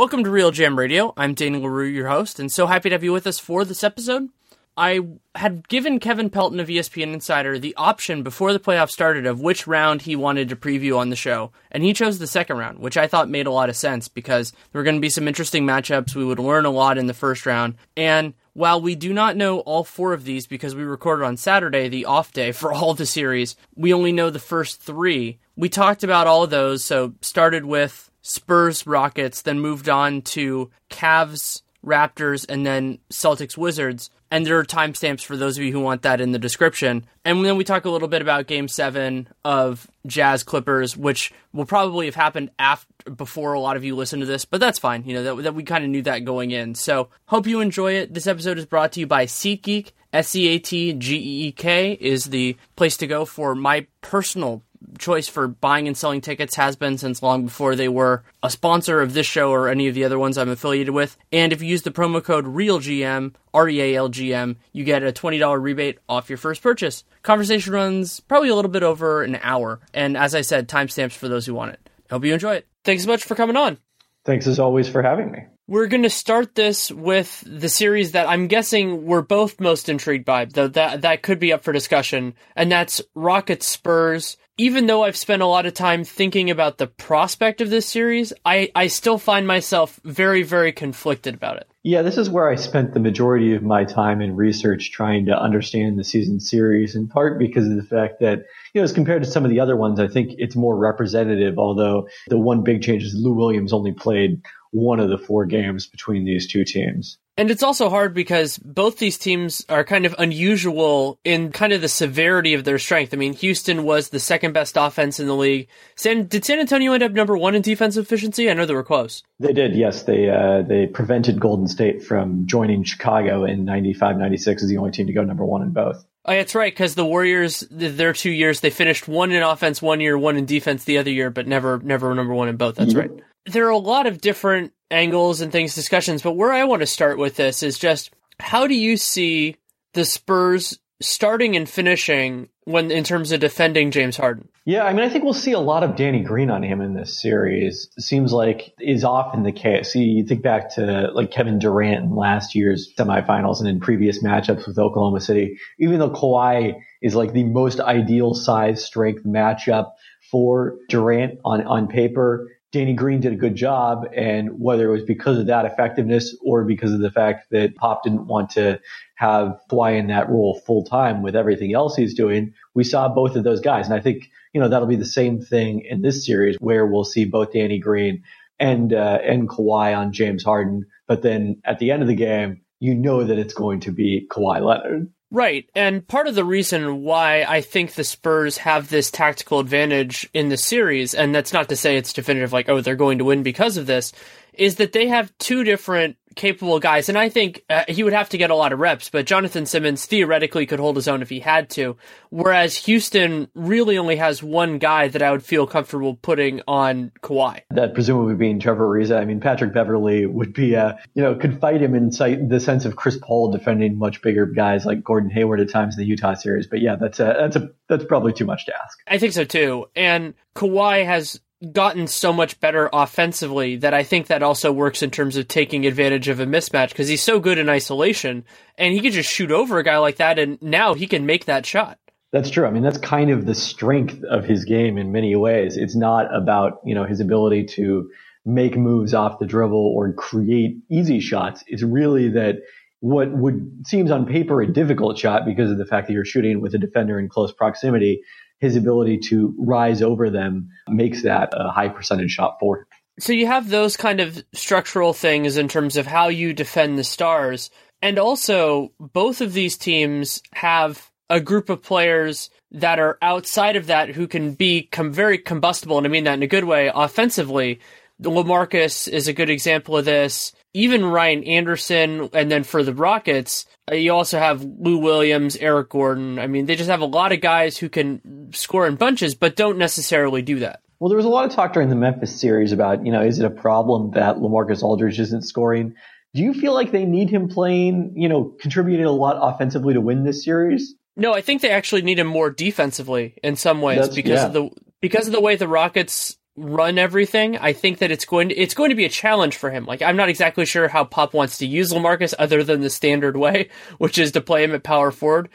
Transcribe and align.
Welcome 0.00 0.24
to 0.24 0.30
RealGM 0.30 0.78
Radio. 0.78 1.12
I'm 1.14 1.34
Daniel 1.34 1.64
Leroux, 1.64 1.84
your 1.84 2.08
host, 2.08 2.40
and 2.40 2.50
so 2.50 2.66
happy 2.66 2.88
to 2.88 2.94
have 2.94 3.04
you 3.04 3.12
with 3.12 3.26
us 3.26 3.38
for 3.38 3.66
this 3.66 3.84
episode. 3.84 4.30
I 4.74 5.00
had 5.34 5.68
given 5.68 6.00
Kevin 6.00 6.30
Pelton 6.30 6.58
of 6.58 6.68
ESPN 6.68 7.12
Insider 7.12 7.58
the 7.58 7.74
option 7.76 8.22
before 8.22 8.54
the 8.54 8.58
playoffs 8.58 8.92
started 8.92 9.26
of 9.26 9.42
which 9.42 9.66
round 9.66 10.00
he 10.00 10.16
wanted 10.16 10.48
to 10.48 10.56
preview 10.56 10.96
on 10.96 11.10
the 11.10 11.16
show, 11.16 11.52
and 11.70 11.84
he 11.84 11.92
chose 11.92 12.18
the 12.18 12.26
second 12.26 12.56
round, 12.56 12.78
which 12.78 12.96
I 12.96 13.08
thought 13.08 13.28
made 13.28 13.46
a 13.46 13.50
lot 13.50 13.68
of 13.68 13.76
sense 13.76 14.08
because 14.08 14.52
there 14.52 14.78
were 14.80 14.84
going 14.84 14.96
to 14.96 15.02
be 15.02 15.10
some 15.10 15.28
interesting 15.28 15.66
matchups. 15.66 16.14
We 16.16 16.24
would 16.24 16.38
learn 16.38 16.64
a 16.64 16.70
lot 16.70 16.96
in 16.96 17.06
the 17.06 17.12
first 17.12 17.44
round, 17.44 17.74
and 17.94 18.32
while 18.54 18.80
we 18.80 18.94
do 18.94 19.12
not 19.12 19.36
know 19.36 19.58
all 19.60 19.84
four 19.84 20.14
of 20.14 20.24
these 20.24 20.46
because 20.46 20.74
we 20.74 20.82
recorded 20.82 21.26
on 21.26 21.36
Saturday, 21.36 21.88
the 21.88 22.06
off 22.06 22.32
day 22.32 22.52
for 22.52 22.72
all 22.72 22.94
the 22.94 23.04
series, 23.04 23.54
we 23.76 23.92
only 23.92 24.12
know 24.12 24.30
the 24.30 24.38
first 24.38 24.80
three. 24.80 25.40
We 25.56 25.68
talked 25.68 26.02
about 26.02 26.26
all 26.26 26.46
those, 26.46 26.82
so 26.82 27.12
started 27.20 27.66
with 27.66 28.09
Spurs 28.22 28.86
Rockets, 28.86 29.42
then 29.42 29.60
moved 29.60 29.88
on 29.88 30.22
to 30.22 30.70
Cavs 30.90 31.62
Raptors, 31.84 32.44
and 32.48 32.66
then 32.66 32.98
Celtics 33.10 33.56
Wizards. 33.56 34.10
And 34.30 34.46
there 34.46 34.58
are 34.58 34.64
timestamps 34.64 35.24
for 35.24 35.36
those 35.36 35.58
of 35.58 35.64
you 35.64 35.72
who 35.72 35.80
want 35.80 36.02
that 36.02 36.20
in 36.20 36.30
the 36.30 36.38
description. 36.38 37.06
And 37.24 37.44
then 37.44 37.56
we 37.56 37.64
talk 37.64 37.84
a 37.84 37.90
little 37.90 38.06
bit 38.06 38.22
about 38.22 38.46
Game 38.46 38.68
Seven 38.68 39.28
of 39.44 39.90
Jazz 40.06 40.44
Clippers, 40.44 40.96
which 40.96 41.32
will 41.52 41.64
probably 41.64 42.06
have 42.06 42.14
happened 42.14 42.50
after 42.58 42.86
before 43.10 43.54
a 43.54 43.60
lot 43.60 43.76
of 43.76 43.84
you 43.84 43.96
listen 43.96 44.20
to 44.20 44.26
this, 44.26 44.44
but 44.44 44.60
that's 44.60 44.78
fine. 44.78 45.04
You 45.04 45.14
know 45.14 45.22
that, 45.36 45.42
that 45.42 45.54
we 45.54 45.62
kind 45.62 45.84
of 45.84 45.90
knew 45.90 46.02
that 46.02 46.24
going 46.24 46.50
in. 46.50 46.74
So 46.74 47.08
hope 47.26 47.46
you 47.46 47.60
enjoy 47.60 47.94
it. 47.94 48.14
This 48.14 48.26
episode 48.26 48.58
is 48.58 48.66
brought 48.66 48.92
to 48.92 49.00
you 49.00 49.06
by 49.06 49.26
SeatGeek. 49.26 49.92
S 50.12 50.34
E 50.34 50.48
A 50.48 50.58
T 50.58 50.92
G 50.92 51.16
E 51.16 51.46
E 51.46 51.52
K 51.52 51.92
is 51.92 52.26
the 52.26 52.56
place 52.74 52.96
to 52.98 53.06
go 53.06 53.24
for 53.24 53.54
my 53.54 53.86
personal 54.00 54.62
choice 54.98 55.28
for 55.28 55.48
buying 55.48 55.86
and 55.86 55.96
selling 55.96 56.20
tickets 56.20 56.56
has 56.56 56.76
been 56.76 56.98
since 56.98 57.22
long 57.22 57.44
before 57.44 57.76
they 57.76 57.88
were 57.88 58.22
a 58.42 58.50
sponsor 58.50 59.00
of 59.00 59.14
this 59.14 59.26
show 59.26 59.50
or 59.50 59.68
any 59.68 59.88
of 59.88 59.94
the 59.94 60.04
other 60.04 60.18
ones 60.18 60.38
I'm 60.38 60.48
affiliated 60.48 60.94
with. 60.94 61.16
And 61.32 61.52
if 61.52 61.62
you 61.62 61.68
use 61.68 61.82
the 61.82 61.90
promo 61.90 62.22
code 62.22 62.46
REALGM, 62.46 63.34
R 63.52 63.68
E 63.68 63.80
A 63.80 63.96
L 63.96 64.08
G 64.08 64.32
M, 64.34 64.56
you 64.72 64.84
get 64.84 65.02
a 65.02 65.12
$20 65.12 65.62
rebate 65.62 65.98
off 66.08 66.28
your 66.28 66.38
first 66.38 66.62
purchase. 66.62 67.04
Conversation 67.22 67.72
runs 67.72 68.20
probably 68.20 68.48
a 68.48 68.54
little 68.54 68.70
bit 68.70 68.82
over 68.82 69.22
an 69.22 69.38
hour. 69.42 69.80
And 69.92 70.16
as 70.16 70.34
I 70.34 70.40
said, 70.40 70.68
timestamps 70.68 71.12
for 71.12 71.28
those 71.28 71.46
who 71.46 71.54
want 71.54 71.72
it. 71.72 71.90
Hope 72.10 72.24
you 72.24 72.32
enjoy 72.32 72.54
it. 72.54 72.66
Thanks 72.84 73.04
so 73.04 73.08
much 73.08 73.24
for 73.24 73.34
coming 73.34 73.56
on. 73.56 73.78
Thanks 74.24 74.46
as 74.46 74.58
always 74.58 74.88
for 74.88 75.02
having 75.02 75.30
me. 75.30 75.40
We're 75.66 75.86
going 75.86 76.02
to 76.02 76.10
start 76.10 76.56
this 76.56 76.90
with 76.90 77.44
the 77.46 77.68
series 77.68 78.12
that 78.12 78.28
I'm 78.28 78.48
guessing 78.48 79.06
we're 79.06 79.22
both 79.22 79.60
most 79.60 79.88
intrigued 79.88 80.24
by, 80.24 80.46
though 80.46 80.66
that 80.66 81.02
that 81.02 81.22
could 81.22 81.38
be 81.38 81.52
up 81.52 81.62
for 81.62 81.72
discussion, 81.72 82.34
and 82.56 82.72
that's 82.72 83.00
Rockets 83.14 83.68
Spurs. 83.68 84.36
Even 84.60 84.84
though 84.84 85.04
I've 85.04 85.16
spent 85.16 85.40
a 85.40 85.46
lot 85.46 85.64
of 85.64 85.72
time 85.72 86.04
thinking 86.04 86.50
about 86.50 86.76
the 86.76 86.86
prospect 86.86 87.62
of 87.62 87.70
this 87.70 87.86
series, 87.86 88.34
I, 88.44 88.70
I 88.74 88.88
still 88.88 89.16
find 89.16 89.46
myself 89.46 89.98
very, 90.04 90.42
very 90.42 90.70
conflicted 90.70 91.34
about 91.34 91.56
it. 91.56 91.66
Yeah, 91.82 92.02
this 92.02 92.18
is 92.18 92.28
where 92.28 92.50
I 92.50 92.56
spent 92.56 92.92
the 92.92 93.00
majority 93.00 93.54
of 93.54 93.62
my 93.62 93.84
time 93.84 94.20
in 94.20 94.36
research 94.36 94.92
trying 94.92 95.24
to 95.24 95.32
understand 95.32 95.98
the 95.98 96.04
season 96.04 96.40
series, 96.40 96.94
in 96.94 97.08
part 97.08 97.38
because 97.38 97.68
of 97.68 97.76
the 97.76 97.82
fact 97.82 98.20
that, 98.20 98.40
you 98.74 98.82
know, 98.82 98.82
as 98.82 98.92
compared 98.92 99.22
to 99.22 99.30
some 99.30 99.46
of 99.46 99.50
the 99.50 99.60
other 99.60 99.78
ones, 99.78 99.98
I 99.98 100.08
think 100.08 100.32
it's 100.36 100.54
more 100.54 100.76
representative, 100.76 101.58
although 101.58 102.06
the 102.28 102.38
one 102.38 102.62
big 102.62 102.82
change 102.82 103.02
is 103.02 103.14
Lou 103.14 103.32
Williams 103.32 103.72
only 103.72 103.92
played 103.92 104.42
one 104.72 105.00
of 105.00 105.08
the 105.08 105.16
four 105.16 105.46
games 105.46 105.86
between 105.86 106.26
these 106.26 106.46
two 106.46 106.66
teams. 106.66 107.16
And 107.36 107.50
it's 107.50 107.62
also 107.62 107.88
hard 107.88 108.12
because 108.12 108.58
both 108.58 108.98
these 108.98 109.16
teams 109.16 109.64
are 109.68 109.84
kind 109.84 110.04
of 110.04 110.14
unusual 110.18 111.18
in 111.24 111.52
kind 111.52 111.72
of 111.72 111.80
the 111.80 111.88
severity 111.88 112.54
of 112.54 112.64
their 112.64 112.78
strength. 112.78 113.14
I 113.14 113.16
mean, 113.16 113.32
Houston 113.34 113.84
was 113.84 114.10
the 114.10 114.20
second 114.20 114.52
best 114.52 114.76
offense 114.76 115.18
in 115.18 115.26
the 115.26 115.36
league. 115.36 115.68
San, 115.96 116.26
did 116.26 116.44
San 116.44 116.58
Antonio 116.58 116.92
end 116.92 117.02
up 117.02 117.12
number 117.12 117.36
one 117.36 117.54
in 117.54 117.62
defensive 117.62 118.04
efficiency? 118.04 118.50
I 118.50 118.54
know 118.54 118.66
they 118.66 118.74
were 118.74 118.84
close. 118.84 119.22
They 119.38 119.52
did, 119.52 119.74
yes. 119.74 120.02
They 120.02 120.28
uh, 120.28 120.62
they 120.62 120.86
prevented 120.86 121.40
Golden 121.40 121.66
State 121.66 122.02
from 122.04 122.46
joining 122.46 122.84
Chicago 122.84 123.44
in 123.44 123.64
95 123.64 124.18
96 124.18 124.62
as 124.62 124.68
the 124.68 124.76
only 124.76 124.90
team 124.90 125.06
to 125.06 125.12
go 125.12 125.24
number 125.24 125.44
one 125.44 125.62
in 125.62 125.70
both. 125.70 126.04
Oh, 126.26 126.34
that's 126.34 126.54
right, 126.54 126.72
because 126.72 126.94
the 126.94 127.04
Warriors, 127.06 127.60
their 127.70 128.12
two 128.12 128.30
years, 128.30 128.60
they 128.60 128.68
finished 128.68 129.08
one 129.08 129.32
in 129.32 129.42
offense 129.42 129.80
one 129.80 130.00
year, 130.00 130.18
one 130.18 130.36
in 130.36 130.44
defense 130.44 130.84
the 130.84 130.98
other 130.98 131.10
year, 131.10 131.30
but 131.30 131.46
never, 131.46 131.78
never 131.78 132.14
number 132.14 132.34
one 132.34 132.48
in 132.48 132.56
both. 132.56 132.74
That's 132.74 132.92
mm-hmm. 132.92 133.14
right. 133.14 133.24
There 133.46 133.66
are 133.66 133.70
a 133.70 133.78
lot 133.78 134.06
of 134.06 134.20
different 134.20 134.74
angles 134.90 135.40
and 135.40 135.52
things, 135.52 135.74
discussions, 135.74 136.22
but 136.22 136.32
where 136.32 136.52
I 136.52 136.64
want 136.64 136.80
to 136.80 136.86
start 136.86 137.18
with 137.18 137.36
this 137.36 137.62
is 137.62 137.78
just 137.78 138.10
how 138.38 138.66
do 138.66 138.74
you 138.74 138.96
see 138.96 139.56
the 139.92 140.04
Spurs 140.04 140.78
starting 141.00 141.56
and 141.56 141.68
finishing 141.68 142.48
when 142.64 142.90
in 142.90 143.04
terms 143.04 143.32
of 143.32 143.40
defending 143.40 143.90
James 143.90 144.16
Harden? 144.16 144.48
Yeah, 144.66 144.84
I 144.84 144.92
mean, 144.92 145.04
I 145.04 145.08
think 145.08 145.24
we'll 145.24 145.32
see 145.32 145.52
a 145.52 145.58
lot 145.58 145.82
of 145.82 145.96
Danny 145.96 146.22
Green 146.22 146.50
on 146.50 146.62
him 146.62 146.80
in 146.80 146.94
this 146.94 147.20
series. 147.20 147.88
Seems 147.98 148.32
like 148.32 148.74
is 148.78 149.04
often 149.04 149.42
the 149.42 149.52
case. 149.52 149.94
You 149.94 150.24
think 150.24 150.42
back 150.42 150.74
to 150.74 151.10
like 151.14 151.30
Kevin 151.30 151.58
Durant 151.58 152.04
in 152.04 152.14
last 152.14 152.54
year's 152.54 152.92
semifinals 152.96 153.60
and 153.60 153.68
in 153.68 153.80
previous 153.80 154.22
matchups 154.22 154.66
with 154.66 154.78
Oklahoma 154.78 155.20
City. 155.20 155.58
Even 155.78 155.98
though 155.98 156.10
Kawhi 156.10 156.74
is 157.00 157.14
like 157.14 157.32
the 157.32 157.44
most 157.44 157.80
ideal 157.80 158.34
size 158.34 158.84
strength 158.84 159.24
matchup 159.24 159.92
for 160.30 160.76
Durant 160.88 161.40
on 161.44 161.66
on 161.66 161.88
paper, 161.88 162.48
Danny 162.72 162.94
Green 162.94 163.20
did 163.20 163.32
a 163.32 163.36
good 163.36 163.56
job. 163.56 164.06
And 164.14 164.60
whether 164.60 164.88
it 164.88 164.92
was 164.92 165.02
because 165.02 165.38
of 165.38 165.46
that 165.46 165.64
effectiveness 165.64 166.36
or 166.44 166.64
because 166.64 166.92
of 166.92 167.00
the 167.00 167.10
fact 167.10 167.50
that 167.50 167.74
Pop 167.74 168.04
didn't 168.04 168.26
want 168.26 168.50
to 168.50 168.80
have 169.16 169.58
Kawhi 169.70 169.98
in 169.98 170.06
that 170.08 170.28
role 170.28 170.60
full 170.66 170.84
time 170.84 171.22
with 171.22 171.34
everything 171.34 171.74
else 171.74 171.96
he's 171.96 172.14
doing, 172.14 172.54
we 172.74 172.84
saw 172.84 173.08
both 173.08 173.36
of 173.36 173.44
those 173.44 173.60
guys. 173.60 173.86
And 173.86 173.94
I 173.94 174.00
think, 174.00 174.30
you 174.52 174.60
know, 174.60 174.68
that'll 174.68 174.88
be 174.88 174.96
the 174.96 175.04
same 175.04 175.40
thing 175.40 175.80
in 175.80 176.02
this 176.02 176.24
series 176.24 176.56
where 176.60 176.86
we'll 176.86 177.04
see 177.04 177.24
both 177.24 177.52
Danny 177.52 177.78
Green 177.78 178.22
and, 178.58 178.92
uh, 178.92 179.18
and 179.24 179.48
Kawhi 179.48 179.96
on 179.96 180.12
James 180.12 180.44
Harden. 180.44 180.86
But 181.08 181.22
then 181.22 181.60
at 181.64 181.80
the 181.80 181.90
end 181.90 182.02
of 182.02 182.08
the 182.08 182.14
game, 182.14 182.60
you 182.78 182.94
know 182.94 183.24
that 183.24 183.38
it's 183.38 183.54
going 183.54 183.80
to 183.80 183.92
be 183.92 184.26
Kawhi 184.30 184.64
Leonard. 184.64 185.10
Right. 185.32 185.68
And 185.76 186.06
part 186.06 186.26
of 186.26 186.34
the 186.34 186.44
reason 186.44 187.04
why 187.04 187.44
I 187.44 187.60
think 187.60 187.94
the 187.94 188.02
Spurs 188.02 188.58
have 188.58 188.90
this 188.90 189.12
tactical 189.12 189.60
advantage 189.60 190.28
in 190.34 190.48
the 190.48 190.56
series, 190.56 191.14
and 191.14 191.32
that's 191.32 191.52
not 191.52 191.68
to 191.68 191.76
say 191.76 191.96
it's 191.96 192.12
definitive, 192.12 192.52
like, 192.52 192.68
oh, 192.68 192.80
they're 192.80 192.96
going 192.96 193.18
to 193.18 193.24
win 193.24 193.44
because 193.44 193.76
of 193.76 193.86
this, 193.86 194.12
is 194.52 194.76
that 194.76 194.92
they 194.92 195.08
have 195.08 195.36
two 195.38 195.64
different 195.64 196.16
capable 196.36 196.78
guys, 196.78 197.08
and 197.08 197.18
I 197.18 197.28
think 197.28 197.64
uh, 197.68 197.84
he 197.88 198.02
would 198.02 198.12
have 198.12 198.28
to 198.30 198.38
get 198.38 198.50
a 198.50 198.54
lot 198.54 198.72
of 198.72 198.78
reps. 198.78 199.10
But 199.10 199.26
Jonathan 199.26 199.66
Simmons 199.66 200.06
theoretically 200.06 200.66
could 200.66 200.78
hold 200.78 200.96
his 200.96 201.08
own 201.08 201.22
if 201.22 201.28
he 201.28 201.40
had 201.40 201.68
to, 201.70 201.96
whereas 202.30 202.76
Houston 202.76 203.48
really 203.54 203.98
only 203.98 204.16
has 204.16 204.42
one 204.42 204.78
guy 204.78 205.08
that 205.08 205.22
I 205.22 205.30
would 205.30 205.42
feel 205.42 205.66
comfortable 205.66 206.14
putting 206.14 206.62
on 206.68 207.12
Kawhi. 207.22 207.62
That 207.70 207.94
presumably 207.94 208.34
being 208.34 208.60
Trevor 208.60 208.88
Ariza. 208.88 209.18
I 209.18 209.24
mean, 209.24 209.40
Patrick 209.40 209.74
Beverley 209.74 210.26
would 210.26 210.52
be, 210.52 210.76
uh, 210.76 210.94
you 211.14 211.22
know, 211.22 211.34
could 211.34 211.60
fight 211.60 211.82
him 211.82 211.94
in 211.94 212.12
sight, 212.12 212.48
the 212.48 212.60
sense 212.60 212.84
of 212.84 212.96
Chris 212.96 213.18
Paul 213.20 213.50
defending 213.50 213.98
much 213.98 214.22
bigger 214.22 214.46
guys 214.46 214.86
like 214.86 215.02
Gordon 215.02 215.30
Hayward 215.30 215.60
at 215.60 215.70
times 215.70 215.96
in 215.96 216.00
the 216.00 216.06
Utah 216.06 216.34
series. 216.34 216.66
But 216.66 216.80
yeah, 216.80 216.96
that's 216.96 217.20
a, 217.20 217.36
that's 217.38 217.56
a 217.56 217.70
that's 217.88 218.04
probably 218.04 218.32
too 218.32 218.44
much 218.44 218.66
to 218.66 218.72
ask. 218.74 218.98
I 219.06 219.18
think 219.18 219.32
so 219.32 219.44
too. 219.44 219.86
And 219.96 220.34
Kawhi 220.54 221.04
has 221.04 221.40
gotten 221.72 222.06
so 222.06 222.32
much 222.32 222.58
better 222.60 222.88
offensively 222.92 223.76
that 223.76 223.92
I 223.92 224.02
think 224.02 224.28
that 224.28 224.42
also 224.42 224.72
works 224.72 225.02
in 225.02 225.10
terms 225.10 225.36
of 225.36 225.46
taking 225.46 225.86
advantage 225.86 226.28
of 226.28 226.40
a 226.40 226.46
mismatch 226.46 226.88
because 226.88 227.08
he's 227.08 227.22
so 227.22 227.38
good 227.38 227.58
in 227.58 227.68
isolation 227.68 228.44
and 228.78 228.94
he 228.94 229.00
can 229.00 229.12
just 229.12 229.30
shoot 229.30 229.50
over 229.50 229.78
a 229.78 229.84
guy 229.84 229.98
like 229.98 230.16
that 230.16 230.38
and 230.38 230.60
now 230.62 230.94
he 230.94 231.06
can 231.06 231.26
make 231.26 231.44
that 231.44 231.66
shot. 231.66 231.98
That's 232.32 232.48
true. 232.48 232.64
I 232.66 232.70
mean, 232.70 232.82
that's 232.82 232.98
kind 232.98 233.30
of 233.30 233.44
the 233.44 233.54
strength 233.54 234.22
of 234.24 234.44
his 234.44 234.64
game 234.64 234.96
in 234.96 235.12
many 235.12 235.34
ways. 235.36 235.76
It's 235.76 235.96
not 235.96 236.34
about, 236.34 236.80
you 236.84 236.94
know, 236.94 237.04
his 237.04 237.20
ability 237.20 237.66
to 237.74 238.08
make 238.46 238.76
moves 238.76 239.12
off 239.12 239.38
the 239.38 239.46
dribble 239.46 239.94
or 239.94 240.12
create 240.12 240.78
easy 240.90 241.20
shots. 241.20 241.62
It's 241.66 241.82
really 241.82 242.30
that 242.30 242.56
what 243.00 243.30
would 243.32 243.86
seems 243.86 244.10
on 244.10 244.26
paper 244.26 244.62
a 244.62 244.72
difficult 244.72 245.18
shot 245.18 245.44
because 245.44 245.70
of 245.70 245.78
the 245.78 245.86
fact 245.86 246.06
that 246.06 246.12
you're 246.12 246.24
shooting 246.24 246.60
with 246.60 246.74
a 246.74 246.78
defender 246.78 247.18
in 247.18 247.28
close 247.28 247.52
proximity, 247.52 248.22
his 248.60 248.76
ability 248.76 249.18
to 249.18 249.54
rise 249.58 250.02
over 250.02 250.30
them 250.30 250.68
makes 250.88 251.22
that 251.22 251.50
a 251.52 251.70
high 251.70 251.88
percentage 251.88 252.30
shot 252.30 252.58
for 252.60 252.78
him. 252.78 252.86
So 253.18 253.32
you 253.32 253.46
have 253.46 253.68
those 253.68 253.96
kind 253.96 254.20
of 254.20 254.42
structural 254.54 255.12
things 255.12 255.56
in 255.56 255.68
terms 255.68 255.96
of 255.96 256.06
how 256.06 256.28
you 256.28 256.52
defend 256.52 256.98
the 256.98 257.04
stars. 257.04 257.70
And 258.00 258.18
also, 258.18 258.92
both 258.98 259.40
of 259.40 259.52
these 259.52 259.76
teams 259.76 260.42
have 260.52 261.10
a 261.28 261.40
group 261.40 261.68
of 261.68 261.82
players 261.82 262.50
that 262.72 262.98
are 262.98 263.18
outside 263.20 263.76
of 263.76 263.86
that 263.86 264.10
who 264.10 264.26
can 264.26 264.54
be 264.54 264.82
com- 264.82 265.12
very 265.12 265.38
combustible, 265.38 265.98
and 265.98 266.06
I 266.06 266.10
mean 266.10 266.24
that 266.24 266.34
in 266.34 266.42
a 266.42 266.46
good 266.46 266.64
way, 266.64 266.90
offensively. 266.94 267.80
Lamarcus 268.22 269.08
is 269.08 269.28
a 269.28 269.32
good 269.32 269.50
example 269.50 269.96
of 269.96 270.04
this. 270.04 270.52
Even 270.72 271.04
Ryan 271.04 271.42
Anderson, 271.44 272.30
and 272.32 272.50
then 272.50 272.62
for 272.62 272.82
the 272.82 272.94
Rockets, 272.94 273.66
uh, 273.90 273.96
you 273.96 274.12
also 274.12 274.38
have 274.38 274.62
Lou 274.62 274.98
Williams, 274.98 275.56
Eric 275.56 275.88
Gordon. 275.90 276.38
I 276.38 276.46
mean, 276.46 276.66
they 276.66 276.76
just 276.76 276.90
have 276.90 277.00
a 277.00 277.06
lot 277.06 277.32
of 277.32 277.40
guys 277.40 277.76
who 277.76 277.88
can 277.88 278.50
score 278.52 278.86
in 278.86 278.94
bunches, 278.94 279.34
but 279.34 279.56
don't 279.56 279.78
necessarily 279.78 280.42
do 280.42 280.60
that. 280.60 280.80
Well, 281.00 281.08
there 281.08 281.16
was 281.16 281.26
a 281.26 281.30
lot 281.30 281.44
of 281.46 281.50
talk 281.52 281.72
during 281.72 281.88
the 281.88 281.96
Memphis 281.96 282.38
series 282.40 282.72
about, 282.72 283.04
you 283.04 283.10
know, 283.10 283.22
is 283.22 283.38
it 283.38 283.46
a 283.46 283.50
problem 283.50 284.12
that 284.12 284.36
Lamarcus 284.36 284.82
Aldridge 284.82 285.18
isn't 285.18 285.42
scoring? 285.42 285.94
Do 286.34 286.42
you 286.42 286.54
feel 286.54 286.74
like 286.74 286.92
they 286.92 287.04
need 287.04 287.30
him 287.30 287.48
playing, 287.48 288.12
you 288.14 288.28
know, 288.28 288.54
contributing 288.60 289.06
a 289.06 289.10
lot 289.10 289.36
offensively 289.40 289.94
to 289.94 290.00
win 290.00 290.22
this 290.24 290.44
series? 290.44 290.94
No, 291.16 291.32
I 291.32 291.40
think 291.40 291.62
they 291.62 291.70
actually 291.70 292.02
need 292.02 292.18
him 292.18 292.28
more 292.28 292.50
defensively 292.50 293.34
in 293.42 293.56
some 293.56 293.80
ways 293.80 293.96
That's- 293.98 294.14
because 294.14 294.40
yeah. 294.40 294.46
of 294.46 294.52
the 294.52 294.70
because 295.00 295.26
of 295.26 295.32
the 295.32 295.40
way 295.40 295.56
the 295.56 295.66
Rockets 295.66 296.36
run 296.60 296.98
everything. 296.98 297.56
I 297.56 297.72
think 297.72 297.98
that 297.98 298.10
it's 298.10 298.24
going 298.24 298.50
to 298.50 298.54
it's 298.54 298.74
going 298.74 298.90
to 298.90 298.96
be 298.96 299.04
a 299.04 299.10
challenge 299.10 299.56
for 299.56 299.70
him. 299.70 299.86
Like 299.86 300.02
I'm 300.02 300.16
not 300.16 300.28
exactly 300.28 300.66
sure 300.66 300.88
how 300.88 301.04
Pop 301.04 301.34
wants 301.34 301.58
to 301.58 301.66
use 301.66 301.92
Lamarcus 301.92 302.34
other 302.38 302.62
than 302.62 302.80
the 302.80 302.90
standard 302.90 303.36
way, 303.36 303.68
which 303.98 304.18
is 304.18 304.32
to 304.32 304.40
play 304.40 304.64
him 304.64 304.74
at 304.74 304.82
power 304.82 305.10
forward. 305.10 305.48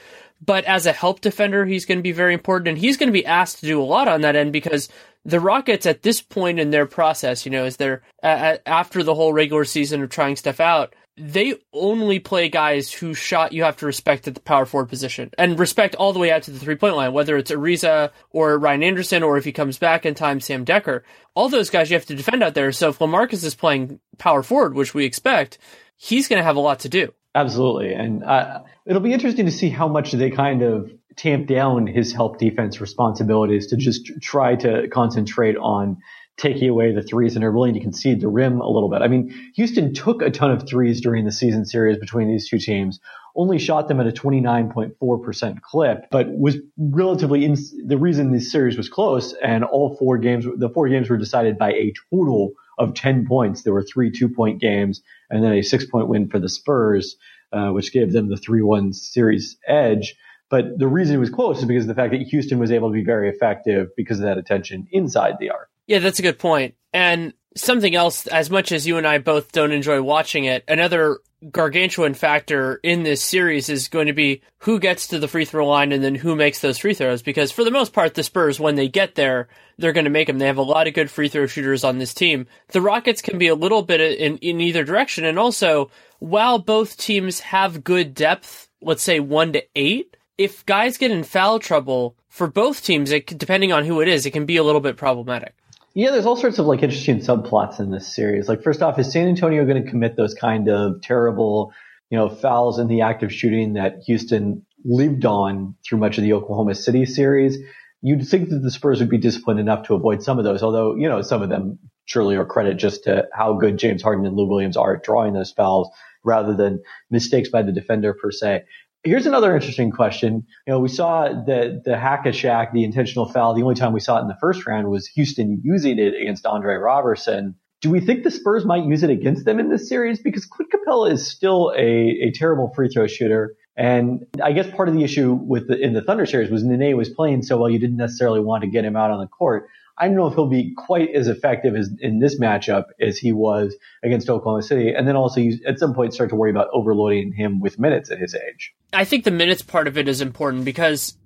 But 0.43 0.65
as 0.65 0.85
a 0.85 0.91
help 0.91 1.21
defender, 1.21 1.65
he's 1.65 1.85
going 1.85 1.97
to 1.97 2.03
be 2.03 2.11
very 2.11 2.33
important, 2.33 2.67
and 2.67 2.77
he's 2.77 2.97
going 2.97 3.07
to 3.07 3.13
be 3.13 3.25
asked 3.25 3.59
to 3.59 3.65
do 3.65 3.81
a 3.81 3.83
lot 3.83 4.07
on 4.07 4.21
that 4.21 4.35
end 4.35 4.51
because 4.51 4.89
the 5.23 5.39
Rockets 5.39 5.85
at 5.85 6.01
this 6.03 6.21
point 6.21 6.59
in 6.59 6.71
their 6.71 6.85
process, 6.85 7.45
you 7.45 7.51
know, 7.51 7.65
is 7.65 7.77
they're 7.77 8.03
uh, 8.21 8.57
after 8.65 9.01
the 9.01 9.15
whole 9.15 9.33
regular 9.33 9.65
season 9.65 10.03
of 10.03 10.09
trying 10.09 10.35
stuff 10.35 10.59
out, 10.59 10.93
they 11.17 11.55
only 11.71 12.19
play 12.19 12.49
guys 12.49 12.91
whose 12.91 13.17
shot 13.17 13.53
you 13.53 13.63
have 13.63 13.77
to 13.77 13.85
respect 13.85 14.27
at 14.27 14.35
the 14.35 14.41
power 14.41 14.65
forward 14.65 14.87
position 14.87 15.31
and 15.37 15.57
respect 15.57 15.95
all 15.95 16.11
the 16.11 16.19
way 16.19 16.29
out 16.29 16.43
to 16.43 16.51
the 16.51 16.59
three 16.59 16.75
point 16.75 16.95
line, 16.95 17.13
whether 17.13 17.37
it's 17.37 17.51
Ariza 17.51 18.11
or 18.31 18.57
Ryan 18.57 18.83
Anderson 18.83 19.23
or 19.23 19.37
if 19.37 19.45
he 19.45 19.53
comes 19.53 19.77
back 19.77 20.05
in 20.05 20.13
time, 20.13 20.41
Sam 20.41 20.65
Dekker. 20.65 21.01
All 21.33 21.47
those 21.47 21.69
guys 21.69 21.89
you 21.89 21.95
have 21.95 22.05
to 22.07 22.15
defend 22.15 22.43
out 22.43 22.53
there. 22.53 22.71
So 22.71 22.89
if 22.89 22.99
Lamarcus 22.99 23.45
is 23.45 23.55
playing 23.55 23.99
power 24.17 24.43
forward, 24.43 24.73
which 24.73 24.93
we 24.93 25.05
expect, 25.05 25.57
he's 25.95 26.27
going 26.27 26.39
to 26.39 26.43
have 26.43 26.57
a 26.57 26.61
lot 26.61 26.79
to 26.79 26.89
do. 26.89 27.13
Absolutely. 27.33 27.93
And 27.93 28.23
uh, 28.23 28.63
it'll 28.85 29.01
be 29.01 29.13
interesting 29.13 29.45
to 29.45 29.51
see 29.51 29.69
how 29.69 29.87
much 29.87 30.11
they 30.11 30.31
kind 30.31 30.63
of 30.63 30.91
tamp 31.15 31.47
down 31.47 31.87
his 31.87 32.11
help 32.11 32.39
defense 32.39 32.81
responsibilities 32.81 33.67
to 33.67 33.77
just 33.77 34.11
try 34.21 34.55
to 34.55 34.87
concentrate 34.89 35.55
on 35.55 35.97
taking 36.37 36.69
away 36.69 36.91
the 36.91 37.01
threes 37.01 37.35
and 37.35 37.45
are 37.45 37.51
willing 37.51 37.73
to 37.73 37.79
concede 37.79 38.19
the 38.19 38.27
rim 38.27 38.59
a 38.59 38.69
little 38.69 38.89
bit. 38.89 39.01
I 39.01 39.07
mean, 39.07 39.33
Houston 39.55 39.93
took 39.93 40.21
a 40.21 40.29
ton 40.29 40.51
of 40.51 40.67
threes 40.67 40.99
during 40.99 41.23
the 41.23 41.31
season 41.31 41.65
series 41.65 41.97
between 41.97 42.27
these 42.27 42.49
two 42.49 42.59
teams, 42.59 42.99
only 43.35 43.57
shot 43.57 43.87
them 43.87 44.01
at 44.01 44.07
a 44.07 44.11
29.4% 44.11 45.61
clip, 45.61 46.07
but 46.11 46.27
was 46.37 46.57
relatively 46.77 47.45
in, 47.45 47.55
the 47.85 47.97
reason 47.97 48.31
this 48.31 48.51
series 48.51 48.77
was 48.77 48.89
close 48.89 49.33
and 49.41 49.63
all 49.63 49.95
four 49.95 50.17
games, 50.17 50.45
the 50.57 50.69
four 50.69 50.89
games 50.89 51.09
were 51.09 51.17
decided 51.17 51.57
by 51.57 51.71
a 51.71 51.93
total 52.11 52.51
of 52.77 52.93
10 52.93 53.25
points. 53.27 53.63
There 53.63 53.73
were 53.73 53.83
three 53.83 54.11
two 54.11 54.27
point 54.27 54.59
games 54.59 55.01
and 55.29 55.43
then 55.43 55.53
a 55.53 55.61
six 55.61 55.85
point 55.85 56.09
win 56.09 56.27
for 56.27 56.39
the 56.39 56.49
Spurs, 56.49 57.15
uh, 57.53 57.69
which 57.69 57.93
gave 57.93 58.11
them 58.11 58.27
the 58.29 58.35
3-1 58.35 58.93
series 58.93 59.57
edge. 59.65 60.15
But 60.49 60.77
the 60.77 60.87
reason 60.87 61.15
it 61.15 61.19
was 61.19 61.29
close 61.29 61.59
is 61.59 61.65
because 61.65 61.85
of 61.85 61.87
the 61.87 61.95
fact 61.95 62.11
that 62.11 62.21
Houston 62.21 62.59
was 62.59 62.71
able 62.71 62.89
to 62.89 62.93
be 62.93 63.03
very 63.03 63.29
effective 63.29 63.89
because 63.95 64.19
of 64.19 64.25
that 64.25 64.37
attention 64.37 64.87
inside 64.91 65.35
the 65.39 65.49
arc. 65.49 65.69
Yeah, 65.87 65.99
that's 65.99 66.19
a 66.19 66.23
good 66.23 66.39
point. 66.39 66.75
And 66.93 67.33
something 67.55 67.95
else, 67.95 68.27
as 68.27 68.49
much 68.49 68.71
as 68.71 68.87
you 68.87 68.97
and 68.97 69.07
I 69.07 69.17
both 69.17 69.51
don't 69.51 69.71
enjoy 69.71 70.01
watching 70.01 70.45
it, 70.45 70.63
another 70.67 71.19
gargantuan 71.51 72.13
factor 72.13 72.79
in 72.81 73.03
this 73.03 73.21
series 73.21 73.69
is 73.69 73.87
going 73.87 74.07
to 74.07 74.13
be 74.13 74.41
who 74.59 74.79
gets 74.79 75.07
to 75.07 75.19
the 75.19 75.27
free 75.27 75.45
throw 75.45 75.67
line 75.67 75.91
and 75.91 76.03
then 76.03 76.15
who 76.15 76.35
makes 76.35 76.59
those 76.59 76.77
free 76.77 76.93
throws. 76.93 77.21
Because 77.21 77.51
for 77.51 77.63
the 77.63 77.71
most 77.71 77.93
part, 77.93 78.13
the 78.13 78.23
Spurs, 78.23 78.59
when 78.59 78.75
they 78.75 78.87
get 78.87 79.15
there, 79.15 79.47
they're 79.77 79.93
going 79.93 80.05
to 80.05 80.09
make 80.09 80.27
them. 80.27 80.39
They 80.39 80.47
have 80.47 80.57
a 80.57 80.63
lot 80.63 80.87
of 80.87 80.93
good 80.93 81.11
free 81.11 81.27
throw 81.27 81.45
shooters 81.45 81.83
on 81.83 81.99
this 81.99 82.13
team. 82.13 82.47
The 82.69 82.81
Rockets 82.81 83.21
can 83.21 83.37
be 83.37 83.47
a 83.47 83.55
little 83.55 83.83
bit 83.83 84.01
in, 84.01 84.37
in 84.37 84.61
either 84.61 84.83
direction. 84.83 85.25
And 85.25 85.37
also, 85.37 85.91
while 86.19 86.59
both 86.59 86.97
teams 86.97 87.41
have 87.41 87.83
good 87.83 88.13
depth, 88.13 88.69
let's 88.81 89.03
say 89.03 89.19
one 89.19 89.53
to 89.53 89.63
eight, 89.75 90.17
if 90.37 90.65
guys 90.65 90.97
get 90.97 91.11
in 91.11 91.23
foul 91.23 91.59
trouble 91.59 92.15
for 92.27 92.47
both 92.47 92.83
teams, 92.83 93.11
it, 93.11 93.25
depending 93.37 93.71
on 93.71 93.85
who 93.85 94.01
it 94.01 94.07
is, 94.07 94.25
it 94.25 94.31
can 94.31 94.45
be 94.45 94.57
a 94.57 94.63
little 94.63 94.81
bit 94.81 94.97
problematic. 94.97 95.53
Yeah, 95.95 96.11
there's 96.11 96.25
all 96.25 96.35
sorts 96.35 96.59
of 96.59 96.65
like 96.65 96.83
interesting 96.83 97.19
subplots 97.19 97.79
in 97.79 97.89
this 97.89 98.13
series. 98.13 98.49
Like 98.49 98.61
first 98.63 98.81
off, 98.81 98.99
is 98.99 99.13
San 99.13 99.29
Antonio 99.29 99.65
going 99.65 99.81
to 99.81 99.89
commit 99.89 100.17
those 100.17 100.33
kind 100.33 100.67
of 100.67 101.01
terrible, 101.01 101.71
you 102.09 102.17
know, 102.17 102.27
fouls 102.27 102.79
in 102.79 102.87
the 102.89 103.01
act 103.01 103.23
of 103.23 103.31
shooting 103.31 103.73
that 103.73 103.99
Houston 104.05 104.65
lived 104.83 105.25
on 105.25 105.75
through 105.87 105.99
much 105.99 106.17
of 106.17 106.25
the 106.25 106.33
Oklahoma 106.33 106.75
City 106.75 107.05
series? 107.05 107.57
You'd 108.01 108.27
think 108.27 108.49
that 108.49 108.59
the 108.59 108.71
Spurs 108.71 108.99
would 108.99 109.09
be 109.09 109.17
disciplined 109.17 109.61
enough 109.61 109.87
to 109.87 109.93
avoid 109.95 110.21
some 110.21 110.37
of 110.37 110.43
those, 110.43 110.61
although, 110.63 110.95
you 110.95 111.07
know, 111.07 111.21
some 111.21 111.41
of 111.41 111.47
them 111.47 111.79
surely 112.03 112.35
are 112.35 112.45
credit 112.45 112.75
just 112.75 113.05
to 113.05 113.25
how 113.33 113.53
good 113.53 113.77
James 113.77 114.03
Harden 114.03 114.25
and 114.25 114.35
Lou 114.35 114.49
Williams 114.49 114.75
are 114.75 114.97
at 114.97 115.03
drawing 115.03 115.33
those 115.33 115.51
fouls 115.51 115.89
rather 116.25 116.53
than 116.53 116.83
mistakes 117.09 117.47
by 117.49 117.61
the 117.61 117.71
defender 117.71 118.13
per 118.13 118.31
se. 118.31 118.63
Here's 119.05 119.27
another 119.27 119.53
interesting 119.53 119.91
question. 119.91 120.47
You 120.65 120.73
know, 120.73 120.79
we 120.79 120.89
saw 120.89 121.27
the 121.27 121.79
the 121.85 121.95
Hack-a-Shaq, 121.95 122.73
the 122.73 122.83
intentional 122.83 123.31
foul. 123.31 123.53
The 123.53 123.61
only 123.61 123.75
time 123.75 123.93
we 123.93 123.99
saw 123.99 124.17
it 124.17 124.23
in 124.23 124.27
the 124.27 124.37
first 124.41 124.65
round 124.65 124.89
was 124.89 125.05
Houston 125.09 125.61
using 125.63 125.99
it 125.99 126.19
against 126.19 126.47
Andre 126.47 126.73
Roberson. 126.75 127.53
Do 127.81 127.91
we 127.91 127.99
think 127.99 128.23
the 128.23 128.31
Spurs 128.31 128.65
might 128.65 128.83
use 128.83 129.03
it 129.03 129.11
against 129.11 129.45
them 129.45 129.59
in 129.59 129.69
this 129.69 129.87
series? 129.87 130.19
Because 130.19 130.45
Clint 130.45 130.71
Capela 130.71 131.11
is 131.11 131.29
still 131.29 131.71
a, 131.77 131.83
a 131.83 132.31
terrible 132.31 132.73
free 132.75 132.89
throw 132.89 133.05
shooter. 133.05 133.55
And 133.77 134.25
I 134.41 134.53
guess 134.53 134.69
part 134.73 134.87
of 134.87 134.95
the 134.95 135.03
issue 135.03 135.33
with 135.33 135.67
the, 135.67 135.77
in 135.77 135.93
the 135.93 136.01
Thunder 136.01 136.25
series 136.25 136.49
was 136.49 136.63
Nene 136.63 136.95
was 136.95 137.09
playing 137.09 137.43
so 137.43 137.57
well, 137.57 137.69
you 137.69 137.79
didn't 137.79 137.97
necessarily 137.97 138.39
want 138.39 138.63
to 138.63 138.69
get 138.69 138.85
him 138.85 138.95
out 138.95 139.11
on 139.11 139.19
the 139.19 139.27
court. 139.27 139.67
I 139.97 140.07
don't 140.07 140.17
know 140.17 140.27
if 140.27 140.33
he'll 140.33 140.47
be 140.47 140.73
quite 140.75 141.13
as 141.15 141.27
effective 141.27 141.75
as 141.75 141.89
in 141.99 142.19
this 142.19 142.39
matchup 142.39 142.85
as 142.99 143.17
he 143.17 143.31
was 143.31 143.75
against 144.03 144.29
Oklahoma 144.29 144.61
City. 144.61 144.93
And 144.93 145.07
then 145.07 145.15
also 145.15 145.39
you 145.39 145.59
at 145.65 145.79
some 145.79 145.93
point 145.93 146.13
start 146.13 146.29
to 146.31 146.35
worry 146.35 146.51
about 146.51 146.67
overloading 146.73 147.31
him 147.31 147.61
with 147.61 147.79
minutes 147.79 148.11
at 148.11 148.17
his 148.17 148.35
age. 148.35 148.73
I 148.91 149.05
think 149.05 149.23
the 149.23 149.31
minutes 149.31 149.61
part 149.61 149.87
of 149.87 149.97
it 149.97 150.07
is 150.07 150.19
important 150.19 150.65
because 150.65 151.17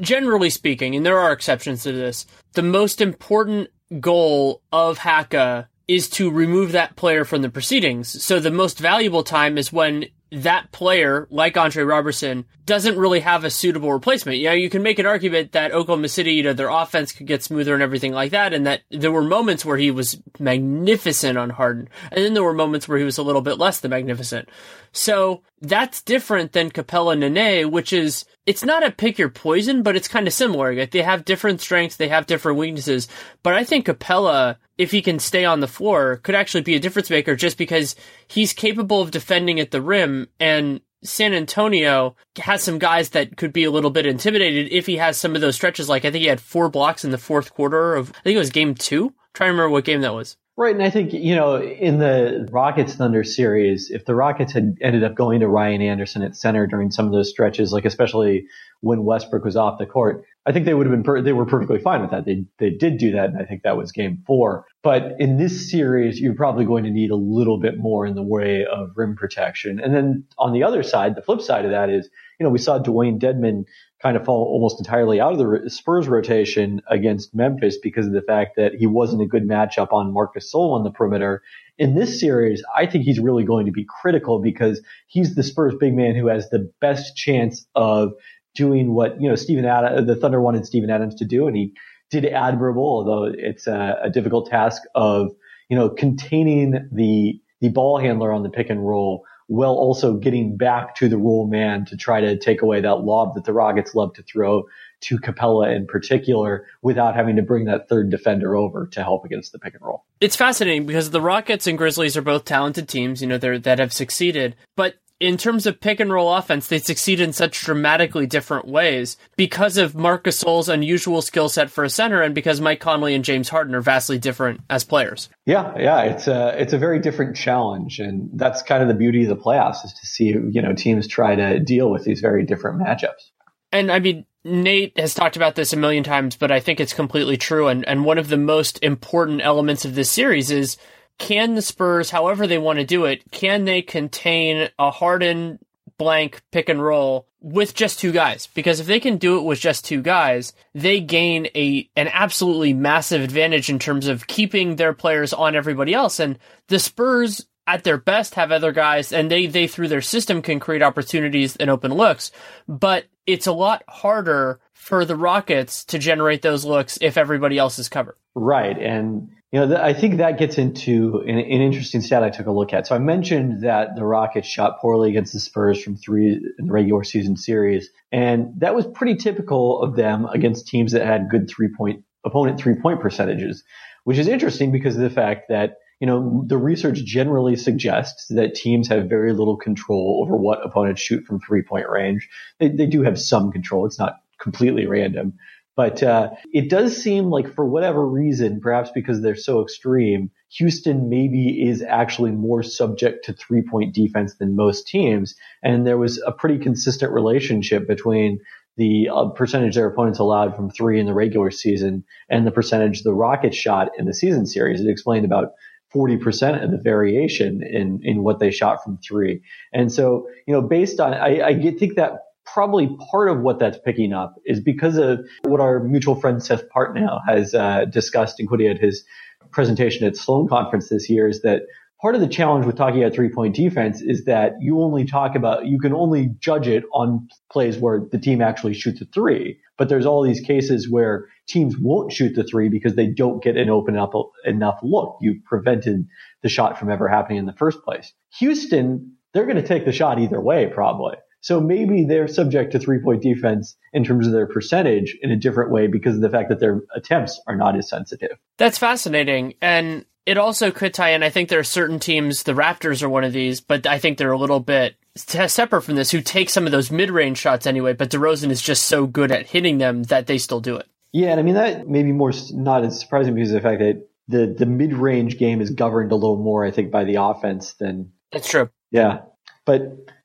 generally 0.00 0.50
speaking, 0.50 0.94
and 0.94 1.04
there 1.04 1.18
are 1.18 1.32
exceptions 1.32 1.82
to 1.84 1.92
this, 1.92 2.26
the 2.52 2.62
most 2.62 3.00
important 3.00 3.68
goal 4.00 4.62
of 4.70 4.98
Haka 4.98 5.68
is 5.88 6.08
to 6.10 6.30
remove 6.30 6.72
that 6.72 6.96
player 6.96 7.24
from 7.24 7.42
the 7.42 7.50
proceedings. 7.50 8.22
So 8.22 8.38
the 8.38 8.50
most 8.50 8.78
valuable 8.78 9.24
time 9.24 9.58
is 9.58 9.72
when 9.72 10.06
that 10.32 10.70
player, 10.72 11.26
like 11.30 11.56
Andre 11.56 11.82
Roberson, 11.82 12.44
doesn't 12.64 12.98
really 12.98 13.20
have 13.20 13.44
a 13.44 13.50
suitable 13.50 13.92
replacement. 13.92 14.38
You 14.38 14.44
know, 14.44 14.52
you 14.52 14.70
can 14.70 14.82
make 14.82 14.98
an 14.98 15.06
argument 15.06 15.52
that 15.52 15.72
Oklahoma 15.72 16.08
City, 16.08 16.34
you 16.34 16.42
know, 16.44 16.52
their 16.52 16.68
offense 16.68 17.12
could 17.12 17.26
get 17.26 17.42
smoother 17.42 17.74
and 17.74 17.82
everything 17.82 18.12
like 18.12 18.30
that, 18.30 18.52
and 18.52 18.66
that 18.66 18.82
there 18.90 19.10
were 19.10 19.22
moments 19.24 19.64
where 19.64 19.76
he 19.76 19.90
was 19.90 20.20
magnificent 20.38 21.36
on 21.36 21.50
Harden, 21.50 21.88
and 22.12 22.24
then 22.24 22.34
there 22.34 22.44
were 22.44 22.54
moments 22.54 22.86
where 22.86 22.98
he 22.98 23.04
was 23.04 23.18
a 23.18 23.22
little 23.22 23.42
bit 23.42 23.58
less 23.58 23.80
than 23.80 23.90
magnificent. 23.90 24.48
So 24.92 25.42
that's 25.60 26.02
different 26.02 26.52
than 26.52 26.70
Capela 26.70 27.18
Nene, 27.18 27.70
which 27.70 27.92
is 27.92 28.24
it's 28.46 28.64
not 28.64 28.86
a 28.86 28.90
pick 28.90 29.18
your 29.18 29.28
poison, 29.28 29.82
but 29.82 29.96
it's 29.96 30.08
kind 30.08 30.26
of 30.26 30.32
similar. 30.32 30.74
Like 30.74 30.90
they 30.90 31.02
have 31.02 31.24
different 31.24 31.60
strengths, 31.60 31.96
they 31.96 32.08
have 32.08 32.26
different 32.26 32.58
weaknesses. 32.58 33.08
But 33.42 33.54
I 33.54 33.64
think 33.64 33.86
Capela, 33.86 34.56
if 34.80 34.90
he 34.90 35.02
can 35.02 35.18
stay 35.18 35.44
on 35.44 35.60
the 35.60 35.68
floor, 35.68 36.16
could 36.22 36.34
actually 36.34 36.62
be 36.62 36.74
a 36.74 36.80
difference 36.80 37.10
maker 37.10 37.36
just 37.36 37.58
because 37.58 37.94
he's 38.26 38.54
capable 38.54 39.02
of 39.02 39.10
defending 39.10 39.60
at 39.60 39.70
the 39.70 39.82
rim 39.82 40.26
and 40.40 40.80
San 41.02 41.34
Antonio 41.34 42.16
has 42.38 42.62
some 42.62 42.78
guys 42.78 43.10
that 43.10 43.36
could 43.36 43.52
be 43.52 43.64
a 43.64 43.70
little 43.70 43.90
bit 43.90 44.06
intimidated 44.06 44.70
if 44.70 44.86
he 44.86 44.96
has 44.96 45.18
some 45.18 45.34
of 45.34 45.42
those 45.42 45.54
stretches. 45.54 45.88
Like 45.88 46.04
I 46.04 46.10
think 46.10 46.22
he 46.22 46.28
had 46.28 46.40
four 46.40 46.70
blocks 46.70 47.04
in 47.04 47.10
the 47.10 47.18
fourth 47.18 47.52
quarter 47.52 47.94
of 47.94 48.10
I 48.10 48.22
think 48.22 48.36
it 48.36 48.38
was 48.38 48.50
game 48.50 48.74
two. 48.74 49.06
I'm 49.06 49.14
trying 49.34 49.48
to 49.48 49.52
remember 49.52 49.70
what 49.70 49.84
game 49.84 50.00
that 50.00 50.14
was. 50.14 50.36
Right, 50.56 50.74
and 50.74 50.84
I 50.84 50.90
think 50.90 51.12
you 51.12 51.34
know 51.34 51.62
in 51.62 51.98
the 51.98 52.48
Rockets 52.50 52.94
Thunder 52.94 53.24
series, 53.24 53.90
if 53.90 54.04
the 54.04 54.14
Rockets 54.14 54.52
had 54.52 54.76
ended 54.80 55.04
up 55.04 55.14
going 55.14 55.40
to 55.40 55.48
Ryan 55.48 55.80
Anderson 55.80 56.22
at 56.22 56.36
center 56.36 56.66
during 56.66 56.90
some 56.90 57.06
of 57.06 57.12
those 57.12 57.30
stretches, 57.30 57.72
like 57.72 57.86
especially 57.86 58.46
when 58.80 59.04
Westbrook 59.04 59.44
was 59.44 59.56
off 59.56 59.78
the 59.78 59.86
court, 59.86 60.24
I 60.46 60.52
think 60.52 60.64
they 60.64 60.72
would 60.72 60.86
have 60.86 60.92
been 60.92 61.02
per- 61.02 61.20
they 61.20 61.34
were 61.34 61.44
perfectly 61.44 61.78
fine 61.78 62.00
with 62.00 62.10
that. 62.12 62.24
They 62.24 62.44
they 62.58 62.70
did 62.70 62.96
do 62.96 63.12
that, 63.12 63.26
and 63.26 63.38
I 63.38 63.44
think 63.44 63.62
that 63.62 63.76
was 63.76 63.92
Game 63.92 64.22
Four. 64.26 64.64
But 64.82 65.12
in 65.18 65.36
this 65.36 65.70
series, 65.70 66.18
you're 66.18 66.34
probably 66.34 66.64
going 66.64 66.84
to 66.84 66.90
need 66.90 67.10
a 67.10 67.16
little 67.16 67.58
bit 67.60 67.78
more 67.78 68.06
in 68.06 68.14
the 68.14 68.22
way 68.22 68.64
of 68.64 68.92
rim 68.96 69.16
protection. 69.16 69.80
And 69.80 69.94
then 69.94 70.24
on 70.38 70.54
the 70.54 70.62
other 70.62 70.82
side, 70.82 71.14
the 71.14 71.22
flip 71.22 71.42
side 71.42 71.66
of 71.66 71.72
that 71.72 71.90
is, 71.90 72.08
you 72.38 72.44
know, 72.44 72.50
we 72.50 72.58
saw 72.58 72.78
Dewayne 72.78 73.20
Dedmon 73.20 73.64
kind 74.02 74.16
of 74.16 74.24
fall 74.24 74.44
almost 74.44 74.80
entirely 74.80 75.20
out 75.20 75.34
of 75.34 75.38
the 75.38 75.68
Spurs 75.68 76.08
rotation 76.08 76.80
against 76.88 77.34
Memphis 77.34 77.76
because 77.82 78.06
of 78.06 78.12
the 78.12 78.22
fact 78.22 78.56
that 78.56 78.72
he 78.74 78.86
wasn't 78.86 79.20
a 79.20 79.26
good 79.26 79.46
matchup 79.46 79.92
on 79.92 80.12
Marcus 80.12 80.50
Gasol 80.54 80.72
on 80.72 80.84
the 80.84 80.90
perimeter. 80.90 81.42
In 81.76 81.94
this 81.94 82.18
series, 82.18 82.62
I 82.74 82.86
think 82.86 83.04
he's 83.04 83.20
really 83.20 83.44
going 83.44 83.66
to 83.66 83.72
be 83.72 83.86
critical 84.00 84.40
because 84.40 84.80
he's 85.06 85.34
the 85.34 85.42
Spurs 85.42 85.74
big 85.78 85.94
man 85.94 86.14
who 86.14 86.28
has 86.28 86.48
the 86.48 86.72
best 86.80 87.14
chance 87.14 87.66
of 87.74 88.12
doing 88.54 88.94
what, 88.94 89.20
you 89.20 89.28
know, 89.28 89.36
Steven 89.36 89.64
Adams, 89.64 90.00
uh, 90.00 90.04
the 90.04 90.16
Thunder 90.16 90.40
wanted 90.40 90.66
Stephen 90.66 90.90
Adams 90.90 91.14
to 91.16 91.24
do, 91.24 91.46
and 91.46 91.56
he 91.56 91.72
did 92.10 92.24
admirable, 92.26 92.82
although 92.82 93.32
it's 93.36 93.66
a, 93.66 93.98
a 94.02 94.10
difficult 94.10 94.50
task 94.50 94.82
of, 94.94 95.30
you 95.68 95.76
know, 95.76 95.88
containing 95.88 96.88
the, 96.92 97.40
the 97.60 97.68
ball 97.68 97.98
handler 97.98 98.32
on 98.32 98.42
the 98.42 98.50
pick 98.50 98.70
and 98.70 98.86
roll 98.86 99.24
while 99.50 99.72
also 99.72 100.14
getting 100.14 100.56
back 100.56 100.94
to 100.94 101.08
the 101.08 101.18
roll 101.18 101.48
man 101.48 101.84
to 101.84 101.96
try 101.96 102.20
to 102.20 102.38
take 102.38 102.62
away 102.62 102.80
that 102.80 103.00
lob 103.00 103.34
that 103.34 103.44
the 103.44 103.52
Rockets 103.52 103.96
love 103.96 104.14
to 104.14 104.22
throw 104.22 104.62
to 105.00 105.18
Capela 105.18 105.74
in 105.74 105.88
particular 105.88 106.66
without 106.82 107.16
having 107.16 107.34
to 107.34 107.42
bring 107.42 107.64
that 107.64 107.88
third 107.88 108.10
defender 108.10 108.54
over 108.54 108.86
to 108.92 109.02
help 109.02 109.24
against 109.24 109.50
the 109.50 109.58
pick 109.58 109.74
and 109.74 109.82
roll. 109.82 110.04
It's 110.20 110.36
fascinating 110.36 110.86
because 110.86 111.10
the 111.10 111.20
Rockets 111.20 111.66
and 111.66 111.76
Grizzlies 111.76 112.16
are 112.16 112.22
both 112.22 112.44
talented 112.44 112.88
teams, 112.88 113.20
you 113.20 113.26
know, 113.26 113.38
they're, 113.38 113.58
that 113.58 113.80
have 113.80 113.92
succeeded, 113.92 114.54
but 114.76 114.94
in 115.20 115.36
terms 115.36 115.66
of 115.66 115.80
pick 115.80 116.00
and 116.00 116.10
roll 116.10 116.34
offense, 116.34 116.66
they 116.66 116.78
succeed 116.78 117.20
in 117.20 117.34
such 117.34 117.60
dramatically 117.60 118.26
different 118.26 118.66
ways 118.66 119.18
because 119.36 119.76
of 119.76 119.94
Marcus 119.94 120.42
Gasol's 120.42 120.70
unusual 120.70 121.20
skill 121.20 121.50
set 121.50 121.70
for 121.70 121.84
a 121.84 121.90
center, 121.90 122.22
and 122.22 122.34
because 122.34 122.60
Mike 122.60 122.80
Conley 122.80 123.14
and 123.14 123.24
James 123.24 123.50
Harden 123.50 123.74
are 123.74 123.82
vastly 123.82 124.18
different 124.18 124.62
as 124.70 124.82
players. 124.82 125.28
Yeah, 125.44 125.76
yeah, 125.78 126.00
it's 126.02 126.26
a 126.26 126.60
it's 126.60 126.72
a 126.72 126.78
very 126.78 126.98
different 126.98 127.36
challenge, 127.36 128.00
and 128.00 128.30
that's 128.32 128.62
kind 128.62 128.82
of 128.82 128.88
the 128.88 128.94
beauty 128.94 129.22
of 129.24 129.28
the 129.28 129.36
playoffs 129.36 129.84
is 129.84 129.92
to 129.92 130.06
see 130.06 130.28
you 130.28 130.62
know 130.62 130.72
teams 130.72 131.06
try 131.06 131.34
to 131.34 131.60
deal 131.60 131.90
with 131.90 132.04
these 132.04 132.20
very 132.20 132.44
different 132.44 132.80
matchups. 132.80 133.30
And 133.72 133.92
I 133.92 133.98
mean, 133.98 134.24
Nate 134.42 134.98
has 134.98 135.14
talked 135.14 135.36
about 135.36 135.54
this 135.54 135.74
a 135.74 135.76
million 135.76 136.02
times, 136.02 136.34
but 136.36 136.50
I 136.50 136.60
think 136.60 136.80
it's 136.80 136.94
completely 136.94 137.36
true. 137.36 137.68
And 137.68 137.86
and 137.86 138.06
one 138.06 138.16
of 138.18 138.28
the 138.28 138.38
most 138.38 138.78
important 138.82 139.42
elements 139.42 139.84
of 139.84 139.94
this 139.94 140.10
series 140.10 140.50
is 140.50 140.78
can 141.20 141.54
the 141.54 141.62
Spurs, 141.62 142.10
however 142.10 142.46
they 142.46 142.58
want 142.58 142.78
to 142.78 142.84
do 142.84 143.04
it, 143.04 143.30
can 143.30 143.66
they 143.66 143.82
contain 143.82 144.70
a 144.78 144.90
Harden 144.90 145.58
blank 145.98 146.40
pick 146.50 146.70
and 146.70 146.82
roll 146.82 147.26
with 147.40 147.74
just 147.74 148.00
two 148.00 148.10
guys? 148.10 148.48
Because 148.54 148.80
if 148.80 148.86
they 148.86 148.98
can 148.98 149.18
do 149.18 149.38
it 149.38 149.42
with 149.42 149.60
just 149.60 149.84
two 149.84 150.00
guys, 150.00 150.54
they 150.74 150.98
gain 150.98 151.46
a 151.54 151.88
an 151.94 152.08
absolutely 152.08 152.72
massive 152.72 153.20
advantage 153.20 153.68
in 153.68 153.78
terms 153.78 154.08
of 154.08 154.26
keeping 154.26 154.76
their 154.76 154.94
players 154.94 155.34
on 155.34 155.54
everybody 155.54 155.92
else. 155.92 156.18
And 156.18 156.38
the 156.68 156.78
Spurs 156.78 157.46
at 157.66 157.84
their 157.84 157.98
best 157.98 158.34
have 158.34 158.50
other 158.50 158.72
guys 158.72 159.12
and 159.12 159.30
they 159.30 159.46
they 159.46 159.66
through 159.66 159.88
their 159.88 160.00
system 160.00 160.40
can 160.40 160.58
create 160.58 160.82
opportunities 160.82 161.54
and 161.56 161.68
open 161.68 161.92
looks, 161.92 162.32
but 162.66 163.04
it's 163.26 163.46
a 163.46 163.52
lot 163.52 163.84
harder 163.86 164.58
for 164.72 165.04
the 165.04 165.16
Rockets 165.16 165.84
to 165.84 165.98
generate 165.98 166.40
those 166.40 166.64
looks 166.64 166.98
if 167.02 167.18
everybody 167.18 167.58
else 167.58 167.78
is 167.78 167.90
covered. 167.90 168.16
Right. 168.34 168.78
And 168.78 169.30
you 169.52 169.66
know, 169.66 169.76
I 169.76 169.94
think 169.94 170.18
that 170.18 170.38
gets 170.38 170.58
into 170.58 171.24
an, 171.26 171.36
an, 171.36 171.60
interesting 171.60 172.02
stat 172.02 172.22
I 172.22 172.30
took 172.30 172.46
a 172.46 172.52
look 172.52 172.72
at. 172.72 172.86
So 172.86 172.94
I 172.94 172.98
mentioned 172.98 173.64
that 173.64 173.96
the 173.96 174.04
Rockets 174.04 174.46
shot 174.46 174.78
poorly 174.80 175.10
against 175.10 175.32
the 175.32 175.40
Spurs 175.40 175.82
from 175.82 175.96
three 175.96 176.34
in 176.34 176.66
the 176.66 176.72
regular 176.72 177.02
season 177.02 177.36
series, 177.36 177.90
and 178.12 178.52
that 178.58 178.76
was 178.76 178.86
pretty 178.86 179.16
typical 179.16 179.82
of 179.82 179.96
them 179.96 180.26
against 180.26 180.68
teams 180.68 180.92
that 180.92 181.04
had 181.04 181.28
good 181.28 181.50
three 181.50 181.68
point 181.76 182.04
opponent 182.24 182.60
three 182.60 182.76
point 182.76 183.00
percentages, 183.00 183.64
which 184.04 184.18
is 184.18 184.28
interesting 184.28 184.70
because 184.70 184.94
of 184.94 185.02
the 185.02 185.10
fact 185.10 185.48
that 185.48 185.78
you 185.98 186.06
know 186.06 186.44
the 186.46 186.56
research 186.56 187.04
generally 187.04 187.56
suggests 187.56 188.28
that 188.28 188.54
teams 188.54 188.86
have 188.86 189.08
very 189.08 189.32
little 189.32 189.56
control 189.56 190.22
over 190.22 190.36
what 190.36 190.64
opponents 190.64 191.02
shoot 191.02 191.24
from 191.26 191.40
three 191.40 191.62
point 191.62 191.88
range. 191.88 192.28
They, 192.60 192.68
they 192.68 192.86
do 192.86 193.02
have 193.02 193.18
some 193.18 193.50
control; 193.50 193.84
it's 193.84 193.98
not 193.98 194.14
completely 194.40 194.86
random. 194.86 195.34
But 195.76 196.02
uh, 196.02 196.30
it 196.52 196.68
does 196.68 196.96
seem 196.96 197.30
like, 197.30 197.54
for 197.54 197.64
whatever 197.64 198.06
reason, 198.06 198.60
perhaps 198.60 198.90
because 198.94 199.22
they're 199.22 199.36
so 199.36 199.62
extreme, 199.62 200.30
Houston 200.56 201.08
maybe 201.08 201.66
is 201.68 201.82
actually 201.82 202.32
more 202.32 202.62
subject 202.62 203.24
to 203.26 203.32
three 203.32 203.62
point 203.62 203.94
defense 203.94 204.34
than 204.34 204.56
most 204.56 204.88
teams. 204.88 205.34
And 205.62 205.86
there 205.86 205.98
was 205.98 206.20
a 206.26 206.32
pretty 206.32 206.58
consistent 206.58 207.12
relationship 207.12 207.86
between 207.86 208.40
the 208.76 209.08
uh, 209.14 209.28
percentage 209.28 209.74
their 209.74 209.86
opponents 209.86 210.18
allowed 210.18 210.56
from 210.56 210.70
three 210.70 210.98
in 210.98 211.06
the 211.06 211.14
regular 211.14 211.50
season 211.50 212.04
and 212.28 212.46
the 212.46 212.50
percentage 212.50 213.02
the 213.02 213.12
Rockets 213.12 213.56
shot 213.56 213.90
in 213.98 214.06
the 214.06 214.14
season 214.14 214.46
series. 214.46 214.80
It 214.80 214.88
explained 214.88 215.24
about 215.24 215.52
40% 215.94 216.62
of 216.62 216.70
the 216.70 216.78
variation 216.78 217.62
in, 217.62 218.00
in 218.02 218.22
what 218.22 218.38
they 218.38 218.50
shot 218.50 218.82
from 218.82 218.98
three. 218.98 219.42
And 219.72 219.92
so, 219.92 220.28
you 220.46 220.54
know, 220.54 220.62
based 220.62 221.00
on, 221.00 221.14
I, 221.14 221.42
I 221.42 221.70
think 221.78 221.96
that 221.96 222.20
probably 222.52 222.96
part 223.10 223.28
of 223.28 223.40
what 223.40 223.58
that's 223.58 223.78
picking 223.84 224.12
up 224.12 224.34
is 224.44 224.60
because 224.60 224.96
of 224.96 225.20
what 225.42 225.60
our 225.60 225.80
mutual 225.80 226.14
friend 226.14 226.42
Seth 226.42 226.64
Partnow 226.74 227.20
has 227.26 227.54
uh, 227.54 227.84
discussed, 227.86 228.40
including 228.40 228.68
at 228.68 228.78
his 228.78 229.04
presentation 229.52 230.06
at 230.06 230.16
Sloan 230.16 230.48
Conference 230.48 230.88
this 230.88 231.08
year, 231.08 231.28
is 231.28 231.42
that 231.42 231.62
part 232.00 232.14
of 232.14 232.20
the 232.20 232.28
challenge 232.28 232.66
with 232.66 232.76
talking 232.76 233.02
about 233.02 233.14
three 233.14 233.28
point 233.28 233.54
defense 233.54 234.00
is 234.00 234.24
that 234.24 234.54
you 234.60 234.80
only 234.80 235.04
talk 235.04 235.34
about, 235.34 235.66
you 235.66 235.78
can 235.78 235.92
only 235.92 236.30
judge 236.40 236.66
it 236.66 236.84
on 236.92 237.28
plays 237.52 237.78
where 237.78 238.00
the 238.10 238.18
team 238.18 238.40
actually 238.40 238.74
shoots 238.74 239.00
a 239.00 239.04
three. 239.06 239.58
But 239.76 239.88
there's 239.88 240.06
all 240.06 240.22
these 240.22 240.40
cases 240.40 240.90
where 240.90 241.26
teams 241.46 241.76
won't 241.78 242.12
shoot 242.12 242.34
the 242.34 242.44
three 242.44 242.68
because 242.68 242.96
they 242.96 243.06
don't 243.06 243.42
get 243.42 243.56
an 243.56 243.70
open 243.70 243.96
up 243.96 244.12
enough 244.44 244.78
look. 244.82 245.16
You 245.20 245.40
prevented 245.46 246.06
the 246.42 246.48
shot 246.48 246.78
from 246.78 246.90
ever 246.90 247.08
happening 247.08 247.38
in 247.38 247.46
the 247.46 247.54
first 247.54 247.82
place. 247.82 248.12
Houston, 248.38 249.16
they're 249.32 249.46
going 249.46 249.56
to 249.56 249.66
take 249.66 249.84
the 249.84 249.92
shot 249.92 250.18
either 250.18 250.40
way, 250.40 250.66
probably. 250.66 251.16
So 251.40 251.60
maybe 251.60 252.04
they're 252.04 252.28
subject 252.28 252.72
to 252.72 252.78
three 252.78 252.98
point 252.98 253.22
defense 253.22 253.76
in 253.92 254.04
terms 254.04 254.26
of 254.26 254.32
their 254.32 254.46
percentage 254.46 255.16
in 255.22 255.30
a 255.30 255.36
different 255.36 255.70
way 255.70 255.86
because 255.86 256.16
of 256.16 256.20
the 256.20 256.30
fact 256.30 256.48
that 256.50 256.60
their 256.60 256.82
attempts 256.94 257.40
are 257.46 257.56
not 257.56 257.76
as 257.76 257.88
sensitive. 257.88 258.38
That's 258.58 258.78
fascinating. 258.78 259.54
And 259.62 260.04
it 260.26 260.38
also 260.38 260.70
could 260.70 260.94
tie 260.94 261.10
in. 261.10 261.22
I 261.22 261.30
think 261.30 261.48
there 261.48 261.58
are 261.58 261.64
certain 261.64 261.98
teams, 261.98 262.42
the 262.42 262.52
Raptors 262.52 263.02
are 263.02 263.08
one 263.08 263.24
of 263.24 263.32
these, 263.32 263.60
but 263.60 263.86
I 263.86 263.98
think 263.98 264.18
they're 264.18 264.32
a 264.32 264.38
little 264.38 264.60
bit 264.60 264.96
separate 265.16 265.82
from 265.82 265.96
this, 265.96 266.10
who 266.10 266.20
take 266.20 266.50
some 266.50 266.66
of 266.66 266.72
those 266.72 266.90
mid 266.90 267.10
range 267.10 267.38
shots 267.38 267.66
anyway. 267.66 267.94
But 267.94 268.10
DeRozan 268.10 268.50
is 268.50 268.62
just 268.62 268.84
so 268.84 269.06
good 269.06 269.32
at 269.32 269.48
hitting 269.48 269.78
them 269.78 270.04
that 270.04 270.26
they 270.26 270.38
still 270.38 270.60
do 270.60 270.76
it. 270.76 270.86
Yeah, 271.12 271.30
and 271.30 271.40
I 271.40 271.42
mean 271.42 271.54
that 271.54 271.88
may 271.88 272.02
be 272.02 272.12
more 272.12 272.32
not 272.52 272.84
as 272.84 273.00
surprising 273.00 273.34
because 273.34 273.50
of 273.50 273.54
the 273.54 273.68
fact 273.68 273.80
that 273.80 274.06
the 274.28 274.54
the 274.56 274.66
mid 274.66 274.92
range 274.92 275.38
game 275.38 275.60
is 275.60 275.70
governed 275.70 276.12
a 276.12 276.14
little 276.14 276.36
more, 276.36 276.64
I 276.64 276.70
think, 276.70 276.92
by 276.92 277.04
the 277.04 277.16
offense 277.16 277.72
than. 277.74 278.12
That's 278.30 278.48
true. 278.48 278.70
Yeah, 278.92 279.22
but 279.66 279.82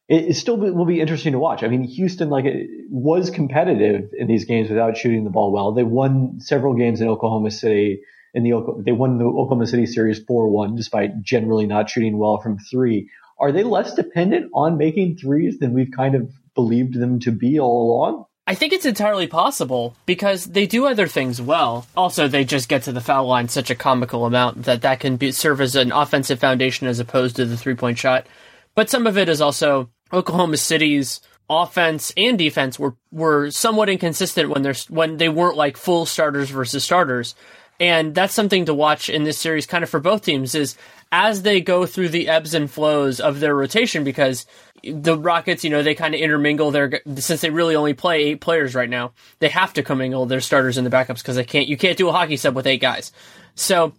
it, 0.08 0.30
it 0.30 0.34
still 0.36 0.58
will 0.58 0.86
be 0.86 1.02
interesting 1.02 1.34
to 1.34 1.40
watch. 1.40 1.64
I 1.64 1.68
mean, 1.68 1.84
Houston 1.84 2.30
like 2.30 2.46
was 2.90 3.30
competitive 3.30 4.12
in 4.18 4.28
these 4.28 4.46
games 4.46 4.70
without 4.70 4.98
shooting 4.98 5.24
the 5.24 5.30
ball 5.30 5.52
well. 5.52 5.72
They 5.72 5.84
won 5.84 6.40
several 6.40 6.76
games 6.76 7.02
in 7.02 7.08
Oklahoma 7.08 7.52
City. 7.52 8.02
In 8.34 8.44
the 8.44 8.84
they 8.84 8.92
won 8.92 9.18
the 9.18 9.26
Oklahoma 9.26 9.66
City 9.66 9.86
series 9.86 10.20
four 10.20 10.50
one 10.50 10.76
despite 10.76 11.22
generally 11.22 11.66
not 11.66 11.90
shooting 11.90 12.18
well 12.18 12.40
from 12.40 12.60
three. 12.60 13.10
Are 13.40 13.52
they 13.52 13.64
less 13.64 13.96
dependent 13.96 14.52
on 14.54 14.78
making 14.78 15.18
threes 15.18 15.60
than 15.60 15.74
we've 15.74 15.92
kind 15.96 16.16
of 16.16 16.32
believed 16.54 16.94
them 16.94 17.20
to 17.22 17.32
be 17.32 17.60
all 17.60 17.92
along? 17.92 18.26
I 18.48 18.54
think 18.54 18.74
it's 18.74 18.86
entirely 18.86 19.26
possible 19.26 19.96
because 20.06 20.46
they 20.46 20.68
do 20.68 20.86
other 20.86 21.08
things 21.08 21.42
well. 21.42 21.88
Also, 21.98 22.28
they 22.28 22.46
just 22.46 22.70
get 22.70 22.84
to 22.84 22.92
the 22.92 23.02
foul 23.02 23.26
line 23.26 23.48
such 23.50 23.72
a 23.72 23.76
comical 23.76 24.26
amount 24.26 24.64
that 24.66 24.84
that 24.84 25.00
can 25.00 25.18
be, 25.18 25.32
serve 25.32 25.62
as 25.62 25.76
an 25.76 25.92
offensive 25.92 26.40
foundation 26.40 26.88
as 26.88 27.00
opposed 27.00 27.38
to 27.38 27.46
the 27.46 27.58
three 27.58 27.74
point 27.74 27.98
shot. 27.98 28.28
But 28.76 28.90
some 28.90 29.08
of 29.08 29.18
it 29.18 29.30
is 29.30 29.42
also 29.42 29.90
Oklahoma 30.14 30.58
City's 30.58 31.22
offense 31.50 32.12
and 32.18 32.38
defense 32.38 32.80
were 32.80 32.96
were 33.12 33.52
somewhat 33.52 33.90
inconsistent 33.90 34.50
when 34.50 34.64
they're 34.64 34.76
when 34.90 35.18
they 35.18 35.30
weren't 35.30 35.58
like 35.58 35.78
full 35.78 36.06
starters 36.06 36.50
versus 36.50 36.84
starters. 36.84 37.36
And 37.80 38.16
that's 38.16 38.34
something 38.34 38.66
to 38.66 38.74
watch 38.74 39.10
in 39.10 39.26
this 39.26 39.38
series 39.38 39.66
kind 39.66 39.84
of 39.84 39.90
for 39.90 40.00
both 40.00 40.24
teams 40.24 40.56
is 40.56 40.78
as 41.12 41.42
they 41.42 41.60
go 41.60 41.86
through 41.86 42.10
the 42.10 42.30
ebbs 42.30 42.54
and 42.54 42.72
flows 42.72 43.20
of 43.20 43.42
their 43.42 43.54
rotation 43.54 44.06
because 44.06 44.46
the 44.84 45.18
Rockets, 45.18 45.64
you 45.64 45.70
know, 45.70 45.84
they 45.84 45.96
kind 45.96 46.16
of 46.16 46.22
intermingle 46.22 46.72
their 46.72 47.02
since 47.18 47.42
they 47.42 47.50
really 47.50 47.76
only 47.76 47.94
play 47.94 48.24
eight 48.24 48.42
players 48.42 48.76
right 48.76 48.90
now. 48.90 49.14
They 49.40 49.50
have 49.50 49.74
to 49.74 49.84
commingle 49.84 50.26
their 50.26 50.42
starters 50.42 50.78
and 50.78 50.86
the 50.86 50.92
backups 50.96 51.18
because 51.18 51.36
they 51.36 51.44
can't 51.44 51.68
you 51.68 51.78
can't 51.78 51.98
do 51.98 52.08
a 52.08 52.12
hockey 52.12 52.38
sub 52.38 52.56
with 52.56 52.68
eight 52.68 52.82
guys. 52.82 53.12
So 53.56 53.94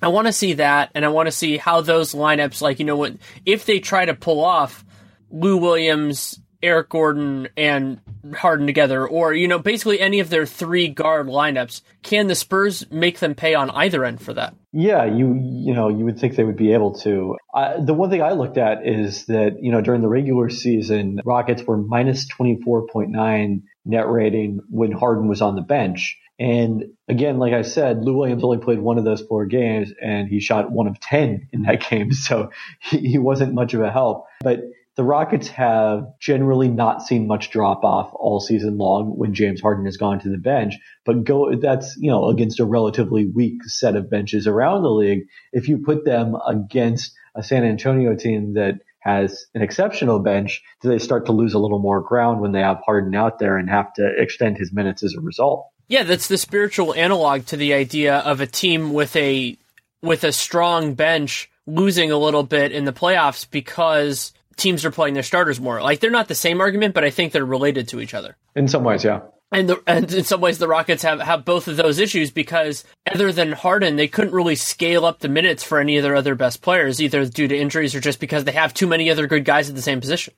I 0.00 0.08
want 0.08 0.26
to 0.26 0.32
see 0.32 0.54
that, 0.54 0.90
and 0.94 1.04
I 1.04 1.08
want 1.08 1.26
to 1.26 1.32
see 1.32 1.56
how 1.56 1.80
those 1.80 2.14
lineups, 2.14 2.60
like 2.60 2.78
you 2.78 2.84
know, 2.84 2.96
what 2.96 3.14
if 3.44 3.64
they 3.64 3.80
try 3.80 4.04
to 4.04 4.14
pull 4.14 4.44
off 4.44 4.84
Lou 5.30 5.56
Williams, 5.56 6.40
Eric 6.62 6.88
Gordon, 6.88 7.48
and 7.56 8.00
Harden 8.34 8.66
together, 8.66 9.06
or 9.06 9.32
you 9.32 9.48
know, 9.48 9.58
basically 9.58 10.00
any 10.00 10.20
of 10.20 10.30
their 10.30 10.46
three 10.46 10.88
guard 10.88 11.26
lineups. 11.26 11.82
Can 12.02 12.26
the 12.26 12.34
Spurs 12.34 12.90
make 12.90 13.18
them 13.18 13.34
pay 13.34 13.54
on 13.54 13.70
either 13.70 14.04
end 14.04 14.20
for 14.20 14.34
that? 14.34 14.54
Yeah, 14.72 15.04
you 15.04 15.34
you 15.34 15.74
know 15.74 15.88
you 15.88 16.04
would 16.04 16.18
think 16.18 16.36
they 16.36 16.44
would 16.44 16.56
be 16.56 16.72
able 16.72 16.98
to. 17.00 17.36
The 17.78 17.94
one 17.94 18.10
thing 18.10 18.22
I 18.22 18.32
looked 18.32 18.58
at 18.58 18.86
is 18.86 19.26
that 19.26 19.62
you 19.62 19.72
know 19.72 19.80
during 19.80 20.02
the 20.02 20.08
regular 20.08 20.50
season, 20.50 21.20
Rockets 21.24 21.62
were 21.62 21.76
minus 21.76 22.26
twenty 22.26 22.60
four 22.64 22.86
point 22.88 23.10
nine 23.10 23.62
net 23.84 24.08
rating 24.08 24.60
when 24.70 24.92
Harden 24.92 25.28
was 25.28 25.40
on 25.42 25.54
the 25.54 25.62
bench. 25.62 26.18
And 26.38 26.84
again, 27.08 27.38
like 27.38 27.54
I 27.54 27.62
said, 27.62 28.04
Lou 28.04 28.18
Williams 28.18 28.44
only 28.44 28.58
played 28.58 28.78
one 28.78 28.98
of 28.98 29.04
those 29.04 29.22
four 29.22 29.46
games 29.46 29.92
and 30.02 30.28
he 30.28 30.40
shot 30.40 30.70
one 30.70 30.86
of 30.86 31.00
10 31.00 31.48
in 31.52 31.62
that 31.62 31.80
game. 31.90 32.12
So 32.12 32.50
he, 32.80 32.98
he 32.98 33.18
wasn't 33.18 33.54
much 33.54 33.72
of 33.72 33.80
a 33.80 33.90
help. 33.90 34.26
But 34.40 34.60
the 34.96 35.04
Rockets 35.04 35.48
have 35.48 36.06
generally 36.18 36.68
not 36.68 37.02
seen 37.02 37.26
much 37.26 37.50
drop 37.50 37.84
off 37.84 38.10
all 38.14 38.40
season 38.40 38.78
long 38.78 39.16
when 39.16 39.34
James 39.34 39.60
Harden 39.60 39.84
has 39.84 39.98
gone 39.98 40.18
to 40.20 40.30
the 40.30 40.38
bench, 40.38 40.74
but 41.04 41.22
go, 41.22 41.54
that's, 41.54 41.96
you 41.98 42.10
know, 42.10 42.28
against 42.28 42.60
a 42.60 42.64
relatively 42.64 43.26
weak 43.26 43.62
set 43.64 43.94
of 43.94 44.08
benches 44.08 44.46
around 44.46 44.82
the 44.82 44.90
league. 44.90 45.26
If 45.52 45.68
you 45.68 45.78
put 45.78 46.06
them 46.06 46.34
against 46.48 47.12
a 47.34 47.42
San 47.42 47.64
Antonio 47.64 48.16
team 48.16 48.54
that 48.54 48.80
has 49.00 49.44
an 49.54 49.60
exceptional 49.60 50.18
bench, 50.18 50.62
do 50.80 50.88
they 50.88 50.98
start 50.98 51.26
to 51.26 51.32
lose 51.32 51.52
a 51.52 51.58
little 51.58 51.78
more 51.78 52.00
ground 52.00 52.40
when 52.40 52.52
they 52.52 52.60
have 52.60 52.80
Harden 52.84 53.14
out 53.14 53.38
there 53.38 53.58
and 53.58 53.68
have 53.68 53.92
to 53.94 54.10
extend 54.18 54.56
his 54.56 54.72
minutes 54.72 55.04
as 55.04 55.14
a 55.14 55.20
result? 55.20 55.68
Yeah, 55.88 56.04
that's 56.04 56.26
the 56.26 56.38
spiritual 56.38 56.94
analog 56.94 57.44
to 57.46 57.56
the 57.56 57.74
idea 57.74 58.16
of 58.16 58.40
a 58.40 58.46
team 58.46 58.92
with 58.92 59.14
a 59.14 59.56
with 60.02 60.24
a 60.24 60.32
strong 60.32 60.94
bench 60.94 61.50
losing 61.66 62.10
a 62.10 62.16
little 62.16 62.42
bit 62.42 62.72
in 62.72 62.84
the 62.84 62.92
playoffs 62.92 63.48
because 63.48 64.32
teams 64.56 64.84
are 64.84 64.90
playing 64.90 65.14
their 65.14 65.22
starters 65.22 65.60
more. 65.60 65.82
Like 65.82 66.00
they're 66.00 66.10
not 66.10 66.28
the 66.28 66.34
same 66.34 66.60
argument, 66.60 66.94
but 66.94 67.04
I 67.04 67.10
think 67.10 67.32
they're 67.32 67.44
related 67.44 67.88
to 67.88 68.00
each 68.00 68.14
other. 68.14 68.36
In 68.54 68.68
some 68.68 68.84
ways, 68.84 69.04
yeah. 69.04 69.20
And, 69.52 69.68
the, 69.68 69.82
and 69.86 70.12
in 70.12 70.24
some 70.24 70.40
ways, 70.40 70.58
the 70.58 70.66
Rockets 70.66 71.04
have, 71.04 71.20
have 71.20 71.44
both 71.44 71.68
of 71.68 71.76
those 71.76 72.00
issues 72.00 72.32
because 72.32 72.84
other 73.10 73.30
than 73.30 73.52
Harden, 73.52 73.94
they 73.94 74.08
couldn't 74.08 74.34
really 74.34 74.56
scale 74.56 75.04
up 75.04 75.20
the 75.20 75.28
minutes 75.28 75.62
for 75.62 75.78
any 75.78 75.96
of 75.96 76.02
their 76.02 76.16
other 76.16 76.34
best 76.34 76.62
players, 76.62 77.00
either 77.00 77.24
due 77.26 77.46
to 77.46 77.56
injuries 77.56 77.94
or 77.94 78.00
just 78.00 78.18
because 78.18 78.42
they 78.42 78.52
have 78.52 78.74
too 78.74 78.88
many 78.88 79.08
other 79.08 79.28
good 79.28 79.44
guys 79.44 79.68
at 79.68 79.76
the 79.76 79.82
same 79.82 80.00
position. 80.00 80.34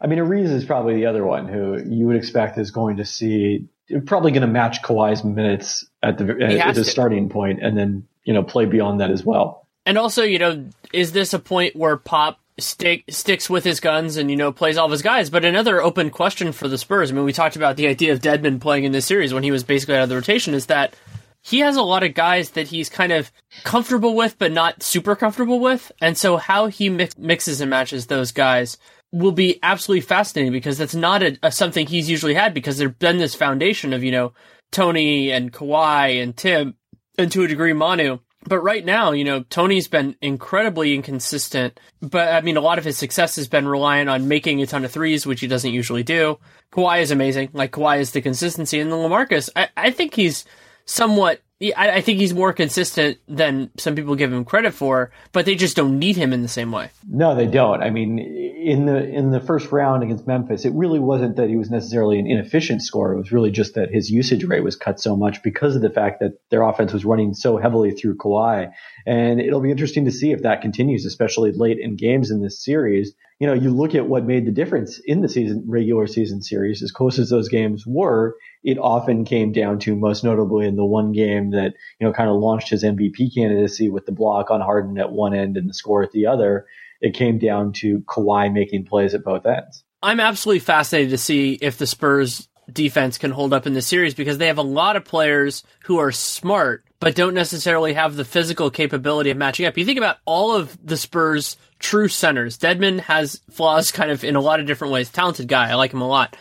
I 0.00 0.06
mean, 0.06 0.20
Ariz 0.20 0.52
is 0.52 0.64
probably 0.64 0.94
the 0.94 1.06
other 1.06 1.24
one 1.24 1.48
who 1.48 1.82
you 1.84 2.06
would 2.06 2.16
expect 2.16 2.56
is 2.56 2.70
going 2.70 2.98
to 2.98 3.04
see 3.04 3.68
probably 4.06 4.32
going 4.32 4.42
to 4.42 4.48
match 4.48 4.82
Kawhi's 4.82 5.24
minutes 5.24 5.84
at 6.02 6.18
the 6.18 6.24
at 6.40 6.74
the 6.74 6.84
starting 6.84 7.28
point, 7.28 7.60
and 7.62 7.76
then 7.76 8.06
you 8.24 8.32
know 8.32 8.42
play 8.42 8.64
beyond 8.64 9.00
that 9.00 9.10
as 9.10 9.24
well. 9.24 9.66
And 9.84 9.98
also, 9.98 10.22
you 10.22 10.38
know, 10.38 10.68
is 10.92 11.12
this 11.12 11.34
a 11.34 11.38
point 11.38 11.74
where 11.74 11.96
Pop 11.96 12.38
stick, 12.62 13.04
sticks 13.10 13.50
with 13.50 13.64
his 13.64 13.80
guns 13.80 14.16
and 14.16 14.30
you 14.30 14.36
know 14.36 14.52
plays 14.52 14.76
all 14.76 14.86
of 14.86 14.92
his 14.92 15.02
guys. 15.02 15.30
But 15.30 15.44
another 15.44 15.82
open 15.82 16.10
question 16.10 16.52
for 16.52 16.68
the 16.68 16.78
Spurs. 16.78 17.10
I 17.10 17.14
mean, 17.14 17.24
we 17.24 17.32
talked 17.32 17.56
about 17.56 17.76
the 17.76 17.86
idea 17.86 18.12
of 18.12 18.20
Dedmon 18.20 18.60
playing 18.60 18.84
in 18.84 18.92
this 18.92 19.06
series 19.06 19.34
when 19.34 19.42
he 19.42 19.50
was 19.50 19.64
basically 19.64 19.96
out 19.96 20.04
of 20.04 20.08
the 20.08 20.14
rotation. 20.14 20.54
Is 20.54 20.66
that 20.66 20.94
he 21.42 21.60
has 21.60 21.76
a 21.76 21.82
lot 21.82 22.02
of 22.02 22.14
guys 22.14 22.50
that 22.50 22.68
he's 22.68 22.88
kind 22.88 23.12
of 23.12 23.30
comfortable 23.64 24.14
with, 24.14 24.38
but 24.38 24.52
not 24.52 24.82
super 24.82 25.16
comfortable 25.16 25.60
with, 25.60 25.90
and 26.00 26.16
so 26.16 26.36
how 26.36 26.66
he 26.66 26.88
mix, 26.88 27.18
mixes 27.18 27.60
and 27.60 27.70
matches 27.70 28.06
those 28.06 28.32
guys 28.32 28.78
will 29.12 29.32
be 29.32 29.58
absolutely 29.62 30.00
fascinating 30.00 30.52
because 30.52 30.78
that's 30.78 30.94
not 30.94 31.22
a, 31.22 31.38
a 31.42 31.52
something 31.52 31.86
he's 31.86 32.08
usually 32.08 32.34
had 32.34 32.54
because 32.54 32.78
there's 32.78 32.92
been 32.92 33.18
this 33.18 33.34
foundation 33.34 33.92
of 33.92 34.02
you 34.02 34.10
know 34.10 34.32
Tony 34.70 35.30
and 35.30 35.52
Kawhi 35.52 36.22
and 36.22 36.36
Tim 36.36 36.76
and 37.18 37.30
to 37.30 37.44
a 37.44 37.48
degree 37.48 37.74
Manu 37.74 38.18
but 38.44 38.60
right 38.60 38.84
now, 38.84 39.12
you 39.12 39.24
know, 39.24 39.42
Tony's 39.44 39.88
been 39.88 40.16
incredibly 40.20 40.94
inconsistent. 40.94 41.78
But 42.00 42.28
I 42.32 42.40
mean, 42.40 42.56
a 42.56 42.60
lot 42.60 42.78
of 42.78 42.84
his 42.84 42.98
success 42.98 43.36
has 43.36 43.48
been 43.48 43.68
reliant 43.68 44.10
on 44.10 44.28
making 44.28 44.60
a 44.60 44.66
ton 44.66 44.84
of 44.84 44.90
threes, 44.90 45.26
which 45.26 45.40
he 45.40 45.46
doesn't 45.46 45.72
usually 45.72 46.02
do. 46.02 46.38
Kawhi 46.72 47.02
is 47.02 47.10
amazing. 47.10 47.50
Like 47.52 47.72
Kawhi 47.72 48.00
is 48.00 48.12
the 48.12 48.22
consistency, 48.22 48.80
and 48.80 48.90
the 48.90 48.96
Lamarcus, 48.96 49.48
I, 49.54 49.68
I 49.76 49.90
think 49.90 50.14
he's 50.14 50.44
somewhat. 50.84 51.40
I, 51.62 51.96
I 51.96 52.00
think 52.00 52.18
he's 52.18 52.34
more 52.34 52.52
consistent 52.52 53.18
than 53.28 53.70
some 53.76 53.94
people 53.94 54.16
give 54.16 54.32
him 54.32 54.44
credit 54.44 54.74
for, 54.74 55.12
but 55.32 55.46
they 55.46 55.54
just 55.54 55.76
don't 55.76 55.98
need 55.98 56.16
him 56.16 56.32
in 56.32 56.42
the 56.42 56.48
same 56.48 56.72
way. 56.72 56.90
No, 57.08 57.34
they 57.34 57.46
don't. 57.46 57.82
I 57.82 57.90
mean, 57.90 58.18
in 58.18 58.86
the 58.86 59.04
in 59.04 59.30
the 59.30 59.40
first 59.40 59.70
round 59.70 60.02
against 60.02 60.26
Memphis, 60.26 60.64
it 60.64 60.72
really 60.72 60.98
wasn't 60.98 61.36
that 61.36 61.48
he 61.48 61.56
was 61.56 61.70
necessarily 61.70 62.18
an 62.18 62.26
inefficient 62.26 62.82
scorer. 62.82 63.14
It 63.14 63.18
was 63.18 63.32
really 63.32 63.50
just 63.50 63.74
that 63.74 63.90
his 63.90 64.10
usage 64.10 64.44
rate 64.44 64.64
was 64.64 64.76
cut 64.76 65.00
so 65.00 65.16
much 65.16 65.42
because 65.42 65.76
of 65.76 65.82
the 65.82 65.90
fact 65.90 66.20
that 66.20 66.38
their 66.50 66.62
offense 66.62 66.92
was 66.92 67.04
running 67.04 67.34
so 67.34 67.56
heavily 67.58 67.92
through 67.92 68.16
Kawhi. 68.16 68.72
And 69.06 69.40
it'll 69.40 69.60
be 69.60 69.70
interesting 69.70 70.04
to 70.06 70.12
see 70.12 70.32
if 70.32 70.42
that 70.42 70.62
continues, 70.62 71.04
especially 71.04 71.52
late 71.52 71.78
in 71.78 71.96
games 71.96 72.30
in 72.30 72.42
this 72.42 72.64
series. 72.64 73.14
You 73.42 73.48
know, 73.48 73.54
you 73.54 73.70
look 73.70 73.96
at 73.96 74.06
what 74.06 74.24
made 74.24 74.46
the 74.46 74.52
difference 74.52 75.00
in 75.04 75.20
the 75.20 75.28
season 75.28 75.64
regular 75.66 76.06
season 76.06 76.42
series, 76.42 76.80
as 76.80 76.92
close 76.92 77.18
as 77.18 77.28
those 77.28 77.48
games 77.48 77.84
were, 77.84 78.36
it 78.62 78.78
often 78.78 79.24
came 79.24 79.50
down 79.50 79.80
to 79.80 79.96
most 79.96 80.22
notably 80.22 80.64
in 80.64 80.76
the 80.76 80.84
one 80.84 81.10
game 81.10 81.50
that, 81.50 81.74
you 81.98 82.06
know, 82.06 82.12
kind 82.12 82.30
of 82.30 82.36
launched 82.36 82.68
his 82.68 82.84
MVP 82.84 83.34
candidacy 83.34 83.88
with 83.88 84.06
the 84.06 84.12
block 84.12 84.52
on 84.52 84.60
Harden 84.60 84.96
at 84.96 85.10
one 85.10 85.34
end 85.34 85.56
and 85.56 85.68
the 85.68 85.74
score 85.74 86.04
at 86.04 86.12
the 86.12 86.26
other 86.26 86.66
it 87.02 87.14
came 87.14 87.38
down 87.38 87.72
to 87.72 87.98
Kawhi 88.02 88.52
making 88.52 88.86
plays 88.86 89.12
at 89.12 89.24
both 89.24 89.44
ends. 89.44 89.84
I'm 90.02 90.20
absolutely 90.20 90.60
fascinated 90.60 91.10
to 91.10 91.18
see 91.18 91.58
if 91.60 91.76
the 91.76 91.86
Spurs 91.86 92.48
defense 92.72 93.18
can 93.18 93.32
hold 93.32 93.52
up 93.52 93.66
in 93.66 93.74
this 93.74 93.88
series 93.88 94.14
because 94.14 94.38
they 94.38 94.46
have 94.46 94.58
a 94.58 94.62
lot 94.62 94.94
of 94.94 95.04
players 95.04 95.64
who 95.84 95.98
are 95.98 96.12
smart 96.12 96.84
but 97.02 97.16
don't 97.16 97.34
necessarily 97.34 97.94
have 97.94 98.14
the 98.14 98.24
physical 98.24 98.70
capability 98.70 99.30
of 99.30 99.36
matching 99.36 99.66
up. 99.66 99.76
You 99.76 99.84
think 99.84 99.98
about 99.98 100.18
all 100.24 100.54
of 100.54 100.78
the 100.86 100.96
Spurs 100.96 101.56
true 101.80 102.06
centers. 102.06 102.56
Dedmon 102.56 103.00
has 103.00 103.40
flaws 103.50 103.90
kind 103.90 104.12
of 104.12 104.22
in 104.22 104.36
a 104.36 104.40
lot 104.40 104.60
of 104.60 104.66
different 104.66 104.92
ways. 104.92 105.10
Talented 105.10 105.48
guy. 105.48 105.68
I 105.68 105.74
like 105.74 105.92
him 105.92 106.00
a 106.00 106.06
lot. 106.06 106.36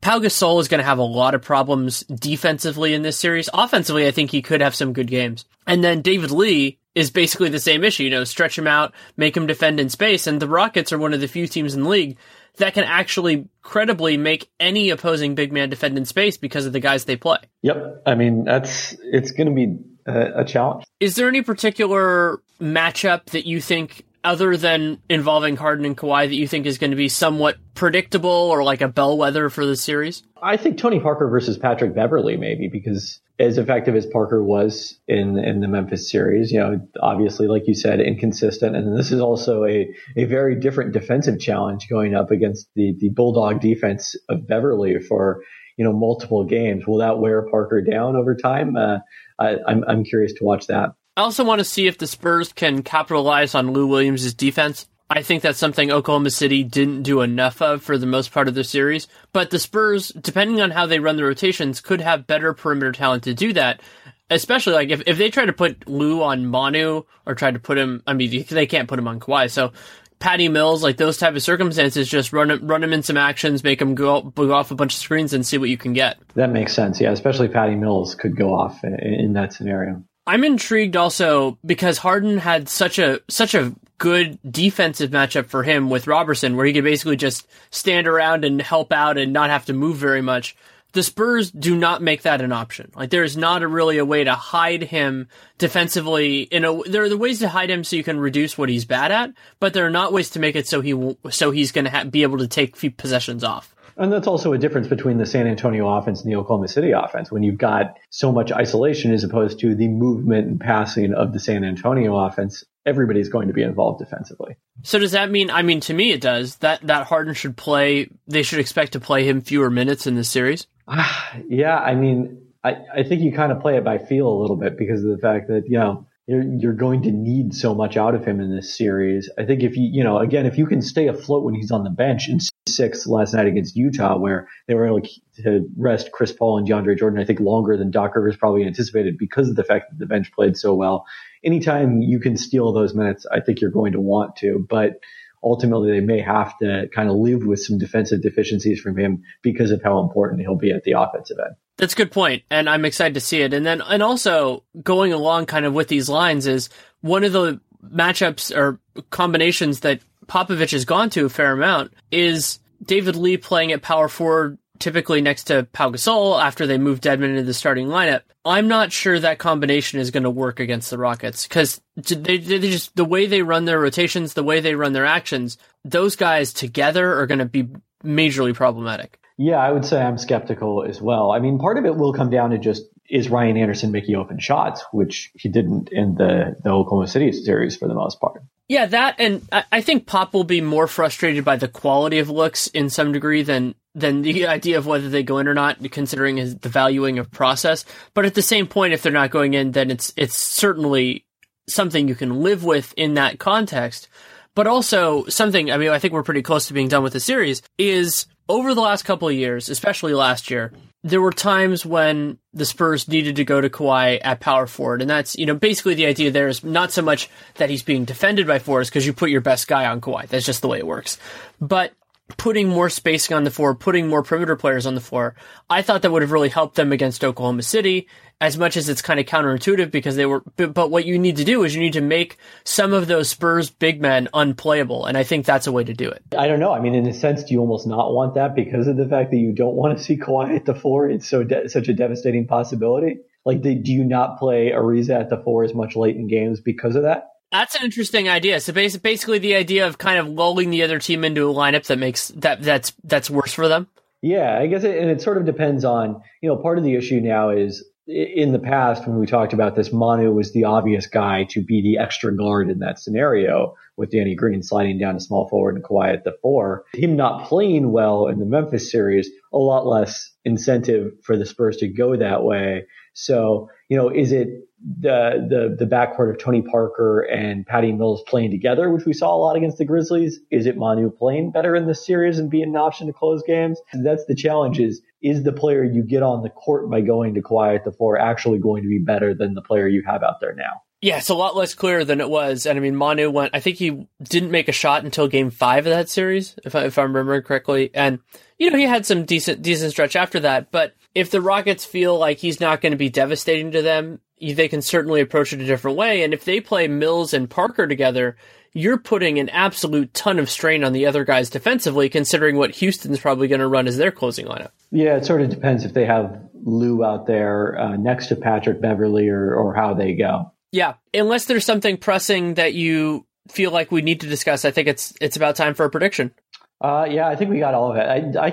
Pau 0.00 0.18
Gasol 0.18 0.58
is 0.58 0.68
going 0.68 0.78
to 0.78 0.86
have 0.86 0.96
a 0.96 1.02
lot 1.02 1.34
of 1.34 1.42
problems 1.42 2.00
defensively 2.04 2.94
in 2.94 3.02
this 3.02 3.18
series. 3.18 3.50
Offensively, 3.52 4.06
I 4.06 4.10
think 4.10 4.30
he 4.30 4.40
could 4.40 4.62
have 4.62 4.74
some 4.74 4.94
good 4.94 5.08
games. 5.08 5.44
And 5.66 5.84
then 5.84 6.00
David 6.00 6.30
Lee 6.30 6.78
is 6.94 7.10
basically 7.10 7.50
the 7.50 7.60
same 7.60 7.84
issue. 7.84 8.04
You 8.04 8.10
know, 8.10 8.24
stretch 8.24 8.56
him 8.56 8.66
out, 8.66 8.94
make 9.18 9.36
him 9.36 9.46
defend 9.46 9.80
in 9.80 9.90
space. 9.90 10.26
And 10.26 10.40
the 10.40 10.48
Rockets 10.48 10.94
are 10.94 10.98
one 10.98 11.12
of 11.12 11.20
the 11.20 11.28
few 11.28 11.46
teams 11.46 11.74
in 11.74 11.82
the 11.82 11.90
league 11.90 12.16
that 12.56 12.72
can 12.72 12.84
actually 12.84 13.50
credibly 13.60 14.16
make 14.16 14.48
any 14.58 14.88
opposing 14.88 15.34
big 15.34 15.52
man 15.52 15.68
defend 15.68 15.98
in 15.98 16.06
space 16.06 16.38
because 16.38 16.64
of 16.64 16.72
the 16.72 16.80
guys 16.80 17.04
they 17.04 17.16
play. 17.16 17.40
Yep. 17.60 18.04
I 18.06 18.14
mean, 18.14 18.44
that's, 18.44 18.96
it's 19.02 19.32
going 19.32 19.48
to 19.48 19.54
be 19.54 19.76
a, 20.06 20.40
a 20.40 20.44
challenge. 20.44 20.84
Is 21.00 21.16
there 21.16 21.28
any 21.28 21.42
particular 21.42 22.40
matchup 22.60 23.26
that 23.26 23.46
you 23.46 23.60
think 23.60 24.04
other 24.24 24.56
than 24.56 25.00
involving 25.08 25.56
Harden 25.56 25.84
and 25.84 25.96
Kawhi 25.96 26.28
that 26.28 26.34
you 26.34 26.48
think 26.48 26.66
is 26.66 26.78
going 26.78 26.90
to 26.90 26.96
be 26.96 27.08
somewhat 27.08 27.56
predictable 27.74 28.30
or 28.30 28.64
like 28.64 28.80
a 28.80 28.88
bellwether 28.88 29.48
for 29.50 29.64
the 29.64 29.76
series? 29.76 30.24
I 30.42 30.56
think 30.56 30.78
Tony 30.78 30.98
Parker 30.98 31.28
versus 31.28 31.56
Patrick 31.56 31.94
Beverley 31.94 32.36
maybe 32.36 32.68
because 32.68 33.20
as 33.38 33.58
effective 33.58 33.94
as 33.94 34.06
Parker 34.06 34.42
was 34.42 34.98
in 35.06 35.38
in 35.38 35.60
the 35.60 35.68
Memphis 35.68 36.10
series, 36.10 36.50
you 36.50 36.58
know, 36.58 36.80
obviously 37.00 37.46
like 37.46 37.68
you 37.68 37.74
said, 37.74 38.00
inconsistent, 38.00 38.74
and 38.74 38.98
this 38.98 39.12
is 39.12 39.20
also 39.20 39.64
a 39.64 39.88
a 40.16 40.24
very 40.24 40.58
different 40.58 40.92
defensive 40.92 41.38
challenge 41.38 41.88
going 41.88 42.14
up 42.14 42.30
against 42.30 42.68
the 42.74 42.96
the 42.98 43.10
Bulldog 43.10 43.60
defense 43.60 44.16
of 44.28 44.46
Beverley 44.48 44.98
for 45.00 45.42
you 45.76 45.84
know 45.84 45.92
multiple 45.92 46.44
games. 46.44 46.86
Will 46.86 46.98
that 46.98 47.18
wear 47.18 47.42
Parker 47.48 47.82
down 47.82 48.16
over 48.16 48.34
time? 48.34 48.76
Uh, 48.76 48.98
I, 49.38 49.56
I'm 49.66 49.84
I'm 49.86 50.04
curious 50.04 50.32
to 50.34 50.44
watch 50.44 50.66
that. 50.66 50.90
I 51.16 51.22
also 51.22 51.44
want 51.44 51.60
to 51.60 51.64
see 51.64 51.86
if 51.86 51.98
the 51.98 52.06
Spurs 52.06 52.52
can 52.52 52.82
capitalize 52.82 53.54
on 53.54 53.72
Lou 53.72 53.86
Williams' 53.86 54.34
defense. 54.34 54.86
I 55.08 55.22
think 55.22 55.42
that's 55.42 55.58
something 55.58 55.90
Oklahoma 55.90 56.30
City 56.30 56.64
didn't 56.64 57.04
do 57.04 57.20
enough 57.20 57.62
of 57.62 57.82
for 57.82 57.96
the 57.96 58.06
most 58.06 58.32
part 58.32 58.48
of 58.48 58.54
the 58.54 58.64
series. 58.64 59.06
But 59.32 59.50
the 59.50 59.58
Spurs, 59.58 60.08
depending 60.08 60.60
on 60.60 60.72
how 60.72 60.86
they 60.86 60.98
run 60.98 61.16
the 61.16 61.24
rotations, 61.24 61.80
could 61.80 62.00
have 62.00 62.26
better 62.26 62.52
perimeter 62.52 62.92
talent 62.92 63.22
to 63.24 63.34
do 63.34 63.52
that. 63.52 63.80
Especially 64.28 64.72
like 64.72 64.90
if, 64.90 65.02
if 65.06 65.18
they 65.18 65.30
try 65.30 65.44
to 65.44 65.52
put 65.52 65.88
Lou 65.88 66.20
on 66.22 66.46
Manu 66.46 67.04
or 67.24 67.36
try 67.36 67.52
to 67.52 67.60
put 67.60 67.78
him, 67.78 68.02
I 68.08 68.14
mean, 68.14 68.44
they 68.50 68.66
can't 68.66 68.88
put 68.88 68.98
him 68.98 69.06
on 69.06 69.20
Kawhi. 69.20 69.48
So 69.48 69.72
Patty 70.18 70.48
Mills, 70.48 70.82
like 70.82 70.96
those 70.96 71.18
type 71.18 71.34
of 71.34 71.42
circumstances, 71.42 72.08
just 72.08 72.32
run 72.32 72.50
him, 72.50 72.66
run 72.66 72.82
him 72.82 72.92
in 72.92 73.02
some 73.02 73.16
actions, 73.16 73.62
make 73.62 73.80
him 73.80 73.94
go, 73.94 74.22
go 74.22 74.52
off 74.52 74.70
a 74.70 74.74
bunch 74.74 74.94
of 74.94 75.00
screens 75.00 75.32
and 75.32 75.46
see 75.46 75.58
what 75.58 75.68
you 75.68 75.76
can 75.76 75.92
get. 75.92 76.18
That 76.34 76.50
makes 76.50 76.74
sense. 76.74 77.00
Yeah, 77.00 77.12
especially 77.12 77.48
Patty 77.48 77.74
Mills 77.74 78.14
could 78.14 78.36
go 78.36 78.54
off 78.54 78.82
in, 78.82 78.98
in 78.98 79.32
that 79.34 79.52
scenario. 79.52 80.02
I'm 80.26 80.42
intrigued 80.42 80.96
also 80.96 81.58
because 81.64 81.98
Harden 81.98 82.38
had 82.38 82.68
such 82.68 82.98
a 82.98 83.20
such 83.28 83.54
a 83.54 83.72
good 83.98 84.38
defensive 84.48 85.10
matchup 85.10 85.46
for 85.46 85.62
him 85.62 85.88
with 85.88 86.08
Roberson, 86.08 86.56
where 86.56 86.66
he 86.66 86.72
could 86.72 86.84
basically 86.84 87.16
just 87.16 87.46
stand 87.70 88.08
around 88.08 88.44
and 88.44 88.60
help 88.60 88.92
out 88.92 89.18
and 89.18 89.32
not 89.32 89.50
have 89.50 89.66
to 89.66 89.72
move 89.72 89.96
very 89.96 90.22
much. 90.22 90.56
The 90.96 91.02
Spurs 91.02 91.50
do 91.50 91.76
not 91.76 92.00
make 92.00 92.22
that 92.22 92.40
an 92.40 92.52
option. 92.52 92.90
Like 92.96 93.10
there 93.10 93.22
is 93.22 93.36
not 93.36 93.62
a 93.62 93.68
really 93.68 93.98
a 93.98 94.04
way 94.06 94.24
to 94.24 94.32
hide 94.32 94.82
him 94.82 95.28
defensively. 95.58 96.40
In 96.40 96.64
a 96.64 96.82
there 96.84 97.02
are 97.02 97.10
the 97.10 97.18
ways 97.18 97.40
to 97.40 97.50
hide 97.50 97.68
him 97.68 97.84
so 97.84 97.96
you 97.96 98.02
can 98.02 98.18
reduce 98.18 98.56
what 98.56 98.70
he's 98.70 98.86
bad 98.86 99.12
at, 99.12 99.34
but 99.60 99.74
there 99.74 99.84
are 99.84 99.90
not 99.90 100.14
ways 100.14 100.30
to 100.30 100.38
make 100.38 100.56
it 100.56 100.66
so 100.66 100.80
he 100.80 100.94
so 101.28 101.50
he's 101.50 101.70
going 101.70 101.84
to 101.84 101.90
ha- 101.90 102.04
be 102.04 102.22
able 102.22 102.38
to 102.38 102.48
take 102.48 102.76
few 102.76 102.90
possessions 102.90 103.44
off. 103.44 103.74
And 103.98 104.10
that's 104.10 104.26
also 104.26 104.54
a 104.54 104.58
difference 104.58 104.88
between 104.88 105.18
the 105.18 105.26
San 105.26 105.46
Antonio 105.46 105.86
offense 105.86 106.22
and 106.22 106.32
the 106.32 106.36
Oklahoma 106.36 106.68
City 106.68 106.92
offense 106.92 107.30
when 107.30 107.42
you've 107.42 107.58
got 107.58 107.98
so 108.08 108.32
much 108.32 108.50
isolation 108.50 109.12
as 109.12 109.22
opposed 109.22 109.60
to 109.60 109.74
the 109.74 109.88
movement 109.88 110.46
and 110.46 110.58
passing 110.58 111.12
of 111.12 111.34
the 111.34 111.40
San 111.40 111.62
Antonio 111.62 112.16
offense. 112.16 112.64
Everybody's 112.86 113.28
going 113.28 113.48
to 113.48 113.54
be 113.54 113.62
involved 113.62 113.98
defensively. 113.98 114.56
So 114.82 114.98
does 114.98 115.12
that 115.12 115.30
mean? 115.30 115.50
I 115.50 115.60
mean, 115.60 115.80
to 115.80 115.92
me, 115.92 116.12
it 116.12 116.22
does. 116.22 116.56
That 116.56 116.80
that 116.86 117.06
Harden 117.06 117.34
should 117.34 117.54
play. 117.54 118.08
They 118.26 118.42
should 118.42 118.60
expect 118.60 118.92
to 118.92 119.00
play 119.00 119.28
him 119.28 119.42
fewer 119.42 119.68
minutes 119.68 120.06
in 120.06 120.14
this 120.14 120.30
series. 120.30 120.66
yeah, 121.48 121.76
I 121.78 121.94
mean, 121.94 122.42
I, 122.64 122.76
I 122.96 123.02
think 123.02 123.22
you 123.22 123.32
kind 123.32 123.52
of 123.52 123.60
play 123.60 123.76
it 123.76 123.84
by 123.84 123.98
feel 123.98 124.28
a 124.28 124.40
little 124.40 124.56
bit 124.56 124.76
because 124.78 125.02
of 125.04 125.10
the 125.10 125.18
fact 125.18 125.48
that 125.48 125.64
you 125.66 125.78
know 125.78 126.06
you're, 126.26 126.42
you're 126.42 126.72
going 126.72 127.02
to 127.02 127.12
need 127.12 127.54
so 127.54 127.74
much 127.74 127.96
out 127.96 128.14
of 128.14 128.24
him 128.24 128.40
in 128.40 128.54
this 128.54 128.76
series. 128.76 129.30
I 129.38 129.44
think 129.44 129.62
if 129.62 129.76
you, 129.76 129.88
you 129.92 130.02
know, 130.02 130.18
again, 130.18 130.44
if 130.44 130.58
you 130.58 130.66
can 130.66 130.82
stay 130.82 131.06
afloat 131.06 131.44
when 131.44 131.54
he's 131.54 131.70
on 131.70 131.84
the 131.84 131.90
bench 131.90 132.28
in 132.28 132.40
six 132.68 133.06
last 133.06 133.34
night 133.34 133.46
against 133.46 133.76
Utah, 133.76 134.18
where 134.18 134.48
they 134.66 134.74
were 134.74 134.86
able 134.86 135.02
to 135.44 135.68
rest 135.76 136.10
Chris 136.12 136.32
Paul 136.32 136.58
and 136.58 136.66
DeAndre 136.66 136.98
Jordan, 136.98 137.20
I 137.20 137.24
think 137.24 137.38
longer 137.38 137.76
than 137.76 137.92
Doc 137.92 138.16
Rivers 138.16 138.36
probably 138.36 138.64
anticipated 138.64 139.16
because 139.18 139.48
of 139.48 139.54
the 139.54 139.64
fact 139.64 139.90
that 139.90 139.98
the 139.98 140.06
bench 140.06 140.32
played 140.32 140.56
so 140.56 140.74
well. 140.74 141.06
Anytime 141.44 142.02
you 142.02 142.18
can 142.18 142.36
steal 142.36 142.72
those 142.72 142.92
minutes, 142.92 143.24
I 143.30 143.40
think 143.40 143.60
you're 143.60 143.70
going 143.70 143.92
to 143.92 144.00
want 144.00 144.34
to, 144.36 144.66
but 144.68 144.98
ultimately 145.46 145.92
they 145.92 146.04
may 146.04 146.20
have 146.20 146.58
to 146.58 146.88
kind 146.92 147.08
of 147.08 147.16
live 147.16 147.46
with 147.46 147.60
some 147.60 147.78
defensive 147.78 148.20
deficiencies 148.20 148.80
from 148.80 148.98
him 148.98 149.22
because 149.42 149.70
of 149.70 149.80
how 149.82 150.00
important 150.00 150.40
he'll 150.40 150.56
be 150.56 150.72
at 150.72 150.82
the 150.82 150.92
offensive 150.92 151.38
end. 151.38 151.54
That's 151.78 151.92
a 151.92 151.96
good 151.96 152.10
point, 152.10 152.42
and 152.50 152.68
I'm 152.68 152.84
excited 152.84 153.14
to 153.14 153.20
see 153.20 153.42
it. 153.42 153.54
And 153.54 153.64
then, 153.64 153.80
and 153.80 154.02
also 154.02 154.64
going 154.82 155.12
along 155.12 155.46
kind 155.46 155.64
of 155.64 155.72
with 155.72 155.88
these 155.88 156.08
lines 156.08 156.46
is 156.46 156.68
one 157.00 157.22
of 157.22 157.32
the 157.32 157.60
matchups 157.84 158.54
or 158.56 158.80
combinations 159.10 159.80
that 159.80 160.00
Popovich 160.26 160.72
has 160.72 160.84
gone 160.84 161.10
to 161.10 161.26
a 161.26 161.28
fair 161.28 161.52
amount 161.52 161.92
is 162.10 162.58
David 162.84 163.14
Lee 163.14 163.36
playing 163.36 163.72
at 163.72 163.82
power 163.82 164.08
forward, 164.08 164.58
typically 164.78 165.20
next 165.20 165.44
to 165.44 165.66
Pau 165.72 165.90
Gasol 165.90 166.42
after 166.42 166.66
they 166.66 166.78
move 166.78 167.00
Dedmon 167.00 167.30
into 167.30 167.42
the 167.42 167.54
starting 167.54 167.88
lineup. 167.88 168.22
I'm 168.44 168.68
not 168.68 168.92
sure 168.92 169.18
that 169.18 169.38
combination 169.38 169.98
is 169.98 170.10
going 170.10 170.22
to 170.22 170.30
work 170.30 170.60
against 170.60 170.90
the 170.90 170.98
Rockets 170.98 171.46
because 171.46 171.80
they, 171.96 172.38
they 172.38 172.58
just 172.58 172.94
the 172.96 173.04
way 173.04 173.26
they 173.26 173.42
run 173.42 173.64
their 173.64 173.80
rotations, 173.80 174.34
the 174.34 174.44
way 174.44 174.60
they 174.60 174.74
run 174.74 174.92
their 174.92 175.06
actions, 175.06 175.58
those 175.84 176.16
guys 176.16 176.52
together 176.52 177.18
are 177.18 177.26
going 177.26 177.40
to 177.40 177.44
be 177.44 177.68
majorly 178.04 178.54
problematic. 178.54 179.18
Yeah, 179.38 179.56
I 179.56 179.70
would 179.70 179.84
say 179.84 180.00
I'm 180.00 180.16
skeptical 180.16 180.84
as 180.84 181.00
well. 181.00 181.30
I 181.30 181.40
mean, 181.40 181.58
part 181.58 181.76
of 181.76 181.84
it 181.84 181.96
will 181.96 182.12
come 182.12 182.30
down 182.30 182.50
to 182.50 182.58
just 182.58 182.84
is 183.08 183.28
Ryan 183.28 183.56
Anderson 183.56 183.92
making 183.92 184.16
open 184.16 184.38
shots, 184.38 184.84
which 184.92 185.30
he 185.34 185.48
didn't 185.48 185.90
in 185.90 186.14
the, 186.14 186.56
the 186.62 186.70
Oklahoma 186.70 187.06
City 187.06 187.32
series 187.32 187.76
for 187.76 187.86
the 187.86 187.94
most 187.94 188.20
part. 188.20 188.42
Yeah, 188.68 188.86
that 188.86 189.16
and 189.20 189.48
I 189.52 189.80
think 189.80 190.06
Pop 190.06 190.34
will 190.34 190.42
be 190.42 190.60
more 190.60 190.88
frustrated 190.88 191.44
by 191.44 191.56
the 191.56 191.68
quality 191.68 192.18
of 192.18 192.28
looks 192.28 192.66
in 192.66 192.90
some 192.90 193.12
degree 193.12 193.42
than 193.42 193.76
than 193.96 194.22
the 194.22 194.46
idea 194.46 194.76
of 194.78 194.86
whether 194.86 195.08
they 195.08 195.22
go 195.22 195.38
in 195.38 195.48
or 195.48 195.54
not, 195.54 195.78
considering 195.90 196.36
his, 196.36 196.54
the 196.56 196.68
valuing 196.68 197.18
of 197.18 197.30
process. 197.30 197.84
But 198.14 198.26
at 198.26 198.34
the 198.34 198.42
same 198.42 198.66
point, 198.66 198.92
if 198.92 199.02
they're 199.02 199.10
not 199.10 199.30
going 199.30 199.54
in, 199.54 199.72
then 199.72 199.90
it's 199.90 200.12
it's 200.16 200.36
certainly 200.36 201.24
something 201.66 202.06
you 202.06 202.14
can 202.14 202.42
live 202.42 202.62
with 202.62 202.94
in 202.96 203.14
that 203.14 203.38
context. 203.38 204.08
But 204.54 204.66
also 204.66 205.26
something, 205.26 205.70
I 205.70 205.76
mean, 205.76 205.88
I 205.88 205.98
think 205.98 206.14
we're 206.14 206.22
pretty 206.22 206.42
close 206.42 206.68
to 206.68 206.74
being 206.74 206.88
done 206.88 207.02
with 207.02 207.12
the 207.12 207.20
series 207.20 207.62
is 207.76 208.26
over 208.48 208.74
the 208.74 208.80
last 208.80 209.04
couple 209.04 209.28
of 209.28 209.34
years, 209.34 209.68
especially 209.68 210.14
last 210.14 210.50
year, 210.50 210.72
there 211.02 211.20
were 211.20 211.32
times 211.32 211.84
when 211.84 212.38
the 212.52 212.64
Spurs 212.64 213.06
needed 213.06 213.36
to 213.36 213.44
go 213.44 213.60
to 213.60 213.68
Kawhi 213.68 214.18
at 214.22 214.40
power 214.40 214.66
forward. 214.66 215.02
And 215.02 215.10
that's, 215.10 215.36
you 215.36 215.46
know, 215.46 215.54
basically 215.54 215.94
the 215.94 216.06
idea 216.06 216.30
there 216.30 216.48
is 216.48 216.64
not 216.64 216.90
so 216.90 217.02
much 217.02 217.28
that 217.56 217.70
he's 217.70 217.82
being 217.82 218.04
defended 218.04 218.46
by 218.46 218.58
forwards 218.58 218.88
because 218.88 219.06
you 219.06 219.12
put 219.12 219.30
your 219.30 219.40
best 219.40 219.68
guy 219.68 219.86
on 219.86 220.00
Kawhi. 220.00 220.26
That's 220.28 220.46
just 220.46 220.62
the 220.62 220.68
way 220.68 220.78
it 220.78 220.86
works. 220.86 221.18
But 221.60 221.92
putting 222.36 222.68
more 222.68 222.90
spacing 222.90 223.36
on 223.36 223.44
the 223.44 223.50
floor, 223.50 223.74
putting 223.74 224.08
more 224.08 224.22
perimeter 224.22 224.56
players 224.56 224.86
on 224.86 224.94
the 224.94 225.00
floor, 225.00 225.36
I 225.70 225.82
thought 225.82 226.02
that 226.02 226.10
would 226.10 226.22
have 226.22 226.32
really 226.32 226.48
helped 226.48 226.74
them 226.74 226.92
against 226.92 227.24
Oklahoma 227.24 227.62
City 227.62 228.08
as 228.40 228.58
much 228.58 228.76
as 228.76 228.88
it's 228.88 229.00
kind 229.00 229.18
of 229.18 229.26
counterintuitive 229.26 229.90
because 229.90 230.16
they 230.16 230.26
were, 230.26 230.42
but, 230.56 230.74
but, 230.74 230.90
what 230.90 231.06
you 231.06 231.18
need 231.18 231.36
to 231.36 231.44
do 231.44 231.64
is 231.64 231.74
you 231.74 231.80
need 231.80 231.94
to 231.94 232.02
make 232.02 232.36
some 232.64 232.92
of 232.92 233.06
those 233.06 233.30
Spurs 233.30 233.70
big 233.70 234.00
men 234.00 234.28
unplayable. 234.34 235.06
And 235.06 235.16
I 235.16 235.22
think 235.22 235.46
that's 235.46 235.66
a 235.66 235.72
way 235.72 235.84
to 235.84 235.94
do 235.94 236.10
it. 236.10 236.22
I 236.36 236.46
don't 236.46 236.60
know. 236.60 236.72
I 236.72 236.80
mean, 236.80 236.94
in 236.94 237.06
a 237.06 237.14
sense, 237.14 237.44
do 237.44 237.54
you 237.54 237.60
almost 237.60 237.86
not 237.86 238.12
want 238.12 238.34
that 238.34 238.54
because 238.54 238.88
of 238.88 238.96
the 238.96 239.08
fact 239.08 239.30
that 239.30 239.38
you 239.38 239.52
don't 239.52 239.74
want 239.74 239.96
to 239.96 240.04
see 240.04 240.18
Kawhi 240.18 240.54
at 240.54 240.66
the 240.66 240.74
floor? 240.74 241.08
It's 241.08 241.28
so, 241.28 241.44
de- 241.44 241.68
such 241.68 241.88
a 241.88 241.94
devastating 241.94 242.46
possibility. 242.46 243.20
Like, 243.46 243.62
do 243.62 243.70
you 243.70 244.04
not 244.04 244.38
play 244.38 244.72
Ariza 244.72 245.20
at 245.20 245.30
the 245.30 245.38
four 245.38 245.62
as 245.62 245.72
much 245.72 245.94
late 245.94 246.16
in 246.16 246.26
games 246.26 246.60
because 246.60 246.96
of 246.96 247.04
that? 247.04 247.28
That's 247.52 247.74
an 247.76 247.84
interesting 247.84 248.28
idea. 248.28 248.60
So 248.60 248.72
basically, 248.72 249.38
the 249.38 249.54
idea 249.54 249.86
of 249.86 249.98
kind 249.98 250.18
of 250.18 250.28
lulling 250.28 250.70
the 250.70 250.82
other 250.82 250.98
team 250.98 251.24
into 251.24 251.48
a 251.48 251.54
lineup 251.54 251.86
that 251.86 251.98
makes 251.98 252.28
that 252.36 252.62
that's 252.62 252.92
that's 253.04 253.30
worse 253.30 253.52
for 253.52 253.68
them. 253.68 253.88
Yeah, 254.22 254.58
I 254.58 254.66
guess, 254.66 254.82
it, 254.82 254.98
and 254.98 255.10
it 255.10 255.22
sort 255.22 255.36
of 255.36 255.44
depends 255.44 255.84
on 255.84 256.22
you 256.42 256.48
know 256.48 256.56
part 256.56 256.78
of 256.78 256.84
the 256.84 256.94
issue 256.94 257.20
now 257.20 257.50
is 257.50 257.84
in 258.08 258.52
the 258.52 258.58
past 258.58 259.06
when 259.06 259.18
we 259.18 259.26
talked 259.26 259.52
about 259.52 259.74
this, 259.74 259.92
Manu 259.92 260.32
was 260.32 260.52
the 260.52 260.64
obvious 260.64 261.06
guy 261.06 261.44
to 261.50 261.60
be 261.60 261.82
the 261.82 261.98
extra 261.98 262.34
guard 262.34 262.70
in 262.70 262.78
that 262.78 263.00
scenario 263.00 263.74
with 263.96 264.12
Danny 264.12 264.36
Green 264.36 264.62
sliding 264.62 264.98
down 264.98 265.14
to 265.14 265.20
small 265.20 265.48
forward 265.48 265.74
and 265.74 265.84
Kawhi 265.84 266.12
at 266.12 266.22
the 266.22 266.36
four. 266.40 266.84
Him 266.94 267.16
not 267.16 267.48
playing 267.48 267.90
well 267.90 268.28
in 268.28 268.38
the 268.38 268.44
Memphis 268.44 268.92
series, 268.92 269.28
a 269.52 269.58
lot 269.58 269.86
less 269.86 270.30
incentive 270.44 271.14
for 271.24 271.36
the 271.36 271.46
Spurs 271.46 271.78
to 271.78 271.88
go 271.88 272.16
that 272.16 272.44
way. 272.44 272.86
So, 273.14 273.70
you 273.88 273.96
know, 273.96 274.10
is 274.10 274.30
it 274.30 274.65
the 274.78 275.46
the 275.48 275.76
the 275.78 275.90
backcourt 275.90 276.30
of 276.30 276.38
Tony 276.38 276.62
Parker 276.62 277.22
and 277.22 277.66
Patty 277.66 277.92
Mills 277.92 278.22
playing 278.26 278.50
together, 278.50 278.90
which 278.90 279.04
we 279.04 279.12
saw 279.12 279.34
a 279.34 279.38
lot 279.38 279.56
against 279.56 279.78
the 279.78 279.84
Grizzlies? 279.84 280.40
Is 280.50 280.66
it 280.66 280.76
Manu 280.76 281.10
playing 281.10 281.50
better 281.50 281.74
in 281.74 281.86
this 281.86 282.04
series 282.04 282.38
and 282.38 282.50
being 282.50 282.70
an 282.70 282.76
option 282.76 283.06
to 283.06 283.12
close 283.12 283.42
games? 283.46 283.80
That's 283.92 284.26
the 284.26 284.34
challenge 284.34 284.78
is 284.78 285.00
is 285.22 285.42
the 285.42 285.52
player 285.52 285.82
you 285.82 286.02
get 286.02 286.22
on 286.22 286.42
the 286.42 286.50
court 286.50 286.90
by 286.90 287.00
going 287.00 287.34
to 287.34 287.42
quiet 287.42 287.82
the 287.84 287.92
floor 287.92 288.18
actually 288.18 288.58
going 288.58 288.82
to 288.82 288.88
be 288.88 288.98
better 288.98 289.34
than 289.34 289.54
the 289.54 289.62
player 289.62 289.88
you 289.88 290.02
have 290.06 290.22
out 290.22 290.40
there 290.40 290.54
now? 290.54 290.82
Yeah, 291.02 291.18
it's 291.18 291.28
a 291.28 291.34
lot 291.34 291.56
less 291.56 291.74
clear 291.74 292.04
than 292.04 292.20
it 292.20 292.30
was. 292.30 292.64
And 292.64 292.78
I 292.78 292.80
mean, 292.80 292.96
Manu 292.96 293.30
went, 293.30 293.54
I 293.54 293.60
think 293.60 293.76
he 293.76 294.08
didn't 294.22 294.50
make 294.50 294.68
a 294.68 294.72
shot 294.72 295.04
until 295.04 295.28
game 295.28 295.50
five 295.50 295.86
of 295.86 295.92
that 295.92 296.08
series, 296.08 296.58
if, 296.64 296.74
I, 296.74 296.84
if 296.84 296.98
I'm 296.98 297.08
remembering 297.08 297.42
correctly. 297.42 297.90
And, 297.92 298.20
you 298.58 298.70
know, 298.70 298.78
he 298.78 298.84
had 298.84 299.04
some 299.04 299.24
decent, 299.24 299.62
decent 299.62 299.90
stretch 299.90 300.16
after 300.16 300.40
that. 300.40 300.70
But 300.70 300.94
if 301.16 301.30
the 301.30 301.40
Rockets 301.40 301.86
feel 301.86 302.18
like 302.18 302.36
he's 302.36 302.60
not 302.60 302.82
going 302.82 302.92
to 302.92 302.98
be 302.98 303.08
devastating 303.08 303.70
to 303.70 303.80
them, 303.80 304.20
they 304.38 304.68
can 304.68 304.82
certainly 304.82 305.22
approach 305.22 305.54
it 305.54 305.62
a 305.62 305.64
different 305.64 305.96
way. 305.96 306.22
And 306.22 306.34
if 306.34 306.44
they 306.44 306.60
play 306.60 306.88
Mills 306.88 307.32
and 307.32 307.48
Parker 307.48 307.86
together, 307.86 308.36
you're 308.74 308.98
putting 308.98 309.38
an 309.38 309.48
absolute 309.48 310.12
ton 310.12 310.38
of 310.38 310.50
strain 310.50 310.84
on 310.84 310.92
the 310.92 311.06
other 311.06 311.24
guys 311.24 311.48
defensively, 311.48 312.10
considering 312.10 312.56
what 312.56 312.74
Houston's 312.74 313.18
probably 313.18 313.48
going 313.48 313.62
to 313.62 313.66
run 313.66 313.86
as 313.86 313.96
their 313.96 314.12
closing 314.12 314.44
lineup. 314.44 314.72
Yeah, 314.90 315.16
it 315.16 315.24
sort 315.24 315.40
of 315.40 315.48
depends 315.48 315.86
if 315.86 315.94
they 315.94 316.04
have 316.04 316.38
Lou 316.64 317.02
out 317.02 317.26
there 317.26 317.80
uh, 317.80 317.96
next 317.96 318.26
to 318.26 318.36
Patrick 318.36 318.82
Beverley 318.82 319.30
or, 319.30 319.54
or 319.54 319.74
how 319.74 319.94
they 319.94 320.12
go. 320.12 320.52
Yeah, 320.70 320.96
unless 321.14 321.46
there's 321.46 321.64
something 321.64 321.96
pressing 321.96 322.54
that 322.54 322.74
you 322.74 323.24
feel 323.48 323.70
like 323.70 323.90
we 323.90 324.02
need 324.02 324.20
to 324.20 324.26
discuss, 324.26 324.66
I 324.66 324.70
think 324.70 324.86
it's 324.86 325.14
it's 325.18 325.38
about 325.38 325.56
time 325.56 325.72
for 325.72 325.86
a 325.86 325.90
prediction. 325.90 326.34
Uh, 326.78 327.06
yeah, 327.08 327.26
I 327.26 327.36
think 327.36 327.50
we 327.50 327.58
got 327.58 327.72
all 327.72 327.90
of 327.90 327.96
it. 327.96 328.36
I, 328.36 328.48
I 328.48 328.50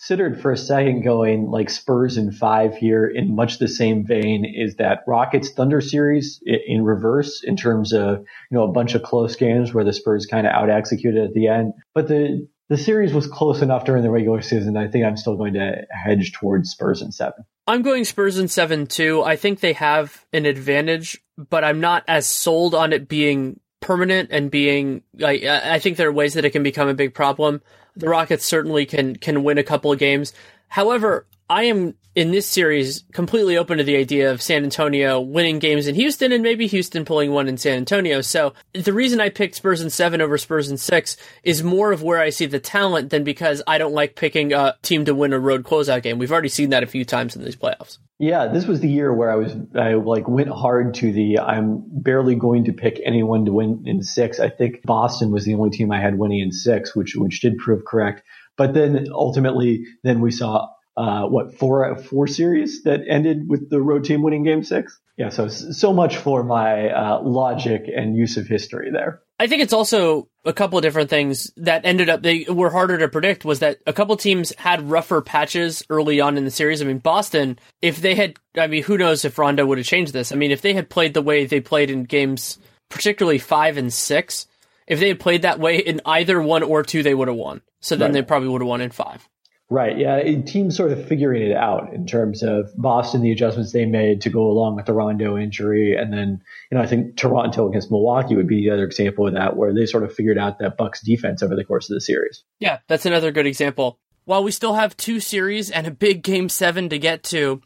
considered 0.00 0.40
for 0.40 0.50
a 0.50 0.56
second 0.56 1.02
going 1.02 1.50
like 1.50 1.68
Spurs 1.68 2.16
in 2.16 2.32
five 2.32 2.74
here 2.74 3.06
in 3.06 3.36
much 3.36 3.58
the 3.58 3.68
same 3.68 4.06
vein 4.06 4.46
is 4.46 4.76
that 4.76 5.00
Rockets 5.06 5.50
Thunder 5.50 5.82
series 5.82 6.42
in 6.42 6.82
reverse 6.82 7.44
in 7.44 7.54
terms 7.54 7.92
of, 7.92 8.20
you 8.20 8.56
know, 8.56 8.64
a 8.64 8.72
bunch 8.72 8.94
of 8.94 9.02
close 9.02 9.36
games 9.36 9.74
where 9.74 9.84
the 9.84 9.92
Spurs 9.92 10.24
kind 10.24 10.46
of 10.46 10.54
out 10.54 10.70
executed 10.70 11.22
at 11.22 11.34
the 11.34 11.48
end. 11.48 11.74
But 11.94 12.08
the, 12.08 12.48
the 12.70 12.78
series 12.78 13.12
was 13.12 13.26
close 13.26 13.60
enough 13.60 13.84
during 13.84 14.02
the 14.02 14.10
regular 14.10 14.40
season. 14.40 14.74
I 14.78 14.88
think 14.88 15.04
I'm 15.04 15.18
still 15.18 15.36
going 15.36 15.52
to 15.52 15.82
hedge 15.90 16.32
towards 16.32 16.70
Spurs 16.70 17.02
in 17.02 17.12
seven. 17.12 17.44
I'm 17.66 17.82
going 17.82 18.06
Spurs 18.06 18.38
in 18.38 18.48
seven 18.48 18.86
too. 18.86 19.22
I 19.22 19.36
think 19.36 19.60
they 19.60 19.74
have 19.74 20.24
an 20.32 20.46
advantage, 20.46 21.22
but 21.36 21.62
I'm 21.62 21.80
not 21.80 22.04
as 22.08 22.26
sold 22.26 22.74
on 22.74 22.94
it 22.94 23.06
being 23.06 23.60
permanent 23.80 24.30
and 24.30 24.50
being 24.50 25.02
like 25.14 25.42
I 25.42 25.78
think 25.78 25.96
there 25.96 26.08
are 26.08 26.12
ways 26.12 26.34
that 26.34 26.44
it 26.44 26.50
can 26.50 26.62
become 26.62 26.88
a 26.88 26.94
big 26.94 27.14
problem. 27.14 27.62
The 27.96 28.08
Rockets 28.08 28.46
certainly 28.46 28.86
can 28.86 29.16
can 29.16 29.42
win 29.42 29.58
a 29.58 29.62
couple 29.62 29.92
of 29.92 29.98
games. 29.98 30.32
However, 30.68 31.26
I 31.48 31.64
am 31.64 31.94
in 32.14 32.32
this 32.32 32.46
series 32.46 33.04
completely 33.12 33.56
open 33.56 33.78
to 33.78 33.84
the 33.84 33.96
idea 33.96 34.32
of 34.32 34.42
San 34.42 34.64
Antonio 34.64 35.20
winning 35.20 35.60
games 35.60 35.86
in 35.86 35.94
Houston 35.94 36.32
and 36.32 36.42
maybe 36.42 36.66
Houston 36.66 37.04
pulling 37.04 37.30
one 37.30 37.46
in 37.46 37.56
San 37.56 37.76
Antonio. 37.76 38.20
So 38.20 38.52
the 38.72 38.92
reason 38.92 39.20
I 39.20 39.28
picked 39.28 39.54
Spurs 39.54 39.80
in 39.80 39.90
seven 39.90 40.20
over 40.20 40.36
Spurs 40.36 40.70
in 40.70 40.76
six 40.76 41.16
is 41.44 41.62
more 41.62 41.92
of 41.92 42.02
where 42.02 42.18
I 42.18 42.30
see 42.30 42.46
the 42.46 42.58
talent 42.58 43.10
than 43.10 43.22
because 43.22 43.62
I 43.66 43.78
don't 43.78 43.94
like 43.94 44.16
picking 44.16 44.52
a 44.52 44.74
team 44.82 45.04
to 45.04 45.14
win 45.14 45.32
a 45.32 45.38
road 45.38 45.62
closeout 45.62 46.02
game. 46.02 46.18
We've 46.18 46.32
already 46.32 46.48
seen 46.48 46.70
that 46.70 46.82
a 46.82 46.88
few 46.88 47.04
times 47.04 47.36
in 47.36 47.44
these 47.44 47.56
playoffs. 47.56 47.98
Yeah, 48.18 48.48
this 48.48 48.66
was 48.66 48.80
the 48.80 48.88
year 48.88 49.14
where 49.14 49.30
I 49.30 49.36
was 49.36 49.56
I 49.74 49.94
like 49.94 50.28
went 50.28 50.50
hard 50.50 50.94
to 50.94 51.12
the 51.12 51.38
I'm 51.38 51.82
barely 51.86 52.34
going 52.34 52.64
to 52.64 52.72
pick 52.72 53.00
anyone 53.04 53.46
to 53.46 53.52
win 53.52 53.84
in 53.86 54.02
six. 54.02 54.40
I 54.40 54.50
think 54.50 54.82
Boston 54.82 55.30
was 55.30 55.44
the 55.44 55.54
only 55.54 55.70
team 55.70 55.90
I 55.90 56.00
had 56.00 56.18
winning 56.18 56.40
in 56.40 56.52
six, 56.52 56.94
which 56.94 57.14
which 57.16 57.40
did 57.40 57.56
prove 57.56 57.84
correct. 57.86 58.22
But 58.58 58.74
then 58.74 59.06
ultimately, 59.10 59.84
then 60.02 60.20
we 60.20 60.32
saw 60.32 60.68
uh, 60.96 61.26
what 61.26 61.54
four 61.58 61.96
four 61.96 62.26
series 62.26 62.82
that 62.82 63.00
ended 63.08 63.48
with 63.48 63.70
the 63.70 63.80
road 63.80 64.04
team 64.04 64.22
winning 64.22 64.42
Game 64.42 64.62
Six. 64.62 64.98
Yeah, 65.16 65.28
so 65.28 65.48
so 65.48 65.92
much 65.92 66.16
for 66.16 66.42
my 66.42 66.90
uh, 66.90 67.20
logic 67.22 67.84
and 67.94 68.16
use 68.16 68.36
of 68.36 68.46
history 68.46 68.90
there. 68.90 69.22
I 69.38 69.46
think 69.46 69.62
it's 69.62 69.72
also 69.72 70.28
a 70.44 70.52
couple 70.52 70.78
of 70.78 70.82
different 70.82 71.08
things 71.08 71.50
that 71.56 71.84
ended 71.84 72.10
up 72.10 72.22
they 72.22 72.44
were 72.48 72.70
harder 72.70 72.98
to 72.98 73.08
predict 73.08 73.44
was 73.44 73.60
that 73.60 73.78
a 73.86 73.92
couple 73.92 74.16
teams 74.16 74.52
had 74.58 74.90
rougher 74.90 75.22
patches 75.22 75.82
early 75.88 76.20
on 76.20 76.36
in 76.36 76.44
the 76.44 76.50
series. 76.50 76.82
I 76.82 76.84
mean, 76.84 76.98
Boston, 76.98 77.58
if 77.80 78.02
they 78.02 78.14
had, 78.14 78.36
I 78.56 78.66
mean, 78.66 78.82
who 78.82 78.98
knows 78.98 79.24
if 79.24 79.38
Rondo 79.38 79.64
would 79.64 79.78
have 79.78 79.86
changed 79.86 80.12
this? 80.12 80.32
I 80.32 80.36
mean, 80.36 80.50
if 80.50 80.60
they 80.60 80.74
had 80.74 80.90
played 80.90 81.14
the 81.14 81.22
way 81.22 81.46
they 81.46 81.60
played 81.60 81.90
in 81.90 82.04
games, 82.04 82.58
particularly 82.90 83.38
five 83.38 83.78
and 83.78 83.92
six, 83.92 84.46
if 84.86 85.00
they 85.00 85.08
had 85.08 85.20
played 85.20 85.42
that 85.42 85.60
way 85.60 85.78
in 85.78 86.02
either 86.04 86.40
one 86.42 86.62
or 86.62 86.82
two, 86.82 87.02
they 87.02 87.14
would 87.14 87.28
have 87.28 87.36
won. 87.36 87.62
So 87.80 87.96
then 87.96 88.08
right. 88.08 88.20
they 88.20 88.22
probably 88.22 88.48
would 88.48 88.60
have 88.60 88.68
won 88.68 88.82
in 88.82 88.90
five. 88.90 89.26
Right. 89.72 89.96
Yeah. 89.96 90.20
Teams 90.42 90.76
sort 90.76 90.90
of 90.90 91.06
figuring 91.06 91.48
it 91.48 91.56
out 91.56 91.92
in 91.94 92.04
terms 92.04 92.42
of 92.42 92.76
Boston, 92.76 93.22
the 93.22 93.30
adjustments 93.30 93.70
they 93.70 93.86
made 93.86 94.22
to 94.22 94.28
go 94.28 94.42
along 94.42 94.74
with 94.74 94.86
the 94.86 94.92
Rondo 94.92 95.38
injury. 95.38 95.96
And 95.96 96.12
then, 96.12 96.42
you 96.70 96.76
know, 96.76 96.82
I 96.82 96.88
think 96.88 97.16
Toronto 97.16 97.68
against 97.68 97.88
Milwaukee 97.88 98.34
would 98.34 98.48
be 98.48 98.62
the 98.62 98.70
other 98.70 98.84
example 98.84 99.28
of 99.28 99.34
that, 99.34 99.56
where 99.56 99.72
they 99.72 99.86
sort 99.86 100.02
of 100.02 100.12
figured 100.12 100.38
out 100.38 100.58
that 100.58 100.76
Bucks 100.76 101.00
defense 101.00 101.40
over 101.40 101.54
the 101.54 101.64
course 101.64 101.88
of 101.88 101.94
the 101.94 102.00
series. 102.00 102.42
Yeah. 102.58 102.78
That's 102.88 103.06
another 103.06 103.30
good 103.30 103.46
example. 103.46 104.00
While 104.24 104.42
we 104.42 104.50
still 104.50 104.74
have 104.74 104.96
two 104.96 105.20
series 105.20 105.70
and 105.70 105.86
a 105.86 105.92
big 105.92 106.24
game 106.24 106.48
seven 106.48 106.88
to 106.88 106.98
get 106.98 107.22
to, 107.24 107.62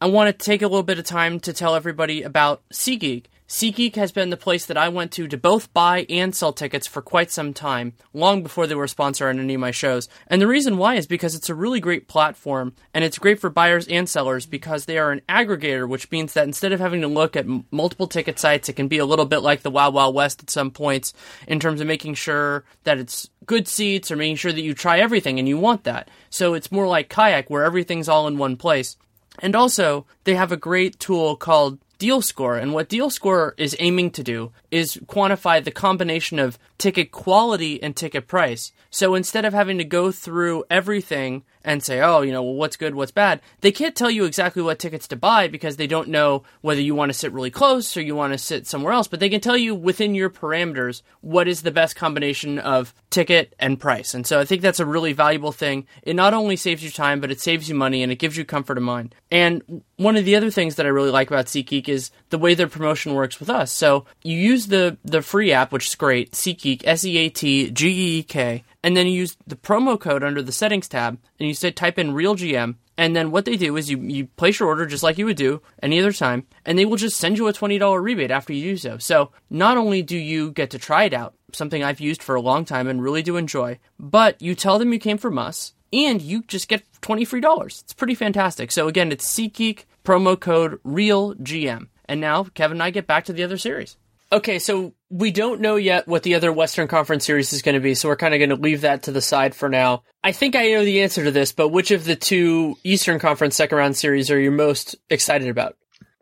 I 0.00 0.06
want 0.06 0.28
to 0.28 0.44
take 0.44 0.62
a 0.62 0.68
little 0.68 0.84
bit 0.84 1.00
of 1.00 1.06
time 1.06 1.40
to 1.40 1.52
tell 1.52 1.74
everybody 1.74 2.22
about 2.22 2.62
SeatGeek. 2.72 3.24
SeatGeek 3.48 3.96
has 3.96 4.12
been 4.12 4.28
the 4.28 4.36
place 4.36 4.66
that 4.66 4.76
I 4.76 4.90
went 4.90 5.10
to 5.12 5.26
to 5.26 5.38
both 5.38 5.72
buy 5.72 6.04
and 6.10 6.34
sell 6.34 6.52
tickets 6.52 6.86
for 6.86 7.00
quite 7.00 7.30
some 7.30 7.54
time, 7.54 7.94
long 8.12 8.42
before 8.42 8.66
they 8.66 8.74
were 8.74 8.84
a 8.84 8.88
sponsor 8.88 9.26
on 9.26 9.40
any 9.40 9.54
of 9.54 9.60
my 9.60 9.70
shows. 9.70 10.06
And 10.26 10.42
the 10.42 10.46
reason 10.46 10.76
why 10.76 10.96
is 10.96 11.06
because 11.06 11.34
it's 11.34 11.48
a 11.48 11.54
really 11.54 11.80
great 11.80 12.08
platform 12.08 12.74
and 12.92 13.04
it's 13.04 13.16
great 13.16 13.40
for 13.40 13.48
buyers 13.48 13.88
and 13.88 14.06
sellers 14.06 14.44
because 14.44 14.84
they 14.84 14.98
are 14.98 15.12
an 15.12 15.22
aggregator, 15.30 15.88
which 15.88 16.10
means 16.10 16.34
that 16.34 16.44
instead 16.44 16.72
of 16.72 16.80
having 16.80 17.00
to 17.00 17.08
look 17.08 17.36
at 17.36 17.46
m- 17.46 17.64
multiple 17.70 18.06
ticket 18.06 18.38
sites, 18.38 18.68
it 18.68 18.74
can 18.74 18.86
be 18.86 18.98
a 18.98 19.06
little 19.06 19.24
bit 19.24 19.38
like 19.38 19.62
the 19.62 19.70
Wild 19.70 19.94
Wild 19.94 20.14
West 20.14 20.42
at 20.42 20.50
some 20.50 20.70
points 20.70 21.14
in 21.46 21.58
terms 21.58 21.80
of 21.80 21.86
making 21.86 22.14
sure 22.14 22.64
that 22.84 22.98
it's 22.98 23.30
good 23.46 23.66
seats 23.66 24.10
or 24.10 24.16
making 24.16 24.36
sure 24.36 24.52
that 24.52 24.60
you 24.60 24.74
try 24.74 24.98
everything 25.00 25.38
and 25.38 25.48
you 25.48 25.56
want 25.56 25.84
that. 25.84 26.10
So 26.28 26.52
it's 26.52 26.70
more 26.70 26.86
like 26.86 27.08
Kayak 27.08 27.48
where 27.48 27.64
everything's 27.64 28.10
all 28.10 28.28
in 28.28 28.36
one 28.36 28.58
place. 28.58 28.98
And 29.38 29.56
also, 29.56 30.04
they 30.24 30.34
have 30.34 30.52
a 30.52 30.56
great 30.58 30.98
tool 30.98 31.34
called 31.34 31.78
Deal 31.98 32.22
Score. 32.22 32.56
And 32.56 32.72
what 32.72 32.88
Deal 32.88 33.10
Score 33.10 33.54
is 33.56 33.76
aiming 33.78 34.12
to 34.12 34.22
do 34.22 34.52
is 34.70 34.98
quantify 35.06 35.62
the 35.62 35.70
combination 35.70 36.38
of 36.38 36.58
ticket 36.78 37.10
quality 37.10 37.82
and 37.82 37.96
ticket 37.96 38.26
price. 38.26 38.72
So 38.90 39.14
instead 39.14 39.44
of 39.44 39.52
having 39.52 39.78
to 39.78 39.84
go 39.84 40.10
through 40.12 40.64
everything 40.70 41.42
and 41.64 41.82
say, 41.82 42.00
oh, 42.00 42.22
you 42.22 42.32
know, 42.32 42.42
well, 42.42 42.54
what's 42.54 42.76
good, 42.76 42.94
what's 42.94 43.10
bad, 43.10 43.40
they 43.60 43.72
can't 43.72 43.94
tell 43.94 44.10
you 44.10 44.24
exactly 44.24 44.62
what 44.62 44.78
tickets 44.78 45.08
to 45.08 45.16
buy 45.16 45.48
because 45.48 45.76
they 45.76 45.86
don't 45.86 46.08
know 46.08 46.42
whether 46.60 46.80
you 46.80 46.94
want 46.94 47.10
to 47.10 47.18
sit 47.18 47.32
really 47.32 47.50
close 47.50 47.96
or 47.96 48.00
you 48.00 48.14
want 48.14 48.32
to 48.32 48.38
sit 48.38 48.66
somewhere 48.66 48.92
else. 48.92 49.08
But 49.08 49.20
they 49.20 49.28
can 49.28 49.40
tell 49.40 49.56
you 49.56 49.74
within 49.74 50.14
your 50.14 50.30
parameters 50.30 51.02
what 51.20 51.48
is 51.48 51.62
the 51.62 51.70
best 51.70 51.96
combination 51.96 52.58
of 52.58 52.94
ticket 53.10 53.54
and 53.58 53.78
price. 53.78 54.14
And 54.14 54.26
so 54.26 54.40
I 54.40 54.44
think 54.44 54.62
that's 54.62 54.80
a 54.80 54.86
really 54.86 55.12
valuable 55.12 55.52
thing. 55.52 55.86
It 56.02 56.14
not 56.14 56.32
only 56.32 56.56
saves 56.56 56.82
you 56.82 56.90
time, 56.90 57.20
but 57.20 57.30
it 57.30 57.40
saves 57.40 57.68
you 57.68 57.74
money 57.74 58.02
and 58.02 58.12
it 58.12 58.18
gives 58.18 58.36
you 58.36 58.44
comfort 58.44 58.78
of 58.78 58.84
mind. 58.84 59.14
And 59.30 59.82
one 59.96 60.16
of 60.16 60.24
the 60.24 60.36
other 60.36 60.50
things 60.50 60.76
that 60.76 60.86
I 60.86 60.90
really 60.90 61.10
like 61.10 61.28
about 61.28 61.46
SeatGeek 61.46 61.88
is 61.88 62.10
the 62.30 62.38
way 62.38 62.54
their 62.54 62.68
promotion 62.68 63.14
works 63.14 63.40
with 63.40 63.50
us. 63.50 63.72
So 63.72 64.06
you 64.22 64.36
use 64.36 64.57
the 64.66 64.98
the 65.04 65.22
free 65.22 65.52
app, 65.52 65.72
which 65.72 65.86
is 65.86 65.94
great, 65.94 66.32
SeatGeek, 66.32 66.82
S 66.84 67.04
E 67.04 67.16
A 67.16 67.28
T 67.28 67.70
G 67.70 67.88
E 67.88 68.18
E 68.18 68.22
K, 68.24 68.64
and 68.82 68.96
then 68.96 69.06
you 69.06 69.12
use 69.20 69.36
the 69.46 69.56
promo 69.56 69.98
code 69.98 70.24
under 70.24 70.42
the 70.42 70.52
settings 70.52 70.88
tab, 70.88 71.18
and 71.38 71.48
you 71.48 71.54
say 71.54 71.70
type 71.70 71.98
in 71.98 72.12
real 72.14 72.34
GM, 72.34 72.74
and 72.98 73.14
then 73.14 73.30
what 73.30 73.44
they 73.44 73.56
do 73.56 73.76
is 73.76 73.88
you, 73.88 73.98
you 74.00 74.26
place 74.26 74.58
your 74.58 74.68
order 74.68 74.84
just 74.84 75.04
like 75.04 75.18
you 75.18 75.26
would 75.26 75.36
do 75.36 75.62
any 75.82 76.00
other 76.00 76.12
time, 76.12 76.46
and 76.66 76.76
they 76.76 76.84
will 76.84 76.96
just 76.96 77.16
send 77.16 77.38
you 77.38 77.46
a 77.46 77.52
$20 77.52 78.02
rebate 78.02 78.32
after 78.32 78.52
you 78.52 78.72
do 78.72 78.76
so. 78.76 78.98
So 78.98 79.30
not 79.48 79.76
only 79.76 80.02
do 80.02 80.16
you 80.16 80.50
get 80.50 80.70
to 80.70 80.78
try 80.78 81.04
it 81.04 81.14
out, 81.14 81.34
something 81.52 81.82
I've 81.82 82.00
used 82.00 82.22
for 82.22 82.34
a 82.34 82.40
long 82.40 82.64
time 82.64 82.88
and 82.88 83.00
really 83.00 83.22
do 83.22 83.36
enjoy, 83.36 83.78
but 84.00 84.42
you 84.42 84.56
tell 84.56 84.80
them 84.80 84.92
you 84.92 84.98
came 84.98 85.16
from 85.16 85.38
us, 85.38 85.74
and 85.92 86.20
you 86.20 86.42
just 86.42 86.68
get 86.68 86.82
20 87.00 87.24
free 87.24 87.40
dollars. 87.40 87.82
It's 87.84 87.94
pretty 87.94 88.14
fantastic. 88.14 88.72
So 88.72 88.88
again, 88.88 89.12
it's 89.12 89.32
SeatGeek, 89.32 89.84
promo 90.04 90.38
code 90.38 90.80
REALGM. 90.84 91.86
And 92.06 92.20
now 92.20 92.44
Kevin 92.44 92.76
and 92.76 92.82
I 92.82 92.90
get 92.90 93.06
back 93.06 93.24
to 93.26 93.32
the 93.32 93.44
other 93.44 93.58
series. 93.58 93.96
Okay, 94.30 94.58
so 94.58 94.92
we 95.08 95.30
don't 95.30 95.62
know 95.62 95.76
yet 95.76 96.06
what 96.06 96.22
the 96.22 96.34
other 96.34 96.52
Western 96.52 96.86
Conference 96.86 97.24
series 97.24 97.52
is 97.52 97.62
going 97.62 97.76
to 97.76 97.80
be, 97.80 97.94
so 97.94 98.08
we're 98.08 98.16
kind 98.16 98.34
of 98.34 98.38
going 98.38 98.50
to 98.50 98.56
leave 98.56 98.82
that 98.82 99.04
to 99.04 99.12
the 99.12 99.22
side 99.22 99.54
for 99.54 99.70
now. 99.70 100.02
I 100.22 100.32
think 100.32 100.54
I 100.54 100.68
know 100.68 100.84
the 100.84 101.00
answer 101.02 101.24
to 101.24 101.30
this, 101.30 101.52
but 101.52 101.70
which 101.70 101.90
of 101.90 102.04
the 102.04 102.16
two 102.16 102.76
Eastern 102.84 103.18
Conference 103.18 103.56
second 103.56 103.78
round 103.78 103.96
series 103.96 104.30
are 104.30 104.38
you 104.38 104.50
most 104.50 104.96
excited 105.08 105.48
about? 105.48 105.76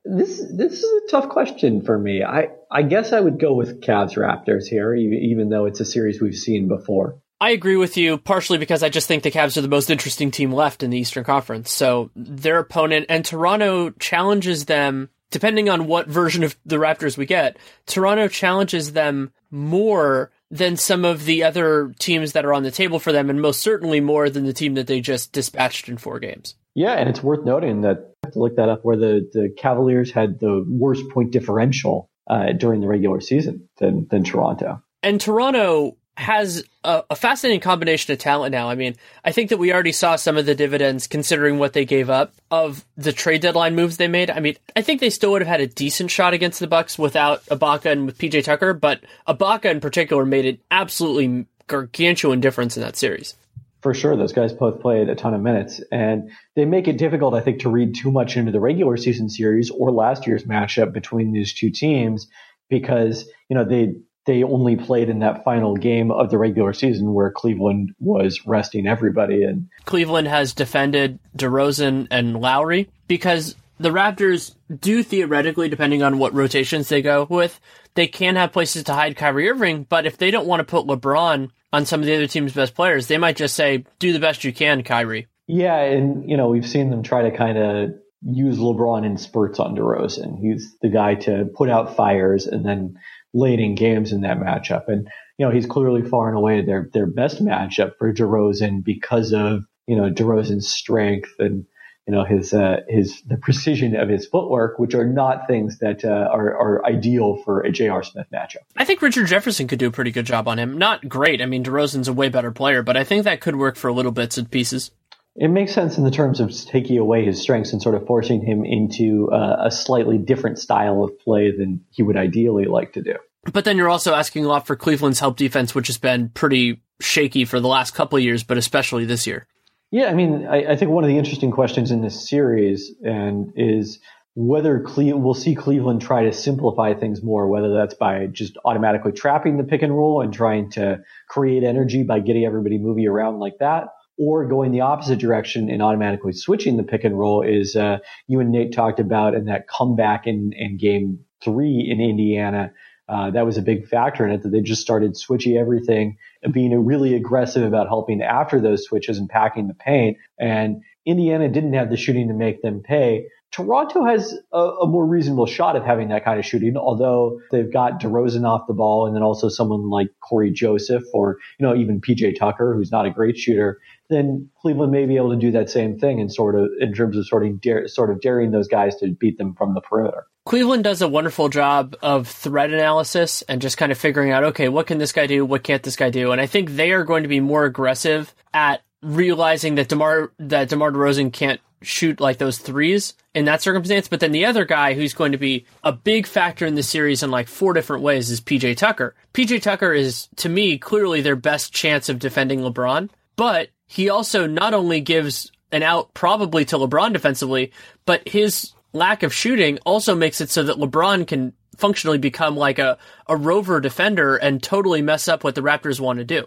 This 0.05 0.39
this 0.53 0.85
is 0.85 0.85
a 0.85 1.11
tough 1.11 1.29
question 1.29 1.83
for 1.83 1.99
me. 1.99 2.23
I 2.23 2.51
I 2.71 2.83
guess 2.83 3.13
I 3.13 3.19
would 3.19 3.41
go 3.41 3.55
with 3.55 3.81
Cavs 3.81 4.17
Raptors 4.17 4.67
here, 4.67 4.95
even 4.95 5.49
though 5.49 5.65
it's 5.65 5.81
a 5.81 5.85
series 5.85 6.21
we've 6.21 6.37
seen 6.37 6.69
before. 6.69 7.19
I 7.41 7.51
agree 7.51 7.77
with 7.77 7.97
you, 7.97 8.17
partially 8.17 8.59
because 8.59 8.85
I 8.85 8.89
just 8.89 9.09
think 9.09 9.25
the 9.25 9.33
Cavs 9.33 9.57
are 9.57 9.63
the 9.63 9.69
most 9.69 9.91
interesting 9.91 10.31
team 10.31 10.53
left 10.53 10.85
in 10.85 10.91
the 10.91 10.99
Eastern 10.99 11.25
Conference. 11.25 11.73
So 11.73 12.11
their 12.15 12.61
opponent 12.61 13.07
and 13.09 13.25
Toronto 13.25 13.91
challenges 13.91 14.67
them 14.67 15.11
depending 15.31 15.69
on 15.69 15.87
what 15.87 16.09
version 16.09 16.43
of 16.43 16.57
the 16.65 16.77
Raptors 16.77 17.17
we 17.17 17.27
get, 17.27 17.57
Toronto 17.87 18.29
challenges 18.29 18.93
them 18.93 19.33
more 19.51 20.31
than 20.51 20.77
some 20.77 21.05
of 21.05 21.25
the 21.25 21.43
other 21.43 21.93
teams 21.99 22.33
that 22.33 22.45
are 22.45 22.55
on 22.55 22.63
the 22.63 22.71
table 22.71 22.99
for 22.99 23.13
them, 23.13 23.31
and 23.31 23.41
most 23.41 23.61
certainly 23.61 24.01
more 24.01 24.31
than 24.31 24.45
the 24.45 24.53
team 24.53 24.75
that 24.75 24.87
they 24.87 25.01
just 25.01 25.33
dispatched 25.33 25.89
in 25.89 25.99
four 25.99 26.19
games. 26.19 26.55
Yeah, 26.75 26.93
and 26.93 27.09
it's 27.09 27.23
worth 27.23 27.45
noting 27.45 27.81
that 27.83 28.15
I 28.23 28.27
have 28.27 28.33
to 28.35 28.39
look 28.39 28.57
that 28.57 28.69
up 28.69 28.85
where 28.85 28.97
the, 28.97 29.29
the 29.33 29.55
Cavaliers 29.57 30.13
had 30.13 30.39
the 30.39 30.65
worst 30.69 31.09
point 31.11 31.33
differential 31.33 32.11
uh, 32.29 32.53
during 32.53 32.81
the 32.81 32.87
regular 32.87 33.21
season 33.21 33.69
than, 33.79 34.07
than 34.11 34.25
Toronto. 34.25 34.83
And 35.03 35.21
Toronto 35.21 35.97
has 36.17 36.65
a, 36.83 37.05
a, 37.11 37.17
fascinating 37.17 37.61
combination 37.61 38.13
of 38.13 38.19
talent 38.19 38.53
now. 38.53 38.71
I 38.71 38.75
mean, 38.75 38.97
I 39.25 39.33
think 39.33 39.51
that 39.51 39.59
we 39.59 39.73
already 39.73 39.93
saw 39.93 40.17
some 40.17 40.39
of 40.39 40.47
the 40.47 40.55
dividends 40.55 41.07
considering 41.07 41.59
what 41.59 41.75
they 41.75 41.85
gave 41.85 42.09
up 42.09 42.33
of 42.51 42.85
the 42.97 43.13
trade 43.13 43.43
deadline 43.43 43.75
moves 43.75 43.99
they 43.99 44.09
made. 44.09 44.31
I 44.31 44.41
mean, 44.41 44.57
I 44.75 44.83
think 44.83 45.01
they 45.01 45.11
still 45.11 45.33
would 45.33 45.43
have 45.43 45.49
had 45.49 45.61
a 45.61 45.67
decent 45.67 46.11
shot 46.11 46.33
against 46.33 46.59
the 46.59 46.67
Bucks 46.67 46.99
without 46.99 47.45
Ibaka 47.47 47.93
and 47.93 48.07
with 48.07 48.17
PJ 48.17 48.45
Tucker, 48.45 48.73
but 48.73 49.01
Ibaka 49.29 49.67
in 49.67 49.81
particular 49.81 50.25
made 50.25 50.47
an 50.47 50.59
absolutely 50.71 51.47
gargantuan 51.67 52.41
difference 52.41 52.77
in 52.77 52.83
that 52.83 52.97
series. 52.97 53.35
For 53.83 53.93
sure, 53.93 54.17
those 54.17 54.33
guys 54.33 54.55
both 54.55 54.81
played 54.81 55.11
a 55.11 55.15
ton 55.15 55.35
of 55.35 55.43
minutes, 55.43 55.81
and 55.93 56.31
they 56.57 56.65
make 56.65 56.89
it 56.89 56.97
difficult, 56.97 57.35
I 57.35 57.41
think, 57.41 57.61
to 57.61 57.69
read 57.69 57.95
too 57.95 58.11
much 58.11 58.37
into 58.37 58.51
the 58.51 58.59
regular 58.59 58.97
season 58.97 59.29
series 59.29 59.71
or 59.71 59.93
last 59.93 60.27
year's 60.27 60.45
matchup 60.45 60.93
between 60.93 61.31
these 61.31 61.53
two 61.53 61.71
teams 61.71 62.27
because 62.69 63.29
you 63.49 63.55
know 63.55 63.65
they 63.65 63.95
they 64.27 64.43
only 64.43 64.77
played 64.77 65.09
in 65.09 65.21
that 65.21 65.45
final 65.45 65.77
game 65.77 66.11
of 66.11 66.31
the 66.31 66.39
regular 66.39 66.73
season 66.73 67.15
where 67.15 67.31
Cleveland 67.31 67.95
was 68.01 68.45
resting 68.45 68.87
everybody. 68.87 69.45
And 69.45 69.69
Cleveland 69.85 70.29
has 70.29 70.53
defended 70.53 71.19
DeRozan 71.37 72.09
and 72.11 72.41
Lowry 72.41 72.91
because 73.07 73.55
the 73.79 73.91
Raptors 73.91 74.55
do 74.81 75.03
theoretically, 75.03 75.69
depending 75.69 76.03
on 76.03 76.19
what 76.19 76.35
rotations 76.35 76.89
they 76.89 77.03
go 77.03 77.27
with, 77.31 77.61
they 77.95 78.07
can 78.07 78.37
have 78.37 78.53
places 78.53 78.85
to 78.85 78.95
hide 78.95 79.17
Kyrie 79.17 79.49
Irving. 79.49 79.85
But 79.89 80.07
if 80.07 80.19
they 80.19 80.31
don't 80.31 80.47
want 80.47 80.61
to 80.61 80.65
put 80.65 80.87
LeBron 80.87 81.51
on 81.73 81.87
some 81.87 82.01
of 82.01 82.07
the 82.07 82.15
other 82.15 82.27
team's 82.27 82.53
best 82.53 82.75
players, 82.75 83.07
they 83.07 83.19
might 83.19 83.37
just 83.37 83.55
say, 83.55 83.85
"Do 83.99 84.13
the 84.13 84.21
best 84.21 84.45
you 84.45 84.53
can, 84.53 84.83
Kyrie." 84.83 85.29
Yeah, 85.47 85.77
and 85.77 86.29
you 86.29 86.37
know 86.37 86.49
we've 86.49 86.69
seen 86.69 86.91
them 86.91 87.03
try 87.03 87.23
to 87.31 87.37
kind 87.37 87.59
of 87.59 87.91
use 88.23 88.59
LeBron 88.59 89.05
in 89.05 89.19
spurts 89.19 89.61
on 89.61 89.77
DeRozan. 89.77 90.41
He's 90.41 90.75
the 90.83 90.89
guy 90.89 91.15
to 91.15 91.45
put 91.55 91.71
out 91.71 91.97
fires 91.97 92.47
and 92.47 92.65
then 92.65 92.99
late 93.37 93.61
in 93.61 93.75
games 93.75 94.13
in 94.13 94.23
that 94.23 94.39
matchup. 94.39 94.89
And, 94.89 95.09
you 95.39 95.47
know, 95.47 95.53
he's 95.53 95.67
clearly 95.67 96.03
far 96.03 96.29
and 96.29 96.37
away 96.37 96.65
their, 96.65 96.89
their 96.93 97.07
best 97.07 97.45
matchup 97.45 97.93
for 97.99 98.13
DeRozan 98.13 98.83
because 98.83 99.33
of, 99.33 99.65
you 99.87 99.97
know, 99.97 100.11
DeRozan's 100.11 100.69
strength 100.69 101.35
and, 101.39 101.67
you 102.07 102.15
know, 102.15 102.25
his, 102.25 102.55
uh, 102.55 102.79
his, 102.89 103.21
the 103.27 103.37
precision 103.43 103.95
of 103.95 104.09
his 104.09 104.27
footwork, 104.27 104.79
which 104.79 104.95
are 104.95 105.07
not 105.07 105.47
things 105.47 105.79
that, 105.81 106.05
uh, 106.05 106.09
are, 106.09 106.57
are 106.57 106.87
ideal 106.87 107.37
for 107.45 107.61
a 107.61 107.71
J.R. 107.71 108.03
Smith 108.03 108.27
matchup. 108.33 108.65
I 108.77 108.85
think 108.85 109.03
Richard 109.03 109.27
Jefferson 109.27 109.69
could 109.69 109.79
do 109.79 109.89
a 109.89 109.93
pretty 109.93 110.13
good 110.13 110.27
job 110.27 110.49
on 110.49 110.59
him. 110.59 110.79
Not 110.79 111.07
great. 111.07 111.43
I 111.43 111.47
mean, 111.47 111.63
DeRozan's 111.63 112.09
a 112.09 112.13
way 112.15 112.31
better 112.31 112.51
player, 112.51 112.83
but 112.83 112.97
I 112.97 113.05
think 113.05 113.25
that 113.25 113.41
could 113.41 113.57
work 113.57 113.77
for 113.77 113.93
little 113.93 114.13
bits 114.13 114.39
and 114.39 114.51
pieces. 114.51 114.91
It 115.39 115.49
makes 115.49 115.75
sense 115.75 115.99
in 115.99 116.05
the 116.05 116.11
terms 116.11 116.41
of 116.41 116.51
taking 116.65 116.97
away 116.97 117.27
his 117.27 117.43
strengths 117.43 117.75
and 117.75 117.83
sort 117.83 117.95
of 117.95 118.07
forcing 118.07 118.41
him 118.41 118.65
into 118.65 119.31
uh, 119.31 119.65
a 119.67 119.71
slightly 119.71 120.17
different 120.17 120.59
style 120.59 121.05
of 121.05 121.19
play 121.19 121.55
than 121.55 121.85
he 121.91 122.03
would 122.03 122.17
ideally 122.17 122.65
like 122.65 122.95
to 122.95 123.03
do. 123.03 123.17
But 123.53 123.65
then 123.65 123.77
you're 123.77 123.89
also 123.89 124.15
asking 124.15 124.45
a 124.45 124.49
lot 124.49 124.67
for 124.67 124.77
Cleveland's 124.77 125.21
help 125.21 125.37
defense, 125.37 125.75
which 125.75 125.87
has 125.87 125.99
been 125.99 126.31
pretty 126.31 126.83
shaky 127.01 127.45
for 127.45 127.61
the 127.61 127.69
last 127.69 127.95
couple 127.95 128.17
of 128.17 128.25
years, 128.25 128.43
but 128.43 128.59
especially 128.59 129.05
this 129.05 129.27
year. 129.27 129.47
Yeah, 129.91 130.07
I 130.07 130.15
mean, 130.15 130.47
I, 130.47 130.73
I 130.73 130.77
think 130.77 130.91
one 130.91 131.05
of 131.05 131.09
the 131.09 131.19
interesting 131.19 131.51
questions 131.51 131.91
in 131.91 132.03
this 132.03 132.29
series 132.29 132.93
and 133.05 133.53
is 133.57 134.01
whether 134.35 134.81
Cle- 134.81 135.19
we'll 135.19 135.35
see 135.35 135.55
Cleveland 135.55 136.03
try 136.03 136.25
to 136.25 136.33
simplify 136.33 136.93
things 136.93 137.23
more, 137.23 137.49
whether 137.49 137.73
that's 137.73 137.95
by 137.95 138.27
just 138.27 138.59
automatically 138.65 139.13
trapping 139.13 139.57
the 139.57 139.65
pick 139.65 139.83
and 139.83 139.97
roll 139.97 140.21
and 140.21 140.33
trying 140.33 140.71
to 140.73 141.01
create 141.29 141.63
energy 141.63 142.03
by 142.03 142.21
getting 142.21 142.45
everybody 142.45 142.79
moving 142.79 143.07
around 143.07 143.39
like 143.39 143.59
that, 143.61 143.89
or 144.19 144.47
going 144.47 144.73
the 144.73 144.81
opposite 144.81 145.19
direction 145.19 145.71
and 145.71 145.83
automatically 145.83 146.33
switching 146.33 146.77
the 146.77 146.83
pick 146.83 147.05
and 147.05 147.19
roll 147.19 147.43
is 147.43 147.77
uh, 147.77 147.99
you 148.27 148.41
and 148.41 148.51
Nate 148.51 148.75
talked 148.75 149.01
about 149.01 149.35
in 149.35 149.47
that 149.47 149.69
comeback 149.69 150.27
in, 150.27 150.53
in 150.55 150.77
game 150.77 151.21
three 151.43 151.87
in 151.91 152.01
Indiana 152.01 152.73
uh, 153.09 153.31
that 153.31 153.47
was 153.47 153.57
a 153.57 153.63
big 153.63 153.87
factor 153.87 154.27
in 154.27 154.33
it 154.33 154.43
that 154.43 154.51
they 154.51 154.61
just 154.61 154.83
started 154.83 155.17
switching 155.17 155.57
everything 155.57 156.17
and 156.43 156.53
being 156.53 156.85
really 156.85 157.15
aggressive 157.15 157.63
about 157.63 157.87
helping 157.87 158.21
after 158.23 158.61
those 158.61 158.85
switches 158.85 159.19
and 159.19 159.29
packing 159.29 159.69
the 159.69 159.75
paint. 159.75 160.17
And 160.41 160.83
Indiana 161.05 161.49
didn't 161.49 161.75
have 161.75 161.91
the 161.91 161.97
shooting 161.97 162.29
to 162.29 162.35
make 162.35 162.63
them 162.63 162.83
pay. 162.83 163.27
Toronto 163.53 164.05
has 164.05 164.37
a, 164.53 164.59
a, 164.59 164.87
more 164.87 165.07
reasonable 165.07 165.47
shot 165.47 165.77
of 165.77 165.85
having 165.85 166.09
that 166.09 166.25
kind 166.25 166.39
of 166.39 166.45
shooting, 166.45 166.77
although 166.77 167.41
they've 167.53 167.73
got 167.73 168.01
DeRozan 168.01 168.45
off 168.45 168.67
the 168.67 168.75
ball 168.75 169.07
and 169.07 169.15
then 169.15 169.23
also 169.23 169.49
someone 169.49 169.89
like 169.89 170.09
Cory 170.21 170.51
Joseph 170.51 171.05
or, 171.15 171.39
you 171.59 171.67
know, 171.67 171.75
even 171.75 172.01
PJ 172.01 172.39
Tucker, 172.39 172.75
who's 172.75 172.91
not 172.91 173.07
a 173.07 173.11
great 173.11 173.39
shooter. 173.39 173.81
Then 174.11 174.51
Cleveland 174.61 174.93
may 174.93 175.07
be 175.07 175.17
able 175.17 175.31
to 175.31 175.39
do 175.39 175.53
that 175.53 175.71
same 175.71 175.97
thing 175.97 176.21
and 176.21 176.31
sort 176.31 176.57
of, 176.57 176.69
in 176.81 176.93
terms 176.93 177.17
of 177.17 177.27
sort 177.27 177.47
of, 177.47 177.61
dare, 177.61 177.87
sort 177.87 178.11
of 178.11 178.21
daring 178.21 178.51
those 178.51 178.69
guys 178.69 178.97
to 178.97 179.15
beat 179.15 179.39
them 179.39 179.55
from 179.55 179.75
the 179.75 179.81
perimeter. 179.81 180.27
Cleveland 180.47 180.85
does 180.85 181.03
a 181.03 181.09
wonderful 181.09 181.49
job 181.49 181.97
of 182.03 182.29
threat 182.29 182.71
analysis 182.71 183.43
and 183.43 183.61
just 183.61 183.77
kind 183.77 183.91
of 183.91 183.99
figuring 183.99 184.31
out, 184.31 184.45
okay, 184.45 184.69
what 184.69 184.87
can 184.87 184.99
this 184.99 185.11
guy 185.11 185.27
do? 185.27 185.45
What 185.45 185.65
can't 185.65 185.83
this 185.83 185.97
guy 185.97 186.09
do? 186.09 186.31
And 186.31 186.41
I 186.41 186.47
think 186.47 186.71
they 186.71 186.93
are 186.93 187.03
going 187.03 187.25
to 187.25 187.29
be 187.29 187.41
more 187.41 187.65
aggressive 187.65 188.33
at 188.55 188.83
realizing 189.03 189.75
that 189.75 189.89
DeMar 189.89 190.31
that 190.39 190.69
DeMar 190.69 190.93
DeRozan 190.93 191.33
can't 191.33 191.61
shoot 191.83 192.21
like 192.21 192.39
those 192.39 192.59
threes 192.59 193.15
in 193.35 193.47
that 193.47 193.61
circumstance. 193.61 194.07
But 194.07 194.21
then 194.21 194.31
the 194.31 194.47
other 194.47 194.65
guy 194.65 194.95
who's 194.95 195.15
going 195.15 195.33
to 195.33 195.39
be 195.39 195.67
a 195.83 195.91
big 195.91 196.29
factor 196.29 196.65
in 196.65 196.77
the 196.77 196.83
series 196.85 197.25
in 197.25 197.31
like 197.33 197.49
four 197.49 197.73
different 197.73 198.05
ways 198.05 198.31
is 198.31 198.41
PJ 198.41 198.77
Tucker. 198.77 199.17
PJ 199.35 199.63
Tucker 199.63 199.93
is 199.93 200.29
to 200.37 200.49
me 200.49 200.79
clearly 200.79 201.23
their 201.23 201.35
best 201.35 201.73
chance 201.73 202.09
of 202.09 202.21
defending 202.21 202.61
LeBron, 202.61 203.11
but 203.35 203.71
he 203.89 204.09
also 204.09 204.47
not 204.47 204.75
only 204.75 205.01
gives 205.01 205.51
an 205.73 205.83
out 205.83 206.15
probably 206.15 206.65
to 206.67 206.77
LeBron 206.77 207.13
defensively, 207.13 207.73
but 208.05 208.29
his 208.29 208.73
lack 208.93 209.23
of 209.23 209.35
shooting 209.35 209.79
also 209.85 210.15
makes 210.15 210.41
it 210.41 210.51
so 210.51 210.63
that 210.65 210.77
LeBron 210.77 211.27
can 211.27 211.53
functionally 211.77 212.19
become 212.19 212.57
like 212.57 212.79
a, 212.79 212.99
a 213.27 213.37
rover 213.37 213.81
defender 213.81 214.37
and 214.37 214.63
totally 214.63 215.03
mess 215.03 215.29
up 215.29 215.45
what 215.45 215.55
the 215.55 215.61
Raptors 215.61 216.01
want 216.01 216.19
to 216.19 216.25
do. 216.25 216.47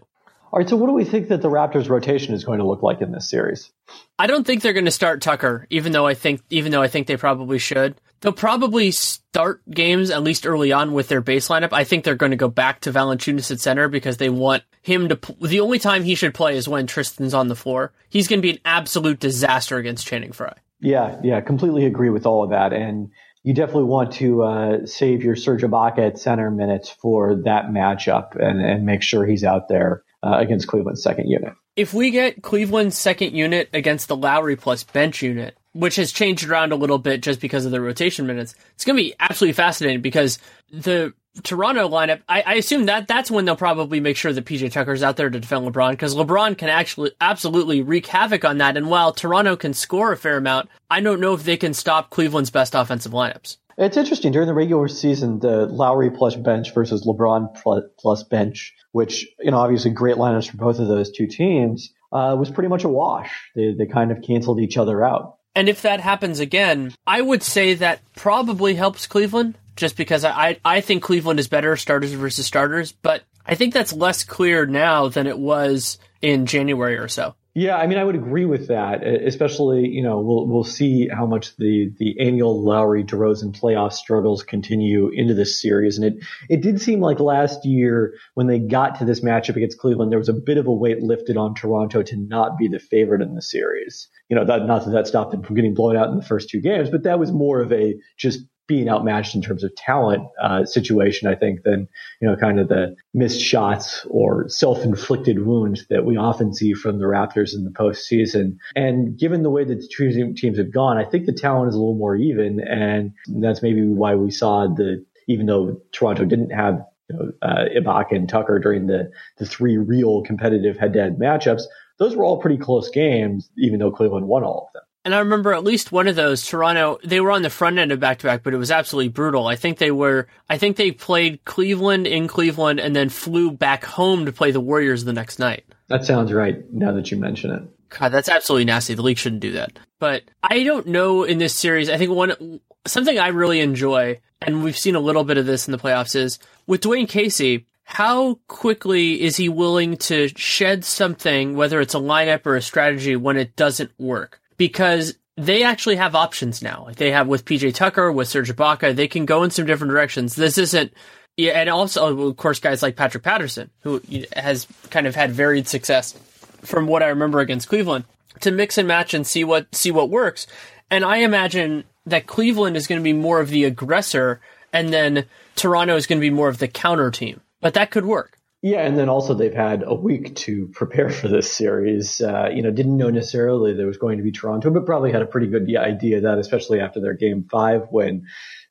All 0.52 0.60
right, 0.60 0.68
so 0.68 0.78
what 0.78 0.88
do 0.88 0.94
we 0.94 1.06
think 1.06 1.28
that 1.28 1.44
the 1.44 1.50
Raptors 1.50 1.90
rotation 1.90 2.34
is 2.34 2.44
going 2.44 2.58
to 2.58 2.66
look 2.66 2.82
like 2.82 3.02
in 3.02 3.12
this 3.12 3.30
series? 3.30 3.72
I 4.18 4.26
don't 4.26 4.48
think 4.48 4.64
they're 4.64 4.74
going 4.74 4.86
to 4.86 4.92
start 4.92 5.22
Tucker, 5.22 5.68
even 5.70 5.92
though 5.92 6.08
I 6.08 6.16
think 6.16 6.42
even 6.50 6.72
though 6.72 6.82
I 6.82 6.88
think 6.88 7.06
they 7.06 7.18
probably 7.18 7.60
should. 7.60 8.02
They'll 8.22 8.34
probably 8.34 8.90
start 8.90 9.62
games 9.70 10.10
at 10.10 10.24
least 10.24 10.48
early 10.48 10.72
on 10.72 10.92
with 10.92 11.08
their 11.08 11.22
base 11.22 11.50
lineup. 11.50 11.70
I 11.72 11.84
think 11.84 12.04
they're 12.04 12.16
going 12.16 12.32
to 12.32 12.36
go 12.36 12.50
back 12.50 12.82
to 12.82 12.92
Valanciunas 12.92 13.52
at 13.52 13.60
center 13.60 13.88
because 13.90 14.18
they 14.18 14.30
want 14.30 14.64
him 14.82 15.10
to. 15.10 15.20
The 15.40 15.60
only 15.60 15.78
time 15.78 16.04
he 16.04 16.16
should 16.16 16.34
play 16.34 16.58
is 16.58 16.68
when 16.68 16.88
Tristan's 16.88 17.36
on 17.36 17.48
the 17.48 17.56
floor. 17.56 17.94
He's 18.10 18.28
going 18.28 18.40
to 18.40 18.46
be 18.46 18.52
an 18.52 18.62
absolute 18.66 19.20
disaster 19.20 19.78
against 19.78 20.08
Channing 20.08 20.32
Frye. 20.32 20.58
Yeah, 20.82 21.20
yeah, 21.24 21.42
completely 21.42 21.86
agree 21.86 22.10
with 22.10 22.26
all 22.26 22.44
of 22.44 22.52
that, 22.52 22.74
and 22.74 23.12
you 23.44 23.54
definitely 23.54 23.86
want 23.86 24.14
to 24.14 24.44
uh, 24.44 24.86
save 24.86 25.24
your 25.24 25.36
Serge 25.36 25.64
Ibaka 25.64 26.00
at 26.00 26.20
center 26.20 26.52
minutes 26.52 26.90
for 26.90 27.36
that 27.46 27.66
matchup 27.66 28.36
and, 28.36 28.62
and 28.62 28.86
make 28.86 29.02
sure 29.02 29.26
he's 29.26 29.44
out 29.44 29.68
there 29.70 30.04
uh, 30.24 30.38
against 30.38 30.68
Cleveland's 30.68 31.04
second 31.04 31.28
unit. 31.30 31.54
If 31.76 31.94
we 31.94 32.12
get 32.12 32.42
Cleveland's 32.42 32.98
second 32.98 33.34
unit 33.36 33.70
against 33.74 34.08
the 34.08 34.16
Lowry 34.16 34.56
plus 34.56 34.84
bench 34.84 35.22
unit, 35.22 35.58
which 35.74 35.96
has 35.96 36.12
changed 36.12 36.48
around 36.48 36.72
a 36.74 36.76
little 36.76 36.98
bit 36.98 37.22
just 37.22 37.40
because 37.40 37.66
of 37.66 37.72
the 37.72 37.80
rotation 37.80 38.28
minutes, 38.28 38.56
it's 38.76 38.84
going 38.84 38.98
to 38.98 39.04
be 39.04 39.16
absolutely 39.20 39.54
fascinating 39.54 40.02
because 40.02 40.40
the 40.72 41.14
Toronto 41.44 41.88
lineup, 41.88 42.22
I, 42.28 42.42
I, 42.46 42.54
assume 42.56 42.86
that 42.86 43.08
that's 43.08 43.30
when 43.30 43.46
they'll 43.46 43.56
probably 43.56 44.00
make 44.00 44.18
sure 44.18 44.34
that 44.34 44.46
PJ 44.46 44.72
Tucker's 44.72 45.04
out 45.04 45.16
there 45.16 45.30
to 45.30 45.40
defend 45.40 45.66
LeBron 45.66 45.92
because 45.92 46.16
LeBron 46.16 46.58
can 46.58 46.70
actually 46.70 47.12
absolutely 47.22 47.82
wreak 47.82 48.08
havoc 48.08 48.44
on 48.44 48.58
that. 48.58 48.76
And 48.76 48.90
while 48.90 49.14
Toronto 49.14 49.56
can 49.56 49.74
score 49.74 50.12
a 50.12 50.18
fair 50.18 50.38
amount, 50.38 50.70
I 50.90 51.02
don't 51.02 51.22
know 51.22 51.34
if 51.34 51.44
they 51.44 51.56
can 51.56 51.74
stop 51.74 52.10
Cleveland's 52.10 52.50
best 52.50 52.74
offensive 52.74 53.12
lineups. 53.12 53.58
It's 53.78 53.96
interesting 53.96 54.34
during 54.34 54.48
the 54.48 54.54
regular 54.54 54.88
season, 54.90 55.40
the 55.40 55.66
Lowry 55.68 56.10
plus 56.10 56.36
bench 56.36 56.74
versus 56.74 57.06
LeBron 57.06 57.88
plus 57.98 58.24
bench, 58.24 58.76
which 58.92 59.26
you 59.40 59.52
know 59.52 59.58
obviously 59.58 59.92
great 59.92 60.18
lineups 60.18 60.50
for 60.50 60.58
both 60.58 60.80
of 60.80 60.88
those 60.88 61.12
two 61.12 61.28
teams, 61.28 61.94
uh, 62.12 62.36
was 62.38 62.50
pretty 62.50 62.68
much 62.68 62.84
a 62.84 62.90
wash. 62.90 63.32
They 63.56 63.74
they 63.74 63.86
kind 63.86 64.12
of 64.12 64.22
canceled 64.22 64.60
each 64.60 64.78
other 64.78 65.02
out. 65.02 65.38
And 65.56 65.70
if 65.70 65.82
that 65.84 66.02
happens 66.02 66.40
again, 66.40 66.94
I 67.08 67.22
would 67.22 67.42
say 67.42 67.74
that 67.76 68.02
probably 68.16 68.76
helps 68.76 69.08
Cleveland 69.08 69.58
just 69.80 69.96
because 69.96 70.26
I, 70.26 70.60
I 70.64 70.82
think 70.82 71.02
Cleveland 71.02 71.40
is 71.40 71.48
better 71.48 71.76
starters 71.78 72.12
versus 72.12 72.46
starters, 72.46 72.92
but 72.92 73.24
I 73.46 73.56
think 73.56 73.74
that's 73.74 73.94
less 73.94 74.24
clear 74.24 74.66
now 74.66 75.08
than 75.08 75.26
it 75.26 75.40
was 75.40 75.98
in 76.22 76.46
January 76.46 76.98
or 76.98 77.08
so. 77.08 77.34
Yeah, 77.56 77.78
I 77.78 77.88
mean, 77.88 77.98
I 77.98 78.04
would 78.04 78.16
agree 78.16 78.46
with 78.46 78.68
that. 78.68 79.06
Especially, 79.06 79.88
you 79.88 80.04
know, 80.04 80.20
we'll 80.20 80.48
we'll 80.48 80.64
see 80.64 81.08
how 81.08 81.26
much 81.26 81.56
the 81.58 81.92
the 81.98 82.20
annual 82.20 82.64
Lowry 82.64 83.04
DeRozan 83.04 83.60
playoff 83.60 83.94
struggles 83.94 84.44
continue 84.44 85.10
into 85.10 85.34
this 85.34 85.60
series, 85.60 85.98
and 85.98 86.06
it 86.06 86.24
it 86.48 86.62
did 86.62 86.80
seem 86.80 87.00
like 87.00 87.20
last 87.20 87.66
year 87.66 88.14
when 88.36 88.48
they 88.48 88.60
got 88.60 89.00
to 89.00 89.06
this 89.06 89.22
matchup 89.22 89.56
against 89.56 89.80
Cleveland, 89.80 90.12
there 90.12 90.20
was 90.20 90.30
a 90.30 90.34
bit 90.34 90.58
of 90.58 90.68
a 90.68 90.74
weight 90.74 91.02
lifted 91.02 91.38
on 91.38 91.56
Toronto 91.56 92.04
to 92.04 92.18
not 92.18 92.58
be 92.58 92.68
the 92.68 92.80
favorite 92.80 93.22
in 93.22 93.34
the 93.34 93.42
series. 93.42 94.10
You 94.30 94.36
know, 94.36 94.46
that 94.46 94.68
not 94.68 94.86
that 94.86 94.92
that 94.92 95.08
stopped 95.08 95.32
them 95.32 95.42
from 95.42 95.56
getting 95.56 95.74
blown 95.74 95.98
out 95.98 96.10
in 96.10 96.18
the 96.18 96.24
first 96.24 96.50
two 96.50 96.62
games, 96.62 96.92
but 96.92 97.04
that 97.04 97.20
was 97.20 97.32
more 97.32 97.62
of 97.62 97.74
a 97.74 97.96
just 98.16 98.42
being 98.70 98.88
outmatched 98.88 99.36
in 99.36 99.42
terms 99.42 99.64
of 99.64 99.76
talent 99.76 100.24
uh, 100.42 100.64
situation, 100.64 101.28
I 101.28 101.36
think, 101.36 101.64
than 101.64 101.90
you 102.22 102.28
know 102.30 102.38
kind 102.38 102.60
of 102.60 102.70
the 102.70 102.96
missed 103.14 103.42
shots 103.42 104.06
or 104.10 104.48
self-inflicted 104.48 105.46
wounds 105.46 105.86
that 105.90 106.06
we 106.06 106.16
often 106.16 106.54
see 106.54 106.74
from 106.74 107.00
the 107.00 107.06
Raptors 107.06 107.54
in 107.54 107.66
the 107.66 107.72
postseason. 107.72 108.58
And 108.76 109.18
given 109.18 109.44
the 109.44 109.50
way 109.50 109.66
that 109.66 109.76
the 109.76 109.90
two 109.92 110.34
teams 110.36 110.58
have 110.58 110.72
gone, 110.72 110.98
I 110.98 111.04
think 111.04 111.26
the 111.26 111.34
talent 111.34 111.70
is 111.70 111.76
a 111.76 111.80
little 111.80 111.98
more 111.98 112.16
even, 112.16 112.62
and 112.62 113.12
that's 113.42 113.62
maybe 113.62 113.86
why 113.86 114.16
we 114.16 114.32
saw 114.32 114.68
the 114.68 115.04
even 115.28 115.48
though 115.48 115.82
Toronto 115.92 116.24
didn't 116.24 116.52
have 116.52 116.86
you 117.10 117.18
know, 117.18 117.32
uh, 117.42 117.66
Ibaka 117.76 118.16
and 118.16 118.30
Tucker 118.30 118.60
during 118.60 118.88
the 118.88 119.12
the 119.38 119.46
three 119.46 119.78
real 119.78 120.22
competitive 120.22 120.78
head-to-head 120.78 121.18
matchups, 121.18 121.64
those 121.98 122.16
were 122.16 122.24
all 122.24 122.38
pretty 122.38 122.58
close 122.58 122.90
games, 122.90 123.50
even 123.58 123.80
though 123.80 123.92
Cleveland 123.92 124.28
won 124.28 124.44
all 124.44 124.68
of 124.68 124.74
them. 124.74 124.84
And 125.10 125.16
I 125.16 125.20
remember 125.22 125.56
at 125.56 125.64
least 125.64 125.92
one 125.92 126.08
of 126.08 126.16
those, 126.16 126.46
Toronto, 126.46 127.00
they 127.04 127.20
were 127.20 127.32
on 127.32 127.42
the 127.42 127.50
front 127.50 127.80
end 127.80 127.92
of 127.92 128.00
back 128.00 128.20
to 128.20 128.28
back, 128.28 128.44
but 128.44 128.54
it 128.54 128.58
was 128.58 128.70
absolutely 128.70 129.10
brutal. 129.10 129.48
I 129.48 129.56
think 129.56 129.80
they 129.80 129.90
were, 129.90 130.28
I 130.48 130.60
think 130.60 130.78
they 130.78 130.92
played 130.92 131.44
Cleveland 131.46 132.06
in 132.06 132.28
Cleveland 132.28 132.80
and 132.80 132.96
then 132.96 133.10
flew 133.10 133.50
back 133.50 133.84
home 133.84 134.28
to 134.28 134.32
play 134.32 134.52
the 134.52 134.60
Warriors 134.60 135.06
the 135.06 135.12
next 135.12 135.40
night. 135.40 135.66
That 135.88 136.06
sounds 136.06 136.32
right 136.32 136.64
now 136.72 136.92
that 136.92 137.10
you 137.10 137.18
mention 137.18 137.50
it. 137.50 137.64
God, 137.90 138.10
that's 138.10 138.30
absolutely 138.30 138.66
nasty. 138.66 138.94
The 138.94 139.02
league 139.02 139.18
shouldn't 139.18 139.42
do 139.42 139.54
that. 139.54 139.80
But 139.98 140.26
I 140.44 140.62
don't 140.62 140.86
know 140.86 141.24
in 141.24 141.40
this 141.40 141.56
series. 141.56 141.90
I 141.90 141.98
think 141.98 142.12
one, 142.12 142.60
something 142.86 143.18
I 143.18 143.30
really 143.30 143.62
enjoy, 143.62 144.20
and 144.44 144.64
we've 144.64 144.78
seen 144.78 144.94
a 144.94 145.00
little 145.00 145.24
bit 145.24 145.40
of 145.40 145.48
this 145.48 145.68
in 145.68 145.72
the 145.72 145.80
playoffs, 145.80 146.16
is 146.16 146.38
with 146.68 146.82
Dwane 146.82 147.10
Casey, 147.10 147.66
how 147.84 148.36
quickly 148.48 149.20
is 149.20 149.38
he 149.38 149.50
willing 149.50 149.98
to 149.98 150.28
shed 150.38 150.86
something, 150.86 151.56
whether 151.56 151.82
it's 151.82 151.96
a 151.96 152.00
lineup 152.00 152.46
or 152.46 152.56
a 152.56 152.62
strategy, 152.62 153.16
when 153.16 153.38
it 153.38 153.56
doesn't 153.56 153.90
work? 153.98 154.40
Because 154.60 155.16
they 155.38 155.64
actually 155.64 155.96
have 155.96 156.14
options 156.14 156.62
now. 156.62 156.84
Like 156.86 156.98
they 156.98 157.12
have 157.12 157.28
with 157.28 157.46
PJ 157.46 157.74
Tucker, 157.74 158.12
with 158.12 158.28
Serge 158.28 158.54
Ibaka, 158.54 158.94
they 158.94 159.08
can 159.08 159.26
go 159.26 159.42
in 159.44 159.50
some 159.50 159.66
different 159.66 159.90
directions. 159.90 160.36
This 160.36 160.60
isn't, 160.60 160.94
yeah, 161.38 161.54
and 161.54 161.70
also 161.70 162.28
of 162.28 162.38
course 162.38 162.60
guys 162.60 162.84
like 162.84 162.98
Patrick 162.98 163.24
Patterson, 163.24 163.72
who 163.80 164.02
has 164.36 164.68
kind 164.92 165.08
of 165.08 165.16
had 165.16 165.32
varied 165.32 165.68
success 165.68 166.14
from 166.62 166.88
what 166.88 167.02
I 167.02 167.08
remember 167.08 167.40
against 167.40 167.70
Cleveland, 167.70 168.04
to 168.42 168.52
mix 168.52 168.78
and 168.78 168.88
match 168.88 169.14
and 169.14 169.26
see 169.26 169.46
what 169.46 169.74
see 169.74 169.92
what 169.92 170.10
works. 170.10 170.46
And 170.92 171.06
I 171.06 171.18
imagine 171.18 171.86
that 172.06 172.28
Cleveland 172.28 172.76
is 172.76 172.88
going 172.88 173.00
to 173.00 173.04
be 173.04 173.14
more 173.14 173.40
of 173.40 173.50
the 173.50 173.64
aggressor, 173.64 174.42
and 174.74 174.92
then 174.92 175.26
Toronto 175.56 175.96
is 175.96 176.06
going 176.06 176.20
to 176.20 176.26
be 176.26 176.30
more 176.30 176.50
of 176.50 176.58
the 176.58 176.68
counter 176.68 177.12
team. 177.12 177.40
But 177.62 177.76
that 177.76 177.92
could 177.92 178.06
work. 178.06 178.39
Yeah, 178.62 178.82
and 178.82 178.98
then 178.98 179.08
also 179.08 179.34
they've 179.34 179.54
had 179.54 179.84
a 179.86 179.94
week 179.94 180.36
to 180.36 180.68
prepare 180.68 181.10
for 181.10 181.30
this 181.30 181.52
series. 181.52 182.20
Uh, 182.20 182.50
you 182.54 182.62
know, 182.62 182.72
didn't 182.72 182.98
know 182.98 183.10
necessarily 183.10 183.74
there 183.74 183.88
was 183.88 183.98
going 183.98 184.18
to 184.18 184.24
be 184.24 184.34
Toronto, 184.34 184.70
but 184.70 184.86
probably 184.86 185.14
had 185.14 185.22
a 185.22 185.28
pretty 185.28 185.48
good 185.48 185.74
idea 185.78 186.22
that, 186.22 186.40
especially 186.40 186.82
after 186.82 187.00
their 187.00 187.14
Game 187.14 187.46
Five 187.50 187.88
win. 187.90 188.26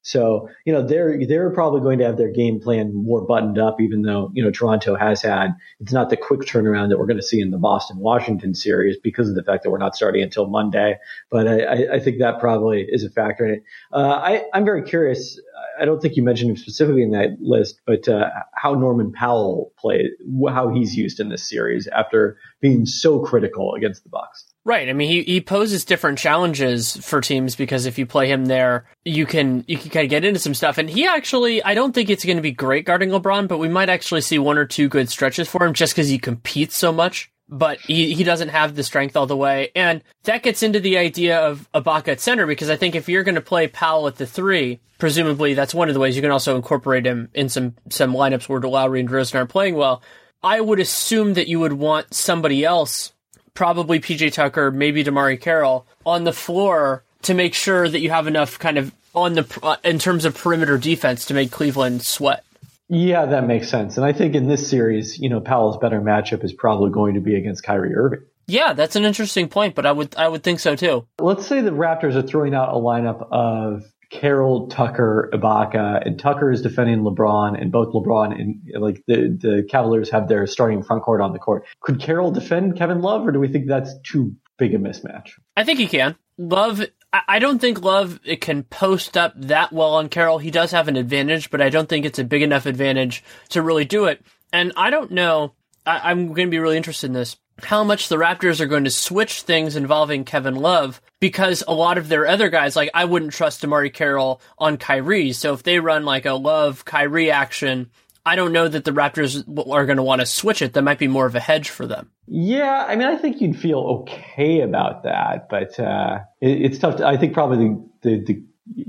So, 0.09 0.49
you 0.65 0.73
know, 0.73 0.81
they're 0.81 1.27
they're 1.27 1.51
probably 1.51 1.83
going 1.83 1.99
to 1.99 2.07
have 2.07 2.17
their 2.17 2.33
game 2.33 2.61
plan 2.61 2.95
more 2.95 3.21
buttoned 3.21 3.59
up, 3.59 3.79
even 3.79 4.01
though 4.01 4.31
you 4.33 4.43
know 4.43 4.51
Toronto 4.51 4.97
has 4.97 5.21
had 5.21 5.55
it's 5.81 5.93
not 5.93 6.09
the 6.09 6.17
quick 6.17 6.41
turnaround 6.41 6.89
that 6.89 6.99
we're 6.99 7.07
going 7.07 7.19
to 7.19 7.23
see 7.23 7.43
in 7.43 7.51
the 7.51 7.59
Boston 7.59 7.99
Washington 7.99 8.55
series 8.55 8.97
because 8.97 9.29
of 9.29 9.35
the 9.35 9.43
fact 9.43 9.65
that 9.65 9.71
we're 9.71 9.77
not 9.77 9.95
starting 9.95 10.23
until 10.23 10.47
Monday. 10.49 10.97
But 11.31 11.47
I, 11.47 11.97
I 11.97 12.01
think 12.01 12.21
that 12.21 12.41
probably 12.41 12.87
is 12.89 13.05
a 13.05 13.11
factor 13.11 13.45
in 13.45 13.55
it. 13.57 13.65
Uh, 13.93 14.19
I, 14.23 14.45
I'm 14.55 14.65
very 14.65 14.83
curious. 14.83 15.39
I 15.79 15.85
don't 15.85 16.01
think 16.01 16.17
you 16.17 16.23
mentioned 16.23 16.53
him 16.53 16.57
specifically 16.57 17.03
in 17.03 17.11
that 17.11 17.37
list, 17.43 17.83
but 17.87 18.09
uh, 18.09 18.31
how 18.55 18.73
Norman 18.73 19.13
Powell 19.13 19.75
played, 19.79 20.07
how 20.49 20.71
he's 20.71 20.97
used 20.97 21.21
in 21.21 21.29
this 21.29 21.47
series 21.47 21.87
after 21.89 22.39
being 22.63 22.87
so 22.87 23.21
critical 23.21 23.75
against 23.75 24.05
the 24.05 24.09
Bucks. 24.09 24.48
Right. 24.69 24.91
I 24.91 24.93
mean, 24.93 25.09
he, 25.09 25.23
he 25.23 25.41
poses 25.41 25.87
different 25.87 26.19
challenges 26.19 26.95
for 26.99 27.23
teams 27.23 27.57
because 27.57 27.87
if 27.87 27.97
you 27.97 28.05
play 28.05 28.31
him 28.31 28.45
there, 28.45 28.85
you 29.03 29.25
can 29.25 29.65
you 29.67 29.79
can 29.79 29.89
kind 29.89 30.05
of 30.05 30.11
get 30.11 30.27
into 30.27 30.39
some 30.39 30.53
stuff. 30.53 30.77
And 30.77 30.91
he 30.91 31.07
actually, 31.07 31.63
I 31.63 31.73
don't 31.73 31.95
think 31.95 32.11
it's 32.11 32.23
going 32.23 32.37
to 32.37 32.43
be 32.43 32.53
great 32.53 32.85
guarding 32.85 33.09
LeBron, 33.09 33.49
but 33.49 33.57
we 33.57 33.71
might 33.71 33.89
actually 33.89 34.21
see 34.21 34.39
one 34.39 34.59
or 34.59 34.67
two 34.67 34.91
good 34.91 35.09
stretches 35.09 35.49
for 35.49 35.65
him 35.65 35.73
just 35.73 35.95
because 35.95 36.11
he 36.11 36.19
competes 36.19 36.77
so 36.77 36.93
much. 36.93 37.33
But 37.49 37.81
he, 37.81 38.13
he 38.13 38.25
doesn't 38.25 38.51
have 38.51 38.75
the 38.75 38.83
strength 38.83 39.17
all 39.17 39.25
the 39.25 39.35
way. 39.35 39.71
And 39.75 40.03
that 40.25 40.43
gets 40.43 40.63
into 40.63 40.81
the 40.81 40.99
idea 40.99 41.41
of 41.41 41.67
Ibaka 41.75 42.09
at 42.09 42.21
center 42.21 42.45
because 42.45 42.69
I 42.69 42.77
think 42.77 42.95
if 42.95 43.09
you're 43.09 43.25
going 43.25 43.37
to 43.37 43.41
play 43.41 43.69
Powell 43.69 44.07
at 44.07 44.17
the 44.17 44.27
three, 44.27 44.81
presumably 44.99 45.55
that's 45.55 45.73
one 45.73 45.89
of 45.89 45.95
the 45.95 46.01
ways 46.01 46.15
you 46.15 46.21
can 46.21 46.31
also 46.31 46.57
incorporate 46.57 47.07
him 47.07 47.31
in 47.33 47.49
some, 47.49 47.75
some 47.89 48.13
lineups 48.13 48.51
where 48.51 48.61
Lowry 48.61 49.01
and 49.01 49.09
DeRozan 49.09 49.37
aren't 49.37 49.49
playing 49.49 49.77
well. 49.77 50.03
I 50.43 50.61
would 50.61 50.79
assume 50.79 51.33
that 51.35 51.49
you 51.49 51.59
would 51.59 51.73
want 51.73 52.13
somebody 52.13 52.67
else 52.67 53.15
probably 53.59 53.99
PJ 53.99 54.33
Tucker, 54.33 54.71
maybe 54.71 55.03
DeMarre 55.03 55.39
Carroll 55.41 55.85
on 56.07 56.23
the 56.23 56.33
floor 56.33 57.03
to 57.23 57.35
make 57.35 57.55
sure 57.55 57.89
that 57.89 57.99
you 57.99 58.09
have 58.09 58.29
enough 58.29 58.57
kind 58.57 58.79
of 58.79 58.95
on 59.17 59.33
the 59.33 59.59
uh, 59.65 59.75
in 59.83 59.99
terms 59.99 60.25
of 60.25 60.37
perimeter 60.37 60.79
defense 60.79 61.25
to 61.25 61.35
make 61.35 61.51
Cleveland 61.51 62.03
sweat. 62.03 62.45
Yeah, 62.89 63.27
that 63.27 63.49
makes 63.49 63.69
sense. 63.69 63.97
And 63.97 64.07
I 64.07 64.13
think 64.13 64.37
in 64.37 64.47
this 64.47 64.71
series, 64.71 65.19
you 65.19 65.29
know, 65.29 65.41
Powell's 65.41 65.77
better 65.77 66.01
matchup 66.01 66.45
is 66.45 66.53
probably 66.53 66.93
going 66.93 67.15
to 67.15 67.21
be 67.21 67.35
against 67.35 67.65
Kyrie 67.65 67.97
Irving. 67.97 68.21
Yeah, 68.47 68.75
that's 68.75 68.95
an 68.95 69.05
interesting 69.05 69.49
point, 69.49 69.75
but 69.75 69.85
I 69.87 69.91
would 69.91 70.15
I 70.15 70.29
would 70.29 70.45
think 70.45 70.61
so 70.61 70.77
too. 70.77 71.09
Let's 71.19 71.45
say 71.45 71.61
the 71.61 71.73
Raptors 71.73 72.15
are 72.15 72.23
throwing 72.23 72.55
out 72.55 72.69
a 72.69 72.79
lineup 72.79 73.27
of 73.33 73.83
Carroll, 74.11 74.69
Tucker, 74.69 75.29
Ibaka, 75.33 76.07
and 76.07 76.19
Tucker 76.19 76.51
is 76.51 76.63
defending 76.63 77.01
LeBron, 77.01 77.61
and 77.61 77.71
both 77.71 77.93
LeBron 77.93 78.33
and 78.33 78.63
like 78.81 79.03
the 79.07 79.37
the 79.41 79.67
Cavaliers 79.71 80.11
have 80.11 80.29
their 80.29 80.47
starting 80.47 80.83
front 80.83 81.03
court 81.03 81.21
on 81.21 81.33
the 81.33 81.39
court. 81.39 81.67
Could 81.81 82.01
Carroll 82.01 82.31
defend 82.31 82.77
Kevin 82.77 83.03
Love, 83.03 83.27
or 83.27 83.33
do 83.33 83.39
we 83.39 83.49
think 83.49 83.67
that's 83.67 83.93
too 84.03 84.35
big 84.57 84.75
a 84.75 84.79
mismatch? 84.79 85.31
I 85.57 85.65
think 85.65 85.79
he 85.79 85.87
can. 85.87 86.17
Love, 86.39 86.83
I 87.13 87.39
don't 87.39 87.59
think 87.59 87.83
Love 87.83 88.21
it 88.25 88.41
can 88.41 88.63
post 88.63 89.17
up 89.17 89.35
that 89.37 89.73
well 89.73 89.95
on 89.95 90.09
Carroll. 90.09 90.39
He 90.39 90.51
does 90.51 90.71
have 90.71 90.89
an 90.89 90.97
advantage, 90.97 91.51
but 91.51 91.61
I 91.61 91.69
don't 91.69 91.89
think 91.89 92.07
it's 92.07 92.19
a 92.19 92.25
big 92.25 92.43
enough 92.43 92.65
advantage 92.65 93.25
to 93.51 93.61
really 93.61 93.85
do 93.85 94.07
it. 94.07 94.25
And 94.53 94.73
I 94.77 94.91
don't 94.91 95.11
know. 95.11 95.55
I, 95.85 96.11
I'm 96.11 96.29
going 96.29 96.47
to 96.47 96.51
be 96.51 96.61
really 96.61 96.77
interested 96.77 97.09
in 97.09 97.13
this 97.13 97.37
how 97.63 97.85
much 97.85 98.09
the 98.09 98.17
Raptors 98.17 98.61
are 98.61 98.67
going 98.67 98.85
to 98.85 98.91
switch 98.91 99.43
things 99.43 99.77
involving 99.77 100.25
Kevin 100.25 100.55
Love 100.57 101.01
because 101.21 101.65
a 101.67 101.75
lot 101.75 101.99
of 101.99 102.09
their 102.09 102.27
other 102.27 102.49
guys, 102.49 102.77
like 102.77 102.91
I 102.95 103.05
wouldn't 103.05 103.33
trust 103.33 103.63
DeMarre 103.63 103.93
Carroll 103.93 104.41
on 104.59 104.77
Kyrie. 104.77 105.33
So 105.33 105.55
if 105.55 105.63
they 105.63 105.79
run 105.81 106.05
like 106.05 106.27
a 106.27 106.35
Love 106.35 106.85
Kyrie 106.85 107.31
action, 107.31 107.91
I 108.25 108.37
don't 108.37 108.53
know 108.53 108.69
that 108.69 108.85
the 108.85 108.91
Raptors 108.91 109.43
are 109.73 109.87
going 109.87 109.97
to 109.97 110.03
want 110.03 110.21
to 110.21 110.27
switch 110.27 110.61
it. 110.61 110.75
That 110.75 110.83
might 110.83 110.99
be 110.99 111.09
more 111.09 111.27
of 111.27 111.35
a 111.35 111.41
hedge 111.41 111.71
for 111.71 111.87
them. 111.87 112.11
Yeah, 112.27 112.85
I 112.87 112.95
mean, 112.95 113.09
I 113.09 113.17
think 113.17 113.41
you'd 113.41 113.59
feel 113.59 113.79
okay 113.79 114.61
about 114.61 115.05
that, 115.05 115.49
but 115.49 115.81
uh, 115.81 116.21
it, 116.41 116.63
it's 116.63 116.79
tough. 116.79 116.97
To, 116.97 117.07
I 117.07 117.17
think 117.17 117.33
probably 117.33 117.57
the, 117.57 117.87
the, 118.03 118.25
the 118.25 118.43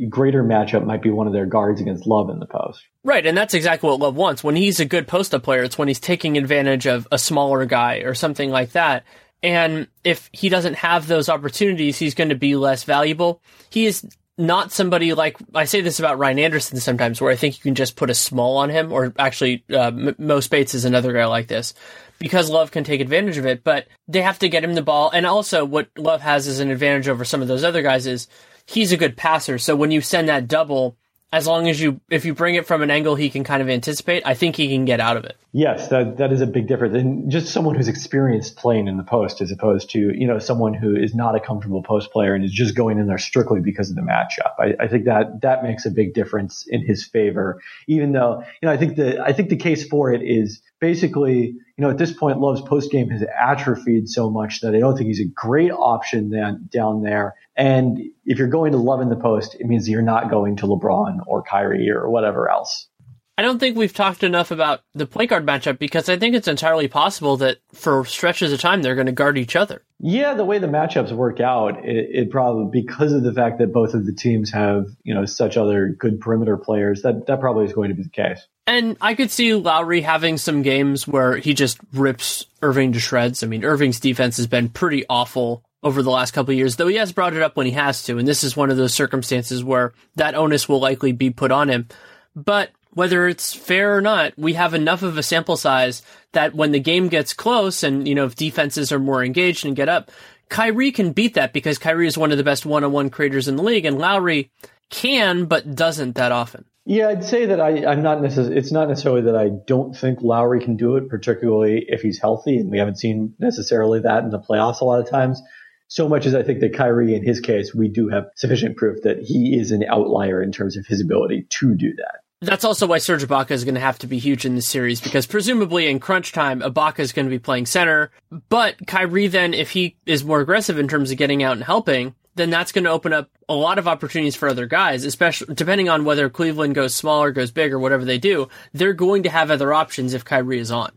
greater 0.09 0.43
matchup 0.43 0.86
might 0.86 1.01
be 1.01 1.09
one 1.09 1.27
of 1.27 1.34
their 1.34 1.45
guards 1.45 1.82
against 1.82 2.05
Love 2.05 2.30
in 2.30 2.39
the 2.39 2.45
post. 2.45 2.86
Right, 3.03 3.25
and 3.25 3.38
that's 3.38 3.53
exactly 3.53 3.89
what 3.89 3.99
Love 3.99 4.15
wants. 4.15 4.43
When 4.43 4.55
he's 4.55 4.80
a 4.80 4.86
good 4.86 5.07
post 5.07 5.34
up 5.34 5.43
player, 5.43 5.63
it's 5.63 5.77
when 5.77 5.88
he's 5.88 5.99
taking 5.99 6.38
advantage 6.38 6.86
of 6.88 7.07
a 7.11 7.17
smaller 7.17 7.65
guy 7.65 7.97
or 7.97 8.13
something 8.13 8.49
like 8.49 8.71
that. 8.71 9.03
And 9.41 9.88
if 10.03 10.30
he 10.34 10.49
doesn't 10.49 10.75
have 10.75 11.07
those 11.07 11.30
opportunities, 11.30 11.97
he's 11.97 12.15
going 12.15 12.30
to 12.30 12.36
be 12.36 12.55
less 12.55 12.84
valuable. 12.84 13.41
He 13.69 13.86
is 13.86 14.05
not 14.38 14.71
somebody 14.71 15.13
like 15.13 15.38
I 15.53 15.65
say 15.65 15.82
this 15.82 15.99
about 15.99 16.17
Ryan 16.17 16.39
Anderson 16.39 16.80
sometimes, 16.80 17.19
where 17.19 17.32
I 17.32 17.36
think 17.36 17.57
you 17.57 17.63
can 17.63 17.75
just 17.75 17.95
put 17.95 18.09
a 18.09 18.15
small 18.15 18.57
on 18.57 18.69
him, 18.69 18.91
or 18.91 19.13
actually, 19.19 19.63
uh, 19.73 19.91
Mo 19.91 20.39
Speights 20.39 20.73
is 20.73 20.86
another 20.86 21.13
guy 21.13 21.25
like 21.25 21.47
this 21.47 21.73
because 22.19 22.49
Love 22.49 22.71
can 22.71 22.84
take 22.84 23.01
advantage 23.01 23.38
of 23.38 23.45
it. 23.45 23.63
But 23.63 23.88
they 24.07 24.21
have 24.21 24.39
to 24.39 24.49
get 24.49 24.63
him 24.63 24.75
the 24.75 24.82
ball, 24.82 25.09
and 25.09 25.25
also 25.25 25.65
what 25.65 25.89
Love 25.97 26.21
has 26.21 26.47
as 26.47 26.59
an 26.59 26.71
advantage 26.71 27.07
over 27.07 27.25
some 27.25 27.41
of 27.41 27.47
those 27.47 27.63
other 27.65 27.82
guys 27.82 28.07
is 28.07 28.27
he's 28.70 28.91
a 28.91 28.97
good 28.97 29.17
passer. 29.17 29.57
So 29.57 29.76
when 29.76 29.91
you 29.91 30.01
send 30.01 30.30
that 30.30 30.47
double, 30.47 30.95
as 31.32 31.45
long 31.45 31.70
as 31.70 31.80
you 31.80 32.01
if 32.09 32.26
you 32.26 32.34
bring 32.34 32.55
it 32.55 32.65
from 32.65 32.82
an 32.82 32.89
angle 32.89 33.15
he 33.15 33.30
can 33.30 33.43
kind 33.43 33.61
of 33.61 33.70
anticipate, 33.70 34.24
I 34.26 34.34
think 34.34 34.55
he 34.55 34.67
can 34.67 34.86
get 34.86 34.99
out 34.99 35.17
of 35.17 35.26
it. 35.26 35.38
Yes, 35.51 35.88
that 35.89 36.17
that 36.17 36.32
is 36.32 36.41
a 36.41 36.47
big 36.47 36.67
difference. 36.67 36.95
And 36.95 37.32
just 37.32 37.51
someone 37.51 37.76
who's 37.76 37.88
experienced 37.88 38.55
playing 38.55 38.88
in 38.88 38.97
the 38.97 39.03
post 39.03 39.41
as 39.41 39.51
opposed 39.51 39.91
to, 39.91 39.99
you 39.99 40.28
know, 40.28 40.39
someone 40.39 40.74
who 40.74 40.95
is 40.95 41.13
not 41.13 41.36
a 41.36 41.39
comfortable 41.39 41.84
post 41.84 42.11
player 42.11 42.34
and 42.34 42.43
is 42.43 42.51
just 42.51 42.76
going 42.76 42.99
in 42.99 43.07
there 43.07 43.17
strictly 43.17 43.59
because 43.59 43.89
of 43.89 43.95
the 43.95 44.01
matchup. 44.01 44.53
I, 44.59 44.84
I 44.84 44.88
think 44.88 45.05
that 45.05 45.41
that 45.41 45.63
makes 45.63 45.86
a 45.86 45.91
big 45.91 46.13
difference 46.13 46.65
in 46.67 46.86
his 46.86 47.05
favor. 47.05 47.61
Even 47.88 48.11
though, 48.11 48.43
you 48.61 48.67
know, 48.67 48.72
I 48.72 48.78
think 48.78 48.95
the 48.95 49.22
I 49.22 49.34
think 49.34 49.49
the 49.49 49.57
case 49.57 49.88
for 49.88 50.11
it 50.11 50.22
is 50.22 50.61
basically, 50.80 51.55
you 51.80 51.86
know, 51.86 51.91
at 51.91 51.97
this 51.97 52.11
point, 52.11 52.41
Love's 52.41 52.59
post 52.59 52.91
game 52.91 53.09
has 53.09 53.23
atrophied 53.23 54.09
so 54.09 54.30
much 54.30 54.59
that 54.59 54.75
I 54.75 54.80
don't 54.80 54.97
think 54.97 55.07
he's 55.07 55.21
a 55.21 55.30
great 55.34 55.71
option 55.71 56.30
then, 56.30 56.67
down 56.69 57.03
there. 57.03 57.36
And 57.55 58.01
if 58.25 58.38
you're 58.38 58.49
going 58.49 58.73
to 58.73 58.77
Love 58.77 58.99
in 58.99 59.07
the 59.07 59.15
post, 59.15 59.55
it 59.57 59.65
means 59.65 59.88
you're 59.88 60.01
not 60.01 60.30
going 60.30 60.57
to 60.57 60.67
LeBron 60.67 61.19
or 61.25 61.41
Kyrie 61.41 61.89
or 61.89 62.09
whatever 62.09 62.49
else. 62.51 62.89
I 63.38 63.43
don't 63.43 63.59
think 63.59 63.77
we've 63.77 63.93
talked 63.93 64.25
enough 64.25 64.51
about 64.51 64.82
the 64.93 65.05
point 65.05 65.30
guard 65.30 65.45
matchup 65.45 65.80
because 65.80 66.09
I 66.09 66.17
think 66.17 66.36
it's 66.36 66.49
entirely 66.49 66.89
possible 66.89 67.38
that 67.38 67.59
for 67.73 68.03
stretches 68.03 68.51
of 68.51 68.59
time 68.59 68.82
they're 68.82 68.95
going 68.95 69.05
to 69.05 69.13
guard 69.13 69.38
each 69.38 69.55
other. 69.55 69.82
Yeah, 70.01 70.34
the 70.34 70.43
way 70.43 70.59
the 70.59 70.67
matchups 70.67 71.13
work 71.13 71.39
out, 71.39 71.86
it, 71.86 72.09
it, 72.11 72.30
probably 72.30 72.82
because 72.82 73.13
of 73.13 73.23
the 73.23 73.32
fact 73.32 73.59
that 73.59 73.71
both 73.71 73.93
of 73.93 74.05
the 74.05 74.11
teams 74.11 74.51
have 74.51 74.88
you 75.03 75.13
know 75.13 75.23
such 75.23 75.55
other 75.55 75.88
good 75.88 76.19
perimeter 76.19 76.57
players 76.57 77.03
that 77.03 77.27
that 77.27 77.39
probably 77.39 77.63
is 77.63 77.71
going 77.71 77.88
to 77.88 77.95
be 77.95 78.03
the 78.03 78.09
case. 78.09 78.45
And 78.70 78.97
I 79.01 79.15
could 79.15 79.32
see 79.32 79.55
Lowry 79.55 80.01
having 80.01 80.38
some 80.38 80.61
games 80.61 81.07
where 81.07 81.36
he 81.36 81.55
just 81.55 81.80
rips 81.91 82.45
Irving 82.61 82.93
to 82.93 82.99
shreds. 82.99 83.41
I 83.41 83.47
mean, 83.47 83.65
Irving's 83.65 83.99
defense 83.99 84.38
has 84.38 84.45
been 84.45 84.70
pretty 84.70 85.05
awful 85.09 85.63
over 85.82 86.03
the 86.03 86.11
last 86.11 86.34
couple 86.34 86.51
of 86.51 86.57
years, 86.57 86.76
though 86.76 86.86
he 86.86 86.97
has 86.97 87.11
brought 87.11 87.34
it 87.34 87.41
up 87.41 87.57
when 87.57 87.65
he 87.65 87.72
has 87.72 88.03
to. 88.03 88.20
And 88.20 88.28
this 88.28 88.43
is 88.43 88.55
one 88.55 88.70
of 88.70 88.78
those 88.78 88.93
circumstances 88.93 89.63
where 89.63 89.93
that 90.17 90.36
onus 90.36 90.70
will 90.70 90.80
likely 90.80 91.13
be 91.13 91.32
put 91.32 91.51
on 91.51 91.67
him. 91.67 91.88
But 92.36 92.70
whether 92.93 93.28
it's 93.28 93.55
fair 93.55 93.97
or 93.97 94.01
not, 94.01 94.34
we 94.38 94.53
have 94.53 94.76
enough 94.76 95.01
of 95.01 95.17
a 95.17 95.24
sample 95.24 95.57
size 95.57 96.03
that 96.34 96.53
when 96.53 96.72
the 96.72 96.80
game 96.80 97.07
gets 97.07 97.34
close 97.34 97.82
and, 97.82 98.07
you 98.07 98.13
know, 98.13 98.26
if 98.26 98.36
defenses 98.36 98.91
are 98.91 98.99
more 98.99 99.24
engaged 99.24 99.65
and 99.65 99.76
get 99.76 99.89
up, 99.89 100.11
Kyrie 100.49 100.91
can 100.91 101.11
beat 101.11 101.34
that 101.34 101.53
because 101.53 101.80
Kyrie 101.80 102.05
is 102.05 102.20
one 102.20 102.32
of 102.32 102.38
the 102.38 102.43
best 102.43 102.67
one-on-one 102.67 103.09
creators 103.09 103.47
in 103.47 103.55
the 103.55 103.63
league 103.63 103.86
and 103.86 103.97
Lowry 103.97 104.51
can, 104.91 105.45
but 105.45 105.74
doesn't 105.74 106.17
that 106.17 106.32
often. 106.32 106.65
Yeah, 106.89 107.09
I'd 107.09 107.23
say 107.23 107.45
that 107.45 107.61
I, 107.61 107.91
am 107.91 108.01
not 108.01 108.19
necessarily, 108.19 108.57
it's 108.57 108.71
not 108.71 108.89
necessarily 108.89 109.21
that 109.21 109.35
I 109.35 109.49
don't 109.49 109.95
think 109.95 110.23
Lowry 110.23 110.59
can 110.59 110.75
do 110.75 110.95
it, 110.95 111.07
particularly 111.07 111.85
if 111.87 112.01
he's 112.01 112.17
healthy. 112.19 112.57
And 112.57 112.71
we 112.71 112.79
haven't 112.79 112.97
seen 112.97 113.35
necessarily 113.37 113.99
that 113.99 114.23
in 114.23 114.31
the 114.31 114.39
playoffs 114.39 114.81
a 114.81 114.85
lot 114.85 114.99
of 114.99 115.07
times. 115.07 115.39
So 115.87 116.09
much 116.09 116.25
as 116.25 116.33
I 116.33 116.41
think 116.41 116.61
that 116.61 116.73
Kyrie, 116.73 117.13
in 117.13 117.23
his 117.23 117.41
case, 117.41 117.75
we 117.75 117.89
do 117.89 118.09
have 118.09 118.31
sufficient 118.35 118.75
proof 118.75 119.03
that 119.03 119.19
he 119.19 119.55
is 119.55 119.69
an 119.69 119.83
outlier 119.83 120.41
in 120.41 120.51
terms 120.51 120.77
of 120.77 120.87
his 120.87 120.99
ability 120.99 121.45
to 121.59 121.75
do 121.75 121.93
that. 121.97 122.21
That's 122.41 122.65
also 122.65 122.87
why 122.87 122.97
Serge 122.97 123.23
Ibaka 123.23 123.51
is 123.51 123.65
going 123.65 123.75
to 123.75 123.81
have 123.81 123.99
to 123.99 124.07
be 124.07 124.17
huge 124.17 124.43
in 124.43 124.55
this 124.55 124.67
series 124.67 124.99
because 124.99 125.27
presumably 125.27 125.87
in 125.87 125.99
crunch 125.99 126.31
time, 126.31 126.61
Ibaka 126.61 127.01
is 127.01 127.11
going 127.11 127.27
to 127.27 127.29
be 127.29 127.37
playing 127.37 127.67
center. 127.67 128.09
But 128.49 128.87
Kyrie 128.87 129.27
then, 129.27 129.53
if 129.53 129.69
he 129.69 129.95
is 130.07 130.23
more 130.23 130.39
aggressive 130.39 130.79
in 130.79 130.87
terms 130.87 131.11
of 131.11 131.17
getting 131.17 131.43
out 131.43 131.53
and 131.53 131.63
helping, 131.63 132.15
then 132.39 132.49
that's 132.49 132.71
going 132.71 132.85
to 132.85 132.89
open 132.89 133.13
up 133.13 133.29
a 133.47 133.53
lot 133.53 133.77
of 133.77 133.87
opportunities 133.87 134.35
for 134.35 134.47
other 134.47 134.65
guys, 134.65 135.03
especially 135.03 135.53
depending 135.53 135.89
on 135.89 136.05
whether 136.05 136.29
Cleveland 136.29 136.73
goes 136.73 136.95
small 136.95 137.21
or 137.21 137.31
goes 137.31 137.51
big, 137.51 137.73
or 137.73 137.79
whatever 137.79 138.05
they 138.05 138.17
do. 138.17 138.47
They're 138.73 138.93
going 138.93 139.23
to 139.23 139.29
have 139.29 139.51
other 139.51 139.73
options 139.73 140.13
if 140.13 140.23
Kyrie 140.23 140.59
is 140.59 140.71
on. 140.71 140.91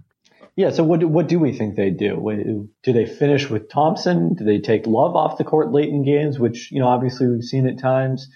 Yeah. 0.55 0.71
So 0.71 0.85
what 0.85 1.01
do, 1.01 1.09
what 1.09 1.29
do 1.29 1.39
we 1.39 1.53
think 1.53 1.77
they 1.77 1.91
do? 1.91 2.69
Do 2.83 2.93
they 2.93 3.07
finish 3.07 3.49
with 3.51 3.71
Thompson? 3.71 4.35
Do 4.35 4.45
they 4.45 4.61
take 4.61 4.87
Love 4.87 5.17
off 5.17 5.39
the 5.39 5.45
court 5.45 5.73
late 5.73 5.89
in 5.89 6.05
games, 6.05 6.39
which 6.39 6.71
you 6.71 6.79
know 6.79 6.89
obviously 6.89 7.29
we've 7.29 7.43
seen 7.43 7.67
at 7.67 7.79
times. 7.79 8.29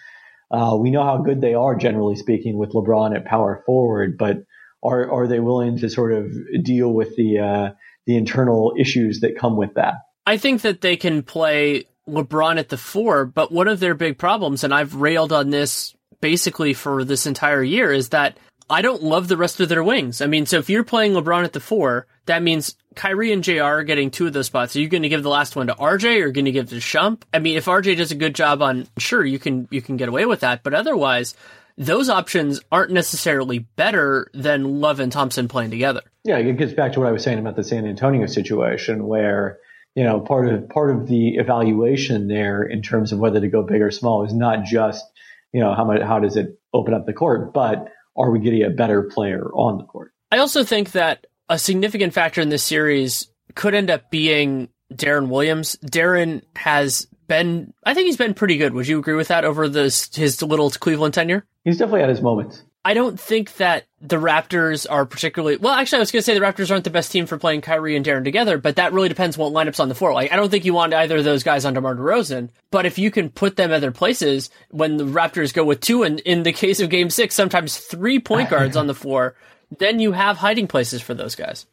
Uh, 0.50 0.76
we 0.80 0.90
know 0.90 1.02
how 1.02 1.18
good 1.18 1.40
they 1.40 1.54
are, 1.54 1.74
generally 1.74 2.16
speaking, 2.16 2.56
with 2.56 2.70
LeBron 2.70 3.16
at 3.16 3.24
power 3.24 3.62
forward, 3.66 4.16
but 4.16 4.38
are 4.82 5.10
are 5.10 5.26
they 5.26 5.40
willing 5.40 5.78
to 5.78 5.90
sort 5.90 6.12
of 6.12 6.32
deal 6.62 6.92
with 6.92 7.16
the 7.16 7.38
uh, 7.38 7.70
the 8.06 8.16
internal 8.16 8.74
issues 8.78 9.20
that 9.20 9.38
come 9.38 9.56
with 9.56 9.74
that? 9.74 9.94
I 10.26 10.38
think 10.38 10.62
that 10.62 10.80
they 10.80 10.96
can 10.96 11.22
play 11.22 11.84
LeBron 12.08 12.58
at 12.58 12.68
the 12.68 12.76
four, 12.76 13.24
but 13.24 13.52
one 13.52 13.68
of 13.68 13.80
their 13.80 13.94
big 13.94 14.18
problems, 14.18 14.64
and 14.64 14.72
I've 14.72 14.94
railed 14.94 15.32
on 15.32 15.50
this 15.50 15.94
basically 16.20 16.74
for 16.74 17.04
this 17.04 17.26
entire 17.26 17.62
year, 17.62 17.92
is 17.92 18.10
that 18.10 18.38
I 18.68 18.82
don't 18.82 19.02
love 19.02 19.28
the 19.28 19.36
rest 19.36 19.60
of 19.60 19.68
their 19.68 19.84
wings. 19.84 20.20
I 20.20 20.26
mean, 20.26 20.46
so 20.46 20.58
if 20.58 20.68
you're 20.68 20.84
playing 20.84 21.12
LeBron 21.12 21.44
at 21.44 21.52
the 21.52 21.60
four, 21.60 22.06
that 22.26 22.42
means 22.42 22.76
Kyrie 22.96 23.32
and 23.32 23.44
JR 23.44 23.62
are 23.62 23.84
getting 23.84 24.10
two 24.10 24.26
of 24.26 24.32
those 24.32 24.46
spots. 24.46 24.74
Are 24.74 24.80
you 24.80 24.88
going 24.88 25.04
to 25.04 25.08
give 25.08 25.22
the 25.22 25.28
last 25.28 25.54
one 25.54 25.68
to 25.68 25.74
RJ 25.74 26.04
or 26.04 26.24
are 26.24 26.26
you 26.26 26.32
going 26.32 26.46
to 26.46 26.52
give 26.52 26.70
to 26.70 26.76
Shump? 26.76 27.22
I 27.32 27.38
mean, 27.38 27.56
if 27.56 27.66
RJ 27.66 27.96
does 27.96 28.10
a 28.10 28.16
good 28.16 28.34
job 28.34 28.62
on, 28.62 28.88
sure, 28.98 29.24
you 29.24 29.38
can, 29.38 29.68
you 29.70 29.80
can 29.80 29.96
get 29.96 30.08
away 30.08 30.26
with 30.26 30.40
that. 30.40 30.64
But 30.64 30.74
otherwise, 30.74 31.36
those 31.78 32.08
options 32.08 32.60
aren't 32.72 32.90
necessarily 32.90 33.60
better 33.60 34.30
than 34.34 34.80
Love 34.80 34.98
and 34.98 35.12
Thompson 35.12 35.46
playing 35.46 35.70
together. 35.70 36.02
Yeah, 36.24 36.38
it 36.38 36.56
gets 36.56 36.72
back 36.72 36.92
to 36.94 37.00
what 37.00 37.08
I 37.08 37.12
was 37.12 37.22
saying 37.22 37.38
about 37.38 37.54
the 37.54 37.62
San 37.62 37.86
Antonio 37.86 38.26
situation 38.26 39.06
where, 39.06 39.58
you 39.96 40.04
know, 40.04 40.20
part 40.20 40.46
of, 40.46 40.68
part 40.68 40.94
of 40.94 41.08
the 41.08 41.36
evaluation 41.36 42.28
there 42.28 42.62
in 42.62 42.82
terms 42.82 43.12
of 43.12 43.18
whether 43.18 43.40
to 43.40 43.48
go 43.48 43.62
big 43.62 43.80
or 43.80 43.90
small 43.90 44.24
is 44.24 44.34
not 44.34 44.64
just, 44.64 45.04
you 45.52 45.60
know, 45.60 45.74
how 45.74 45.84
much, 45.84 46.02
how 46.02 46.20
does 46.20 46.36
it 46.36 46.60
open 46.74 46.92
up 46.92 47.06
the 47.06 47.14
court, 47.14 47.54
but 47.54 47.88
are 48.14 48.30
we 48.30 48.38
getting 48.38 48.62
a 48.62 48.70
better 48.70 49.02
player 49.02 49.50
on 49.54 49.78
the 49.78 49.84
court? 49.84 50.12
I 50.30 50.38
also 50.38 50.64
think 50.64 50.92
that 50.92 51.26
a 51.48 51.58
significant 51.58 52.12
factor 52.12 52.42
in 52.42 52.50
this 52.50 52.62
series 52.62 53.28
could 53.54 53.74
end 53.74 53.90
up 53.90 54.10
being 54.10 54.68
Deron 54.92 55.28
Williams. 55.28 55.76
Deron 55.82 56.42
has 56.56 57.06
been, 57.26 57.72
I 57.82 57.94
think 57.94 58.04
he's 58.04 58.18
been 58.18 58.34
pretty 58.34 58.58
good. 58.58 58.74
Would 58.74 58.88
you 58.88 58.98
agree 58.98 59.14
with 59.14 59.28
that 59.28 59.46
over 59.46 59.66
this, 59.66 60.14
his 60.14 60.42
little 60.42 60.68
Cleveland 60.70 61.14
tenure? 61.14 61.46
He's 61.64 61.78
definitely 61.78 62.00
had 62.00 62.10
his 62.10 62.20
moments. 62.20 62.62
I 62.86 62.94
don't 62.94 63.18
think 63.18 63.56
that 63.56 63.88
the 64.00 64.14
Raptors 64.14 64.86
are 64.88 65.04
particularly 65.06 65.56
well. 65.56 65.74
Actually, 65.74 65.96
I 65.96 66.00
was 66.02 66.12
going 66.12 66.20
to 66.20 66.24
say 66.24 66.34
the 66.34 66.40
Raptors 66.40 66.70
aren't 66.70 66.84
the 66.84 66.90
best 66.90 67.10
team 67.10 67.26
for 67.26 67.36
playing 67.36 67.62
Kyrie 67.62 67.96
and 67.96 68.06
Deron 68.06 68.22
together, 68.22 68.58
but 68.58 68.76
that 68.76 68.92
really 68.92 69.08
depends 69.08 69.36
what 69.36 69.52
lineups 69.52 69.80
on 69.80 69.88
the 69.88 69.96
floor. 69.96 70.12
Like, 70.12 70.30
I 70.30 70.36
don't 70.36 70.50
think 70.50 70.64
you 70.64 70.72
want 70.72 70.94
either 70.94 71.16
of 71.16 71.24
those 71.24 71.42
guys 71.42 71.64
on 71.64 71.74
DeMar 71.74 71.96
DeRozan, 71.96 72.50
but 72.70 72.86
if 72.86 72.96
you 72.96 73.10
can 73.10 73.28
put 73.28 73.56
them 73.56 73.72
at 73.72 73.80
their 73.80 73.90
places 73.90 74.50
when 74.70 74.98
the 74.98 75.04
Raptors 75.04 75.52
go 75.52 75.64
with 75.64 75.80
two, 75.80 76.04
and 76.04 76.20
in 76.20 76.44
the 76.44 76.52
case 76.52 76.78
of 76.78 76.88
Game 76.88 77.10
Six, 77.10 77.34
sometimes 77.34 77.76
three 77.76 78.20
point 78.20 78.50
guards 78.50 78.76
on 78.76 78.86
the 78.86 78.94
floor, 78.94 79.34
then 79.76 79.98
you 79.98 80.12
have 80.12 80.36
hiding 80.36 80.68
places 80.68 81.02
for 81.02 81.12
those 81.12 81.34
guys. 81.34 81.66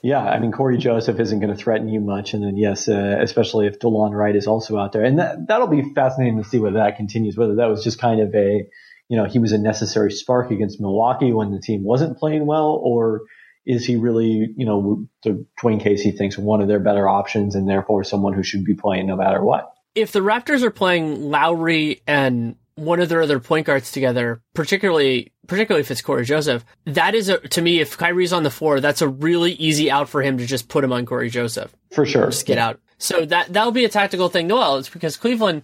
Yeah, 0.00 0.20
I 0.20 0.38
mean 0.38 0.52
Cory 0.52 0.78
Joseph 0.78 1.20
isn't 1.20 1.40
going 1.40 1.54
to 1.54 1.62
threaten 1.62 1.90
you 1.90 2.00
much, 2.00 2.32
and 2.32 2.42
then 2.42 2.56
yes, 2.56 2.88
uh, 2.88 3.18
especially 3.20 3.66
if 3.66 3.80
Delon 3.80 4.12
Wright 4.12 4.34
is 4.34 4.46
also 4.46 4.78
out 4.78 4.92
there, 4.92 5.04
and 5.04 5.18
that 5.18 5.46
that'll 5.46 5.66
be 5.66 5.92
fascinating 5.94 6.42
to 6.42 6.48
see 6.48 6.58
whether 6.58 6.78
that 6.78 6.96
continues. 6.96 7.36
Whether 7.36 7.56
that 7.56 7.66
was 7.66 7.84
just 7.84 7.98
kind 7.98 8.22
of 8.22 8.34
a 8.34 8.66
you 9.08 9.16
know, 9.16 9.24
he 9.24 9.38
was 9.38 9.52
a 9.52 9.58
necessary 9.58 10.10
spark 10.10 10.50
against 10.50 10.80
Milwaukee 10.80 11.32
when 11.32 11.50
the 11.50 11.60
team 11.60 11.84
wasn't 11.84 12.18
playing 12.18 12.46
well, 12.46 12.80
or 12.82 13.22
is 13.66 13.84
he 13.84 13.96
really, 13.96 14.52
you 14.56 14.66
know, 14.66 15.06
the 15.22 15.46
Dwane 15.62 15.80
Casey 15.80 16.10
thinks 16.10 16.36
one 16.36 16.60
of 16.60 16.68
their 16.68 16.80
better 16.80 17.08
options 17.08 17.54
and 17.54 17.68
therefore 17.68 18.04
someone 18.04 18.32
who 18.32 18.42
should 18.42 18.64
be 18.64 18.74
playing 18.74 19.06
no 19.06 19.16
matter 19.16 19.42
what? 19.42 19.72
If 19.94 20.12
the 20.12 20.20
Raptors 20.20 20.62
are 20.62 20.70
playing 20.70 21.30
Lowry 21.30 22.02
and 22.06 22.56
one 22.74 23.00
of 23.00 23.08
their 23.08 23.22
other 23.22 23.38
point 23.38 23.66
guards 23.66 23.92
together, 23.92 24.40
particularly 24.52 25.32
particularly 25.46 25.82
if 25.82 25.90
it's 25.90 26.00
Cory 26.00 26.24
Joseph, 26.24 26.64
that 26.86 27.14
is 27.14 27.28
a, 27.28 27.38
to 27.38 27.62
me, 27.62 27.80
if 27.80 27.96
Kyrie's 27.96 28.32
on 28.32 28.42
the 28.42 28.50
floor, 28.50 28.80
that's 28.80 29.02
a 29.02 29.08
really 29.08 29.52
easy 29.52 29.90
out 29.90 30.08
for 30.08 30.22
him 30.22 30.38
to 30.38 30.46
just 30.46 30.68
put 30.68 30.82
him 30.82 30.92
on 30.92 31.06
Cory 31.06 31.28
Joseph. 31.30 31.74
For 31.92 32.06
sure. 32.06 32.26
Just 32.26 32.46
get 32.46 32.58
out. 32.58 32.80
So 32.98 33.24
that 33.26 33.52
that'll 33.52 33.72
be 33.72 33.84
a 33.84 33.88
tactical 33.88 34.28
thing. 34.28 34.48
Well, 34.48 34.76
it's 34.76 34.88
because 34.88 35.16
Cleveland 35.16 35.62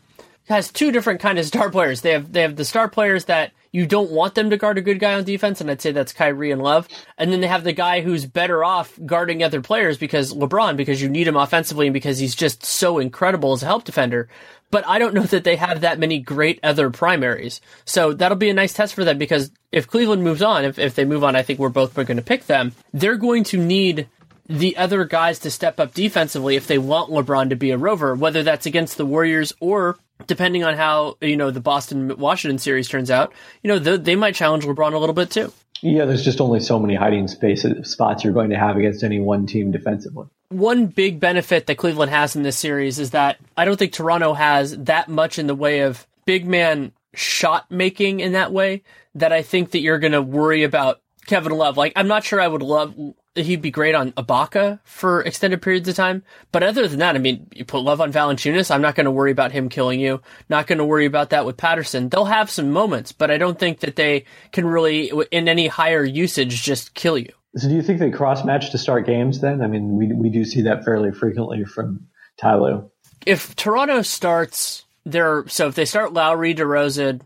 has 0.50 0.70
two 0.70 0.92
different 0.92 1.20
kind 1.20 1.38
of 1.38 1.46
star 1.46 1.70
players. 1.70 2.02
They 2.02 2.12
have 2.12 2.32
they 2.32 2.42
have 2.42 2.56
the 2.56 2.64
star 2.64 2.88
players 2.88 3.26
that 3.26 3.52
you 3.72 3.86
don't 3.86 4.10
want 4.10 4.34
them 4.34 4.50
to 4.50 4.56
guard 4.56 4.78
a 4.78 4.82
good 4.82 4.98
guy 4.98 5.14
on 5.14 5.24
defense, 5.24 5.60
and 5.60 5.70
I'd 5.70 5.80
say 5.80 5.92
that's 5.92 6.12
Kyrie 6.12 6.50
and 6.50 6.62
Love. 6.62 6.88
And 7.16 7.32
then 7.32 7.40
they 7.40 7.46
have 7.46 7.62
the 7.62 7.72
guy 7.72 8.00
who's 8.00 8.26
better 8.26 8.64
off 8.64 8.98
guarding 9.06 9.42
other 9.42 9.60
players 9.60 9.96
because 9.96 10.34
LeBron, 10.34 10.76
because 10.76 11.00
you 11.00 11.08
need 11.08 11.28
him 11.28 11.36
offensively 11.36 11.86
and 11.86 11.94
because 11.94 12.18
he's 12.18 12.34
just 12.34 12.64
so 12.64 12.98
incredible 12.98 13.52
as 13.52 13.62
a 13.62 13.66
help 13.66 13.84
defender. 13.84 14.28
But 14.72 14.86
I 14.86 14.98
don't 14.98 15.14
know 15.14 15.22
that 15.22 15.44
they 15.44 15.56
have 15.56 15.80
that 15.82 15.98
many 15.98 16.18
great 16.18 16.58
other 16.62 16.90
primaries. 16.90 17.60
So 17.84 18.12
that'll 18.12 18.36
be 18.38 18.50
a 18.50 18.54
nice 18.54 18.72
test 18.72 18.94
for 18.94 19.04
them 19.04 19.18
because 19.18 19.50
if 19.72 19.86
Cleveland 19.86 20.24
moves 20.24 20.42
on, 20.42 20.64
if, 20.64 20.78
if 20.78 20.94
they 20.94 21.04
move 21.04 21.24
on, 21.24 21.36
I 21.36 21.42
think 21.42 21.58
we're 21.58 21.68
both 21.68 21.94
going 21.94 22.16
to 22.16 22.22
pick 22.22 22.46
them. 22.46 22.72
They're 22.92 23.16
going 23.16 23.44
to 23.44 23.56
need 23.56 24.08
the 24.48 24.76
other 24.76 25.04
guys 25.04 25.38
to 25.40 25.50
step 25.50 25.78
up 25.78 25.94
defensively 25.94 26.56
if 26.56 26.66
they 26.66 26.78
want 26.78 27.10
LeBron 27.10 27.50
to 27.50 27.56
be 27.56 27.70
a 27.70 27.78
rover, 27.78 28.16
whether 28.16 28.42
that's 28.42 28.66
against 28.66 28.96
the 28.96 29.06
Warriors 29.06 29.52
or 29.60 29.96
depending 30.26 30.64
on 30.64 30.76
how 30.76 31.16
you 31.20 31.36
know 31.36 31.50
the 31.50 31.60
Boston 31.60 32.16
Washington 32.16 32.58
series 32.58 32.88
turns 32.88 33.10
out, 33.10 33.32
you 33.62 33.68
know 33.68 33.78
the, 33.78 33.98
they 33.98 34.16
might 34.16 34.34
challenge 34.34 34.64
LeBron 34.64 34.92
a 34.92 34.98
little 34.98 35.14
bit 35.14 35.30
too. 35.30 35.52
Yeah, 35.82 36.04
there's 36.04 36.24
just 36.24 36.40
only 36.40 36.60
so 36.60 36.78
many 36.78 36.94
hiding 36.94 37.26
spaces 37.26 37.90
spots 37.90 38.22
you're 38.22 38.34
going 38.34 38.50
to 38.50 38.58
have 38.58 38.76
against 38.76 39.02
any 39.02 39.18
one 39.18 39.46
team 39.46 39.70
defensively. 39.70 40.26
One 40.50 40.86
big 40.86 41.20
benefit 41.20 41.66
that 41.66 41.76
Cleveland 41.76 42.10
has 42.10 42.36
in 42.36 42.42
this 42.42 42.58
series 42.58 42.98
is 42.98 43.10
that 43.10 43.38
I 43.56 43.64
don't 43.64 43.78
think 43.78 43.92
Toronto 43.92 44.34
has 44.34 44.76
that 44.76 45.08
much 45.08 45.38
in 45.38 45.46
the 45.46 45.54
way 45.54 45.80
of 45.80 46.06
big 46.26 46.46
man 46.46 46.92
shot 47.14 47.70
making 47.70 48.20
in 48.20 48.32
that 48.32 48.52
way 48.52 48.82
that 49.14 49.32
I 49.32 49.42
think 49.42 49.72
that 49.72 49.80
you're 49.80 49.98
going 49.98 50.12
to 50.12 50.22
worry 50.22 50.62
about 50.62 50.99
Kevin 51.26 51.52
Love. 51.52 51.76
Like, 51.76 51.92
I'm 51.96 52.08
not 52.08 52.24
sure 52.24 52.40
I 52.40 52.48
would 52.48 52.62
love 52.62 52.94
he'd 53.34 53.62
be 53.62 53.70
great 53.70 53.94
on 53.94 54.12
Ibaka 54.12 54.80
for 54.84 55.22
extended 55.22 55.62
periods 55.62 55.88
of 55.88 55.94
time. 55.94 56.22
But 56.52 56.62
other 56.62 56.88
than 56.88 56.98
that, 56.98 57.14
I 57.14 57.18
mean, 57.18 57.46
you 57.54 57.64
put 57.64 57.82
Love 57.82 58.00
on 58.00 58.12
Valanciunas, 58.12 58.70
I'm 58.70 58.82
not 58.82 58.94
going 58.94 59.04
to 59.04 59.10
worry 59.10 59.30
about 59.30 59.52
him 59.52 59.68
killing 59.68 60.00
you. 60.00 60.20
Not 60.48 60.66
going 60.66 60.78
to 60.78 60.84
worry 60.84 61.06
about 61.06 61.30
that 61.30 61.46
with 61.46 61.56
Patterson. 61.56 62.08
They'll 62.08 62.24
have 62.24 62.50
some 62.50 62.70
moments, 62.70 63.12
but 63.12 63.30
I 63.30 63.38
don't 63.38 63.58
think 63.58 63.80
that 63.80 63.96
they 63.96 64.24
can 64.52 64.66
really, 64.66 65.12
in 65.30 65.48
any 65.48 65.68
higher 65.68 66.04
usage, 66.04 66.62
just 66.62 66.94
kill 66.94 67.18
you. 67.18 67.32
So 67.56 67.68
do 67.68 67.74
you 67.74 67.82
think 67.82 67.98
they 67.98 68.10
cross 68.10 68.44
match 68.44 68.70
to 68.70 68.78
start 68.78 69.06
games 69.06 69.40
then? 69.40 69.62
I 69.62 69.66
mean, 69.66 69.96
we, 69.96 70.12
we 70.12 70.30
do 70.30 70.44
see 70.44 70.62
that 70.62 70.84
fairly 70.84 71.12
frequently 71.12 71.64
from 71.64 72.06
Ty 72.36 72.56
Lue. 72.56 72.90
If 73.26 73.54
Toronto 73.56 74.02
starts 74.02 74.84
their, 75.04 75.46
so 75.48 75.68
if 75.68 75.74
they 75.74 75.84
start 75.84 76.12
Lowry, 76.12 76.54
DeRozan, 76.54 77.22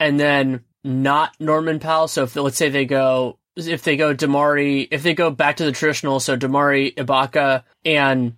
and 0.00 0.18
then 0.18 0.64
not 0.84 1.34
Norman 1.40 1.78
Powell, 1.78 2.08
so 2.08 2.24
if 2.24 2.36
let's 2.36 2.56
say 2.56 2.68
they 2.68 2.84
go 2.86 3.38
if 3.56 3.82
they 3.82 3.96
go 3.96 4.14
DeMarre, 4.14 4.88
if 4.90 5.02
they 5.02 5.14
go 5.14 5.30
back 5.30 5.56
to 5.56 5.64
the 5.64 5.72
traditional, 5.72 6.20
so 6.20 6.36
DeMarre, 6.36 6.94
Ibaka, 6.94 7.64
and 7.84 8.36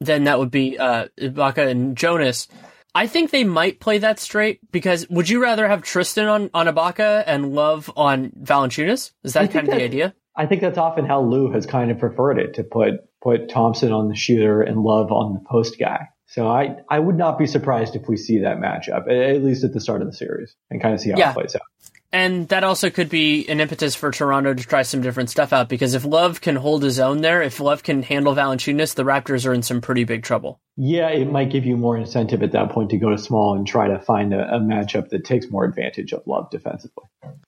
then 0.00 0.24
that 0.24 0.38
would 0.38 0.50
be 0.50 0.78
uh, 0.78 1.08
Ibaka 1.18 1.68
and 1.68 1.96
Jonas. 1.96 2.48
I 2.94 3.06
think 3.06 3.30
they 3.30 3.44
might 3.44 3.80
play 3.80 3.98
that 3.98 4.18
straight 4.18 4.60
because 4.70 5.08
would 5.08 5.28
you 5.28 5.42
rather 5.42 5.68
have 5.68 5.82
Tristan 5.82 6.26
on, 6.26 6.50
on 6.54 6.66
Ibaka 6.66 7.24
and 7.26 7.54
Love 7.54 7.90
on 7.96 8.30
Valanciunas? 8.30 9.12
Is 9.24 9.34
that 9.34 9.52
kind 9.52 9.68
of 9.68 9.74
the 9.74 9.82
idea? 9.82 10.14
I 10.36 10.46
think 10.46 10.60
that's 10.60 10.78
often 10.78 11.04
how 11.04 11.20
Lue 11.20 11.50
has 11.52 11.66
kind 11.66 11.90
of 11.90 11.98
preferred 11.98 12.38
it 12.38 12.54
to 12.54 12.64
put 12.64 12.94
put 13.20 13.48
Thompson 13.48 13.92
on 13.92 14.08
the 14.08 14.14
shooter 14.14 14.62
and 14.62 14.82
Love 14.82 15.10
on 15.10 15.34
the 15.34 15.40
post 15.40 15.78
guy. 15.78 16.08
So 16.26 16.46
I, 16.46 16.76
I 16.90 16.98
would 16.98 17.16
not 17.16 17.38
be 17.38 17.46
surprised 17.46 17.96
if 17.96 18.06
we 18.06 18.16
see 18.16 18.40
that 18.40 18.58
matchup, 18.58 19.10
at 19.10 19.42
least 19.42 19.64
at 19.64 19.72
the 19.72 19.80
start 19.80 20.02
of 20.02 20.08
the 20.08 20.16
series, 20.16 20.54
and 20.70 20.80
kind 20.80 20.94
of 20.94 21.00
see 21.00 21.10
how 21.10 21.18
yeah. 21.18 21.30
it 21.30 21.34
plays 21.34 21.56
out. 21.56 21.62
And 22.10 22.48
that 22.48 22.64
also 22.64 22.88
could 22.88 23.10
be 23.10 23.46
an 23.48 23.60
impetus 23.60 23.94
for 23.94 24.10
Toronto 24.10 24.54
to 24.54 24.62
try 24.64 24.80
some 24.80 25.02
different 25.02 25.28
stuff 25.28 25.52
out 25.52 25.68
because 25.68 25.92
if 25.94 26.06
Love 26.06 26.40
can 26.40 26.56
hold 26.56 26.82
his 26.82 26.98
own 26.98 27.20
there, 27.20 27.42
if 27.42 27.60
Love 27.60 27.82
can 27.82 28.02
handle 28.02 28.34
Valanciunas, 28.34 28.94
the 28.94 29.04
Raptors 29.04 29.46
are 29.46 29.52
in 29.52 29.62
some 29.62 29.82
pretty 29.82 30.04
big 30.04 30.22
trouble. 30.22 30.58
Yeah, 30.76 31.10
it 31.10 31.30
might 31.30 31.50
give 31.50 31.66
you 31.66 31.76
more 31.76 31.98
incentive 31.98 32.42
at 32.42 32.52
that 32.52 32.70
point 32.70 32.90
to 32.90 32.96
go 32.96 33.10
to 33.10 33.18
small 33.18 33.54
and 33.54 33.66
try 33.66 33.88
to 33.88 33.98
find 33.98 34.32
a, 34.32 34.54
a 34.54 34.58
matchup 34.58 35.10
that 35.10 35.24
takes 35.24 35.50
more 35.50 35.64
advantage 35.64 36.14
of 36.14 36.26
Love 36.26 36.48
defensively. 36.50 37.04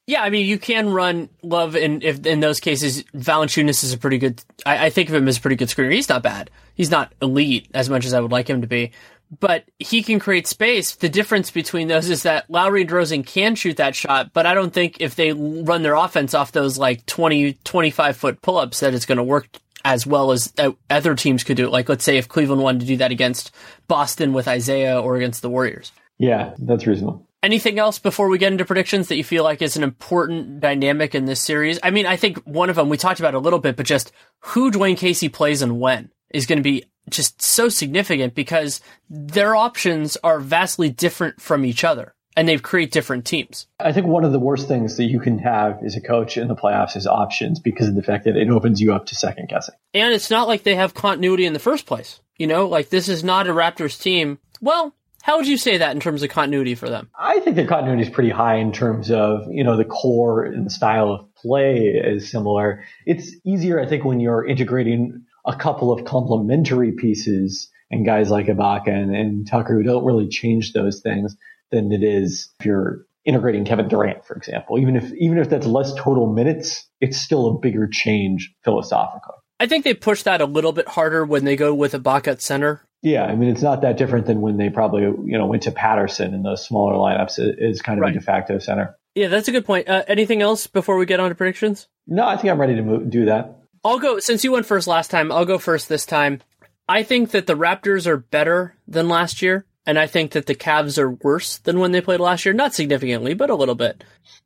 Yeah, 0.06 0.22
I 0.22 0.28
mean 0.28 0.44
you 0.44 0.58
can 0.58 0.90
run 0.90 1.30
Love 1.42 1.74
in 1.74 2.02
if 2.02 2.26
in 2.26 2.40
those 2.40 2.60
cases 2.60 3.04
Valanciunas 3.14 3.82
is 3.82 3.94
a 3.94 3.98
pretty 3.98 4.18
good. 4.18 4.42
I, 4.66 4.86
I 4.86 4.90
think 4.90 5.08
of 5.08 5.14
him 5.14 5.28
as 5.28 5.38
a 5.38 5.40
pretty 5.40 5.56
good 5.56 5.68
screener. 5.68 5.92
He's 5.92 6.08
not 6.08 6.22
bad. 6.22 6.50
He's 6.74 6.90
not 6.90 7.14
elite 7.22 7.68
as 7.72 7.88
much 7.88 8.04
as 8.04 8.12
I 8.12 8.20
would 8.20 8.32
like 8.32 8.50
him 8.50 8.60
to 8.60 8.66
be, 8.66 8.92
but 9.38 9.64
he 9.78 10.02
can 10.02 10.18
create 10.18 10.46
space. 10.46 10.94
The 10.96 11.08
difference 11.08 11.50
between 11.50 11.88
those 11.88 12.10
is 12.10 12.24
that 12.24 12.50
Lowry 12.50 12.82
and 12.82 12.90
DeRozan 12.90 13.26
can 13.26 13.54
shoot 13.54 13.76
that 13.76 13.94
shot, 13.94 14.32
but 14.32 14.46
I 14.46 14.54
don't 14.54 14.72
think 14.72 14.96
if 15.00 15.14
they 15.14 15.32
run 15.32 15.82
their 15.82 15.94
offense 15.94 16.34
off 16.34 16.52
those 16.52 16.78
like 16.78 17.06
20, 17.06 17.54
25 17.64 18.16
foot 18.16 18.42
pull 18.42 18.58
ups 18.58 18.80
that 18.80 18.94
it's 18.94 19.06
going 19.06 19.18
to 19.18 19.24
work 19.24 19.48
as 19.84 20.06
well 20.06 20.32
as 20.32 20.52
uh, 20.58 20.72
other 20.90 21.14
teams 21.14 21.44
could 21.44 21.56
do 21.56 21.66
it. 21.66 21.70
Like, 21.72 21.88
let's 21.88 22.04
say 22.04 22.18
if 22.18 22.28
Cleveland 22.28 22.62
wanted 22.62 22.80
to 22.80 22.86
do 22.86 22.96
that 22.98 23.12
against 23.12 23.50
Boston 23.88 24.32
with 24.32 24.48
Isaiah 24.48 25.00
or 25.00 25.16
against 25.16 25.42
the 25.42 25.50
Warriors. 25.50 25.92
Yeah, 26.18 26.54
that's 26.58 26.86
reasonable. 26.86 27.26
Anything 27.42 27.78
else 27.78 27.98
before 27.98 28.28
we 28.28 28.36
get 28.36 28.52
into 28.52 28.66
predictions 28.66 29.08
that 29.08 29.16
you 29.16 29.24
feel 29.24 29.42
like 29.42 29.62
is 29.62 29.76
an 29.76 29.82
important 29.82 30.60
dynamic 30.60 31.14
in 31.14 31.24
this 31.24 31.40
series? 31.40 31.78
I 31.82 31.90
mean, 31.90 32.04
I 32.04 32.16
think 32.16 32.38
one 32.44 32.68
of 32.68 32.76
them 32.76 32.90
we 32.90 32.98
talked 32.98 33.20
about 33.20 33.34
a 33.34 33.38
little 33.38 33.58
bit, 33.58 33.76
but 33.76 33.86
just 33.86 34.12
who 34.40 34.70
Dwane 34.70 34.98
Casey 34.98 35.30
plays 35.30 35.62
and 35.62 35.80
when 35.80 36.10
is 36.28 36.44
going 36.44 36.58
to 36.58 36.62
be 36.62 36.84
just 37.10 37.42
so 37.42 37.68
significant 37.68 38.34
because 38.34 38.80
their 39.08 39.54
options 39.54 40.16
are 40.22 40.40
vastly 40.40 40.88
different 40.88 41.40
from 41.40 41.64
each 41.64 41.84
other 41.84 42.14
and 42.36 42.48
they 42.48 42.56
create 42.58 42.92
different 42.92 43.24
teams. 43.26 43.66
I 43.78 43.92
think 43.92 44.06
one 44.06 44.24
of 44.24 44.32
the 44.32 44.38
worst 44.38 44.68
things 44.68 44.96
that 44.96 45.04
you 45.04 45.20
can 45.20 45.38
have 45.38 45.82
as 45.84 45.96
a 45.96 46.00
coach 46.00 46.36
in 46.36 46.48
the 46.48 46.56
playoffs 46.56 46.96
is 46.96 47.06
options 47.06 47.60
because 47.60 47.88
of 47.88 47.94
the 47.94 48.02
fact 48.02 48.24
that 48.24 48.36
it 48.36 48.48
opens 48.48 48.80
you 48.80 48.94
up 48.94 49.06
to 49.06 49.14
second 49.14 49.48
guessing. 49.48 49.74
And 49.94 50.14
it's 50.14 50.30
not 50.30 50.48
like 50.48 50.62
they 50.62 50.76
have 50.76 50.94
continuity 50.94 51.44
in 51.44 51.52
the 51.52 51.58
first 51.58 51.86
place. 51.86 52.20
You 52.36 52.46
know, 52.46 52.66
like 52.66 52.88
this 52.88 53.08
is 53.08 53.22
not 53.22 53.48
a 53.48 53.52
Raptors 53.52 54.00
team. 54.00 54.38
Well, 54.60 54.94
how 55.22 55.36
would 55.36 55.46
you 55.46 55.58
say 55.58 55.78
that 55.78 55.94
in 55.94 56.00
terms 56.00 56.22
of 56.22 56.30
continuity 56.30 56.74
for 56.74 56.88
them? 56.88 57.10
I 57.18 57.40
think 57.40 57.56
the 57.56 57.66
continuity 57.66 58.08
is 58.08 58.14
pretty 58.14 58.30
high 58.30 58.56
in 58.56 58.72
terms 58.72 59.10
of, 59.10 59.46
you 59.50 59.62
know, 59.62 59.76
the 59.76 59.84
core 59.84 60.44
and 60.44 60.64
the 60.64 60.70
style 60.70 61.12
of 61.12 61.34
play 61.34 61.88
is 61.88 62.30
similar. 62.30 62.84
It's 63.04 63.34
easier, 63.44 63.78
I 63.78 63.86
think, 63.86 64.04
when 64.04 64.20
you're 64.20 64.46
integrating 64.46 65.26
a 65.44 65.56
couple 65.56 65.92
of 65.92 66.04
complementary 66.04 66.92
pieces 66.92 67.68
and 67.90 68.06
guys 68.06 68.30
like 68.30 68.46
Ibaka 68.46 68.88
and, 68.88 69.14
and 69.14 69.46
Tucker 69.46 69.74
who 69.74 69.82
don't 69.82 70.04
really 70.04 70.28
change 70.28 70.72
those 70.72 71.00
things 71.00 71.36
than 71.70 71.92
it 71.92 72.02
is 72.02 72.50
if 72.60 72.66
you're 72.66 73.06
integrating 73.24 73.64
Kevin 73.64 73.88
Durant, 73.88 74.24
for 74.24 74.34
example. 74.34 74.78
Even 74.78 74.96
if 74.96 75.12
even 75.14 75.38
if 75.38 75.50
that's 75.50 75.66
less 75.66 75.92
total 75.94 76.32
minutes, 76.32 76.88
it's 77.00 77.18
still 77.18 77.48
a 77.48 77.58
bigger 77.58 77.88
change 77.88 78.54
philosophically. 78.64 79.36
I 79.58 79.66
think 79.66 79.84
they 79.84 79.94
push 79.94 80.22
that 80.22 80.40
a 80.40 80.46
little 80.46 80.72
bit 80.72 80.88
harder 80.88 81.24
when 81.24 81.44
they 81.44 81.56
go 81.56 81.74
with 81.74 81.92
Ibaka 81.92 82.28
at 82.28 82.42
center. 82.42 82.86
Yeah, 83.02 83.24
I 83.24 83.34
mean 83.34 83.50
it's 83.50 83.62
not 83.62 83.82
that 83.82 83.96
different 83.96 84.26
than 84.26 84.40
when 84.40 84.56
they 84.56 84.70
probably 84.70 85.02
you 85.02 85.38
know 85.38 85.46
went 85.46 85.62
to 85.64 85.72
Patterson 85.72 86.34
in 86.34 86.42
those 86.42 86.64
smaller 86.64 86.94
lineups 86.94 87.34
is 87.38 87.82
kind 87.82 87.98
of 87.98 88.02
right. 88.02 88.14
a 88.14 88.18
de 88.18 88.24
facto 88.24 88.58
center. 88.58 88.96
Yeah, 89.14 89.28
that's 89.28 89.48
a 89.48 89.52
good 89.52 89.64
point. 89.64 89.88
Uh, 89.88 90.04
anything 90.06 90.40
else 90.40 90.66
before 90.66 90.96
we 90.96 91.04
get 91.04 91.18
on 91.18 91.30
to 91.30 91.34
predictions? 91.34 91.88
No, 92.06 92.26
I 92.26 92.36
think 92.36 92.52
I'm 92.52 92.60
ready 92.60 92.76
to 92.76 92.82
move, 92.82 93.10
do 93.10 93.24
that. 93.26 93.59
I'll 93.84 93.98
go 93.98 94.18
since 94.18 94.44
you 94.44 94.52
went 94.52 94.66
first 94.66 94.86
last 94.86 95.10
time. 95.10 95.32
I'll 95.32 95.46
go 95.46 95.58
first 95.58 95.88
this 95.88 96.04
time. 96.04 96.42
I 96.88 97.02
think 97.02 97.30
that 97.30 97.46
the 97.46 97.54
Raptors 97.54 98.06
are 98.06 98.16
better 98.16 98.74
than 98.86 99.08
last 99.08 99.42
year, 99.42 99.64
and 99.86 99.98
I 99.98 100.06
think 100.06 100.32
that 100.32 100.46
the 100.46 100.54
Cavs 100.54 100.98
are 100.98 101.10
worse 101.10 101.58
than 101.58 101.78
when 101.78 101.92
they 101.92 102.00
played 102.00 102.20
last 102.20 102.44
year. 102.44 102.52
Not 102.52 102.74
significantly, 102.74 103.32
but 103.32 103.48
a 103.48 103.54
little 103.54 103.74
bit. 103.74 104.04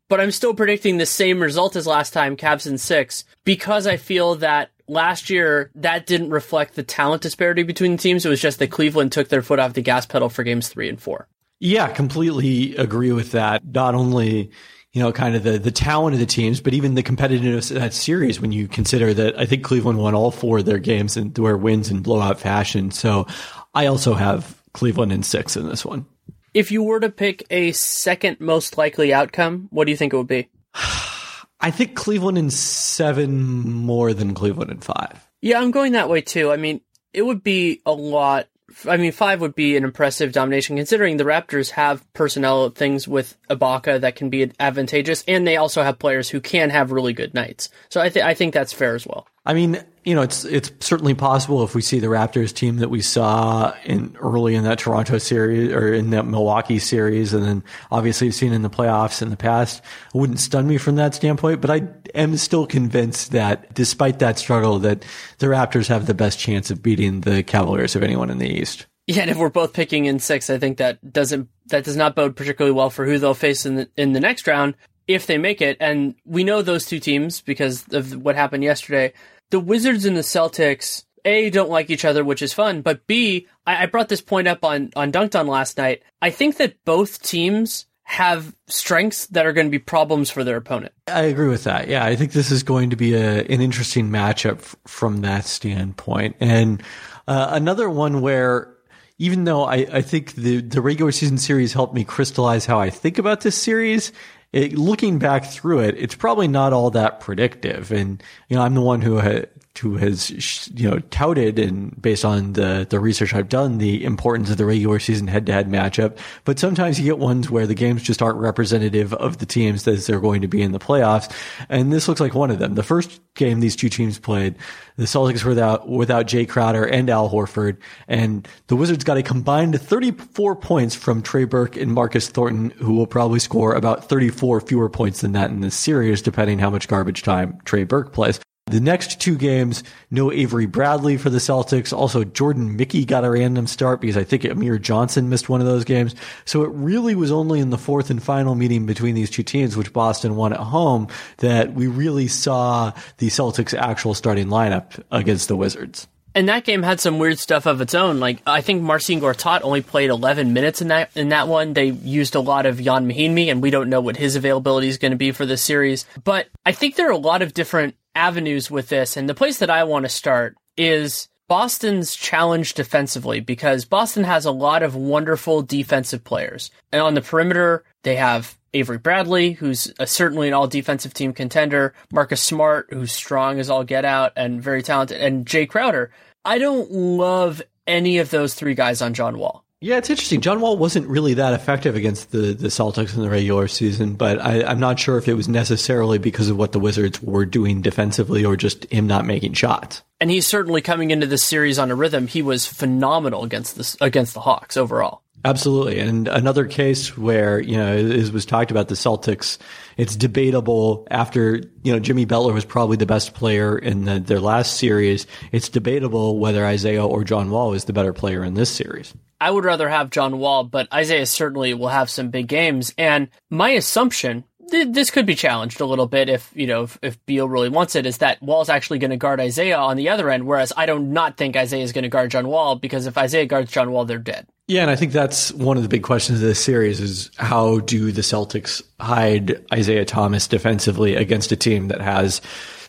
But 0.08 0.20
I'm 0.20 0.30
still 0.30 0.54
predicting 0.54 0.98
the 0.98 1.06
same 1.06 1.40
result 1.40 1.74
as 1.74 1.86
last 1.86 2.12
time, 2.12 2.36
Cavs 2.36 2.66
in 2.66 2.78
six, 2.78 3.24
because 3.44 3.86
I 3.86 3.96
feel 3.96 4.36
that 4.36 4.70
last 4.86 5.30
year 5.30 5.70
that 5.74 6.06
didn't 6.06 6.30
reflect 6.30 6.74
the 6.74 6.82
talent 6.82 7.22
disparity 7.22 7.62
between 7.62 7.92
the 7.92 8.02
teams. 8.02 8.24
It 8.24 8.28
was 8.28 8.42
just 8.42 8.58
that 8.58 8.70
Cleveland 8.70 9.12
took 9.12 9.28
their 9.30 9.42
foot 9.42 9.58
off 9.58 9.72
the 9.72 9.80
gas 9.80 10.06
pedal 10.06 10.28
for 10.28 10.44
games 10.44 10.68
three 10.68 10.88
and 10.88 11.00
four. 11.00 11.26
Yeah, 11.60 11.88
completely 11.88 12.76
agree 12.76 13.12
with 13.12 13.32
that. 13.32 13.64
Not 13.64 13.94
only 13.94 14.50
you 14.94 15.02
know, 15.02 15.10
kind 15.10 15.34
of 15.34 15.42
the, 15.42 15.58
the 15.58 15.72
talent 15.72 16.14
of 16.14 16.20
the 16.20 16.26
teams, 16.26 16.60
but 16.60 16.72
even 16.72 16.94
the 16.94 17.02
competitiveness 17.02 17.72
of 17.72 17.78
that 17.78 17.92
series 17.92 18.40
when 18.40 18.52
you 18.52 18.68
consider 18.68 19.12
that 19.12 19.36
I 19.36 19.44
think 19.44 19.64
Cleveland 19.64 19.98
won 19.98 20.14
all 20.14 20.30
four 20.30 20.58
of 20.58 20.66
their 20.66 20.78
games 20.78 21.16
and 21.16 21.36
were 21.36 21.56
wins 21.56 21.90
in 21.90 22.00
blowout 22.00 22.38
fashion. 22.38 22.92
So 22.92 23.26
I 23.74 23.86
also 23.86 24.14
have 24.14 24.62
Cleveland 24.72 25.10
in 25.10 25.24
six 25.24 25.56
in 25.56 25.68
this 25.68 25.84
one. 25.84 26.06
If 26.54 26.70
you 26.70 26.84
were 26.84 27.00
to 27.00 27.10
pick 27.10 27.44
a 27.50 27.72
second 27.72 28.38
most 28.38 28.78
likely 28.78 29.12
outcome, 29.12 29.66
what 29.72 29.86
do 29.86 29.90
you 29.90 29.96
think 29.96 30.12
it 30.12 30.16
would 30.16 30.28
be? 30.28 30.48
I 31.60 31.72
think 31.72 31.96
Cleveland 31.96 32.38
in 32.38 32.50
seven 32.50 33.42
more 33.72 34.14
than 34.14 34.32
Cleveland 34.32 34.70
in 34.70 34.78
five. 34.78 35.26
Yeah, 35.42 35.60
I'm 35.60 35.72
going 35.72 35.92
that 35.92 36.08
way 36.08 36.20
too. 36.20 36.52
I 36.52 36.56
mean, 36.56 36.80
it 37.12 37.22
would 37.22 37.42
be 37.42 37.80
a 37.84 37.92
lot 37.92 38.46
I 38.88 38.96
mean, 38.96 39.12
five 39.12 39.40
would 39.40 39.54
be 39.54 39.76
an 39.76 39.84
impressive 39.84 40.32
domination 40.32 40.76
considering 40.76 41.16
the 41.16 41.24
Raptors 41.24 41.70
have 41.70 42.04
personnel 42.12 42.70
things 42.70 43.06
with 43.06 43.36
Ibaka 43.48 44.00
that 44.00 44.16
can 44.16 44.30
be 44.30 44.50
advantageous, 44.58 45.24
and 45.28 45.46
they 45.46 45.56
also 45.56 45.82
have 45.82 45.98
players 45.98 46.28
who 46.28 46.40
can 46.40 46.70
have 46.70 46.92
really 46.92 47.12
good 47.12 47.34
nights. 47.34 47.68
So 47.88 48.00
I, 48.00 48.08
th- 48.08 48.24
I 48.24 48.34
think 48.34 48.54
that's 48.54 48.72
fair 48.72 48.94
as 48.94 49.06
well. 49.06 49.26
I 49.46 49.54
mean, 49.54 49.82
you 50.04 50.14
know, 50.14 50.20
it's 50.22 50.44
it's 50.44 50.70
certainly 50.80 51.14
possible 51.14 51.64
if 51.64 51.74
we 51.74 51.80
see 51.80 51.98
the 51.98 52.08
Raptors 52.08 52.52
team 52.52 52.76
that 52.76 52.90
we 52.90 53.00
saw 53.00 53.74
in 53.84 54.14
early 54.20 54.54
in 54.54 54.64
that 54.64 54.78
Toronto 54.78 55.16
series 55.16 55.72
or 55.72 55.94
in 55.94 56.10
that 56.10 56.26
Milwaukee 56.26 56.78
series, 56.78 57.32
and 57.32 57.44
then 57.44 57.64
obviously 57.90 58.30
seen 58.30 58.52
in 58.52 58.62
the 58.62 58.70
playoffs 58.70 59.22
in 59.22 59.30
the 59.30 59.36
past. 59.36 59.82
It 60.14 60.18
wouldn't 60.18 60.40
stun 60.40 60.68
me 60.68 60.76
from 60.76 60.96
that 60.96 61.14
standpoint, 61.14 61.62
but 61.62 61.70
I 61.70 61.88
am 62.14 62.36
still 62.36 62.66
convinced 62.66 63.32
that 63.32 63.72
despite 63.72 64.18
that 64.18 64.38
struggle, 64.38 64.78
that 64.80 65.04
the 65.38 65.46
Raptors 65.46 65.88
have 65.88 66.06
the 66.06 66.14
best 66.14 66.38
chance 66.38 66.70
of 66.70 66.82
beating 66.82 67.22
the 67.22 67.42
Cavaliers 67.42 67.96
of 67.96 68.02
anyone 68.02 68.28
in 68.28 68.38
the 68.38 68.48
East. 68.48 68.86
Yeah, 69.06 69.22
and 69.22 69.30
if 69.30 69.38
we're 69.38 69.50
both 69.50 69.72
picking 69.72 70.04
in 70.04 70.18
six, 70.18 70.50
I 70.50 70.58
think 70.58 70.78
that 70.78 71.12
doesn't 71.12 71.48
that 71.68 71.84
does 71.84 71.96
not 71.96 72.14
bode 72.14 72.36
particularly 72.36 72.74
well 72.74 72.90
for 72.90 73.06
who 73.06 73.18
they'll 73.18 73.32
face 73.32 73.64
in 73.64 73.76
the 73.76 73.88
in 73.96 74.12
the 74.12 74.20
next 74.20 74.46
round 74.46 74.74
if 75.06 75.26
they 75.26 75.38
make 75.38 75.60
it. 75.60 75.76
And 75.80 76.14
we 76.24 76.44
know 76.44 76.62
those 76.62 76.86
two 76.86 76.98
teams 76.98 77.40
because 77.40 77.84
of 77.92 78.16
what 78.16 78.36
happened 78.36 78.64
yesterday 78.64 79.12
the 79.50 79.60
Wizards 79.60 80.04
and 80.04 80.16
the 80.16 80.22
Celtics 80.22 81.04
a 81.24 81.50
don't 81.50 81.70
like 81.70 81.90
each 81.90 82.04
other, 82.04 82.24
which 82.24 82.42
is 82.42 82.52
fun, 82.52 82.82
but 82.82 83.06
B, 83.06 83.46
I, 83.66 83.84
I 83.84 83.86
brought 83.86 84.08
this 84.08 84.20
point 84.20 84.48
up 84.48 84.64
on 84.64 84.90
on 84.94 85.10
Dunked 85.10 85.38
On 85.38 85.46
last 85.46 85.78
night. 85.78 86.02
I 86.20 86.30
think 86.30 86.58
that 86.58 86.84
both 86.84 87.22
teams 87.22 87.86
have 88.04 88.54
strengths 88.66 89.26
that 89.28 89.46
are 89.46 89.54
going 89.54 89.66
to 89.66 89.70
be 89.70 89.78
problems 89.78 90.30
for 90.30 90.44
their 90.44 90.58
opponent. 90.58 90.92
I 91.08 91.22
agree 91.22 91.48
with 91.48 91.64
that. 91.64 91.88
Yeah, 91.88 92.04
I 92.04 92.16
think 92.16 92.32
this 92.32 92.50
is 92.50 92.62
going 92.62 92.90
to 92.90 92.96
be 92.96 93.14
a, 93.14 93.40
an 93.44 93.62
interesting 93.62 94.10
matchup 94.10 94.58
f- 94.58 94.76
from 94.86 95.22
that 95.22 95.46
standpoint. 95.46 96.36
And 96.38 96.82
uh, 97.26 97.48
another 97.52 97.88
one 97.88 98.20
where 98.20 98.74
even 99.18 99.44
though 99.44 99.64
I, 99.64 99.86
I 99.90 100.02
think 100.02 100.34
the, 100.34 100.60
the 100.60 100.82
regular 100.82 101.12
season 101.12 101.38
series 101.38 101.72
helped 101.72 101.94
me 101.94 102.04
crystallize 102.04 102.66
how 102.66 102.78
I 102.78 102.90
think 102.90 103.18
about 103.18 103.40
this 103.40 103.56
series, 103.56 104.12
it, 104.54 104.78
looking 104.78 105.18
back 105.18 105.44
through 105.44 105.80
it, 105.80 105.96
it's 105.98 106.14
probably 106.14 106.46
not 106.46 106.72
all 106.72 106.90
that 106.92 107.18
predictive. 107.18 107.90
And, 107.90 108.22
you 108.48 108.56
know, 108.56 108.62
I'm 108.62 108.74
the 108.74 108.80
one 108.80 109.02
who 109.02 109.16
had, 109.16 109.48
who 109.78 109.96
has 109.96 110.68
you 110.74 110.88
know 110.88 110.98
touted 111.10 111.58
and 111.58 112.00
based 112.00 112.24
on 112.24 112.52
the 112.52 112.86
the 112.88 113.00
research 113.00 113.34
I've 113.34 113.48
done 113.48 113.78
the 113.78 114.04
importance 114.04 114.50
of 114.50 114.56
the 114.56 114.64
regular 114.64 114.98
season 114.98 115.26
head 115.26 115.46
to 115.46 115.52
head 115.52 115.68
matchup. 115.68 116.16
But 116.44 116.58
sometimes 116.58 116.98
you 116.98 117.04
get 117.04 117.18
ones 117.18 117.50
where 117.50 117.66
the 117.66 117.74
games 117.74 118.02
just 118.02 118.22
aren't 118.22 118.38
representative 118.38 119.12
of 119.14 119.38
the 119.38 119.46
teams 119.46 119.86
as 119.88 120.06
they're 120.06 120.20
going 120.20 120.42
to 120.42 120.48
be 120.48 120.62
in 120.62 120.72
the 120.72 120.78
playoffs, 120.78 121.30
and 121.68 121.92
this 121.92 122.08
looks 122.08 122.20
like 122.20 122.34
one 122.34 122.50
of 122.50 122.58
them. 122.58 122.74
The 122.74 122.82
first 122.82 123.20
game 123.34 123.60
these 123.60 123.74
two 123.74 123.88
teams 123.88 124.18
played, 124.18 124.54
the 124.96 125.04
Celtics 125.04 125.42
were 125.42 125.50
without 125.50 125.88
without 125.88 126.26
Jae 126.26 126.48
Crowder 126.48 126.84
and 126.84 127.10
Al 127.10 127.28
Horford, 127.28 127.78
and 128.06 128.46
the 128.68 128.76
Wizards 128.76 129.02
got 129.02 129.16
a 129.16 129.22
combined 129.22 129.80
34 129.80 130.56
points 130.56 130.94
from 130.94 131.20
Trey 131.20 131.44
Burke 131.44 131.76
and 131.76 131.92
Marcus 131.92 132.28
Thornton, 132.28 132.70
who 132.70 132.94
will 132.94 133.08
probably 133.08 133.40
score 133.40 133.74
about 133.74 134.08
34 134.08 134.60
fewer 134.60 134.88
points 134.88 135.20
than 135.20 135.32
that 135.32 135.50
in 135.50 135.60
this 135.60 135.74
series, 135.74 136.22
depending 136.22 136.60
how 136.60 136.70
much 136.70 136.86
garbage 136.86 137.22
time 137.22 137.58
Trey 137.64 137.84
Burke 137.84 138.12
plays. 138.12 138.40
The 138.66 138.80
next 138.80 139.20
two 139.20 139.36
games, 139.36 139.84
no 140.10 140.32
Avery 140.32 140.64
Bradley 140.64 141.18
for 141.18 141.28
the 141.28 141.38
Celtics. 141.38 141.92
Also, 141.92 142.24
Jordan 142.24 142.76
Mickey 142.76 143.04
got 143.04 143.22
a 143.22 143.30
random 143.30 143.66
start 143.66 144.00
because 144.00 144.16
I 144.16 144.24
think 144.24 144.44
Amir 144.44 144.78
Johnson 144.78 145.28
missed 145.28 145.50
one 145.50 145.60
of 145.60 145.66
those 145.66 145.84
games. 145.84 146.14
So 146.46 146.62
it 146.62 146.70
really 146.70 147.14
was 147.14 147.30
only 147.30 147.60
in 147.60 147.68
the 147.68 147.76
fourth 147.76 148.08
and 148.08 148.22
final 148.22 148.54
meeting 148.54 148.86
between 148.86 149.14
these 149.14 149.28
two 149.28 149.42
teams, 149.42 149.76
which 149.76 149.92
Boston 149.92 150.36
won 150.36 150.54
at 150.54 150.60
home, 150.60 151.08
that 151.38 151.74
we 151.74 151.88
really 151.88 152.26
saw 152.26 152.92
the 153.18 153.26
Celtics' 153.26 153.74
actual 153.74 154.14
starting 154.14 154.46
lineup 154.46 154.98
against 155.10 155.48
the 155.48 155.56
Wizards. 155.56 156.08
And 156.34 156.48
that 156.48 156.64
game 156.64 156.82
had 156.82 157.00
some 157.00 157.18
weird 157.18 157.38
stuff 157.38 157.66
of 157.66 157.82
its 157.82 157.94
own. 157.94 158.18
Like 158.18 158.40
I 158.46 158.62
think 158.62 158.82
Marcin 158.82 159.20
Gortat 159.20 159.60
only 159.62 159.82
played 159.82 160.08
11 160.08 160.54
minutes 160.54 160.80
in 160.80 160.88
that 160.88 161.10
in 161.14 161.28
that 161.28 161.48
one. 161.48 161.74
They 161.74 161.90
used 161.90 162.34
a 162.34 162.40
lot 162.40 162.66
of 162.66 162.80
Ian 162.80 163.06
Mahinmi, 163.06 163.50
and 163.50 163.62
we 163.62 163.70
don't 163.70 163.90
know 163.90 164.00
what 164.00 164.16
his 164.16 164.36
availability 164.36 164.88
is 164.88 164.98
going 164.98 165.12
to 165.12 165.18
be 165.18 165.32
for 165.32 165.46
this 165.46 165.62
series. 165.62 166.06
But 166.24 166.48
I 166.64 166.72
think 166.72 166.96
there 166.96 167.08
are 167.08 167.12
a 167.12 167.16
lot 167.16 167.42
of 167.42 167.54
different 167.54 167.94
avenues 168.14 168.70
with 168.70 168.88
this. 168.88 169.16
And 169.16 169.28
the 169.28 169.34
place 169.34 169.58
that 169.58 169.70
I 169.70 169.84
want 169.84 170.04
to 170.04 170.08
start 170.08 170.56
is 170.76 171.28
Boston's 171.48 172.14
challenge 172.14 172.74
defensively 172.74 173.40
because 173.40 173.84
Boston 173.84 174.24
has 174.24 174.44
a 174.44 174.50
lot 174.50 174.82
of 174.82 174.94
wonderful 174.94 175.62
defensive 175.62 176.24
players. 176.24 176.70
And 176.90 177.02
on 177.02 177.14
the 177.14 177.20
perimeter, 177.20 177.84
they 178.02 178.16
have 178.16 178.56
Avery 178.72 178.98
Bradley, 178.98 179.52
who's 179.52 179.92
a, 179.98 180.06
certainly 180.06 180.48
an 180.48 180.54
all 180.54 180.66
defensive 180.66 181.14
team 181.14 181.32
contender, 181.32 181.94
Marcus 182.12 182.42
Smart, 182.42 182.88
who's 182.90 183.12
strong 183.12 183.60
as 183.60 183.70
all 183.70 183.84
get 183.84 184.04
out 184.04 184.32
and 184.36 184.62
very 184.62 184.82
talented, 184.82 185.20
and 185.20 185.46
Jae 185.46 185.68
Crowder. 185.68 186.10
I 186.44 186.58
don't 186.58 186.90
love 186.90 187.62
any 187.86 188.18
of 188.18 188.30
those 188.30 188.54
three 188.54 188.74
guys 188.74 189.00
on 189.00 189.14
John 189.14 189.38
Wall. 189.38 189.64
Yeah, 189.80 189.98
it's 189.98 190.08
interesting. 190.08 190.40
John 190.40 190.60
Wall 190.60 190.78
wasn't 190.78 191.08
really 191.08 191.34
that 191.34 191.52
effective 191.52 191.94
against 191.94 192.30
the, 192.30 192.54
the 192.54 192.68
Celtics 192.68 193.14
in 193.14 193.22
the 193.22 193.28
regular 193.28 193.68
season, 193.68 194.14
but 194.14 194.40
I, 194.40 194.70
am 194.70 194.80
not 194.80 194.98
sure 194.98 195.18
if 195.18 195.28
it 195.28 195.34
was 195.34 195.46
necessarily 195.46 196.16
because 196.16 196.48
of 196.48 196.56
what 196.56 196.72
the 196.72 196.80
Wizards 196.80 197.20
were 197.22 197.44
doing 197.44 197.82
defensively 197.82 198.44
or 198.46 198.56
just 198.56 198.90
him 198.90 199.06
not 199.06 199.26
making 199.26 199.52
shots. 199.52 200.02
And 200.20 200.30
he's 200.30 200.46
certainly 200.46 200.80
coming 200.80 201.10
into 201.10 201.26
this 201.26 201.44
series 201.44 201.78
on 201.78 201.90
a 201.90 201.94
rhythm. 201.94 202.28
He 202.28 202.40
was 202.40 202.66
phenomenal 202.66 203.44
against 203.44 203.76
the 203.76 203.96
against 204.00 204.32
the 204.32 204.40
Hawks 204.40 204.78
overall. 204.78 205.20
Absolutely. 205.44 205.98
And 205.98 206.26
another 206.28 206.64
case 206.64 207.18
where, 207.18 207.60
you 207.60 207.76
know, 207.76 207.94
it 207.94 208.32
was 208.32 208.46
talked 208.46 208.70
about 208.70 208.88
the 208.88 208.94
Celtics, 208.94 209.58
it's 209.96 210.16
debatable 210.16 211.06
after, 211.10 211.60
you 211.82 211.92
know, 211.92 211.98
Jimmy 211.98 212.24
Butler 212.24 212.52
was 212.52 212.64
probably 212.64 212.96
the 212.96 213.06
best 213.06 213.34
player 213.34 213.78
in 213.78 214.04
the, 214.04 214.20
their 214.20 214.40
last 214.40 214.76
series. 214.76 215.26
It's 215.52 215.68
debatable 215.68 216.38
whether 216.38 216.64
Isaiah 216.64 217.04
or 217.04 217.24
John 217.24 217.50
Wall 217.50 217.72
is 217.74 217.84
the 217.84 217.92
better 217.92 218.12
player 218.12 218.44
in 218.44 218.54
this 218.54 218.70
series. 218.70 219.14
I 219.40 219.50
would 219.50 219.64
rather 219.64 219.88
have 219.88 220.10
John 220.10 220.38
Wall, 220.38 220.64
but 220.64 220.92
Isaiah 220.92 221.26
certainly 221.26 221.74
will 221.74 221.88
have 221.88 222.08
some 222.08 222.30
big 222.30 222.48
games. 222.48 222.94
And 222.96 223.28
my 223.50 223.70
assumption, 223.70 224.44
th- 224.70 224.88
this 224.92 225.10
could 225.10 225.26
be 225.26 225.34
challenged 225.34 225.80
a 225.80 225.86
little 225.86 226.06
bit 226.06 226.28
if, 226.28 226.50
you 226.54 226.66
know, 226.66 226.84
if, 226.84 226.98
if 227.02 227.26
Beal 227.26 227.48
really 227.48 227.68
wants 227.68 227.94
it, 227.94 228.06
is 228.06 228.18
that 228.18 228.42
Wall's 228.42 228.68
actually 228.68 228.98
going 228.98 229.10
to 229.10 229.16
guard 229.16 229.40
Isaiah 229.40 229.78
on 229.78 229.96
the 229.96 230.08
other 230.08 230.30
end, 230.30 230.46
whereas 230.46 230.72
I 230.76 230.86
do 230.86 230.98
not 230.98 231.36
think 231.36 231.56
Isaiah 231.56 231.82
is 231.82 231.92
going 231.92 232.02
to 232.02 232.08
guard 232.08 232.30
John 232.30 232.48
Wall 232.48 232.76
because 232.76 233.06
if 233.06 233.18
Isaiah 233.18 233.46
guards 233.46 233.70
John 233.70 233.90
Wall, 233.92 234.04
they're 234.04 234.18
dead. 234.18 234.46
Yeah, 234.66 234.82
and 234.82 234.90
I 234.90 234.96
think 234.96 235.12
that's 235.12 235.52
one 235.52 235.76
of 235.76 235.82
the 235.82 235.88
big 235.88 236.02
questions 236.02 236.40
of 236.40 236.46
this 236.46 236.62
series 236.62 236.98
is 236.98 237.30
how 237.36 237.80
do 237.80 238.12
the 238.12 238.22
Celtics 238.22 238.82
hide 238.98 239.62
Isaiah 239.72 240.06
Thomas 240.06 240.48
defensively 240.48 241.16
against 241.16 241.52
a 241.52 241.56
team 241.56 241.88
that 241.88 242.00
has 242.00 242.40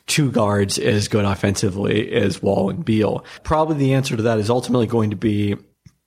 two 0.08 0.32
guards 0.32 0.78
as 0.80 1.08
good 1.10 1.26
offensively 1.26 2.14
as 2.14 2.42
Wall 2.42 2.70
and 2.70 2.86
Beal? 2.86 3.26
Probably 3.44 3.76
the 3.76 3.94
answer 3.94 4.16
to 4.16 4.24
that 4.24 4.40
is 4.40 4.50
ultimately 4.50 4.88
going 4.88 5.10
to 5.10 5.18
be 5.18 5.58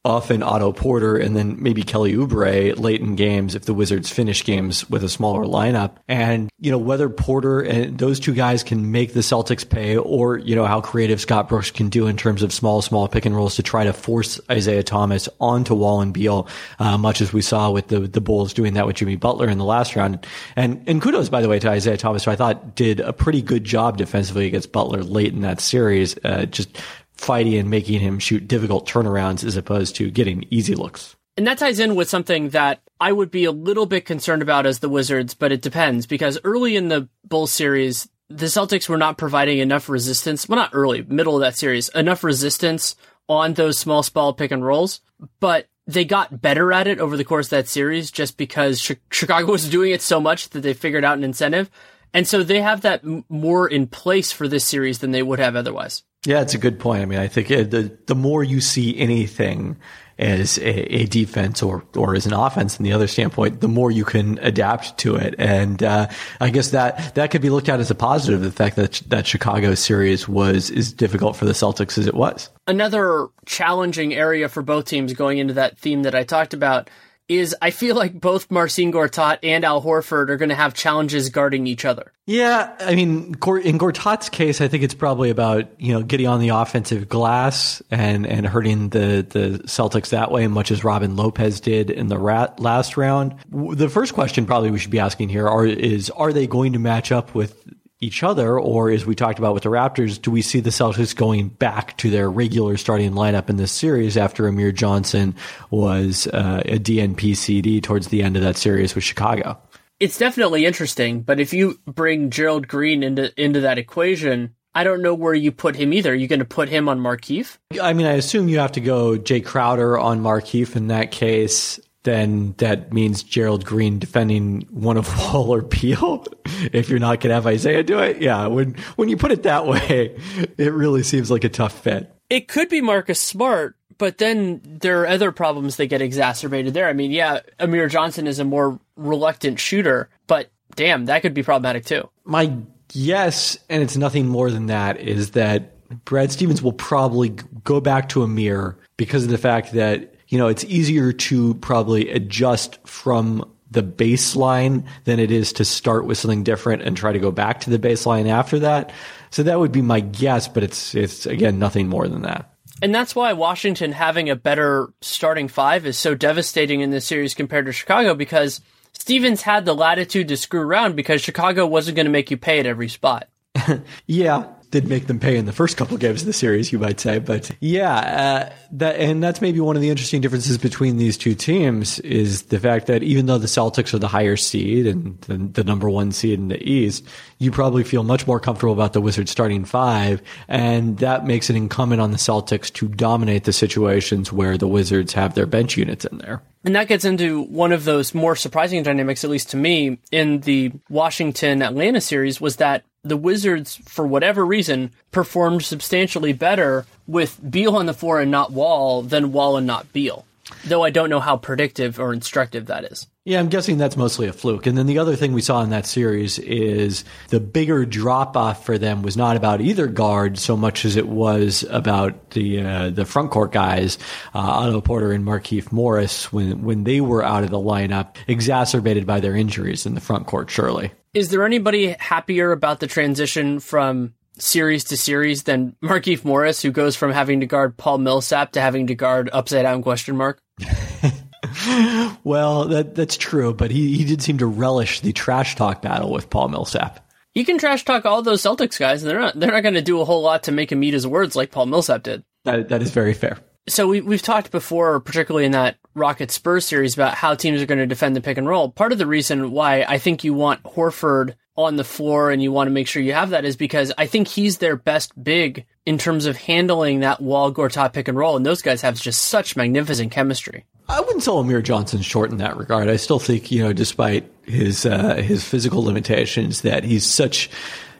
often 0.04 0.42
Otto 0.42 0.72
Porter 0.72 1.16
and 1.16 1.36
then 1.36 1.60
maybe 1.60 1.82
Kelly 1.82 2.14
Oubre 2.14 2.78
late 2.78 3.00
in 3.00 3.16
games 3.16 3.54
if 3.54 3.64
the 3.64 3.74
Wizards 3.74 4.08
finish 4.10 4.44
games 4.44 4.88
with 4.88 5.02
a 5.02 5.08
smaller 5.08 5.44
lineup. 5.44 5.96
And, 6.06 6.48
you 6.58 6.70
know, 6.70 6.78
whether 6.78 7.08
Porter 7.08 7.60
and 7.60 7.98
those 7.98 8.20
two 8.20 8.32
guys 8.32 8.62
can 8.62 8.92
make 8.92 9.12
the 9.12 9.20
Celtics 9.20 9.68
pay 9.68 9.96
or, 9.96 10.38
you 10.38 10.54
know, 10.54 10.66
how 10.66 10.80
creative 10.80 11.20
Scott 11.20 11.48
Brooks 11.48 11.70
can 11.72 11.88
do 11.88 12.06
in 12.06 12.16
terms 12.16 12.42
of 12.42 12.52
small, 12.52 12.80
small 12.80 13.08
pick 13.08 13.26
and 13.26 13.34
rolls 13.34 13.56
to 13.56 13.62
try 13.62 13.84
to 13.84 13.92
force 13.92 14.40
Isaiah 14.50 14.84
Thomas 14.84 15.28
onto 15.40 15.74
Wall 15.74 16.00
and 16.00 16.14
Beal, 16.14 16.48
uh, 16.78 16.96
much 16.96 17.20
as 17.20 17.32
we 17.32 17.42
saw 17.42 17.70
with 17.70 17.88
the, 17.88 18.00
the 18.00 18.20
Bulls 18.20 18.54
doing 18.54 18.74
that 18.74 18.86
with 18.86 18.96
Jimmy 18.96 19.16
Butler 19.16 19.48
in 19.48 19.58
the 19.58 19.64
last 19.64 19.96
round. 19.96 20.24
And, 20.54 20.82
and 20.86 21.02
kudos, 21.02 21.28
by 21.28 21.42
the 21.42 21.48
way, 21.48 21.58
to 21.58 21.68
Isaiah 21.68 21.96
Thomas, 21.96 22.24
who 22.24 22.30
I 22.30 22.36
thought 22.36 22.76
did 22.76 23.00
a 23.00 23.12
pretty 23.12 23.42
good 23.42 23.64
job 23.64 23.96
defensively 23.96 24.46
against 24.46 24.70
Butler 24.70 25.02
late 25.02 25.34
in 25.34 25.40
that 25.40 25.60
series. 25.60 26.16
Uh, 26.24 26.46
just 26.46 26.78
fighting 27.18 27.54
and 27.56 27.68
making 27.68 28.00
him 28.00 28.18
shoot 28.18 28.48
difficult 28.48 28.88
turnarounds 28.88 29.44
as 29.44 29.56
opposed 29.56 29.96
to 29.96 30.10
getting 30.10 30.46
easy 30.50 30.74
looks. 30.74 31.16
And 31.36 31.46
that 31.46 31.58
ties 31.58 31.78
in 31.78 31.94
with 31.94 32.08
something 32.08 32.50
that 32.50 32.80
I 33.00 33.12
would 33.12 33.30
be 33.30 33.44
a 33.44 33.52
little 33.52 33.86
bit 33.86 34.06
concerned 34.06 34.42
about 34.42 34.66
as 34.66 34.78
the 34.78 34.88
Wizards, 34.88 35.34
but 35.34 35.52
it 35.52 35.62
depends 35.62 36.06
because 36.06 36.38
early 36.42 36.74
in 36.74 36.88
the 36.88 37.08
Bulls 37.24 37.52
series, 37.52 38.08
the 38.28 38.46
Celtics 38.46 38.88
were 38.88 38.98
not 38.98 39.18
providing 39.18 39.58
enough 39.58 39.88
resistance. 39.88 40.48
Well, 40.48 40.58
not 40.58 40.70
early, 40.72 41.02
middle 41.02 41.36
of 41.36 41.40
that 41.42 41.56
series, 41.56 41.88
enough 41.90 42.24
resistance 42.24 42.96
on 43.28 43.54
those 43.54 43.78
small, 43.78 44.02
small 44.02 44.32
pick 44.32 44.50
and 44.50 44.64
rolls, 44.64 45.00
but 45.38 45.68
they 45.86 46.04
got 46.04 46.40
better 46.40 46.72
at 46.72 46.86
it 46.86 46.98
over 46.98 47.16
the 47.16 47.24
course 47.24 47.46
of 47.46 47.50
that 47.50 47.68
series 47.68 48.10
just 48.10 48.36
because 48.36 48.80
Chicago 49.10 49.52
was 49.52 49.68
doing 49.68 49.92
it 49.92 50.02
so 50.02 50.20
much 50.20 50.50
that 50.50 50.60
they 50.60 50.74
figured 50.74 51.04
out 51.04 51.18
an 51.18 51.24
incentive. 51.24 51.70
And 52.12 52.26
so 52.26 52.42
they 52.42 52.60
have 52.60 52.80
that 52.82 53.02
more 53.28 53.68
in 53.68 53.86
place 53.86 54.32
for 54.32 54.48
this 54.48 54.64
series 54.64 54.98
than 54.98 55.12
they 55.12 55.22
would 55.22 55.38
have 55.38 55.56
otherwise. 55.56 56.02
Yeah, 56.26 56.40
it's 56.40 56.54
a 56.54 56.58
good 56.58 56.80
point. 56.80 57.02
I 57.02 57.04
mean, 57.04 57.18
I 57.18 57.28
think 57.28 57.48
the 57.48 57.96
the 58.06 58.14
more 58.14 58.42
you 58.42 58.60
see 58.60 58.98
anything 58.98 59.76
as 60.18 60.58
a, 60.58 60.94
a, 60.96 61.06
defense 61.06 61.62
or 61.62 61.84
or 61.94 62.16
as 62.16 62.26
an 62.26 62.32
offense 62.32 62.74
from 62.74 62.84
the 62.84 62.92
other 62.92 63.06
standpoint, 63.06 63.60
the 63.60 63.68
more 63.68 63.90
you 63.90 64.04
can 64.04 64.36
adapt 64.38 64.98
to 64.98 65.14
it. 65.14 65.36
And 65.38 65.80
uh, 65.80 66.08
I 66.40 66.50
guess 66.50 66.70
that 66.70 67.14
that 67.14 67.30
could 67.30 67.40
be 67.40 67.50
looked 67.50 67.68
at 67.68 67.78
as 67.78 67.90
a 67.90 67.94
positive. 67.94 68.40
The 68.40 68.50
fact 68.50 68.76
that 68.76 69.00
that 69.06 69.26
Chicago 69.26 69.74
series 69.74 70.28
was 70.28 70.70
as 70.70 70.92
difficult 70.92 71.36
for 71.36 71.44
the 71.44 71.52
Celtics 71.52 71.98
as 71.98 72.08
it 72.08 72.14
was. 72.14 72.50
Another 72.66 73.28
challenging 73.46 74.12
area 74.12 74.48
for 74.48 74.62
both 74.62 74.86
teams 74.86 75.12
going 75.12 75.38
into 75.38 75.54
that 75.54 75.78
theme 75.78 76.02
that 76.02 76.16
I 76.16 76.24
talked 76.24 76.52
about 76.52 76.90
is 77.28 77.54
I 77.60 77.70
feel 77.70 77.94
like 77.94 78.18
both 78.18 78.50
Marcin 78.50 78.92
Gortat 78.92 79.38
and 79.42 79.64
Al 79.64 79.82
Horford 79.82 80.30
are 80.30 80.36
going 80.36 80.48
to 80.48 80.54
have 80.54 80.74
challenges 80.74 81.28
guarding 81.28 81.66
each 81.66 81.84
other. 81.84 82.12
Yeah, 82.26 82.74
I 82.80 82.94
mean, 82.94 83.28
in 83.28 83.34
Gortat's 83.78 84.28
case, 84.28 84.60
I 84.60 84.68
think 84.68 84.82
it's 84.82 84.94
probably 84.94 85.30
about 85.30 85.68
you 85.80 85.92
know 85.92 86.02
getting 86.02 86.26
on 86.26 86.40
the 86.40 86.50
offensive 86.50 87.08
glass 87.08 87.82
and 87.90 88.26
and 88.26 88.46
hurting 88.46 88.90
the 88.90 89.26
the 89.28 89.62
Celtics 89.64 90.10
that 90.10 90.30
way, 90.30 90.46
much 90.46 90.70
as 90.70 90.84
Robin 90.84 91.16
Lopez 91.16 91.60
did 91.60 91.90
in 91.90 92.08
the 92.08 92.18
rat 92.18 92.60
last 92.60 92.96
round. 92.96 93.34
The 93.50 93.88
first 93.88 94.14
question 94.14 94.46
probably 94.46 94.70
we 94.70 94.78
should 94.78 94.90
be 94.90 94.98
asking 94.98 95.28
here 95.28 95.48
are 95.48 95.66
is 95.66 96.10
are 96.10 96.32
they 96.32 96.46
going 96.46 96.72
to 96.72 96.78
match 96.78 97.12
up 97.12 97.34
with 97.34 97.62
each 98.00 98.22
other, 98.22 98.58
or 98.58 98.90
as 98.90 99.04
we 99.04 99.14
talked 99.14 99.38
about 99.38 99.54
with 99.54 99.64
the 99.64 99.68
Raptors, 99.68 100.20
do 100.20 100.30
we 100.30 100.42
see 100.42 100.60
the 100.60 100.70
Celtics 100.70 101.14
going 101.14 101.48
back 101.48 101.96
to 101.98 102.10
their 102.10 102.30
regular 102.30 102.76
starting 102.76 103.12
lineup 103.12 103.50
in 103.50 103.56
this 103.56 103.72
series 103.72 104.16
after 104.16 104.46
Amir 104.46 104.72
Johnson 104.72 105.34
was 105.70 106.26
uh, 106.28 106.62
a 106.64 106.78
DNP 106.78 107.36
CD 107.36 107.80
towards 107.80 108.08
the 108.08 108.22
end 108.22 108.36
of 108.36 108.42
that 108.42 108.56
series 108.56 108.94
with 108.94 109.04
Chicago? 109.04 109.58
It's 109.98 110.16
definitely 110.16 110.64
interesting, 110.64 111.22
but 111.22 111.40
if 111.40 111.52
you 111.52 111.80
bring 111.86 112.30
Gerald 112.30 112.68
Green 112.68 113.02
into 113.02 113.32
into 113.40 113.60
that 113.62 113.78
equation, 113.78 114.54
I 114.72 114.84
don't 114.84 115.02
know 115.02 115.14
where 115.14 115.34
you 115.34 115.50
put 115.50 115.74
him 115.74 115.92
either. 115.92 116.12
Are 116.12 116.14
you 116.14 116.28
going 116.28 116.38
to 116.38 116.44
put 116.44 116.68
him 116.68 116.88
on 116.88 117.00
Markieff? 117.00 117.58
I 117.82 117.94
mean, 117.94 118.06
I 118.06 118.12
assume 118.12 118.48
you 118.48 118.60
have 118.60 118.72
to 118.72 118.80
go 118.80 119.18
Jae 119.18 119.44
Crowder 119.44 119.98
on 119.98 120.20
Markieff 120.20 120.76
in 120.76 120.86
that 120.86 121.10
case 121.10 121.80
then 122.08 122.54
that 122.58 122.92
means 122.92 123.22
Gerald 123.22 123.64
Green 123.64 123.98
defending 123.98 124.66
one 124.70 124.96
of 124.96 125.14
Wall 125.34 125.52
or 125.52 125.62
Beal. 125.62 126.24
if 126.72 126.88
you're 126.88 126.98
not 126.98 127.20
going 127.20 127.28
to 127.28 127.34
have 127.34 127.46
Isaiah 127.46 127.82
do 127.82 127.98
it, 127.98 128.20
yeah. 128.22 128.46
When 128.46 128.74
when 128.96 129.08
you 129.08 129.16
put 129.16 129.30
it 129.30 129.42
that 129.44 129.66
way, 129.66 130.16
it 130.56 130.72
really 130.72 131.02
seems 131.02 131.30
like 131.30 131.44
a 131.44 131.48
tough 131.48 131.82
fit. 131.82 132.12
It 132.30 132.48
could 132.48 132.68
be 132.68 132.80
Marcus 132.80 133.20
Smart, 133.20 133.76
but 133.98 134.18
then 134.18 134.60
there 134.64 135.02
are 135.02 135.06
other 135.06 135.32
problems 135.32 135.76
that 135.76 135.86
get 135.86 136.02
exacerbated 136.02 136.74
there. 136.74 136.88
I 136.88 136.92
mean, 136.92 137.10
yeah, 137.10 137.40
Amir 137.58 137.88
Johnson 137.88 138.26
is 138.26 138.38
a 138.38 138.44
more 138.44 138.78
reluctant 138.96 139.60
shooter, 139.60 140.08
but 140.26 140.50
damn, 140.74 141.06
that 141.06 141.22
could 141.22 141.34
be 141.34 141.42
problematic 141.42 141.84
too. 141.84 142.08
My 142.24 142.52
guess, 142.88 143.58
and 143.68 143.82
it's 143.82 143.96
nothing 143.96 144.26
more 144.26 144.50
than 144.50 144.66
that, 144.66 145.00
is 145.00 145.32
that 145.32 145.74
Brad 146.04 146.30
Stevens 146.32 146.62
will 146.62 146.72
probably 146.72 147.30
go 147.64 147.80
back 147.80 148.08
to 148.10 148.22
Amir 148.22 148.78
because 148.96 149.24
of 149.24 149.30
the 149.30 149.38
fact 149.38 149.72
that 149.72 150.14
you 150.28 150.38
know, 150.38 150.48
it's 150.48 150.64
easier 150.64 151.12
to 151.12 151.54
probably 151.54 152.10
adjust 152.10 152.78
from 152.86 153.50
the 153.70 153.82
baseline 153.82 154.84
than 155.04 155.18
it 155.18 155.30
is 155.30 155.52
to 155.54 155.64
start 155.64 156.06
with 156.06 156.16
something 156.16 156.42
different 156.42 156.82
and 156.82 156.96
try 156.96 157.12
to 157.12 157.18
go 157.18 157.30
back 157.30 157.60
to 157.60 157.70
the 157.70 157.78
baseline 157.78 158.28
after 158.28 158.58
that. 158.60 158.92
So 159.30 159.42
that 159.42 159.58
would 159.58 159.72
be 159.72 159.82
my 159.82 160.00
guess, 160.00 160.48
but 160.48 160.62
it's 160.62 160.94
it's 160.94 161.26
again 161.26 161.58
nothing 161.58 161.88
more 161.88 162.08
than 162.08 162.22
that. 162.22 162.54
And 162.80 162.94
that's 162.94 163.14
why 163.14 163.32
Washington 163.32 163.92
having 163.92 164.30
a 164.30 164.36
better 164.36 164.92
starting 165.00 165.48
five 165.48 165.84
is 165.84 165.98
so 165.98 166.14
devastating 166.14 166.80
in 166.80 166.90
this 166.90 167.06
series 167.06 167.34
compared 167.34 167.66
to 167.66 167.72
Chicago 167.72 168.14
because 168.14 168.60
Stevens 168.92 169.42
had 169.42 169.64
the 169.64 169.74
latitude 169.74 170.28
to 170.28 170.36
screw 170.36 170.60
around 170.60 170.94
because 170.94 171.20
Chicago 171.20 171.66
wasn't 171.66 171.96
going 171.96 172.06
to 172.06 172.12
make 172.12 172.30
you 172.30 172.36
pay 172.36 172.60
at 172.60 172.66
every 172.66 172.88
spot. 172.88 173.28
yeah, 174.06 174.46
did 174.70 174.88
make 174.88 175.06
them 175.06 175.18
pay 175.18 175.36
in 175.36 175.46
the 175.46 175.52
first 175.52 175.76
couple 175.76 175.96
games 175.96 176.22
of 176.22 176.26
the 176.26 176.32
series, 176.32 176.72
you 176.72 176.78
might 176.78 177.00
say. 177.00 177.18
But 177.18 177.50
yeah, 177.60 177.96
uh, 177.96 178.52
that 178.72 178.96
and 178.96 179.22
that's 179.22 179.40
maybe 179.40 179.60
one 179.60 179.76
of 179.76 179.82
the 179.82 179.90
interesting 179.90 180.20
differences 180.20 180.58
between 180.58 180.96
these 180.96 181.16
two 181.16 181.34
teams 181.34 181.98
is 182.00 182.42
the 182.44 182.60
fact 182.60 182.86
that 182.86 183.02
even 183.02 183.26
though 183.26 183.38
the 183.38 183.46
Celtics 183.46 183.94
are 183.94 183.98
the 183.98 184.08
higher 184.08 184.36
seed 184.36 184.86
and 184.86 185.20
the, 185.22 185.36
the 185.38 185.64
number 185.64 185.88
one 185.88 186.12
seed 186.12 186.38
in 186.38 186.48
the 186.48 186.62
East, 186.62 187.04
you 187.38 187.50
probably 187.50 187.84
feel 187.84 188.02
much 188.02 188.26
more 188.26 188.40
comfortable 188.40 188.72
about 188.72 188.92
the 188.92 189.00
Wizards 189.00 189.30
starting 189.30 189.64
five, 189.64 190.20
and 190.48 190.98
that 190.98 191.26
makes 191.26 191.48
it 191.48 191.56
incumbent 191.56 192.00
on 192.00 192.10
the 192.10 192.18
Celtics 192.18 192.72
to 192.74 192.88
dominate 192.88 193.44
the 193.44 193.52
situations 193.52 194.32
where 194.32 194.58
the 194.58 194.68
Wizards 194.68 195.12
have 195.12 195.34
their 195.34 195.46
bench 195.46 195.76
units 195.76 196.04
in 196.04 196.18
there. 196.18 196.42
And 196.64 196.74
that 196.74 196.88
gets 196.88 197.04
into 197.04 197.42
one 197.42 197.72
of 197.72 197.84
those 197.84 198.14
more 198.14 198.34
surprising 198.36 198.82
dynamics, 198.82 199.24
at 199.24 199.30
least 199.30 199.50
to 199.50 199.56
me, 199.56 199.98
in 200.10 200.40
the 200.40 200.72
Washington 200.90 201.62
Atlanta 201.62 202.00
series, 202.00 202.40
was 202.40 202.56
that 202.56 202.84
the 203.08 203.16
Wizards, 203.16 203.76
for 203.84 204.06
whatever 204.06 204.44
reason, 204.44 204.92
performed 205.10 205.64
substantially 205.64 206.32
better 206.32 206.86
with 207.06 207.38
Beal 207.50 207.76
on 207.76 207.86
the 207.86 207.94
floor 207.94 208.20
and 208.20 208.30
not 208.30 208.52
Wall 208.52 209.02
than 209.02 209.32
Wall 209.32 209.56
and 209.56 209.66
not 209.66 209.92
Beal. 209.92 210.24
Though 210.64 210.82
I 210.82 210.90
don't 210.90 211.10
know 211.10 211.20
how 211.20 211.36
predictive 211.36 212.00
or 212.00 212.12
instructive 212.12 212.66
that 212.66 212.84
is. 212.84 213.06
Yeah, 213.28 213.38
I'm 213.40 213.50
guessing 213.50 213.76
that's 213.76 213.98
mostly 213.98 214.26
a 214.26 214.32
fluke. 214.32 214.66
And 214.66 214.78
then 214.78 214.86
the 214.86 214.98
other 214.98 215.14
thing 215.14 215.34
we 215.34 215.42
saw 215.42 215.62
in 215.62 215.68
that 215.68 215.84
series 215.84 216.38
is 216.38 217.04
the 217.28 217.40
bigger 217.40 217.84
drop 217.84 218.38
off 218.38 218.64
for 218.64 218.78
them 218.78 219.02
was 219.02 219.18
not 219.18 219.36
about 219.36 219.60
either 219.60 219.86
guard 219.86 220.38
so 220.38 220.56
much 220.56 220.86
as 220.86 220.96
it 220.96 221.06
was 221.06 221.64
about 221.68 222.30
the 222.30 222.62
uh, 222.62 222.88
the 222.88 223.04
front 223.04 223.30
court 223.30 223.52
guys, 223.52 223.98
uh, 224.34 224.38
Otto 224.38 224.80
Porter 224.80 225.12
and 225.12 225.26
Markieff 225.26 225.70
Morris, 225.70 226.32
when 226.32 226.62
when 226.62 226.84
they 226.84 227.02
were 227.02 227.22
out 227.22 227.44
of 227.44 227.50
the 227.50 227.58
lineup, 227.58 228.16
exacerbated 228.26 229.06
by 229.06 229.20
their 229.20 229.36
injuries 229.36 229.84
in 229.84 229.94
the 229.94 230.00
front 230.00 230.26
court. 230.26 230.48
Surely, 230.48 230.92
is 231.18 231.30
there 231.30 231.44
anybody 231.44 231.96
happier 231.98 232.52
about 232.52 232.78
the 232.78 232.86
transition 232.86 233.58
from 233.58 234.14
series 234.38 234.84
to 234.84 234.96
series 234.96 235.42
than 235.42 235.74
Markieff 235.82 236.24
Morris, 236.24 236.62
who 236.62 236.70
goes 236.70 236.94
from 236.94 237.10
having 237.10 237.40
to 237.40 237.46
guard 237.46 237.76
Paul 237.76 237.98
Millsap 237.98 238.52
to 238.52 238.60
having 238.60 238.86
to 238.86 238.94
guard 238.94 239.28
upside 239.32 239.64
down 239.64 239.82
question 239.82 240.16
mark? 240.16 240.40
well, 242.22 242.66
that 242.66 242.94
that's 242.94 243.16
true, 243.16 243.52
but 243.52 243.72
he, 243.72 243.96
he 243.96 244.04
did 244.04 244.22
seem 244.22 244.38
to 244.38 244.46
relish 244.46 245.00
the 245.00 245.12
trash 245.12 245.56
talk 245.56 245.82
battle 245.82 246.12
with 246.12 246.30
Paul 246.30 246.50
Millsap. 246.50 247.04
He 247.34 247.42
can 247.42 247.58
trash 247.58 247.84
talk 247.84 248.06
all 248.06 248.22
those 248.22 248.40
Celtics 248.40 248.78
guys, 248.78 249.02
and 249.02 249.10
they're 249.10 249.18
not 249.18 249.38
they're 249.38 249.50
not 249.50 249.64
going 249.64 249.74
to 249.74 249.82
do 249.82 250.00
a 250.00 250.04
whole 250.04 250.22
lot 250.22 250.44
to 250.44 250.52
make 250.52 250.70
him 250.70 250.84
eat 250.84 250.94
his 250.94 251.06
words 251.06 251.34
like 251.34 251.50
Paul 251.50 251.66
Millsap 251.66 252.04
did. 252.04 252.22
That 252.44 252.68
that 252.68 252.80
is 252.80 252.92
very 252.92 253.12
fair. 253.12 253.38
So 253.68 253.88
we 253.88 254.02
we've 254.02 254.22
talked 254.22 254.52
before, 254.52 255.00
particularly 255.00 255.46
in 255.46 255.52
that 255.52 255.78
Rocket 255.98 256.30
Spurs 256.30 256.64
series, 256.64 256.94
about 256.94 257.14
how 257.14 257.34
teams 257.34 257.60
are 257.60 257.66
going 257.66 257.78
to 257.78 257.86
defend 257.86 258.16
the 258.16 258.20
pick 258.20 258.38
and 258.38 258.46
roll. 258.46 258.70
Part 258.70 258.92
of 258.92 258.98
the 258.98 259.06
reason 259.06 259.50
why 259.50 259.82
I 259.82 259.98
think 259.98 260.24
you 260.24 260.32
want 260.34 260.62
Horford 260.62 261.34
on 261.56 261.76
the 261.76 261.84
floor 261.84 262.30
and 262.30 262.40
you 262.40 262.52
want 262.52 262.68
to 262.68 262.72
make 262.72 262.86
sure 262.86 263.02
you 263.02 263.12
have 263.12 263.30
that 263.30 263.44
is 263.44 263.56
because 263.56 263.92
I 263.98 264.06
think 264.06 264.28
he's 264.28 264.58
their 264.58 264.76
best 264.76 265.12
big 265.22 265.66
in 265.84 265.98
terms 265.98 266.26
of 266.26 266.36
handling 266.36 267.00
that 267.00 267.20
Wall 267.20 267.52
Gortat 267.52 267.92
pick 267.92 268.08
and 268.08 268.16
roll, 268.16 268.36
and 268.36 268.46
those 268.46 268.62
guys 268.62 268.82
have 268.82 269.00
just 269.00 269.22
such 269.26 269.56
magnificent 269.56 270.12
chemistry. 270.12 270.64
I 270.88 271.00
wouldn't 271.00 271.22
sell 271.22 271.38
Amir 271.38 271.60
Johnson 271.60 272.00
short 272.00 272.30
in 272.30 272.38
that 272.38 272.56
regard. 272.56 272.88
I 272.88 272.96
still 272.96 273.18
think, 273.18 273.50
you 273.50 273.62
know, 273.62 273.72
despite 273.72 274.30
his 274.44 274.86
uh, 274.86 275.16
his 275.16 275.44
physical 275.44 275.82
limitations, 275.82 276.62
that 276.62 276.84
he's 276.84 277.04
such 277.04 277.50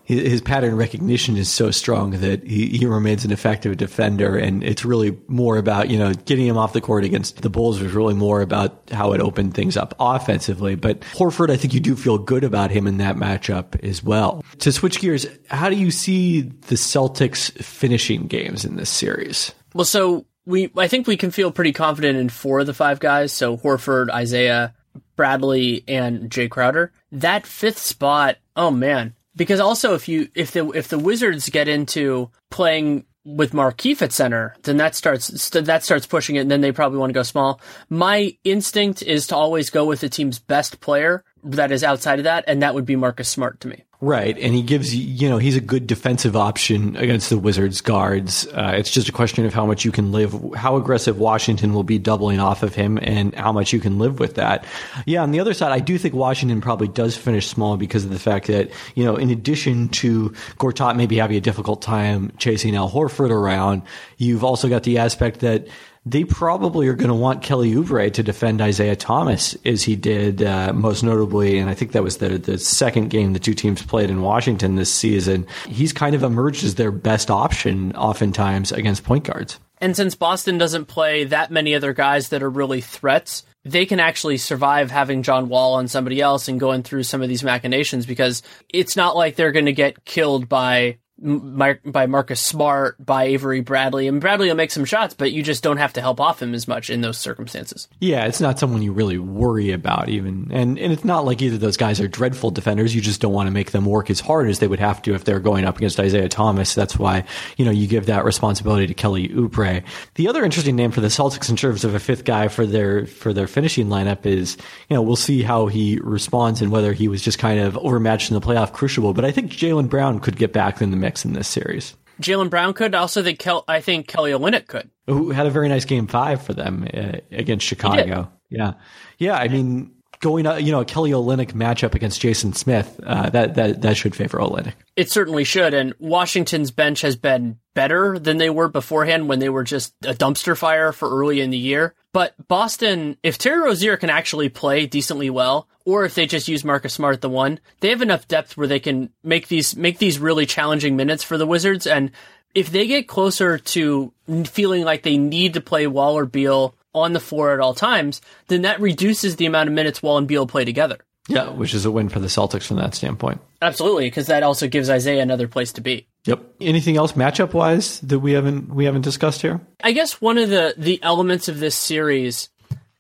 his 0.09 0.41
pattern 0.41 0.75
recognition 0.75 1.37
is 1.37 1.51
so 1.51 1.71
strong 1.71 2.13
that 2.13 2.43
he, 2.43 2.67
he 2.69 2.87
remains 2.87 3.27
an 3.27 3.31
effective 3.31 3.77
defender. 3.77 4.39
And 4.39 4.65
it's 4.65 4.83
really 4.83 5.19
more 5.29 5.59
about, 5.59 5.91
you 5.91 5.99
know, 5.99 6.15
getting 6.15 6.47
him 6.47 6.57
off 6.57 6.73
the 6.73 6.81
court 6.81 7.05
against 7.05 7.43
the 7.43 7.51
Bulls 7.51 7.83
was 7.83 7.93
really 7.93 8.15
more 8.15 8.41
about 8.41 8.89
how 8.91 9.13
it 9.13 9.21
opened 9.21 9.53
things 9.53 9.77
up 9.77 9.95
offensively. 10.01 10.77
But 10.77 11.01
Horford, 11.01 11.51
I 11.51 11.59
think 11.59 11.75
you 11.75 11.81
do 11.81 11.95
feel 11.95 12.17
good 12.17 12.43
about 12.43 12.71
him 12.71 12.87
in 12.87 12.97
that 12.97 13.17
matchup 13.17 13.79
as 13.85 14.03
well. 14.03 14.43
To 14.61 14.73
switch 14.73 14.99
gears, 14.99 15.27
how 15.51 15.69
do 15.69 15.77
you 15.77 15.91
see 15.91 16.41
the 16.41 16.77
Celtics 16.77 17.53
finishing 17.63 18.29
games 18.29 18.65
in 18.65 18.77
this 18.77 18.89
series? 18.89 19.55
Well, 19.75 19.85
so 19.85 20.25
we, 20.47 20.73
I 20.75 20.89
think 20.89 21.07
we 21.07 21.19
can 21.19 21.31
feel 21.31 21.53
pretty 21.53 21.75
confident 21.75 22.17
in 22.17 22.31
four 22.31 22.61
of 22.61 22.67
the 22.67 22.73
five 22.73 22.99
guys. 22.99 23.31
So 23.35 23.59
Horford, 23.59 24.09
Isaiah, 24.09 24.75
Bradley, 25.17 25.85
and 25.87 26.31
Jae 26.31 26.49
Crowder. 26.49 26.93
That 27.13 27.47
fifth 27.47 27.79
spot, 27.79 28.39
oh 28.57 28.71
man, 28.71 29.15
because 29.39 29.61
also 29.61 29.95
if 29.95 30.09
you 30.09 30.29
if 30.35 30.51
the 30.51 30.69
if 30.73 30.89
the 30.89 30.99
Wizards 30.99 31.49
get 31.49 31.69
into 31.69 32.31
playing 32.51 33.07
with 33.25 33.53
Markieff 33.53 34.03
at 34.03 34.13
center, 34.13 34.57
then 34.65 34.79
that 34.79 34.95
starts 34.95 35.51
that 35.51 35.85
starts 35.85 36.07
pushing 36.07 36.37
it, 36.37 36.41
and 36.41 36.51
then 36.51 36.61
they 36.61 36.73
probably 36.73 36.99
want 36.99 37.11
to 37.11 37.15
go 37.15 37.23
small. 37.23 37.61
My 37.89 38.37
instinct 38.45 39.03
is 39.03 39.29
to 39.29 39.37
always 39.37 39.71
go 39.71 39.85
with 39.85 40.01
the 40.01 40.09
team's 40.09 40.39
best 40.39 40.81
player 40.81 41.25
that 41.45 41.73
is 41.73 41.85
outside 41.85 42.19
of 42.19 42.25
that, 42.25 42.45
and 42.47 42.63
that 42.63 42.75
would 42.75 42.87
be 42.87 42.97
Marcus 42.97 43.29
Smart 43.29 43.61
to 43.61 43.69
me. 43.69 43.85
Right, 44.01 44.39
and 44.39 44.55
he 44.55 44.63
gives 44.63 44.95
you 44.95 45.03
you 45.03 45.29
know 45.29 45.39
he's 45.39 45.57
a 45.57 45.61
good 45.61 45.89
defensive 45.89 46.37
option 46.37 46.95
against 46.95 47.31
the 47.31 47.39
Wizards 47.39 47.81
guards. 47.81 48.47
Uh, 48.47 48.75
it's 48.77 48.93
just 48.93 49.09
a 49.09 49.13
question 49.13 49.45
of 49.45 49.53
how 49.53 49.67
much 49.67 49.85
you 49.85 49.91
can 49.91 50.13
live, 50.13 50.37
how 50.55 50.77
aggressive 50.77 51.19
Washington 51.19 51.75
will 51.75 51.83
be 51.83 51.99
doubling 51.99 52.39
off 52.39 52.63
of 52.63 52.77
him, 52.77 53.01
and 53.03 53.35
how 53.35 53.51
much 53.51 53.73
you 53.73 53.81
can 53.81 53.99
live 53.99 54.21
with 54.21 54.37
that. 54.37 54.65
Yeah, 55.05 55.25
on 55.25 55.33
the 55.33 55.41
other 55.41 55.53
side, 55.53 55.73
I 55.73 55.81
do 55.81 55.99
think 55.99 56.15
Washington 56.15 56.61
probably 56.61 56.87
does 56.87 57.17
finish 57.17 57.49
small 57.49 57.77
because 57.77 58.05
of 58.05 58.11
the 58.11 58.21
fact 58.21 58.47
that 58.47 58.71
you 58.95 59.05
know 59.05 59.17
in 59.17 59.31
addition 59.31 59.89
to 59.89 60.31
Gortat 60.59 60.95
maybe 60.95 61.17
having 61.17 61.37
a 61.37 61.41
difficult 61.41 61.83
time 61.83 62.33
chasing 62.39 62.77
Al 62.77 62.89
Horford 62.89 63.31
around, 63.31 63.83
you've 64.17 64.45
also 64.45 64.69
got 64.69 64.85
the 64.85 64.99
aspect 64.99 65.41
that 65.41 65.67
they 66.07 66.25
probably 66.25 66.89
are 66.89 66.95
going 66.95 67.09
to 67.09 67.15
want 67.15 67.43
Kelly 67.43 67.73
Oubre 67.73 68.13
to 68.13 68.23
defend 68.23 68.61
Isaiah 68.61 68.97
Thomas 68.97 69.57
as 69.65 69.83
he 69.83 69.97
did 69.97 70.43
uh, 70.43 70.73
most 70.73 71.03
notably, 71.03 71.59
and 71.59 71.69
I 71.69 71.75
think 71.75 71.93
that 71.93 72.03
was 72.03 72.19
the 72.19 72.39
the 72.39 72.59
second 72.59 73.11
game 73.11 73.33
the 73.33 73.39
two 73.39 73.55
teams 73.55 73.83
played 73.83 74.11
in 74.11 74.23
Washington 74.23 74.77
this 74.77 74.93
season. 74.93 75.47
He's 75.67 75.93
kind 75.93 76.15
of 76.15 76.23
emerged 76.23 76.65
as 76.65 76.77
their 76.77 76.93
best 76.93 77.31
option 77.31 77.95
oftentimes 77.97 78.73
against 78.73 79.05
point 79.05 79.25
guards. 79.25 79.59
And 79.81 79.95
since 79.95 80.15
Boston 80.15 80.59
doesn't 80.59 80.87
play 80.87 81.25
that 81.25 81.51
many 81.51 81.75
other 81.75 81.93
guys 81.93 82.31
that 82.31 82.43
are 82.43 82.51
really 82.51 82.81
threats, 82.81 83.45
they 83.65 83.87
can 83.87 84.01
actually 84.01 84.39
survive 84.39 84.91
having 84.91 85.23
John 85.23 85.49
Wall 85.49 85.75
on 85.75 85.89
somebody 85.89 86.21
else 86.21 86.49
and 86.49 86.59
going 86.59 86.83
through 86.83 87.05
some 87.05 87.23
of 87.23 87.29
these 87.29 87.45
machinations 87.45 88.07
because 88.07 88.43
it's 88.69 88.97
not 88.97 89.17
like 89.17 89.37
they're 89.37 89.53
going 89.53 89.67
to 89.67 89.73
get 89.73 90.05
killed 90.05 90.49
by 90.49 90.99
by 91.21 92.07
Marcus 92.07 92.41
Smart, 92.41 93.05
by 93.05 93.25
Avery 93.25 93.61
Bradley. 93.61 94.07
And 94.07 94.21
Bradley 94.21 94.49
will 94.49 94.55
make 94.55 94.71
some 94.71 94.85
shots, 94.85 95.15
but 95.15 95.33
you 95.33 95.43
just 95.43 95.63
don't 95.63 95.79
have 95.79 95.93
to 95.95 96.01
help 96.01 96.21
off 96.21 96.41
him 96.41 96.55
as 96.55 96.69
much 96.69 96.91
in 96.91 97.01
those 97.01 97.19
circumstances. 97.19 97.89
Yeah, 98.01 98.27
it's 98.27 98.41
not 98.41 98.59
someone 98.59 98.83
you 98.83 98.93
really 98.93 99.19
worry 99.19 99.73
about 99.73 100.09
even. 100.09 100.51
And 100.53 100.79
and 100.79 100.93
it's 100.93 101.05
not 101.05 101.25
like 101.25 101.43
either 101.43 101.59
those 101.59 101.77
guys 101.77 102.01
are 102.01 102.09
dreadful 102.09 102.51
defenders. 102.51 102.95
You 102.95 103.01
just 103.01 103.21
don't 103.21 103.33
want 103.33 103.49
to 103.49 103.51
make 103.51 103.73
them 103.73 103.85
work 103.85 104.11
as 104.11 104.21
hard 104.21 104.49
as 104.49 104.61
they 104.61 104.69
would 104.69 104.79
have 104.79 105.03
to 105.03 105.15
if 105.15 105.25
they're 105.25 105.41
going 105.41 105.65
up 105.65 105.77
against 105.77 105.99
Isaiah 105.99 106.29
Thomas. 106.29 106.75
That's 106.75 106.99
why, 106.99 107.25
you 107.57 107.65
know, 107.65 107.71
you 107.73 107.89
give 107.89 108.07
that 108.07 108.25
responsibility 108.25 108.87
to 108.87 108.95
Kelly 108.95 109.29
Oubre. 109.29 109.83
The 110.15 110.29
other 110.29 110.45
interesting 110.45 110.77
name 110.77 110.93
for 110.93 111.01
the 111.01 111.09
Celtics 111.09 111.51
in 111.51 111.57
terms 111.57 111.85
of 111.85 111.95
a 111.95 112.01
fifth 112.01 112.25
guy 112.25 112.49
for 112.49 112.65
their 112.65 113.07
for 113.07 113.33
their 113.33 113.49
finishing 113.49 113.89
lineup 113.89 114.25
is, 114.25 114.57
you 114.89 114.95
know, 114.95 115.03
we'll 115.03 115.17
see 115.17 115.43
how 115.43 115.67
he 115.67 115.99
responds 116.01 116.63
and 116.63 116.71
whether 116.71 116.93
he 116.93 117.09
was 117.09 117.23
just 117.23 117.39
kind 117.39 117.59
of 117.59 117.77
overmatched 117.79 118.31
in 118.31 118.35
the 118.35 118.41
playoff 118.41 118.73
crucible. 118.73 119.15
But 119.15 119.25
I 119.25 119.33
think 119.33 119.51
Jaylen 119.51 119.89
Brown 119.89 120.21
could 120.21 120.37
get 120.37 120.53
back 120.53 120.81
in 120.81 120.91
the 120.91 120.97
mix 120.97 121.08
in 121.25 121.33
this 121.33 121.49
series. 121.49 121.97
Jaylen 122.21 122.51
Brown 122.51 122.75
could. 122.75 122.95
Also, 122.95 123.23
think 123.23 123.39
Kel- 123.39 123.65
I 123.69 123.81
think 123.81 124.09
Kelly 124.09 124.33
Olynyk 124.33 124.67
could. 124.67 124.91
Who 125.07 125.31
had 125.31 125.47
a 125.47 125.51
very 125.51 125.69
nice 125.69 125.85
game 125.85 126.07
five 126.07 126.43
for 126.43 126.53
them 126.53 126.87
uh, 126.93 127.19
against 127.31 127.67
Chicago. 127.67 128.31
Yeah, 128.51 128.75
yeah. 129.19 129.35
I 129.37 129.49
mean, 129.49 129.93
going 130.21 130.47
uh, 130.47 130.57
you 130.57 130.73
know 130.73 130.81
a 130.81 130.85
Kelly 130.85 131.11
Olynyk 131.11 131.53
matchup 131.53 131.95
against 131.95 132.21
Jason 132.21 132.53
Smith 132.53 133.01
uh, 133.05 133.31
that 133.31 133.55
that 133.55 133.83
that 133.83 133.97
should 133.97 134.15
favor 134.15 134.39
Olynyk. 134.39 134.75
It 134.97 135.11
certainly 135.11 135.45
should. 135.45 135.75
And 135.75 135.95
Washington's 135.99 136.71
bench 136.71 137.03
has 137.03 137.17
been 137.17 137.59
better 137.75 138.19
than 138.19 138.39
they 138.39 138.51
were 138.51 138.69
beforehand 138.69 139.29
when 139.29 139.39
they 139.39 139.49
were 139.49 139.65
just 139.65 139.95
a 140.03 140.15
dumpster 140.15 140.57
fire 140.57 140.93
for 140.93 141.09
early 141.09 141.41
in 141.41 141.51
the 141.51 141.59
year. 141.59 141.95
But 142.13 142.35
Boston, 142.49 143.17
if 143.23 143.39
Terry 143.39 143.61
Rozier 143.61 143.97
can 143.97 144.11
actually 144.11 144.49
play 144.49 144.87
decently 144.87 145.31
well, 145.31 145.69
or 145.85 146.05
if 146.05 146.15
they 146.15 146.27
just 146.27 146.49
use 146.49 146.65
Marcus 146.65 146.95
Smart 146.95 147.21
the 147.21 147.29
one, 147.29 147.61
they 147.81 147.91
have 147.91 148.03
enough 148.03 148.27
depth 148.27 148.57
where 148.57 148.67
they 148.67 148.81
can 148.81 149.11
make 149.23 149.49
these 149.49 149.77
make 149.77 149.99
these 149.99 150.19
really 150.19 150.47
challenging 150.47 150.97
minutes 150.97 151.23
for 151.23 151.39
the 151.39 151.47
Wizards. 151.47 151.87
And 151.87 152.11
if 152.55 152.71
they 152.71 152.87
get 152.87 153.09
closer 153.09 153.59
to 153.59 154.13
feeling 154.47 154.85
like 154.85 155.03
they 155.03 155.17
need 155.17 155.55
to 155.55 155.61
play 155.61 155.87
Wall 155.87 156.19
or 156.19 156.27
Beal 156.27 156.75
on 156.99 157.13
the 157.13 157.21
floor 157.21 157.53
at 157.53 157.61
all 157.61 157.75
times, 157.75 158.21
then 158.49 158.63
that 158.63 158.81
reduces 158.81 159.37
the 159.37 159.47
amount 159.47 159.69
of 159.69 159.75
minutes 159.75 160.03
Wall 160.03 160.19
and 160.19 160.29
Beal 160.29 160.47
play 160.47 160.65
together. 160.65 160.99
Yeah, 161.29 161.51
which 161.51 161.75
is 161.75 161.85
a 161.85 161.91
win 161.91 162.09
for 162.09 162.21
the 162.21 162.27
Celtics 162.27 162.65
from 162.65 162.79
that 162.79 162.95
standpoint. 162.95 163.41
Absolutely, 163.61 164.07
because 164.07 164.29
that 164.29 164.43
also 164.43 164.67
gives 164.67 164.89
Isaiah 164.89 165.23
another 165.23 165.47
place 165.47 165.75
to 165.75 165.83
be. 165.83 166.07
Yep. 166.25 166.43
Anything 166.61 166.97
else 166.97 167.13
matchup 167.13 167.53
wise 167.53 168.01
that 168.01 168.21
we 168.21 168.33
haven't 168.33 168.75
we 168.75 168.87
haven't 168.87 169.03
discussed 169.03 169.43
here? 169.43 169.61
I 169.83 169.93
guess 169.93 170.21
one 170.23 170.39
of 170.39 170.49
the 170.49 170.75
the 170.79 171.03
elements 171.03 171.49
of 171.49 171.61
this 171.61 171.77
series 171.77 172.49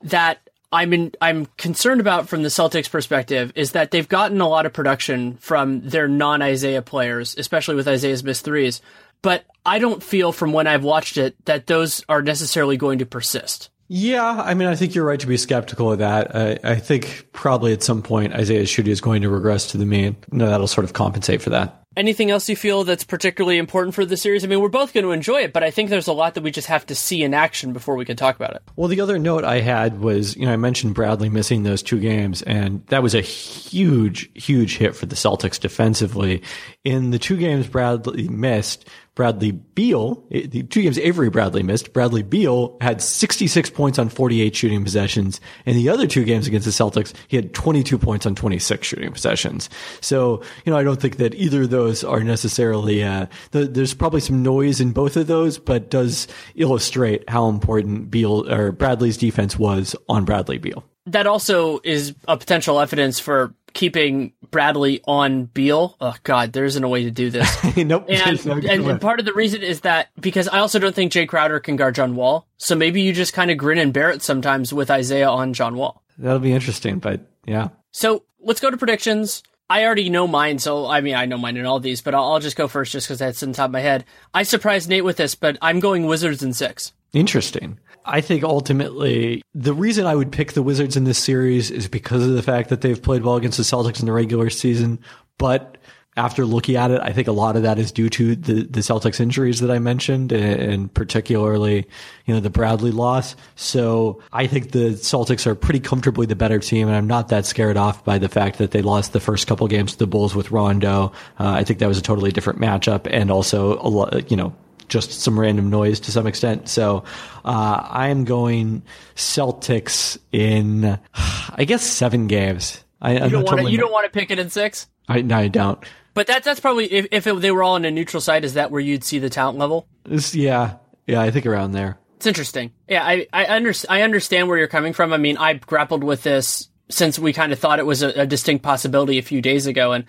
that 0.03 0.40
I'm 0.70 0.92
in, 0.92 1.12
I'm 1.20 1.46
concerned 1.57 2.01
about 2.01 2.28
from 2.28 2.42
the 2.42 2.51
Celtics 2.51 2.90
perspective 2.90 3.53
is 3.55 3.72
that 3.72 3.90
they've 3.90 4.09
gotten 4.09 4.40
a 4.40 4.49
lot 4.49 4.66
of 4.66 4.74
production 4.74 5.38
from 5.38 5.80
their 5.80 6.07
non 6.07 6.42
Isaiah 6.42 6.82
players, 6.82 7.34
especially 7.38 7.76
with 7.76 7.88
Isaiah's 7.88 8.22
missed 8.22 8.44
threes. 8.44 8.82
But 9.22 9.44
I 9.64 9.78
don't 9.78 10.03
feel 10.03 10.32
from 10.32 10.53
when 10.53 10.66
I've 10.66 10.84
watched 10.84 11.16
it 11.16 11.34
that 11.46 11.66
those 11.66 12.05
are 12.09 12.22
necessarily 12.22 12.76
going 12.76 12.99
to 12.99 13.07
persist. 13.07 13.70
Yeah, 13.91 14.43
I 14.45 14.53
mean, 14.53 14.68
I 14.68 14.76
think 14.76 14.95
you're 14.95 15.07
right 15.07 15.18
to 15.18 15.26
be 15.26 15.39
skeptical 15.39 15.91
of 15.91 15.99
that. 15.99 16.36
I, 16.36 16.59
I 16.62 16.74
think 16.76 17.28
probably 17.32 17.72
at 17.72 17.82
some 17.82 18.03
point 18.03 18.34
Isaiah 18.34 18.66
shooting 18.66 18.93
is 18.93 19.01
going 19.01 19.22
to 19.22 19.30
regress 19.30 19.70
to 19.70 19.78
the 19.78 19.86
mean. 19.86 20.16
No, 20.30 20.47
that'll 20.47 20.66
sort 20.66 20.84
of 20.84 20.93
compensate 20.93 21.41
for 21.41 21.51
that. 21.51 21.82
Anything 21.97 22.30
else 22.30 22.49
you 22.49 22.55
feel 22.55 22.84
that's 22.84 23.03
particularly 23.03 23.59
important 23.59 23.95
for 23.95 24.05
the 24.05 24.16
series? 24.16 24.45
I 24.45 24.47
mean, 24.47 24.61
we're 24.61 24.68
both 24.68 24.93
going 24.93 25.05
to 25.05 25.11
enjoy 25.11 25.43
it, 25.43 25.53
but 25.53 25.64
I 25.64 25.70
think 25.70 25.91
there's 25.91 26.07
a 26.07 26.12
lot 26.12 26.34
that 26.34 26.43
we 26.43 26.51
just 26.51 26.68
have 26.68 26.86
to 26.86 26.95
see 26.95 27.22
in 27.22 27.34
action 27.34 27.72
before 27.72 27.97
we 27.97 28.05
can 28.05 28.16
talk 28.16 28.36
about 28.36 28.55
it. 28.55 28.62
Well, 28.76 28.89
the 28.89 29.01
other 29.01 29.18
note 29.18 29.43
I 29.43 29.61
had 29.61 30.01
was, 30.01 30.36
you 30.36 30.47
know, 30.47 30.53
I 30.53 30.57
mentioned 30.57 30.95
Bradley 30.95 31.28
missing 31.28 31.62
those 31.62 31.82
two 31.82 31.99
games, 31.99 32.43
and 32.43 32.86
that 32.86 33.03
was 33.03 33.14
a 33.14 33.20
huge, 33.20 34.30
huge 34.34 34.76
hit 34.76 34.95
for 34.95 35.07
the 35.07 35.16
Celtics 35.16 35.59
defensively. 35.59 36.43
In 36.84 37.11
the 37.11 37.18
two 37.18 37.36
games 37.36 37.66
Bradley 37.66 38.28
missed, 38.28 38.89
Bradley 39.16 39.51
Beal, 39.51 40.24
eh, 40.30 40.47
the 40.47 40.62
two 40.62 40.82
games 40.82 40.97
Avery 40.97 41.28
Bradley 41.28 41.64
missed, 41.64 41.93
Bradley 41.93 42.22
Beal 42.22 42.76
had 42.80 43.03
66 43.03 43.70
points 43.70 43.99
on 43.99 44.09
48 44.09 44.55
shooting 44.55 44.84
possessions. 44.84 45.41
In 45.66 45.74
the 45.74 45.89
other 45.89 46.07
two 46.07 46.22
games 46.22 46.47
against 46.47 46.66
the 46.66 46.70
Celtics, 46.70 47.12
he 47.26 47.34
had 47.34 47.53
22 47.53 47.99
points 47.99 48.26
on 48.26 48.36
26 48.36 48.86
shooting 48.86 49.11
possessions. 49.11 49.68
So, 50.01 50.45
you 50.64 50.70
know, 50.70 50.78
I 50.78 50.84
don't 50.84 51.01
think 51.01 51.16
that 51.16 51.34
either 51.34 51.62
of 51.62 51.70
those 51.70 51.77
are 51.86 52.20
necessarily, 52.20 53.02
uh, 53.02 53.26
there's 53.50 53.94
probably 53.94 54.20
some 54.20 54.42
noise 54.42 54.80
in 54.80 54.92
both 54.92 55.16
of 55.16 55.26
those, 55.26 55.58
but 55.58 55.90
does 55.90 56.28
illustrate 56.54 57.28
how 57.28 57.48
important 57.48 58.10
Beal 58.10 58.50
or 58.50 58.72
Bradley's 58.72 59.16
defense 59.16 59.58
was 59.58 59.94
on 60.08 60.24
Bradley 60.24 60.58
Beal. 60.58 60.84
That 61.06 61.26
also 61.26 61.80
is 61.84 62.14
a 62.26 62.36
potential 62.36 62.80
evidence 62.80 63.18
for 63.18 63.54
keeping 63.72 64.32
Bradley 64.50 65.00
on 65.06 65.44
Beal. 65.46 65.96
Oh 66.00 66.14
God, 66.22 66.52
there 66.52 66.64
isn't 66.64 66.82
a 66.82 66.88
way 66.88 67.04
to 67.04 67.10
do 67.10 67.30
this. 67.30 67.48
nope. 67.76 68.06
And, 68.08 68.46
no 68.46 68.52
and, 68.52 68.64
and, 68.66 69.00
part 69.00 69.20
of 69.20 69.26
the 69.26 69.32
reason 69.32 69.62
is 69.62 69.80
that 69.82 70.08
because 70.20 70.48
I 70.48 70.58
also 70.58 70.78
don't 70.78 70.94
think 70.94 71.12
Jae 71.12 71.28
Crowder 71.28 71.60
can 71.60 71.76
guard 71.76 71.94
John 71.94 72.14
Wall. 72.16 72.46
So 72.56 72.74
maybe 72.74 73.00
you 73.02 73.12
just 73.12 73.32
kind 73.32 73.50
of 73.50 73.56
grin 73.56 73.78
and 73.78 73.92
bear 73.92 74.10
it 74.10 74.22
sometimes 74.22 74.72
with 74.72 74.90
Isaiah 74.90 75.30
on 75.30 75.54
John 75.54 75.76
Wall. 75.76 76.02
That'll 76.18 76.40
be 76.40 76.52
interesting, 76.52 76.98
but 76.98 77.20
yeah. 77.46 77.68
So 77.92 78.24
let's 78.40 78.60
go 78.60 78.70
to 78.70 78.76
predictions. 78.76 79.42
I 79.70 79.84
already 79.84 80.08
know 80.08 80.26
mine, 80.26 80.58
so 80.58 80.86
I 80.86 81.00
mean 81.00 81.14
I 81.14 81.26
know 81.26 81.38
mine 81.38 81.56
in 81.56 81.66
all 81.66 81.80
these, 81.80 82.00
but 82.00 82.14
I'll, 82.14 82.32
I'll 82.32 82.40
just 82.40 82.56
go 82.56 82.68
first 82.68 82.92
just 82.92 83.06
because 83.06 83.18
that's 83.18 83.42
in 83.42 83.52
the 83.52 83.56
top 83.56 83.66
of 83.66 83.72
my 83.72 83.80
head. 83.80 84.04
I 84.32 84.42
surprised 84.42 84.88
Nate 84.88 85.04
with 85.04 85.16
this, 85.16 85.34
but 85.34 85.58
I'm 85.60 85.80
going 85.80 86.06
Wizards 86.06 86.42
in 86.42 86.52
six. 86.52 86.92
Interesting. 87.12 87.78
I 88.04 88.20
think 88.20 88.44
ultimately 88.44 89.42
the 89.54 89.74
reason 89.74 90.06
I 90.06 90.14
would 90.14 90.32
pick 90.32 90.52
the 90.52 90.62
Wizards 90.62 90.96
in 90.96 91.04
this 91.04 91.18
series 91.18 91.70
is 91.70 91.88
because 91.88 92.22
of 92.26 92.32
the 92.32 92.42
fact 92.42 92.70
that 92.70 92.80
they've 92.80 93.00
played 93.00 93.22
well 93.22 93.36
against 93.36 93.58
the 93.58 93.64
Celtics 93.64 94.00
in 94.00 94.06
the 94.06 94.12
regular 94.12 94.50
season. 94.50 95.00
But 95.36 95.77
after 96.18 96.44
looking 96.44 96.76
at 96.76 96.90
it, 96.90 97.00
I 97.00 97.12
think 97.12 97.28
a 97.28 97.32
lot 97.32 97.56
of 97.56 97.62
that 97.62 97.78
is 97.78 97.92
due 97.92 98.10
to 98.10 98.34
the, 98.34 98.64
the 98.64 98.80
Celtics 98.80 99.20
injuries 99.20 99.60
that 99.60 99.70
I 99.70 99.78
mentioned 99.78 100.32
and 100.32 100.92
particularly, 100.92 101.86
you 102.26 102.34
know, 102.34 102.40
the 102.40 102.50
Bradley 102.50 102.90
loss. 102.90 103.36
So 103.54 104.20
I 104.32 104.46
think 104.46 104.72
the 104.72 104.90
Celtics 104.90 105.46
are 105.46 105.54
pretty 105.54 105.80
comfortably 105.80 106.26
the 106.26 106.36
better 106.36 106.58
team 106.58 106.88
and 106.88 106.96
I'm 106.96 107.06
not 107.06 107.28
that 107.28 107.46
scared 107.46 107.76
off 107.76 108.04
by 108.04 108.18
the 108.18 108.28
fact 108.28 108.58
that 108.58 108.72
they 108.72 108.82
lost 108.82 109.12
the 109.12 109.20
first 109.20 109.46
couple 109.46 109.66
games 109.68 109.92
to 109.92 109.98
the 109.98 110.06
Bulls 110.06 110.34
with 110.34 110.50
Rondo. 110.50 111.12
Uh, 111.38 111.50
I 111.50 111.64
think 111.64 111.78
that 111.78 111.86
was 111.86 111.98
a 111.98 112.02
totally 112.02 112.32
different 112.32 112.58
matchup 112.58 113.06
and 113.10 113.30
also 113.30 113.78
a 113.78 113.88
lot, 113.88 114.30
you 114.30 114.36
know, 114.36 114.54
just 114.88 115.12
some 115.12 115.38
random 115.38 115.70
noise 115.70 116.00
to 116.00 116.10
some 116.10 116.26
extent. 116.26 116.68
So 116.68 117.04
uh, 117.44 117.86
I 117.88 118.08
am 118.08 118.24
going 118.24 118.82
Celtics 119.14 120.18
in, 120.32 120.98
I 121.14 121.64
guess, 121.64 121.84
seven 121.84 122.26
games. 122.26 122.82
I, 123.00 123.12
you 123.12 123.30
don't 123.30 123.44
want 123.44 123.60
to. 123.60 123.70
You 123.70 123.78
don't 123.78 123.92
want 123.92 124.06
to 124.06 124.10
pick 124.10 124.30
it 124.30 124.38
in 124.38 124.50
six. 124.50 124.88
I 125.08 125.22
no, 125.22 125.36
I 125.36 125.48
don't. 125.48 125.78
But 126.18 126.26
that's 126.26 126.44
that's 126.44 126.58
probably 126.58 126.92
if 126.92 127.06
if 127.12 127.28
it, 127.28 127.40
they 127.40 127.52
were 127.52 127.62
all 127.62 127.74
on 127.76 127.84
a 127.84 127.92
neutral 127.92 128.20
site, 128.20 128.44
is 128.44 128.54
that 128.54 128.72
where 128.72 128.80
you'd 128.80 129.04
see 129.04 129.20
the 129.20 129.30
talent 129.30 129.56
level? 129.56 129.86
It's, 130.04 130.34
yeah, 130.34 130.78
yeah, 131.06 131.20
I 131.20 131.30
think 131.30 131.46
around 131.46 131.70
there. 131.70 131.96
It's 132.16 132.26
interesting. 132.26 132.72
Yeah, 132.88 133.04
I 133.04 133.28
I, 133.32 133.46
under, 133.46 133.72
I 133.88 134.02
understand 134.02 134.48
where 134.48 134.58
you're 134.58 134.66
coming 134.66 134.92
from. 134.92 135.12
I 135.12 135.16
mean, 135.16 135.36
I 135.36 135.52
grappled 135.52 136.02
with 136.02 136.24
this 136.24 136.70
since 136.88 137.20
we 137.20 137.32
kind 137.32 137.52
of 137.52 137.60
thought 137.60 137.78
it 137.78 137.86
was 137.86 138.02
a, 138.02 138.22
a 138.22 138.26
distinct 138.26 138.64
possibility 138.64 139.18
a 139.18 139.22
few 139.22 139.40
days 139.40 139.68
ago, 139.68 139.92
and 139.92 140.06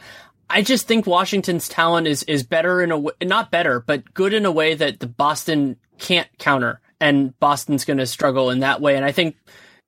I 0.49 0.63
just 0.63 0.87
think 0.87 1.05
Washington's 1.05 1.69
talent 1.69 2.07
is 2.07 2.23
is 2.23 2.41
better 2.41 2.81
in 2.81 2.89
a 2.89 2.97
way, 2.97 3.13
not 3.21 3.51
better, 3.51 3.79
but 3.79 4.11
good 4.11 4.33
in 4.33 4.47
a 4.47 4.51
way 4.51 4.73
that 4.73 4.99
the 4.99 5.05
Boston 5.05 5.77
can't 5.99 6.27
counter, 6.39 6.81
and 6.99 7.39
Boston's 7.39 7.85
going 7.85 7.99
to 7.99 8.07
struggle 8.07 8.49
in 8.49 8.61
that 8.61 8.81
way. 8.81 8.95
And 8.95 9.05
I 9.05 9.11
think 9.11 9.35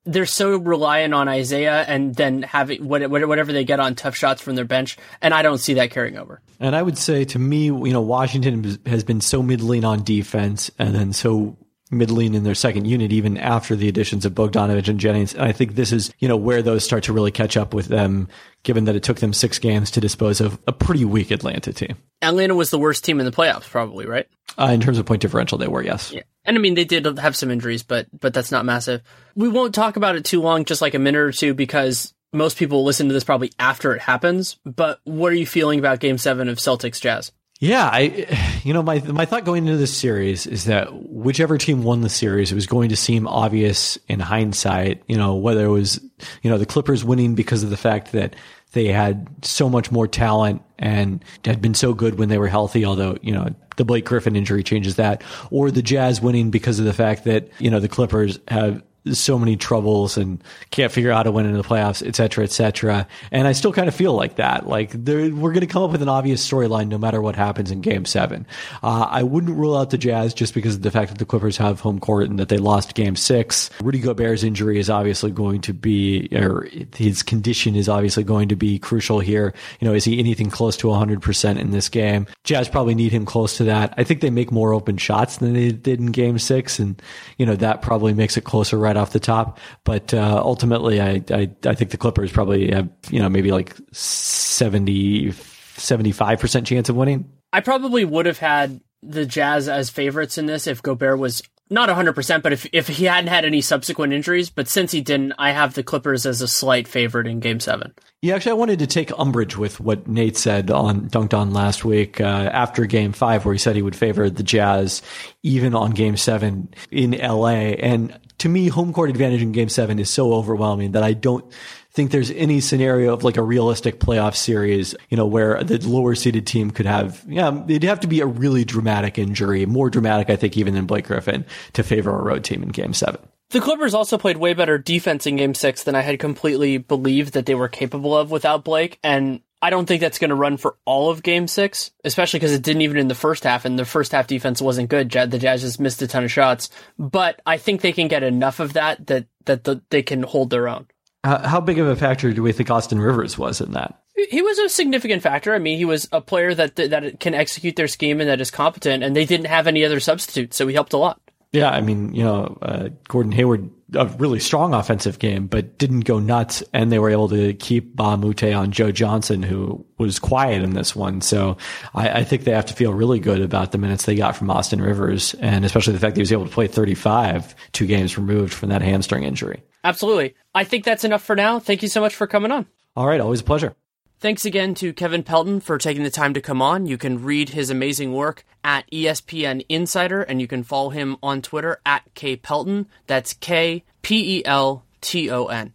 they're 0.04 0.26
so 0.26 0.56
reliant 0.56 1.14
on 1.14 1.28
Isaiah 1.28 1.84
and 1.86 2.14
then 2.14 2.42
having 2.42 2.86
whatever 2.86 3.52
they 3.52 3.64
get 3.64 3.80
on 3.80 3.94
tough 3.94 4.16
shots 4.16 4.42
from 4.42 4.56
their 4.56 4.64
bench, 4.64 4.96
and 5.20 5.32
I 5.32 5.42
don't 5.42 5.58
see 5.58 5.74
that 5.74 5.90
carrying 5.90 6.16
over. 6.16 6.40
And 6.58 6.74
I 6.74 6.82
would 6.82 6.98
say 6.98 7.24
to 7.26 7.38
me, 7.38 7.66
you 7.66 7.92
know, 7.92 8.00
Washington 8.00 8.78
has 8.86 9.04
been 9.04 9.20
so 9.20 9.42
middling 9.42 9.84
on 9.84 10.02
defense, 10.02 10.70
and 10.78 10.94
then 10.94 11.12
so 11.12 11.56
middling 11.92 12.34
in 12.34 12.42
their 12.42 12.54
second 12.54 12.86
unit, 12.86 13.12
even 13.12 13.36
after 13.36 13.76
the 13.76 13.88
additions 13.88 14.24
of 14.24 14.32
Bogdanovic 14.32 14.88
and 14.88 14.98
Jennings. 14.98 15.34
And 15.34 15.44
I 15.44 15.52
think 15.52 15.74
this 15.74 15.92
is, 15.92 16.12
you 16.18 16.26
know, 16.26 16.36
where 16.36 16.62
those 16.62 16.84
start 16.84 17.04
to 17.04 17.12
really 17.12 17.30
catch 17.30 17.56
up 17.56 17.74
with 17.74 17.86
them, 17.86 18.28
given 18.62 18.84
that 18.86 18.96
it 18.96 19.02
took 19.02 19.20
them 19.20 19.32
six 19.32 19.58
games 19.58 19.90
to 19.92 20.00
dispose 20.00 20.40
of 20.40 20.58
a 20.66 20.72
pretty 20.72 21.04
weak 21.04 21.30
Atlanta 21.30 21.72
team. 21.72 21.96
Atlanta 22.22 22.54
was 22.54 22.70
the 22.70 22.78
worst 22.78 23.04
team 23.04 23.20
in 23.20 23.26
the 23.26 23.32
playoffs, 23.32 23.68
probably, 23.68 24.06
right? 24.06 24.26
Uh, 24.58 24.70
in 24.72 24.80
terms 24.80 24.98
of 24.98 25.06
point 25.06 25.20
differential, 25.20 25.58
they 25.58 25.68
were, 25.68 25.82
yes. 25.82 26.12
Yeah. 26.12 26.22
And 26.44 26.56
I 26.56 26.60
mean, 26.60 26.74
they 26.74 26.84
did 26.84 27.04
have 27.18 27.36
some 27.36 27.50
injuries, 27.50 27.82
but, 27.82 28.06
but 28.18 28.34
that's 28.34 28.50
not 28.50 28.64
massive. 28.64 29.02
We 29.36 29.48
won't 29.48 29.74
talk 29.74 29.96
about 29.96 30.16
it 30.16 30.24
too 30.24 30.40
long, 30.40 30.64
just 30.64 30.82
like 30.82 30.94
a 30.94 30.98
minute 30.98 31.20
or 31.20 31.32
two, 31.32 31.54
because 31.54 32.14
most 32.32 32.56
people 32.56 32.84
listen 32.84 33.08
to 33.08 33.14
this 33.14 33.24
probably 33.24 33.52
after 33.58 33.94
it 33.94 34.00
happens. 34.00 34.58
But 34.64 35.00
what 35.04 35.32
are 35.32 35.36
you 35.36 35.46
feeling 35.46 35.78
about 35.78 36.00
game 36.00 36.18
seven 36.18 36.48
of 36.48 36.58
Celtics 36.58 37.00
Jazz? 37.00 37.32
Yeah, 37.62 37.88
I, 37.90 38.60
you 38.64 38.74
know, 38.74 38.82
my 38.82 38.98
my 39.02 39.24
thought 39.24 39.44
going 39.44 39.66
into 39.66 39.78
this 39.78 39.96
series 39.96 40.46
is 40.48 40.64
that 40.64 40.92
whichever 40.92 41.56
team 41.58 41.84
won 41.84 42.00
the 42.00 42.08
series, 42.08 42.50
it 42.50 42.56
was 42.56 42.66
going 42.66 42.88
to 42.88 42.96
seem 42.96 43.28
obvious 43.28 43.96
in 44.08 44.18
hindsight. 44.18 45.04
You 45.06 45.16
know, 45.16 45.36
whether 45.36 45.64
it 45.64 45.70
was, 45.70 46.00
you 46.42 46.50
know, 46.50 46.58
the 46.58 46.66
Clippers 46.66 47.04
winning 47.04 47.36
because 47.36 47.62
of 47.62 47.70
the 47.70 47.76
fact 47.76 48.10
that 48.12 48.34
they 48.72 48.86
had 48.86 49.28
so 49.44 49.68
much 49.68 49.92
more 49.92 50.08
talent 50.08 50.62
and 50.76 51.24
had 51.44 51.62
been 51.62 51.74
so 51.74 51.94
good 51.94 52.18
when 52.18 52.28
they 52.28 52.38
were 52.38 52.48
healthy, 52.48 52.84
although, 52.84 53.16
you 53.22 53.32
know, 53.32 53.54
the 53.76 53.84
Blake 53.84 54.06
Griffin 54.06 54.34
injury 54.34 54.64
changes 54.64 54.96
that, 54.96 55.22
or 55.50 55.70
the 55.70 55.82
Jazz 55.82 56.20
winning 56.20 56.50
because 56.50 56.80
of 56.80 56.84
the 56.84 56.92
fact 56.92 57.24
that, 57.24 57.48
you 57.60 57.70
know, 57.70 57.78
the 57.78 57.88
Clippers 57.88 58.40
have 58.48 58.82
so 59.10 59.38
many 59.38 59.56
troubles 59.56 60.16
and 60.16 60.42
can't 60.70 60.92
figure 60.92 61.10
out 61.10 61.16
how 61.16 61.22
to 61.24 61.32
win 61.32 61.46
in 61.46 61.54
the 61.54 61.64
playoffs, 61.64 62.06
et 62.06 62.14
cetera, 62.14 62.44
et 62.44 62.52
cetera. 62.52 63.06
And 63.30 63.48
I 63.48 63.52
still 63.52 63.72
kind 63.72 63.88
of 63.88 63.94
feel 63.94 64.14
like 64.14 64.36
that. 64.36 64.68
Like 64.68 64.94
we're 64.94 65.32
going 65.52 65.60
to 65.60 65.66
come 65.66 65.82
up 65.82 65.90
with 65.90 66.02
an 66.02 66.08
obvious 66.08 66.48
storyline 66.48 66.88
no 66.88 66.98
matter 66.98 67.20
what 67.20 67.34
happens 67.34 67.70
in 67.70 67.80
game 67.80 68.04
seven. 68.04 68.46
Uh, 68.82 69.08
I 69.10 69.22
wouldn't 69.22 69.56
rule 69.56 69.76
out 69.76 69.90
the 69.90 69.98
Jazz 69.98 70.34
just 70.34 70.54
because 70.54 70.76
of 70.76 70.82
the 70.82 70.90
fact 70.90 71.10
that 71.10 71.18
the 71.18 71.24
Clippers 71.24 71.56
have 71.56 71.80
home 71.80 71.98
court 71.98 72.30
and 72.30 72.38
that 72.38 72.48
they 72.48 72.58
lost 72.58 72.94
game 72.94 73.16
six. 73.16 73.70
Rudy 73.82 73.98
Gobert's 73.98 74.44
injury 74.44 74.78
is 74.78 74.88
obviously 74.88 75.30
going 75.30 75.60
to 75.62 75.72
be, 75.72 76.28
or 76.32 76.68
his 76.94 77.22
condition 77.22 77.74
is 77.74 77.88
obviously 77.88 78.22
going 78.22 78.48
to 78.50 78.56
be 78.56 78.78
crucial 78.78 79.20
here. 79.20 79.52
You 79.80 79.88
know, 79.88 79.94
is 79.94 80.04
he 80.04 80.18
anything 80.18 80.50
close 80.50 80.76
to 80.78 80.86
100% 80.86 81.58
in 81.58 81.70
this 81.70 81.88
game? 81.88 82.26
Jazz 82.44 82.68
probably 82.68 82.94
need 82.94 83.12
him 83.12 83.24
close 83.24 83.56
to 83.56 83.64
that. 83.64 83.94
I 83.96 84.04
think 84.04 84.20
they 84.20 84.30
make 84.30 84.52
more 84.52 84.72
open 84.72 84.96
shots 84.96 85.38
than 85.38 85.54
they 85.54 85.72
did 85.72 85.98
in 85.98 86.06
game 86.06 86.38
six. 86.38 86.78
And, 86.78 87.00
you 87.38 87.46
know, 87.46 87.56
that 87.56 87.82
probably 87.82 88.14
makes 88.14 88.36
it 88.36 88.44
closer 88.44 88.78
right 88.78 88.91
off 88.96 89.12
the 89.12 89.20
top. 89.20 89.58
But 89.84 90.12
uh, 90.14 90.40
ultimately, 90.42 91.00
I, 91.00 91.22
I, 91.30 91.50
I 91.64 91.74
think 91.74 91.90
the 91.90 91.96
Clippers 91.96 92.32
probably 92.32 92.70
have 92.70 92.88
you 93.10 93.20
know 93.20 93.28
maybe 93.28 93.50
like 93.50 93.76
70 93.92 95.32
75 95.32 96.40
percent 96.40 96.66
chance 96.66 96.88
of 96.88 96.96
winning. 96.96 97.30
I 97.52 97.60
probably 97.60 98.04
would 98.04 98.26
have 98.26 98.38
had 98.38 98.80
the 99.02 99.26
Jazz 99.26 99.68
as 99.68 99.90
favorites 99.90 100.38
in 100.38 100.46
this 100.46 100.66
if 100.66 100.82
Gobert 100.82 101.18
was 101.18 101.42
not 101.72 101.88
100%, 101.88 102.42
but 102.42 102.52
if, 102.52 102.66
if 102.72 102.86
he 102.86 103.06
hadn't 103.06 103.28
had 103.28 103.44
any 103.44 103.60
subsequent 103.60 104.12
injuries. 104.12 104.50
But 104.50 104.68
since 104.68 104.92
he 104.92 105.00
didn't, 105.00 105.32
I 105.38 105.52
have 105.52 105.74
the 105.74 105.82
Clippers 105.82 106.26
as 106.26 106.42
a 106.42 106.48
slight 106.48 106.86
favorite 106.86 107.26
in 107.26 107.40
game 107.40 107.60
seven. 107.60 107.94
Yeah, 108.20 108.36
actually, 108.36 108.52
I 108.52 108.56
wanted 108.56 108.78
to 108.80 108.86
take 108.86 109.10
umbrage 109.18 109.56
with 109.56 109.80
what 109.80 110.06
Nate 110.06 110.36
said 110.36 110.70
on 110.70 111.08
Dunked 111.08 111.34
On 111.34 111.52
last 111.52 111.84
week 111.84 112.20
uh, 112.20 112.24
after 112.24 112.84
game 112.84 113.12
five, 113.12 113.44
where 113.44 113.54
he 113.54 113.58
said 113.58 113.74
he 113.74 113.82
would 113.82 113.96
favor 113.96 114.28
the 114.30 114.42
Jazz 114.42 115.02
even 115.42 115.74
on 115.74 115.90
game 115.92 116.16
seven 116.16 116.72
in 116.90 117.12
LA. 117.12 117.48
And 117.48 118.16
to 118.42 118.48
me, 118.48 118.66
home 118.66 118.92
court 118.92 119.08
advantage 119.08 119.40
in 119.40 119.52
game 119.52 119.68
seven 119.68 120.00
is 120.00 120.10
so 120.10 120.34
overwhelming 120.34 120.92
that 120.92 121.04
I 121.04 121.12
don't 121.12 121.44
think 121.92 122.10
there's 122.10 122.32
any 122.32 122.58
scenario 122.58 123.12
of 123.12 123.22
like 123.22 123.36
a 123.36 123.42
realistic 123.42 124.00
playoff 124.00 124.34
series, 124.34 124.96
you 125.10 125.16
know, 125.16 125.26
where 125.26 125.62
the 125.62 125.78
lower 125.88 126.16
seeded 126.16 126.44
team 126.44 126.72
could 126.72 126.86
have, 126.86 127.24
yeah, 127.28 127.62
it'd 127.68 127.84
have 127.84 128.00
to 128.00 128.08
be 128.08 128.18
a 128.18 128.26
really 128.26 128.64
dramatic 128.64 129.16
injury, 129.16 129.64
more 129.64 129.90
dramatic, 129.90 130.28
I 130.28 130.34
think, 130.34 130.56
even 130.56 130.74
than 130.74 130.86
Blake 130.86 131.06
Griffin 131.06 131.46
to 131.74 131.84
favor 131.84 132.10
a 132.10 132.20
road 132.20 132.42
team 132.42 132.64
in 132.64 132.70
game 132.70 132.94
seven. 132.94 133.20
The 133.50 133.60
Clippers 133.60 133.94
also 133.94 134.18
played 134.18 134.38
way 134.38 134.54
better 134.54 134.76
defense 134.76 135.24
in 135.24 135.36
game 135.36 135.54
six 135.54 135.84
than 135.84 135.94
I 135.94 136.00
had 136.00 136.18
completely 136.18 136.78
believed 136.78 137.34
that 137.34 137.46
they 137.46 137.54
were 137.54 137.68
capable 137.68 138.16
of 138.16 138.32
without 138.32 138.64
Blake. 138.64 138.98
And 139.04 139.40
I 139.62 139.70
don't 139.70 139.86
think 139.86 140.00
that's 140.00 140.18
going 140.18 140.30
to 140.30 140.34
run 140.34 140.56
for 140.56 140.76
all 140.84 141.08
of 141.08 141.22
game 141.22 141.46
six, 141.46 141.92
especially 142.02 142.40
because 142.40 142.52
it 142.52 142.62
didn't 142.62 142.82
even 142.82 142.96
in 142.96 143.06
the 143.06 143.14
first 143.14 143.44
half, 143.44 143.64
and 143.64 143.78
the 143.78 143.84
first 143.84 144.10
half 144.10 144.26
defense 144.26 144.60
wasn't 144.60 144.90
good. 144.90 145.10
The 145.10 145.38
Jazz 145.38 145.62
just 145.62 145.78
missed 145.78 146.02
a 146.02 146.08
ton 146.08 146.24
of 146.24 146.32
shots. 146.32 146.68
But 146.98 147.40
I 147.46 147.58
think 147.58 147.80
they 147.80 147.92
can 147.92 148.08
get 148.08 148.24
enough 148.24 148.58
of 148.58 148.72
that 148.72 149.06
that, 149.06 149.26
that 149.44 149.62
the, 149.62 149.80
they 149.90 150.02
can 150.02 150.24
hold 150.24 150.50
their 150.50 150.68
own. 150.68 150.86
How 151.24 151.60
big 151.60 151.78
of 151.78 151.86
a 151.86 151.94
factor 151.94 152.32
do 152.32 152.42
we 152.42 152.50
think 152.50 152.68
Austin 152.68 153.00
Rivers 153.00 153.38
was 153.38 153.60
in 153.60 153.70
that? 153.72 154.02
He 154.28 154.42
was 154.42 154.58
a 154.58 154.68
significant 154.68 155.22
factor. 155.22 155.54
I 155.54 155.58
mean, 155.58 155.78
he 155.78 155.84
was 155.84 156.08
a 156.10 156.20
player 156.20 156.52
that 156.54 156.74
that 156.74 157.20
can 157.20 157.34
execute 157.34 157.76
their 157.76 157.86
scheme 157.86 158.20
and 158.20 158.28
that 158.28 158.40
is 158.40 158.50
competent, 158.50 159.04
and 159.04 159.14
they 159.14 159.24
didn't 159.24 159.46
have 159.46 159.68
any 159.68 159.84
other 159.84 160.00
substitutes, 160.00 160.56
so 160.56 160.66
he 160.66 160.74
helped 160.74 160.92
a 160.92 160.98
lot. 160.98 161.20
Yeah, 161.52 161.70
I 161.70 161.82
mean, 161.82 162.14
you 162.14 162.24
know, 162.24 162.58
uh, 162.62 162.88
Gordon 163.08 163.32
Hayward, 163.32 163.70
a 163.94 164.06
really 164.18 164.40
strong 164.40 164.74
offensive 164.74 165.18
game, 165.18 165.46
but 165.46 165.78
didn't 165.78 166.00
go 166.00 166.18
nuts, 166.18 166.62
and 166.72 166.90
they 166.90 166.98
were 166.98 167.10
able 167.10 167.28
to 167.28 167.54
keep 167.54 167.96
Moute 167.96 168.42
on 168.44 168.72
Joe 168.72 168.92
Johnson, 168.92 169.42
who 169.42 169.84
was 169.98 170.18
quiet 170.18 170.62
in 170.62 170.74
this 170.74 170.96
one. 170.96 171.20
So 171.20 171.56
I, 171.94 172.20
I, 172.20 172.24
think 172.24 172.44
they 172.44 172.52
have 172.52 172.66
to 172.66 172.74
feel 172.74 172.92
really 172.92 173.20
good 173.20 173.40
about 173.40 173.72
the 173.72 173.78
minutes 173.78 174.04
they 174.04 174.14
got 174.14 174.36
from 174.36 174.50
Austin 174.50 174.80
Rivers, 174.80 175.34
and 175.34 175.64
especially 175.64 175.92
the 175.92 175.98
fact 175.98 176.14
that 176.14 176.20
he 176.20 176.22
was 176.22 176.32
able 176.32 176.46
to 176.46 176.52
play 176.52 176.66
35, 176.66 177.54
two 177.72 177.86
games 177.86 178.18
removed 178.18 178.52
from 178.52 178.70
that 178.70 178.82
hamstring 178.82 179.24
injury. 179.24 179.62
Absolutely. 179.84 180.34
I 180.54 180.64
think 180.64 180.84
that's 180.84 181.04
enough 181.04 181.22
for 181.22 181.36
now. 181.36 181.58
Thank 181.58 181.82
you 181.82 181.88
so 181.88 182.00
much 182.00 182.14
for 182.14 182.26
coming 182.26 182.52
on. 182.52 182.66
All 182.96 183.06
right. 183.06 183.20
Always 183.20 183.40
a 183.40 183.44
pleasure. 183.44 183.74
Thanks 184.22 184.44
again 184.44 184.76
to 184.76 184.92
Kevin 184.92 185.24
Pelton 185.24 185.58
for 185.58 185.78
taking 185.78 186.04
the 186.04 186.08
time 186.10 186.32
to 186.34 186.40
come 186.40 186.62
on. 186.62 186.86
You 186.86 186.96
can 186.96 187.24
read 187.24 187.48
his 187.48 187.70
amazing 187.70 188.12
work 188.12 188.44
at 188.62 188.88
ESPN 188.92 189.66
Insider, 189.68 190.22
and 190.22 190.40
you 190.40 190.46
can 190.46 190.62
follow 190.62 190.90
him 190.90 191.16
on 191.24 191.42
Twitter 191.42 191.80
at 191.84 192.04
K 192.14 192.36
Pelton. 192.36 192.86
That's 193.08 193.32
K 193.32 193.82
P 194.02 194.38
E 194.38 194.44
L 194.44 194.84
T 195.00 195.28
O 195.28 195.46
N. 195.46 195.72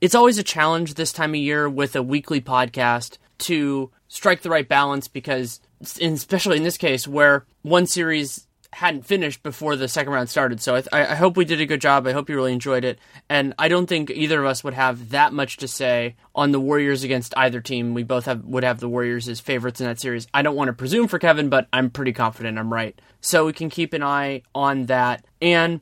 It's 0.00 0.14
always 0.14 0.38
a 0.38 0.42
challenge 0.42 0.94
this 0.94 1.12
time 1.12 1.34
of 1.34 1.40
year 1.40 1.68
with 1.68 1.94
a 1.94 2.02
weekly 2.02 2.40
podcast 2.40 3.18
to 3.40 3.90
strike 4.08 4.40
the 4.40 4.48
right 4.48 4.66
balance 4.66 5.06
because, 5.06 5.60
especially 6.00 6.56
in 6.56 6.62
this 6.62 6.78
case, 6.78 7.06
where 7.06 7.44
one 7.60 7.86
series 7.86 8.46
hadn't 8.72 9.04
finished 9.04 9.42
before 9.42 9.74
the 9.76 9.88
second 9.88 10.12
round 10.12 10.30
started. 10.30 10.60
So 10.60 10.80
I, 10.92 11.12
I, 11.12 11.14
hope 11.16 11.36
we 11.36 11.44
did 11.44 11.60
a 11.60 11.66
good 11.66 11.80
job. 11.80 12.06
I 12.06 12.12
hope 12.12 12.28
you 12.28 12.36
really 12.36 12.52
enjoyed 12.52 12.84
it. 12.84 12.98
And 13.28 13.52
I 13.58 13.68
don't 13.68 13.86
think 13.86 14.10
either 14.10 14.40
of 14.40 14.46
us 14.46 14.62
would 14.62 14.74
have 14.74 15.10
that 15.10 15.32
much 15.32 15.56
to 15.58 15.68
say 15.68 16.14
on 16.34 16.52
the 16.52 16.60
Warriors 16.60 17.02
against 17.02 17.34
either 17.36 17.60
team. 17.60 17.94
We 17.94 18.04
both 18.04 18.26
have 18.26 18.44
would 18.44 18.62
have 18.62 18.78
the 18.78 18.88
Warriors 18.88 19.28
as 19.28 19.40
favorites 19.40 19.80
in 19.80 19.86
that 19.86 20.00
series. 20.00 20.28
I 20.32 20.42
don't 20.42 20.56
want 20.56 20.68
to 20.68 20.72
presume 20.72 21.08
for 21.08 21.18
Kevin, 21.18 21.48
but 21.48 21.66
I'm 21.72 21.90
pretty 21.90 22.12
confident 22.12 22.58
I'm 22.58 22.72
right. 22.72 22.98
So 23.20 23.46
we 23.46 23.52
can 23.52 23.70
keep 23.70 23.92
an 23.92 24.02
eye 24.02 24.42
on 24.54 24.86
that. 24.86 25.24
And 25.42 25.80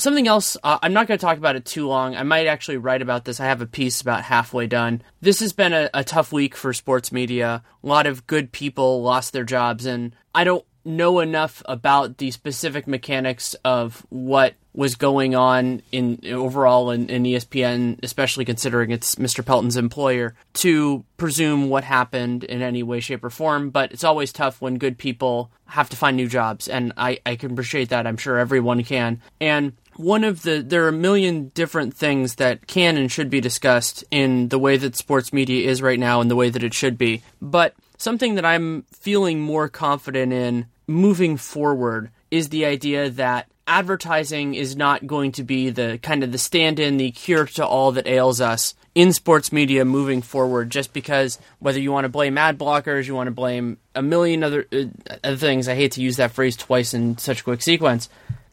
something 0.00 0.26
else, 0.26 0.56
uh, 0.62 0.78
I'm 0.82 0.92
not 0.92 1.06
going 1.06 1.18
to 1.18 1.24
talk 1.24 1.38
about 1.38 1.56
it 1.56 1.64
too 1.64 1.86
long. 1.86 2.16
I 2.16 2.22
might 2.22 2.46
actually 2.46 2.78
write 2.78 3.02
about 3.02 3.24
this. 3.24 3.38
I 3.38 3.46
have 3.46 3.60
a 3.60 3.66
piece 3.66 4.00
about 4.00 4.22
halfway 4.22 4.66
done. 4.66 5.02
This 5.20 5.40
has 5.40 5.52
been 5.52 5.72
a, 5.72 5.90
a 5.92 6.04
tough 6.04 6.32
week 6.32 6.56
for 6.56 6.72
sports 6.72 7.12
media. 7.12 7.62
A 7.82 7.86
lot 7.86 8.06
of 8.06 8.26
good 8.26 8.50
people 8.50 9.02
lost 9.02 9.32
their 9.32 9.44
jobs, 9.44 9.86
and 9.86 10.14
I 10.34 10.44
don't 10.44 10.64
know 10.84 11.20
enough 11.20 11.62
about 11.66 12.18
the 12.18 12.30
specific 12.30 12.86
mechanics 12.86 13.54
of 13.64 14.04
what 14.08 14.54
was 14.72 14.94
going 14.94 15.34
on 15.34 15.82
in 15.90 16.20
overall 16.26 16.90
in, 16.90 17.08
in, 17.10 17.24
ESPN, 17.24 17.98
especially 18.02 18.44
considering 18.44 18.90
it's 18.90 19.16
Mr. 19.16 19.44
Pelton's 19.44 19.76
employer, 19.76 20.34
to 20.54 21.04
presume 21.16 21.68
what 21.68 21.82
happened 21.82 22.44
in 22.44 22.62
any 22.62 22.82
way, 22.82 23.00
shape, 23.00 23.24
or 23.24 23.30
form. 23.30 23.70
But 23.70 23.92
it's 23.92 24.04
always 24.04 24.32
tough 24.32 24.60
when 24.60 24.78
good 24.78 24.96
people 24.96 25.50
have 25.66 25.90
to 25.90 25.96
find 25.96 26.16
new 26.16 26.28
jobs, 26.28 26.68
and 26.68 26.92
I, 26.96 27.18
I 27.26 27.36
can 27.36 27.52
appreciate 27.52 27.88
that. 27.88 28.06
I'm 28.06 28.16
sure 28.16 28.38
everyone 28.38 28.84
can. 28.84 29.20
And 29.40 29.72
one 29.96 30.24
of 30.24 30.42
the 30.42 30.62
there 30.62 30.84
are 30.84 30.88
a 30.88 30.92
million 30.92 31.48
different 31.48 31.94
things 31.94 32.36
that 32.36 32.66
can 32.66 32.96
and 32.96 33.10
should 33.10 33.28
be 33.28 33.40
discussed 33.40 34.04
in 34.10 34.48
the 34.48 34.58
way 34.58 34.76
that 34.76 34.96
sports 34.96 35.32
media 35.32 35.68
is 35.68 35.82
right 35.82 35.98
now 35.98 36.20
and 36.20 36.30
the 36.30 36.36
way 36.36 36.48
that 36.48 36.62
it 36.62 36.74
should 36.74 36.96
be. 36.96 37.22
But 37.42 37.74
something 38.00 38.36
that 38.36 38.44
I'm 38.44 38.82
feeling 38.92 39.40
more 39.40 39.68
confident 39.68 40.32
in 40.32 40.66
moving 40.86 41.36
forward 41.36 42.10
is 42.30 42.48
the 42.48 42.64
idea 42.64 43.10
that 43.10 43.46
advertising 43.66 44.54
is 44.54 44.74
not 44.74 45.06
going 45.06 45.32
to 45.32 45.44
be 45.44 45.70
the 45.70 45.98
kind 46.02 46.24
of 46.24 46.32
the 46.32 46.38
stand-in, 46.38 46.96
the 46.96 47.10
cure 47.12 47.46
to 47.46 47.64
all 47.64 47.92
that 47.92 48.06
ails 48.06 48.40
us 48.40 48.74
in 48.94 49.12
sports 49.12 49.52
media 49.52 49.84
moving 49.84 50.22
forward. 50.22 50.70
Just 50.70 50.92
because 50.92 51.38
whether 51.58 51.78
you 51.78 51.92
want 51.92 52.04
to 52.04 52.08
blame 52.08 52.38
ad 52.38 52.58
blockers, 52.58 53.06
you 53.06 53.14
want 53.14 53.28
to 53.28 53.32
blame 53.32 53.78
a 53.94 54.02
million 54.02 54.42
other, 54.42 54.66
uh, 54.72 54.84
other 55.22 55.36
things. 55.36 55.68
I 55.68 55.74
hate 55.74 55.92
to 55.92 56.02
use 56.02 56.16
that 56.16 56.32
phrase 56.32 56.56
twice 56.56 56.94
in 56.94 57.18
such 57.18 57.44
quick 57.44 57.62
sequence. 57.62 58.08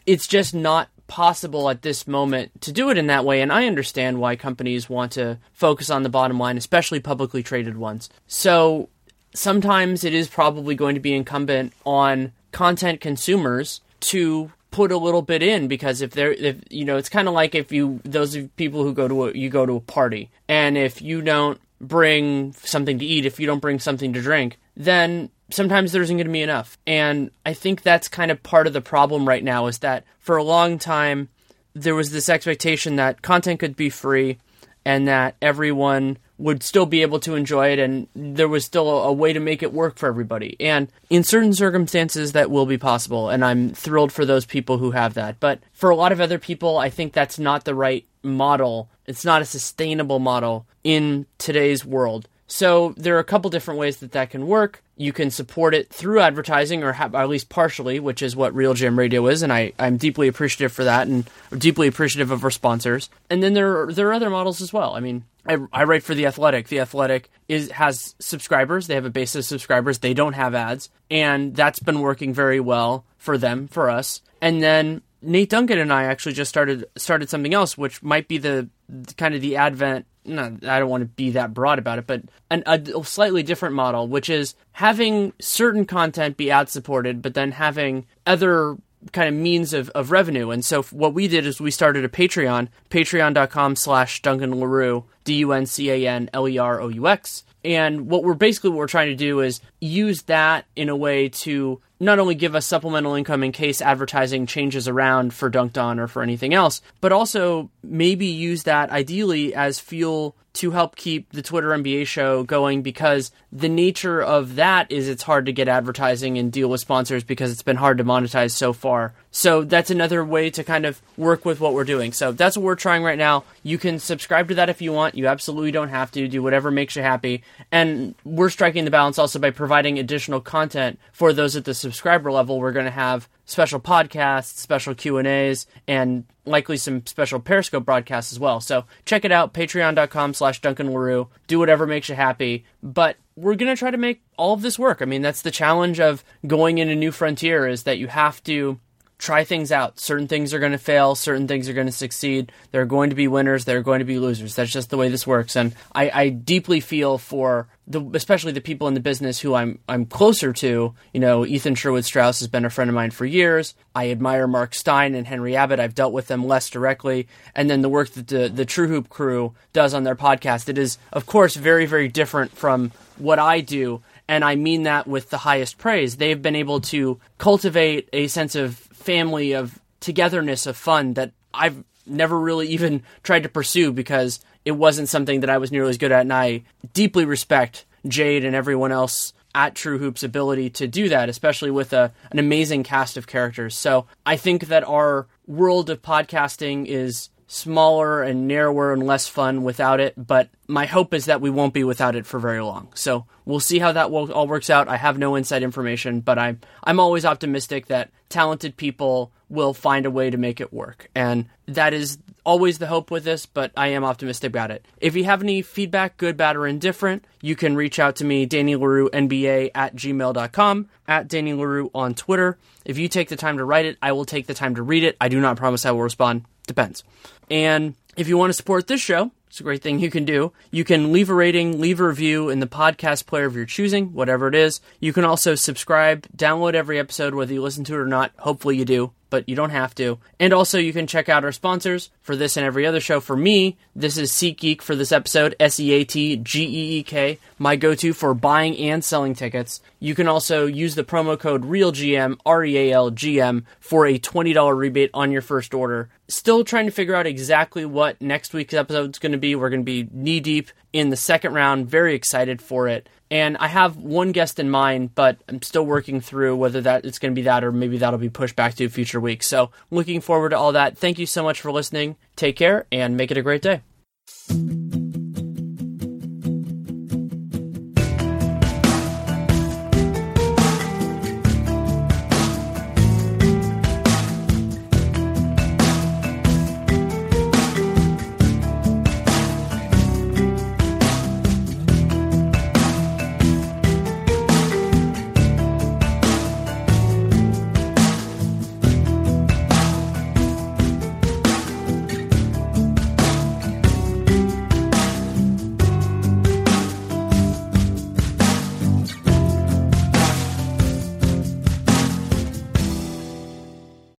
It's 0.06 0.28
just 0.28 0.54
not 0.54 0.90
possible 1.08 1.70
at 1.70 1.82
this 1.82 2.06
moment 2.06 2.62
to 2.62 2.72
do 2.74 2.90
it 2.90 2.98
in 2.98 3.08
that 3.08 3.26
way. 3.26 3.42
And 3.42 3.52
I 3.52 3.66
understand 3.66 4.20
why 4.20 4.36
companies 4.36 4.90
want 4.90 5.14
to 5.14 5.40
focus 5.54 5.90
on 5.90 6.04
the 6.04 6.10
bottom 6.10 6.38
line, 6.38 6.58
especially 6.58 7.00
publicly 7.00 7.42
traded 7.42 7.78
ones. 7.78 8.10
So 8.28 8.90
sometimes 9.34 10.04
it 10.04 10.14
is 10.14 10.28
probably 10.28 10.76
going 10.76 10.96
to 10.96 11.02
be 11.02 11.14
incumbent 11.14 11.74
on 11.86 12.32
content 12.52 13.02
consumers 13.02 13.82
to 14.00 14.52
put 14.72 14.92
a 14.92 14.98
little 14.98 15.22
bit 15.22 15.42
in 15.42 15.68
because 15.68 16.02
if 16.02 16.12
they're 16.12 16.34
if 16.34 16.58
you 16.70 16.86
know 16.86 16.98
it's 16.98 17.10
kind 17.10 17.28
of 17.28 17.34
like 17.34 17.56
if 17.56 17.72
you 17.72 18.00
those 18.04 18.38
people 18.58 18.84
who 18.84 18.94
go 18.94 19.08
to 19.08 19.26
a 19.26 19.32
you 19.34 19.50
go 19.50 19.66
to 19.66 19.78
a 19.78 19.80
party 19.80 20.30
and 20.48 20.78
if 20.78 21.02
you 21.02 21.22
don't 21.22 21.60
bring 21.80 22.54
something 22.54 23.00
to 23.00 23.06
eat 23.06 23.26
if 23.26 23.40
you 23.40 23.48
don't 23.48 23.62
bring 23.62 23.80
something 23.80 24.14
to 24.14 24.22
drink 24.22 24.58
then 24.76 25.30
sometimes 25.50 25.92
there 25.92 26.02
isn't 26.02 26.18
going 26.18 26.28
to 26.28 26.34
be 26.34 26.42
enough. 26.42 26.78
And 26.86 27.32
i 27.46 27.54
think 27.54 27.82
that's 27.82 28.08
kind 28.08 28.32
of 28.32 28.44
part 28.44 28.68
of 28.68 28.74
the 28.74 28.82
problem 28.82 29.28
right 29.28 29.44
now 29.44 29.68
is 29.68 29.80
that 29.80 30.04
for 30.20 30.38
a 30.38 30.44
long 30.44 30.78
time 30.78 31.30
there 31.74 31.96
was 31.96 32.12
this 32.12 32.30
expectation 32.30 32.96
that 32.96 33.22
content 33.22 33.60
could 33.60 33.76
be 33.76 33.90
free 33.90 34.38
and 34.84 35.08
that 35.08 35.36
everyone 35.42 36.18
would 36.38 36.64
still 36.64 36.86
be 36.86 37.02
able 37.02 37.20
to 37.20 37.36
enjoy 37.36 37.70
it 37.70 37.80
and 37.80 38.08
there 38.16 38.48
was 38.48 38.66
still 38.66 38.90
a, 38.90 39.12
way 39.12 39.34
to 39.34 39.40
make 39.40 39.64
it 39.64 39.74
work 39.74 39.98
for 39.98 40.08
everybody. 40.08 40.56
And 40.60 40.88
in 41.10 41.24
certain 41.24 41.54
circumstances 41.54 42.34
that 42.34 42.52
will 42.52 42.66
be 42.66 42.78
possible 42.78 43.30
and 43.30 43.44
I'm 43.44 43.74
thrilled 43.74 44.12
for 44.12 44.26
those 44.26 44.46
people 44.46 44.78
who 44.78 44.92
have 44.92 45.16
that. 45.16 45.40
But 45.40 45.60
for 45.74 45.90
a 45.90 45.96
lot 45.96 46.12
of 46.12 46.22
other 46.22 46.38
people 46.38 46.78
I 46.78 46.90
think 46.90 47.14
that's 47.14 47.40
not 47.40 47.66
the 47.66 47.76
right 47.76 48.06
model. 48.22 48.90
It's 49.06 49.26
not 49.26 49.42
a 49.42 49.46
sustainable 49.46 50.20
model 50.20 50.68
in 50.84 51.26
today's 51.38 51.84
world. 51.84 52.28
So 52.48 52.94
there 52.96 53.16
are 53.18 53.20
a 53.20 53.26
couple 53.26 53.50
different 53.50 53.80
ways 53.80 53.98
that 53.98 54.14
that 54.14 54.30
can 54.30 54.48
work. 54.48 54.82
You 54.96 55.12
can 55.12 55.30
support 55.32 55.76
it 55.76 55.90
through 55.90 56.22
advertising, 56.22 56.82
or, 56.82 56.94
ha- 56.94 57.12
at 57.14 57.30
least 57.30 57.50
partially, 57.50 58.00
which 58.00 58.22
is 58.22 58.36
what 58.36 58.56
RealGM 58.56 58.98
Radio 58.98 59.28
is, 59.28 59.44
and 59.44 59.52
I, 59.52 59.74
I'm 59.78 59.98
deeply 59.98 60.28
appreciative 60.28 60.72
for 60.72 60.86
that, 60.86 61.08
and 61.08 61.30
deeply 61.56 61.88
appreciative 61.88 62.32
of 62.32 62.44
our 62.44 62.50
sponsors. 62.50 63.10
And 63.30 63.44
then 63.44 63.54
there 63.54 63.82
are, 63.82 63.94
there 63.94 64.08
are 64.08 64.14
other 64.14 64.30
models 64.30 64.62
as 64.62 64.74
well. 64.74 64.96
I 64.96 65.02
mean, 65.02 65.26
I, 65.48 65.58
I 65.72 65.84
write 65.86 66.04
for 66.04 66.14
the 66.14 66.26
Athletic. 66.26 66.68
The 66.68 66.80
Athletic 66.80 67.30
is 67.48 67.72
has 67.72 68.16
subscribers. 68.20 68.88
They 68.88 68.96
have 68.96 69.06
a 69.06 69.10
base 69.10 69.36
of 69.36 69.46
subscribers. 69.46 70.00
They 70.00 70.14
don't 70.14 70.34
have 70.34 70.56
ads, 70.56 70.90
and 71.10 71.56
that's 71.56 71.80
been 71.80 72.02
working 72.02 72.34
very 72.34 72.60
well 72.60 73.06
for 73.18 73.38
them, 73.38 73.68
for 73.68 73.90
us. 73.90 74.22
And 74.42 74.62
then 74.62 75.02
Nate 75.22 75.50
Duncan 75.50 75.80
and 75.80 75.92
I 75.92 76.04
actually 76.04 76.34
just 76.34 76.50
started 76.50 76.86
started 76.96 77.30
something 77.30 77.54
else, 77.54 77.78
which 77.78 78.04
might 78.04 78.28
be 78.28 78.38
the 78.38 78.70
kind 79.18 79.36
of 79.36 79.42
the 79.42 79.58
advent. 79.58 80.06
No, 80.26 80.58
I 80.68 80.80
don't 80.80 80.90
want 80.90 81.04
to 81.04 81.08
be 81.08 81.32
that 81.32 81.54
broad 81.54 81.80
about 81.80 82.00
it, 82.00 82.08
but 82.08 82.22
an, 82.52 82.64
a 82.66 83.04
slightly 83.06 83.44
different 83.44 83.76
model, 83.76 84.10
which 84.10 84.30
is 84.30 84.56
having 84.74 85.32
certain 85.40 85.86
content 85.86 86.36
be 86.36 86.52
ad 86.52 86.68
supported, 86.70 87.22
but 87.22 87.34
then 87.34 87.52
having 87.54 88.06
other 88.26 88.78
kind 89.12 89.28
of 89.28 89.36
means 89.36 89.74
of, 89.74 89.90
of 89.92 90.12
revenue. 90.12 90.52
And 90.52 90.64
so 90.64 90.84
what 90.84 91.14
we 91.14 91.28
did 91.28 91.46
is 91.46 91.60
we 91.60 91.72
started 91.72 92.06
a 92.06 92.10
Patreon, 92.10 92.70
patreon.com 92.90 93.76
slash 93.76 94.22
Duncan 94.22 94.58
Leroux, 94.60 95.04
D-U-N-C-A-N-L-E-R-O-U-X. 95.24 97.44
And 97.64 98.08
what 98.08 98.24
we're 98.24 98.34
basically 98.34 98.70
what 98.70 98.78
we're 98.78 98.88
trying 98.88 99.10
to 99.10 99.16
do 99.16 99.42
is 99.42 99.60
use 99.80 100.24
that 100.24 100.66
in 100.76 100.90
a 100.90 100.96
way 100.96 101.30
to 101.30 101.82
not 102.00 102.20
only 102.20 102.36
give 102.36 102.56
us 102.56 102.66
supplemental 102.66 103.16
income 103.16 103.44
in 103.44 103.52
case 103.52 103.82
advertising 103.82 104.46
changes 104.46 104.88
around 104.88 105.34
for 105.34 105.50
Dunked 105.50 105.82
On 105.82 106.00
or 106.00 106.08
for 106.08 106.22
anything 106.22 106.54
else, 106.54 106.82
but 107.02 107.12
also 107.12 107.70
maybe 107.84 108.28
use 108.28 108.64
that 108.64 108.90
ideally 108.90 109.54
as 109.54 109.80
fuel 109.80 110.36
to 110.58 110.72
help 110.72 110.96
keep 110.96 111.32
the 111.34 111.44
Twitter 111.44 111.70
NBA 111.70 112.08
show 112.08 112.42
going 112.42 112.82
because 112.82 113.32
the 113.52 113.70
nature 113.70 114.24
of 114.24 114.56
that 114.56 114.92
is 114.92 115.08
it's 115.08 115.22
hard 115.22 115.46
to 115.46 115.54
get 115.54 115.68
advertising 115.68 116.40
and 116.40 116.52
deal 116.52 116.68
with 116.68 116.82
sponsors 116.82 117.24
because 117.24 117.52
it's 117.52 117.62
been 117.62 117.76
hard 117.76 118.00
to 118.00 118.04
monetize 118.04 118.52
so 118.52 118.74
far. 118.74 119.14
So 119.30 119.64
that's 119.64 119.92
another 119.92 120.26
way 120.26 120.50
to 120.50 120.64
kind 120.64 120.88
of 120.88 121.00
work 121.16 121.46
with 121.46 121.60
what 121.60 121.74
we're 121.74 121.84
doing. 121.84 122.12
So 122.12 122.32
that's 122.32 122.58
what 122.58 122.64
we're 122.64 122.74
trying 122.74 123.04
right 123.04 123.20
now. 123.20 123.44
You 123.62 123.78
can 123.78 124.00
subscribe 124.00 124.48
to 124.48 124.56
that 124.56 124.70
if 124.70 124.82
you 124.82 124.92
want. 124.92 125.14
You 125.14 125.28
absolutely 125.28 125.72
don't 125.72 125.90
have 125.90 126.10
to. 126.14 126.28
Do 126.28 126.42
whatever 126.42 126.72
makes 126.72 126.96
you 126.96 127.04
happy. 127.04 127.44
And 127.72 128.16
we're 128.24 128.50
striking 128.50 128.84
the 128.84 128.90
balance 128.90 129.20
also 129.20 129.38
by 129.38 129.52
providing 129.52 129.67
additional 130.00 130.42
content 130.42 131.00
for 131.12 131.34
those 131.34 131.56
at 131.56 131.66
the 131.66 131.74
subscriber 131.74 132.32
level. 132.32 132.60
We're 132.60 132.72
going 132.72 132.86
to 132.86 132.92
have 132.92 133.30
special 133.46 133.80
podcasts, 133.80 134.58
special 134.58 134.96
Q&As, 134.96 135.68
and 135.88 136.26
likely 136.46 136.78
some 136.78 137.06
special 137.06 137.40
Periscope 137.40 137.86
broadcasts 137.86 138.32
as 138.32 138.40
well. 138.40 138.60
So 138.60 138.86
check 139.06 139.26
it 139.26 139.32
out, 139.32 139.54
patreon.com 139.54 140.34
slash 140.34 140.62
Duncan 140.62 140.94
Leroux. 140.94 141.28
Do 141.48 141.60
whatever 141.60 141.86
makes 141.88 142.10
you 142.10 142.16
happy. 142.16 142.66
But 142.82 143.18
we're 143.36 143.56
going 143.56 143.74
to 143.74 143.80
try 143.80 143.92
to 143.92 143.98
make 143.98 144.22
all 144.38 144.54
of 144.54 144.62
this 144.62 144.80
work. 144.80 145.02
I 145.02 145.06
mean, 145.06 145.22
that's 145.22 145.42
the 145.42 145.52
challenge 145.52 146.00
of 146.00 146.24
going 146.46 146.78
in 146.78 146.90
a 146.90 146.96
new 146.96 147.12
frontier 147.12 147.68
is 147.68 147.84
that 147.84 147.98
you 147.98 148.08
have 148.08 148.44
to 148.44 148.80
try 149.18 149.44
things 149.44 149.72
out. 149.72 150.00
Certain 150.00 150.28
things 150.28 150.54
are 150.54 150.60
going 150.60 150.72
to 150.74 150.78
fail, 150.78 151.16
certain 151.16 151.48
things 151.48 151.68
are 151.68 151.74
going 151.74 151.88
to 151.88 151.94
succeed. 151.94 152.52
There 152.72 152.82
are 152.82 152.86
going 152.86 153.10
to 153.10 153.16
be 153.16 153.28
winners, 153.28 153.66
there 153.66 153.78
are 153.78 153.84
going 153.84 154.00
to 154.00 154.06
be 154.06 154.20
losers. 154.20 154.56
That's 154.56 154.72
just 154.72 154.90
the 154.90 154.98
way 154.98 155.10
this 155.10 155.26
works. 155.26 155.56
And 155.56 155.74
I, 155.94 156.10
I 156.10 156.30
deeply 156.30 156.80
feel 156.80 157.18
for 157.18 157.68
the, 157.88 158.02
especially 158.14 158.52
the 158.52 158.62
people 158.62 158.88
in 158.88 158.94
the 158.94 159.00
business 159.00 159.40
who 159.40 159.56
I'm 159.56 159.80
I'm 159.88 160.06
closer 160.06 160.52
to. 160.54 160.94
You 161.14 161.20
know, 161.20 161.46
Ethan 161.46 161.76
Sherwood 161.76 162.06
Strauss 162.06 162.40
has 162.40 162.48
been 162.48 162.66
a 162.66 162.70
friend 162.70 162.90
of 162.90 162.96
mine 162.96 163.12
for 163.12 163.26
years. 163.26 163.76
I 163.96 164.12
admire 164.12 164.46
Mark 164.46 164.76
Stein 164.76 165.16
and 165.16 165.26
Henry 165.26 165.56
Abbott. 165.56 165.80
I've 165.80 165.96
dealt 165.96 166.14
with 166.14 166.28
them 166.28 166.46
less 166.46 166.70
directly, 166.70 167.28
and 167.56 167.70
then 167.70 167.82
the 167.82 167.90
work 167.90 168.10
that 168.12 168.28
the 168.28 168.50
the 168.50 168.66
True 168.66 168.88
Hoop 168.88 169.10
crew 169.10 169.56
does 169.74 169.94
on 169.94 170.04
their 170.04 170.16
podcast. 170.16 170.70
It 170.70 170.78
is, 170.78 170.98
of 171.14 171.26
course, 171.26 171.56
very 171.56 171.86
very 171.86 172.10
different 172.10 172.52
from 172.52 172.92
what 173.18 173.40
I 173.40 173.62
do. 173.62 174.02
And 174.28 174.44
I 174.44 174.56
mean 174.56 174.84
that 174.84 175.08
with 175.08 175.30
the 175.30 175.38
highest 175.38 175.78
praise. 175.78 176.18
They've 176.18 176.42
been 176.42 176.56
able 176.56 176.82
to 176.82 177.20
cultivate 177.38 178.10
a 178.12 178.28
sense 178.28 178.56
of 178.56 178.87
family 179.08 179.54
of 179.54 179.80
togetherness 180.02 180.68
of 180.68 180.76
fun 180.76 181.14
that 181.14 181.32
I've 181.54 181.82
never 182.06 182.38
really 182.38 182.68
even 182.68 183.04
tried 183.24 183.44
to 183.44 183.50
pursue 183.50 183.94
because 183.94 184.42
it 184.66 184.72
wasn't 184.72 185.08
something 185.08 185.40
that 185.40 185.50
I 185.50 185.60
was 185.60 185.72
nearly 185.72 185.92
as 185.92 185.98
good 185.98 186.12
at. 186.12 186.22
And 186.22 186.34
I 186.34 186.64
deeply 186.92 187.24
respect 187.24 187.86
Jade 188.06 188.44
and 188.44 188.54
everyone 188.54 188.92
else 188.92 189.32
at 189.56 189.76
True 189.76 189.98
Hoop's 189.98 190.24
ability 190.24 190.72
to 190.72 190.88
do 190.88 191.08
that, 191.08 191.30
especially 191.30 191.72
with 191.72 191.94
a, 191.94 192.12
an 192.32 192.38
amazing 192.38 192.84
cast 192.84 193.16
of 193.16 193.28
characters. 193.28 193.78
So 193.78 194.08
I 194.26 194.36
think 194.36 194.68
that 194.68 194.84
our 194.84 195.28
world 195.48 195.90
of 195.90 196.02
podcasting 196.02 196.86
is 196.86 197.30
smaller 197.48 198.22
and 198.22 198.48
narrower 198.48 198.94
and 198.94 199.06
less 199.08 199.28
fun 199.28 199.64
without 199.64 200.00
it, 200.00 200.14
but 200.18 200.50
my 200.68 200.86
hope 200.86 201.14
is 201.14 201.26
that 201.26 201.42
we 201.42 201.50
won't 201.50 201.74
be 201.74 201.84
without 201.84 202.16
it 202.16 202.26
for 202.26 202.40
very 202.40 202.62
long. 202.62 202.90
So 202.94 203.26
we'll 203.46 203.62
see 203.62 203.80
how 203.80 203.94
that 203.94 204.10
all 204.12 204.48
works 204.48 204.70
out. 204.70 204.90
I 204.90 204.98
have 204.98 205.18
no 205.18 205.36
inside 205.36 205.64
information, 205.64 206.20
but 206.20 206.38
I'm 206.38 206.60
I'm 206.84 207.00
always 207.00 207.26
optimistic 207.26 207.88
that 207.88 208.12
talented 208.30 208.76
people 208.76 209.32
will 209.50 209.74
find 209.74 210.06
a 210.06 210.12
way 210.12 210.30
to 210.30 210.38
make 210.38 210.60
it 210.60 210.74
work. 210.74 211.10
And 211.16 211.48
that 211.68 211.94
is 211.94 212.18
always 212.44 212.80
the 212.80 212.88
hope 212.88 213.12
with 213.12 213.24
this, 213.24 213.46
but 213.46 213.72
I 213.78 213.88
am 213.90 214.04
optimistic 214.04 214.50
about 214.50 214.72
it. 214.72 214.86
If 215.00 215.16
you 215.16 215.24
have 215.24 215.42
any 215.42 215.62
feedback, 215.62 216.18
good, 216.18 216.36
bad, 216.36 216.58
or 216.58 216.68
indifferent, 216.68 217.24
you 217.42 217.56
can 217.56 217.78
reach 217.78 217.98
out 217.98 218.18
to 218.18 218.26
me, 218.26 218.46
Danny 218.46 218.76
Leroux, 218.76 219.10
NBA 219.10 219.72
at 219.74 219.96
gmail.com, 219.96 220.90
at 221.08 221.28
Danny 221.30 221.54
Leroux 221.54 221.90
on 221.96 222.14
Twitter. 222.14 222.58
If 222.84 222.98
you 222.98 223.08
take 223.08 223.30
the 223.30 223.38
time 223.38 223.58
to 223.58 223.64
write 223.64 223.86
it, 223.86 223.98
I 224.02 224.12
will 224.12 224.26
take 224.26 224.48
the 224.48 224.54
time 224.54 224.76
to 224.76 224.84
read 224.84 225.04
it. 225.04 225.16
I 225.22 225.30
do 225.30 225.40
not 225.40 225.56
promise 225.56 225.86
I 225.86 225.92
will 225.92 226.02
respond. 226.02 226.44
Depends. 226.68 227.04
And 227.50 227.96
if 228.16 228.28
you 228.28 228.38
want 228.38 228.50
to 228.50 228.54
support 228.54 228.88
this 228.88 229.02
show, 229.02 229.32
it's 229.48 229.60
a 229.60 229.64
great 229.64 229.82
thing 229.82 230.00
you 230.00 230.12
can 230.12 230.26
do. 230.26 230.54
You 230.70 230.84
can 230.84 231.12
leave 231.12 231.30
a 231.30 231.34
rating, 231.34 231.80
leave 231.80 232.00
a 232.00 232.08
review 232.08 232.50
in 232.50 232.60
the 232.60 232.68
podcast 232.68 233.26
player 233.26 233.46
of 233.46 233.56
your 233.56 233.66
choosing, 233.66 234.14
whatever 234.14 234.48
it 234.48 234.56
is. 234.56 234.82
You 235.00 235.14
can 235.14 235.24
also 235.24 235.56
subscribe, 235.56 236.28
download 236.36 236.76
every 236.76 237.00
episode, 237.00 237.34
whether 237.34 237.54
you 237.54 237.62
listen 237.62 237.84
to 237.86 237.94
it 237.94 238.00
or 238.00 238.06
not. 238.06 238.34
Hopefully 238.38 238.78
you 238.78 238.86
do 238.86 239.14
but 239.30 239.48
you 239.48 239.56
don't 239.56 239.70
have 239.70 239.94
to. 239.96 240.20
And 240.40 240.54
also, 240.54 240.78
you 240.78 240.94
can 240.94 241.08
check 241.08 241.30
out 241.30 241.44
our 241.44 241.52
sponsors 241.52 242.10
for 242.22 242.36
this 242.36 242.58
and 242.58 242.66
every 242.66 242.86
other 242.86 243.00
show. 243.00 243.20
For 243.20 243.36
me, 243.36 243.78
this 243.96 244.18
is 244.18 244.32
SeatGeek 244.32 244.82
for 244.82 244.96
this 244.96 245.12
episode, 245.12 245.56
S 245.60 245.80
E 245.80 245.92
A 245.94 246.04
T 246.04 246.38
G 246.38 246.64
E 246.64 247.00
E 247.00 247.04
K, 247.04 247.40
my 247.58 247.76
go 247.76 247.96
to 247.96 248.14
for 248.14 248.34
buying 248.34 248.78
and 248.78 249.04
selling 249.04 249.34
tickets. 249.34 249.82
You 250.00 250.16
can 250.16 250.28
also 250.28 250.66
use 250.66 250.96
the 250.96 251.04
promo 251.04 251.40
code 251.40 251.64
REALGM, 251.64 252.40
R 252.46 252.64
E 252.64 252.78
A 252.78 252.92
L 252.92 253.12
G 253.12 253.42
M, 253.42 253.66
for 253.80 254.06
a 254.06 254.20
$20 254.20 254.78
rebate 254.78 255.12
on 255.14 255.32
your 255.32 255.42
first 255.42 255.74
order. 255.74 256.10
Still 256.28 256.64
trying 256.64 256.86
to 256.86 256.92
figure 256.92 257.16
out 257.16 257.26
exactly 257.26 257.86
what 257.86 258.22
next 258.22 258.54
week's 258.54 258.74
episode 258.74 259.16
is 259.16 259.20
going 259.20 259.32
to 259.32 259.38
be. 259.38 259.56
We're 259.56 259.70
going 259.70 259.82
to 259.82 259.86
be 259.86 260.10
knee 260.12 260.40
deep 260.40 260.70
in 260.94 261.10
the 261.10 261.16
second 261.16 261.54
round. 261.54 261.90
Very 261.90 262.16
excited 262.16 262.62
for 262.62 262.88
it. 262.88 263.08
And 263.30 263.58
I 263.58 263.68
have 263.68 263.98
one 263.98 264.32
guest 264.32 264.60
in 264.60 264.70
mind, 264.70 265.14
but 265.16 265.38
I'm 265.50 265.62
still 265.62 265.86
working 265.86 266.22
through 266.22 266.56
whether 266.56 266.82
that 266.82 267.06
it's 267.06 267.20
going 267.20 267.34
to 267.34 267.36
be 267.36 267.44
that 267.44 267.64
or 267.64 267.72
maybe 267.72 267.98
that'll 267.98 268.20
be 268.20 268.30
pushed 268.30 268.56
back 268.56 268.76
to 268.76 268.90
future 268.90 269.20
week. 269.20 269.44
So 269.44 269.72
looking 269.92 270.22
forward 270.22 270.50
to 270.50 270.58
all 270.58 270.72
that. 270.72 270.98
Thank 270.98 271.20
you 271.20 271.26
so 271.26 271.44
much 271.44 271.60
for 271.60 271.72
listening. 271.72 272.16
Take 272.36 272.56
care 272.56 272.86
and 272.92 273.18
make 273.18 273.32
it 273.32 273.38
a 273.38 273.42
great 273.42 273.62
day. 273.62 273.82